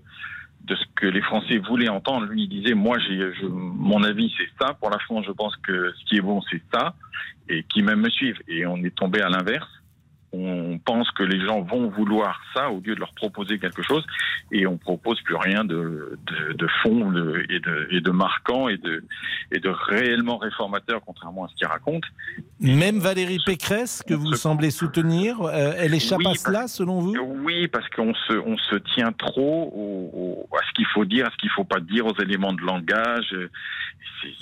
de 0.66 0.74
ce 0.74 0.84
que 0.96 1.06
les 1.06 1.22
Français 1.22 1.58
voulaient 1.58 1.88
entendre. 1.88 2.26
Lui, 2.26 2.42
il 2.44 2.48
disait, 2.48 2.74
moi, 2.74 2.98
j'ai, 2.98 3.32
je, 3.34 3.46
mon 3.46 4.02
avis, 4.02 4.32
c'est 4.36 4.48
ça. 4.60 4.74
Pour 4.74 4.90
la 4.90 4.98
France, 4.98 5.24
je 5.26 5.32
pense 5.32 5.54
que 5.56 5.92
ce 5.96 6.04
qui 6.06 6.16
est 6.16 6.20
bon, 6.20 6.40
c'est 6.50 6.62
ça. 6.72 6.94
Et 7.48 7.62
qui 7.62 7.82
même 7.82 8.00
me 8.00 8.10
suivent. 8.10 8.40
Et 8.48 8.66
on 8.66 8.76
est 8.78 8.94
tombé 8.94 9.20
à 9.20 9.28
l'inverse. 9.28 9.68
On 10.32 10.78
pense 10.78 11.10
que 11.12 11.22
les 11.22 11.40
gens 11.44 11.62
vont 11.62 11.88
vouloir 11.88 12.40
ça 12.54 12.70
au 12.70 12.80
lieu 12.80 12.94
de 12.94 13.00
leur 13.00 13.12
proposer 13.14 13.58
quelque 13.58 13.82
chose 13.82 14.04
et 14.52 14.66
on 14.66 14.76
propose 14.76 15.20
plus 15.22 15.36
rien 15.36 15.64
de, 15.64 16.18
de, 16.26 16.52
de 16.52 16.66
fond 16.82 17.10
de- 17.10 17.44
et, 17.48 17.60
de, 17.60 17.88
et 17.90 18.00
de 18.00 18.10
marquant 18.10 18.68
et 18.68 18.76
de, 18.76 19.04
et 19.52 19.60
de 19.60 19.68
réellement 19.68 20.36
réformateur 20.38 21.00
contrairement 21.06 21.44
à 21.44 21.48
ce 21.48 21.54
qu'ils 21.54 21.66
racontent. 21.66 22.06
Même 22.60 22.98
Valérie 22.98 23.38
Pécresse, 23.46 24.02
que 24.06 24.14
vous 24.14 24.34
semblez 24.34 24.70
soutenir, 24.70 25.40
euh, 25.42 25.72
elle 25.76 25.94
échappe 25.94 26.18
Oui, 26.18 26.26
à 26.28 26.34
cela, 26.34 26.68
selon 26.68 27.00
vous? 27.00 27.14
Oui, 27.44 27.68
parce 27.68 27.88
qu'on 27.90 28.12
se, 28.14 28.34
on 28.34 28.56
se 28.58 28.76
tient 28.94 29.12
trop 29.12 29.70
au, 29.74 30.46
au- 30.52 30.56
à 30.56 30.60
ce 30.68 30.72
qu'il 30.74 30.86
faut 30.86 31.04
dire, 31.04 31.26
à 31.26 31.30
ce 31.30 31.36
qu'il 31.36 31.50
faut 31.50 31.64
pas 31.64 31.80
dire, 31.80 32.06
aux 32.06 32.16
éléments 32.20 32.52
de 32.52 32.62
langage. 32.62 33.34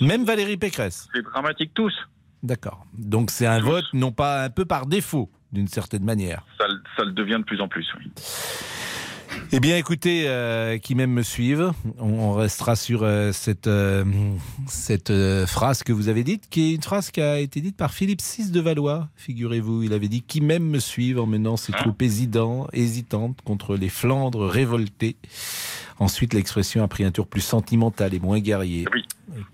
Même 0.01 0.23
Valérie 0.23 0.57
Pécresse? 0.57 1.07
C'est 1.13 1.21
dramatique 1.21 1.71
tous. 1.73 1.93
D'accord. 2.43 2.85
Donc 2.97 3.31
c'est 3.31 3.47
un 3.47 3.59
vote, 3.59 3.85
non 3.93 4.11
pas 4.11 4.43
un 4.43 4.49
peu 4.49 4.65
par 4.65 4.85
défaut, 4.85 5.29
d'une 5.51 5.67
certaine 5.67 6.03
manière. 6.03 6.45
Ça, 6.59 6.67
le- 6.67 6.81
ça 6.97 7.03
le 7.05 7.11
devient 7.11 7.37
de 7.39 7.43
plus 7.43 7.61
en 7.61 7.67
plus, 7.67 7.87
oui. 7.99 8.11
Eh 9.51 9.59
bien, 9.59 9.75
écoutez, 9.77 10.25
euh, 10.27 10.77
qui 10.77 10.95
même 10.95 11.11
me 11.11 11.21
suivent, 11.21 11.71
on, 11.99 12.07
on 12.13 12.33
restera 12.33 12.75
sur 12.77 13.03
euh, 13.03 13.31
cette, 13.33 13.67
euh, 13.67 14.03
cette 14.65 15.11
phrase 15.45 15.83
que 15.83 15.91
vous 15.91 16.07
avez 16.07 16.23
dite, 16.23 16.47
qui 16.49 16.71
est 16.71 16.75
une 16.75 16.81
phrase 16.83 17.11
qui 17.11 17.21
a 17.21 17.39
été 17.39 17.59
dite 17.59 17.75
par 17.75 17.93
Philippe 17.93 18.21
VI 18.21 18.49
de 18.51 18.59
Valois, 18.61 19.09
figurez-vous. 19.15 19.83
Il 19.83 19.93
avait 19.93 20.07
dit 20.07 20.21
Qui 20.21 20.39
même 20.41 20.63
me 20.63 20.79
suivent 20.79 21.19
en 21.19 21.25
menant 21.25 21.57
ses 21.57 21.73
troupes 21.73 22.01
hésitantes, 22.01 22.69
hésitantes 22.73 23.39
contre 23.43 23.75
les 23.75 23.89
Flandres 23.89 24.47
révoltées. 24.47 25.17
Ensuite, 25.99 26.33
l'expression 26.33 26.83
a 26.83 26.87
pris 26.87 27.03
un 27.03 27.11
tour 27.11 27.27
plus 27.27 27.41
sentimental 27.41 28.13
et 28.13 28.19
moins 28.19 28.39
guerrier. 28.39 28.85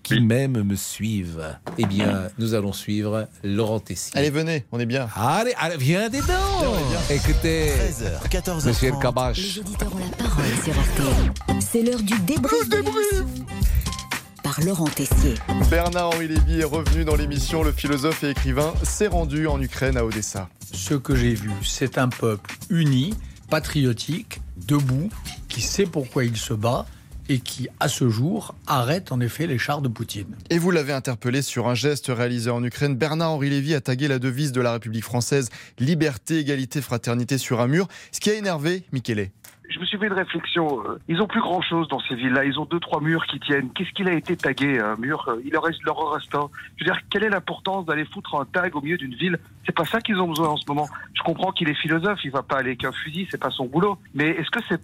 Qui 0.03 0.21
même 0.21 0.63
me 0.63 0.75
suivent. 0.75 1.57
Eh 1.77 1.85
bien, 1.85 2.27
nous 2.37 2.53
allons 2.53 2.73
suivre 2.73 3.27
Laurent 3.43 3.79
Tessier. 3.79 4.17
Allez, 4.17 4.29
venez, 4.29 4.65
on 4.71 4.79
est 4.79 4.85
bien. 4.85 5.07
Allez, 5.15 5.53
allez 5.57 5.77
viens 5.77 6.09
des 6.09 6.19
dents 6.19 6.75
Écoutez, 7.09 7.71
13h, 7.71 8.29
14h30. 8.29 8.67
Monsieur 8.67 8.91
le 8.91 8.97
Cabache. 8.99 9.37
Les 9.37 9.59
auditeurs 9.59 9.95
ont 9.95 9.99
la 9.99 10.17
parole 10.17 10.45
sur 10.63 10.73
RTL. 10.73 11.61
C'est 11.61 11.81
l'heure 11.83 12.01
du 12.01 12.19
débrief. 12.19 12.69
Par 14.43 14.59
Laurent 14.61 14.87
Tessier. 14.87 15.35
Bernard-Henri 15.69 16.27
Lévy 16.27 16.59
est 16.61 16.65
revenu 16.65 17.05
dans 17.05 17.15
l'émission. 17.15 17.63
Le 17.63 17.71
philosophe 17.71 18.23
et 18.23 18.31
écrivain 18.31 18.73
s'est 18.83 19.07
rendu 19.07 19.47
en 19.47 19.61
Ukraine 19.61 19.97
à 19.97 20.05
Odessa. 20.05 20.49
Ce 20.73 20.93
que 20.93 21.15
j'ai 21.15 21.33
vu, 21.33 21.51
c'est 21.63 21.97
un 21.97 22.09
peuple 22.09 22.55
uni, 22.69 23.13
patriotique, 23.49 24.41
debout, 24.67 25.09
qui 25.47 25.61
sait 25.61 25.85
pourquoi 25.85 26.25
il 26.25 26.37
se 26.37 26.53
bat 26.53 26.85
et 27.29 27.39
qui, 27.39 27.69
à 27.79 27.87
ce 27.87 28.09
jour, 28.09 28.55
arrête 28.67 29.11
en 29.11 29.21
effet 29.21 29.47
les 29.47 29.57
chars 29.57 29.81
de 29.81 29.87
Poutine. 29.87 30.35
Et 30.49 30.57
vous 30.57 30.69
l'avez 30.69 30.91
interpellé 30.91 31.41
sur 31.41 31.69
un 31.69 31.75
geste 31.75 32.07
réalisé 32.09 32.49
en 32.49 32.63
Ukraine. 32.63 32.95
Bernard-Henri 32.95 33.49
Lévy 33.49 33.73
a 33.73 33.79
tagué 33.79 34.09
la 34.09 34.19
devise 34.19 34.51
de 34.51 34.59
la 34.59 34.73
République 34.73 35.05
française 35.05 35.49
Liberté, 35.79 36.39
égalité, 36.39 36.81
fraternité 36.81 37.37
sur 37.37 37.61
un 37.61 37.67
mur. 37.67 37.87
Ce 38.11 38.19
qui 38.19 38.29
a 38.29 38.33
énervé 38.33 38.83
Michele. 38.91 39.31
Je 39.73 39.79
me 39.79 39.85
suis 39.85 39.97
fait 39.97 40.07
une 40.07 40.13
réflexion. 40.13 40.81
euh, 40.85 40.99
Ils 41.07 41.21
ont 41.21 41.27
plus 41.27 41.41
grand 41.41 41.61
chose 41.61 41.87
dans 41.87 41.99
ces 42.01 42.15
villes-là. 42.15 42.43
Ils 42.45 42.59
ont 42.59 42.65
deux, 42.65 42.79
trois 42.79 42.99
murs 43.01 43.25
qui 43.25 43.39
tiennent. 43.39 43.69
Qu'est-ce 43.73 43.91
qu'il 43.91 44.07
a 44.07 44.13
été 44.13 44.35
tagué, 44.35 44.79
un 44.79 44.95
mur 44.97 45.25
euh, 45.29 45.41
Il 45.45 45.51
leur 45.51 45.63
reste 45.63 45.81
leur 45.83 45.97
reste 46.11 46.33
un. 46.35 46.49
Je 46.77 46.83
veux 46.83 46.91
dire, 46.91 46.99
quelle 47.09 47.23
est 47.23 47.29
l'importance 47.29 47.85
d'aller 47.85 48.05
foutre 48.05 48.35
un 48.35 48.45
tag 48.45 48.75
au 48.75 48.81
milieu 48.81 48.97
d'une 48.97 49.15
ville? 49.15 49.39
C'est 49.65 49.75
pas 49.75 49.85
ça 49.85 50.01
qu'ils 50.01 50.17
ont 50.19 50.27
besoin 50.27 50.49
en 50.49 50.57
ce 50.57 50.65
moment. 50.67 50.89
Je 51.13 51.21
comprends 51.21 51.51
qu'il 51.51 51.69
est 51.69 51.75
philosophe, 51.75 52.19
il 52.23 52.31
va 52.31 52.41
pas 52.43 52.57
aller 52.57 52.75
qu'un 52.75 52.91
fusil, 52.91 53.27
c'est 53.31 53.39
pas 53.39 53.51
son 53.51 53.65
boulot. 53.65 53.97
Mais 54.13 54.29
est-ce 54.29 54.49
que 54.49 54.59
c'est 54.67 54.81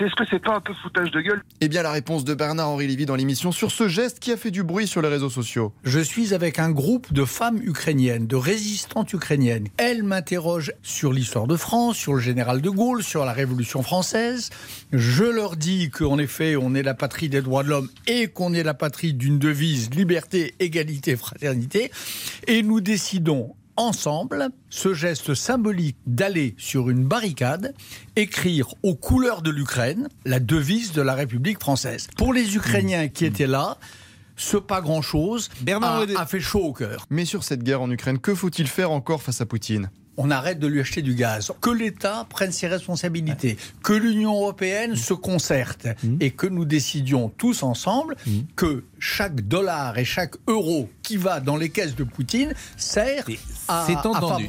est-ce 0.00 0.14
que 0.14 0.24
c'est 0.30 0.38
pas 0.38 0.54
un 0.56 0.60
peu 0.60 0.72
foutage 0.74 1.10
de 1.10 1.20
gueule? 1.20 1.42
Eh 1.60 1.68
bien, 1.68 1.82
la 1.82 1.90
réponse 1.92 2.24
de 2.24 2.32
Bernard-Henri 2.34 2.86
Lévy 2.86 3.06
dans 3.06 3.16
l'émission 3.16 3.52
sur 3.52 3.70
ce 3.70 3.88
geste 3.88 4.20
qui 4.20 4.32
a 4.32 4.36
fait 4.36 4.50
du 4.52 4.62
bruit 4.62 4.86
sur 4.86 5.02
les 5.02 5.08
réseaux 5.08 5.28
sociaux. 5.30 5.72
Je 5.84 6.00
suis 6.00 6.32
avec 6.32 6.58
un 6.58 6.70
groupe 6.70 7.12
de 7.12 7.24
femmes 7.24 7.58
ukrainiennes, 7.62 8.26
de 8.26 8.36
résistantes 8.36 9.12
ukrainiennes. 9.12 9.66
Elles 9.76 10.02
m'interrogent 10.04 10.72
sur 10.82 11.12
l'histoire 11.12 11.46
de 11.48 11.56
France, 11.56 11.96
sur 11.96 12.14
le 12.14 12.20
général 12.20 12.62
de 12.62 12.70
Gaulle, 12.70 13.02
sur 13.02 13.24
la 13.24 13.32
Révolution 13.32 13.82
française. 13.82 14.29
Je 14.92 15.24
leur 15.24 15.56
dis 15.56 15.90
qu'en 15.90 16.18
effet, 16.18 16.56
on 16.56 16.74
est 16.74 16.82
la 16.82 16.94
patrie 16.94 17.28
des 17.28 17.42
droits 17.42 17.62
de 17.62 17.68
l'homme 17.68 17.88
et 18.06 18.28
qu'on 18.28 18.54
est 18.54 18.62
la 18.62 18.74
patrie 18.74 19.14
d'une 19.14 19.38
devise 19.38 19.90
liberté, 19.90 20.54
égalité, 20.58 21.16
fraternité. 21.16 21.90
Et 22.46 22.62
nous 22.62 22.80
décidons 22.80 23.54
ensemble 23.76 24.50
ce 24.68 24.92
geste 24.92 25.34
symbolique 25.34 25.96
d'aller 26.06 26.54
sur 26.58 26.90
une 26.90 27.04
barricade, 27.04 27.74
écrire 28.16 28.74
aux 28.82 28.94
couleurs 28.94 29.42
de 29.42 29.50
l'Ukraine 29.50 30.08
la 30.26 30.38
devise 30.38 30.92
de 30.92 31.02
la 31.02 31.14
République 31.14 31.60
française. 31.60 32.08
Pour 32.16 32.32
les 32.32 32.56
Ukrainiens 32.56 33.08
qui 33.08 33.24
étaient 33.24 33.46
là, 33.46 33.78
ce 34.36 34.56
pas 34.56 34.80
grand-chose 34.80 35.50
a, 35.66 36.04
a 36.16 36.26
fait 36.26 36.40
chaud 36.40 36.64
au 36.64 36.72
cœur. 36.72 37.06
Mais 37.10 37.24
sur 37.24 37.44
cette 37.44 37.62
guerre 37.62 37.82
en 37.82 37.90
Ukraine, 37.90 38.18
que 38.18 38.34
faut-il 38.34 38.66
faire 38.66 38.90
encore 38.90 39.22
face 39.22 39.40
à 39.40 39.46
Poutine? 39.46 39.90
On 40.22 40.30
arrête 40.30 40.58
de 40.58 40.66
lui 40.66 40.80
acheter 40.80 41.00
du 41.02 41.14
gaz, 41.14 41.50
que 41.62 41.70
l'État 41.70 42.26
prenne 42.28 42.52
ses 42.52 42.68
responsabilités, 42.68 43.56
que 43.82 43.94
l'Union 43.94 44.34
européenne 44.34 44.94
se 44.96 45.14
concerte. 45.14 45.86
Mmh. 46.04 46.16
et 46.20 46.30
que 46.30 46.46
nous 46.46 46.64
décidions 46.66 47.30
tous 47.30 47.62
ensemble 47.62 48.16
que 48.54 48.84
chaque 48.98 49.40
dollar 49.48 49.96
et 49.98 50.04
chaque 50.04 50.34
euro 50.46 50.88
qui 51.02 51.16
va 51.16 51.40
dans 51.40 51.56
les 51.56 51.70
caisses 51.70 51.94
de 51.96 52.04
Poutine 52.04 52.52
sert 52.76 53.24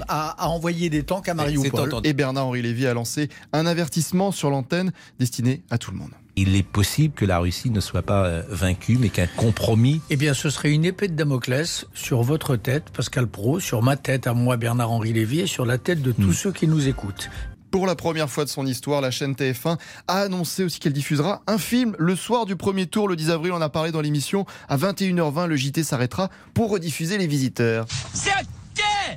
à- 0.10 0.44
à 0.44 0.48
envoyer 0.50 0.90
des 0.90 1.04
tanks 1.04 1.30
à 1.30 1.34
Mariupol. 1.34 1.90
Et 2.04 2.14
Bernard-Henri 2.14 2.62
Lévy 2.62 2.86
a 2.88 2.94
lancé 2.94 3.30
un 3.54 3.66
avertissement 3.66 4.32
sur 4.32 4.50
l'antenne 4.50 4.92
destiné 5.20 5.62
à 5.70 5.78
tout 5.78 5.92
le 5.92 5.98
monde. 5.98 6.12
Il 6.38 6.56
est 6.56 6.64
possible 6.64 7.14
que 7.14 7.26
la 7.26 7.40
Russie 7.40 7.70
ne 7.72 7.80
soit 7.82 8.02
pas 8.04 8.26
euh, 8.26 8.44
vaincue, 8.50 8.98
mais 9.00 9.10
qu'un 9.10 9.28
compromis. 9.28 10.02
Eh 10.10 10.16
bien, 10.16 10.34
ce 10.34 10.50
serait 10.50 10.72
une 10.72 10.86
épée 10.86 11.08
de 11.10 11.14
Damoclès 11.14 11.86
sur 11.94 12.22
votre 12.24 12.56
tête, 12.56 12.90
Pascal 12.92 13.28
Pro, 13.28 13.60
sur 13.60 13.82
ma 13.84 13.98
tête 13.98 14.28
à 14.28 14.34
moi, 14.34 14.56
Bernard-Henri 14.58 15.12
Lévy, 15.14 15.42
et 15.42 15.48
sur 15.48 15.66
la 15.66 15.78
tête 15.78 16.02
de 16.02 16.12
tous 16.14 16.22
Hmm. 16.22 16.34
ceux 16.34 16.52
qui 16.54 16.68
nous 16.68 16.88
écoutent. 16.88 17.30
Pour 17.70 17.86
la 17.88 17.96
première 17.96 18.30
fois 18.30 18.44
de 18.46 18.50
son 18.50 18.66
histoire, 18.66 19.00
la 19.02 19.12
chaîne 19.12 19.34
TF1 19.34 19.78
a 20.08 20.18
annoncé 20.22 20.64
aussi 20.64 20.80
qu'elle 20.80 20.92
diffusera 20.94 21.42
un 21.48 21.58
film 21.58 21.96
le 22.00 22.16
soir 22.18 22.46
du 22.46 22.56
premier 22.58 22.86
tour, 22.86 23.08
le 23.08 23.16
10 23.16 23.30
avril. 23.32 23.52
On 23.54 23.62
a 23.62 23.70
parlé 23.70 23.92
dans 23.92 24.02
l'émission. 24.02 24.46
À 24.68 24.76
21h20, 24.78 25.48
le 25.48 25.56
JT 25.56 25.84
s'arrêtera 25.84 26.30
pour 26.54 26.70
rediffuser 26.72 27.18
les 27.18 27.28
visiteurs. 27.28 27.86
C'est 28.14 28.32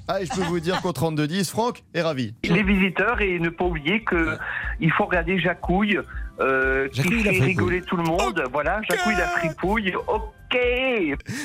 Ah, 0.09 0.21
et 0.21 0.27
je 0.27 0.31
peux 0.33 0.43
vous 0.43 0.61
dire 0.61 0.81
qu'au 0.83 0.93
32-10, 0.93 1.49
Franck 1.49 1.83
est 1.95 2.03
ravi. 2.03 2.35
les 2.45 2.63
visiteurs 2.63 3.21
et 3.21 3.39
ne 3.39 3.49
pas 3.49 3.65
oublier 3.65 4.03
que 4.05 4.37
il 4.81 4.91
faut 4.93 5.07
regarder 5.07 5.39
Jacouille 5.41 5.99
euh, 6.41 6.89
qui 6.89 7.03
fait 7.03 7.31
rigoler 7.31 7.83
tout 7.83 7.97
le 7.97 8.03
monde. 8.03 8.43
Voilà, 8.53 8.81
Jacouille 8.89 9.17
la 9.17 9.29
fripouille. 9.29 9.95
Ok. 10.09 10.59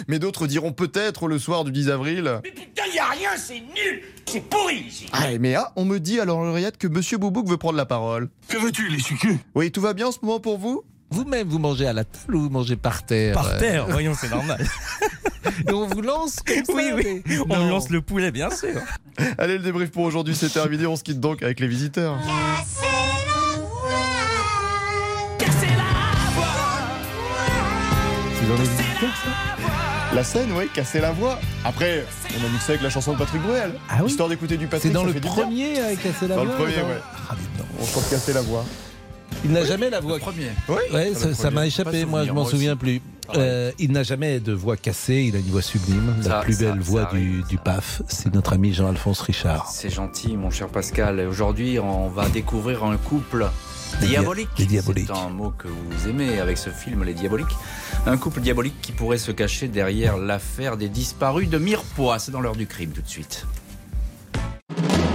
Mais 0.07 0.19
d'autres 0.19 0.45
diront 0.47 0.71
peut-être 0.71 1.27
le 1.27 1.39
soir 1.39 1.63
du 1.63 1.71
10 1.71 1.89
avril. 1.89 2.39
Putain, 2.43 2.83
y 2.93 2.99
a 2.99 3.05
rien, 3.07 3.29
c'est 3.37 3.59
nul 3.59 4.01
C'est 4.25 4.47
pourri 4.47 4.75
ici 4.87 5.07
Ah, 5.13 5.25
mais 5.39 5.55
ah, 5.55 5.71
on 5.75 5.85
me 5.85 5.97
dit 5.99 6.19
à 6.19 6.25
l'oreillette 6.25 6.77
que 6.77 6.87
Monsieur 6.87 7.17
Boubouk 7.17 7.47
veut 7.47 7.57
prendre 7.57 7.77
la 7.77 7.85
parole. 7.87 8.29
Que 8.47 8.57
veux-tu, 8.57 8.87
les 8.89 8.99
sucus 8.99 9.37
Oui, 9.55 9.71
tout 9.71 9.81
va 9.81 9.93
bien 9.93 10.07
en 10.07 10.11
ce 10.11 10.19
moment 10.21 10.39
pour 10.39 10.57
vous? 10.59 10.83
Vous-même, 11.11 11.47
vous 11.47 11.57
mangez 11.57 11.87
à 11.87 11.93
la 11.93 12.03
table 12.03 12.35
ou 12.35 12.41
vous 12.43 12.49
mangez 12.51 12.75
par 12.75 13.03
terre 13.03 13.33
Par 13.33 13.47
euh 13.55 13.57
terre, 13.59 13.87
voyons, 13.87 14.13
c'est 14.13 14.29
normal. 14.29 14.63
Et 15.67 15.71
on 15.73 15.87
vous 15.87 16.01
lance 16.01 16.35
comme 16.45 16.63
ça 16.63 16.73
Oui, 16.73 16.91
oui, 16.93 17.23
mais- 17.25 17.39
on 17.39 17.47
Non. 17.47 17.69
lance 17.69 17.89
le 17.89 18.01
poulet, 18.01 18.31
bien 18.31 18.51
sûr. 18.51 18.79
Allez, 19.39 19.57
le 19.57 19.63
débrief 19.63 19.89
pour 19.89 20.03
aujourd'hui, 20.03 20.35
c'est 20.35 20.49
terminé. 20.49 20.85
On 20.85 20.95
se 20.95 21.03
quitte 21.03 21.19
donc 21.19 21.41
avec 21.41 21.59
les 21.59 21.67
visiteurs. 21.67 22.19
Dans 28.49 28.57
ça 28.57 30.15
La 30.15 30.23
scène, 30.23 30.49
oui, 30.57 30.67
casser 30.73 30.99
la 30.99 31.11
voix. 31.11 31.39
Après, 31.63 32.03
on 32.41 32.45
a 32.45 32.49
mixé 32.49 32.71
avec 32.71 32.81
la 32.81 32.89
chanson 32.89 33.13
de 33.13 33.17
Patrick 33.19 33.41
Bruel. 33.41 33.73
Histoire 34.05 34.27
d'écouter 34.29 34.57
du 34.57 34.65
Patrick. 34.65 34.91
C'est 34.91 34.93
dans 34.93 35.03
le 35.05 35.13
premier 35.13 35.79
avec 35.79 36.01
Casser 36.01 36.27
la 36.27 36.35
Dans 36.35 36.45
voix 36.45 36.53
le 36.57 36.63
premier, 36.63 36.77
dans- 36.81 36.87
ouais. 36.87 36.99
Ah. 37.29 37.35
On 37.79 37.85
chante 37.85 38.09
casser 38.09 38.33
la 38.33 38.41
voix. 38.41 38.65
Il 39.45 39.51
n'a 39.51 39.63
jamais 39.63 39.89
la 39.89 39.99
voix. 39.99 40.17
premier. 40.19 40.49
Oui, 40.67 40.75
Ouais, 40.91 41.11
Ah, 41.15 41.33
ça 41.33 41.49
le 41.49 41.55
m'a 41.55 41.67
échappé, 41.67 42.05
moi 42.05 42.25
je 42.25 42.31
m'en 42.31 42.45
souviens 42.45 42.71
aussi. 42.73 42.79
plus. 42.79 43.01
Euh, 43.35 43.71
il 43.77 43.91
n'a 43.91 44.01
jamais 44.01 44.39
de 44.39 44.53
voix 44.53 44.75
cassée, 44.75 45.25
il 45.27 45.35
a 45.35 45.39
une 45.39 45.45
voix 45.51 45.61
sublime, 45.61 46.15
la 46.25 46.39
plus 46.39 46.53
ça, 46.53 46.59
belle 46.61 46.83
ça 46.83 46.89
voix 46.89 47.01
arrive, 47.03 47.43
du, 47.43 47.49
du 47.49 47.57
PAF, 47.59 48.01
c'est 48.07 48.33
notre 48.33 48.53
ami 48.53 48.73
Jean-Alphonse 48.73 49.21
Richard. 49.21 49.67
C'est 49.71 49.91
gentil, 49.91 50.35
mon 50.35 50.49
cher 50.49 50.67
Pascal. 50.69 51.19
Aujourd'hui, 51.29 51.77
on 51.77 52.07
va 52.09 52.27
découvrir 52.27 52.83
un 52.83 52.97
couple 52.97 53.45
Les 54.01 54.07
dia- 54.07 54.19
diabolique. 54.19 54.49
les 54.57 54.65
diaboliques. 54.65 55.09
C'est 55.13 55.19
un 55.19 55.29
mot 55.29 55.51
que 55.57 55.67
vous 55.67 56.07
aimez 56.07 56.39
avec 56.39 56.57
ce 56.57 56.69
film, 56.69 57.03
Les 57.03 57.13
Diaboliques. 57.13 57.55
Un 58.05 58.17
couple 58.17 58.39
diabolique 58.41 58.79
qui 58.81 58.91
pourrait 58.91 59.17
se 59.17 59.31
cacher 59.31 59.67
derrière 59.67 60.17
l'affaire 60.17 60.77
des 60.77 60.87
disparus 60.89 61.49
de 61.49 61.57
Mirepoix. 61.57 62.17
C'est 62.19 62.31
dans 62.31 62.41
l'heure 62.41 62.55
du 62.55 62.65
crime 62.67 62.91
tout 62.91 63.01
de 63.01 63.07
suite. 63.09 63.45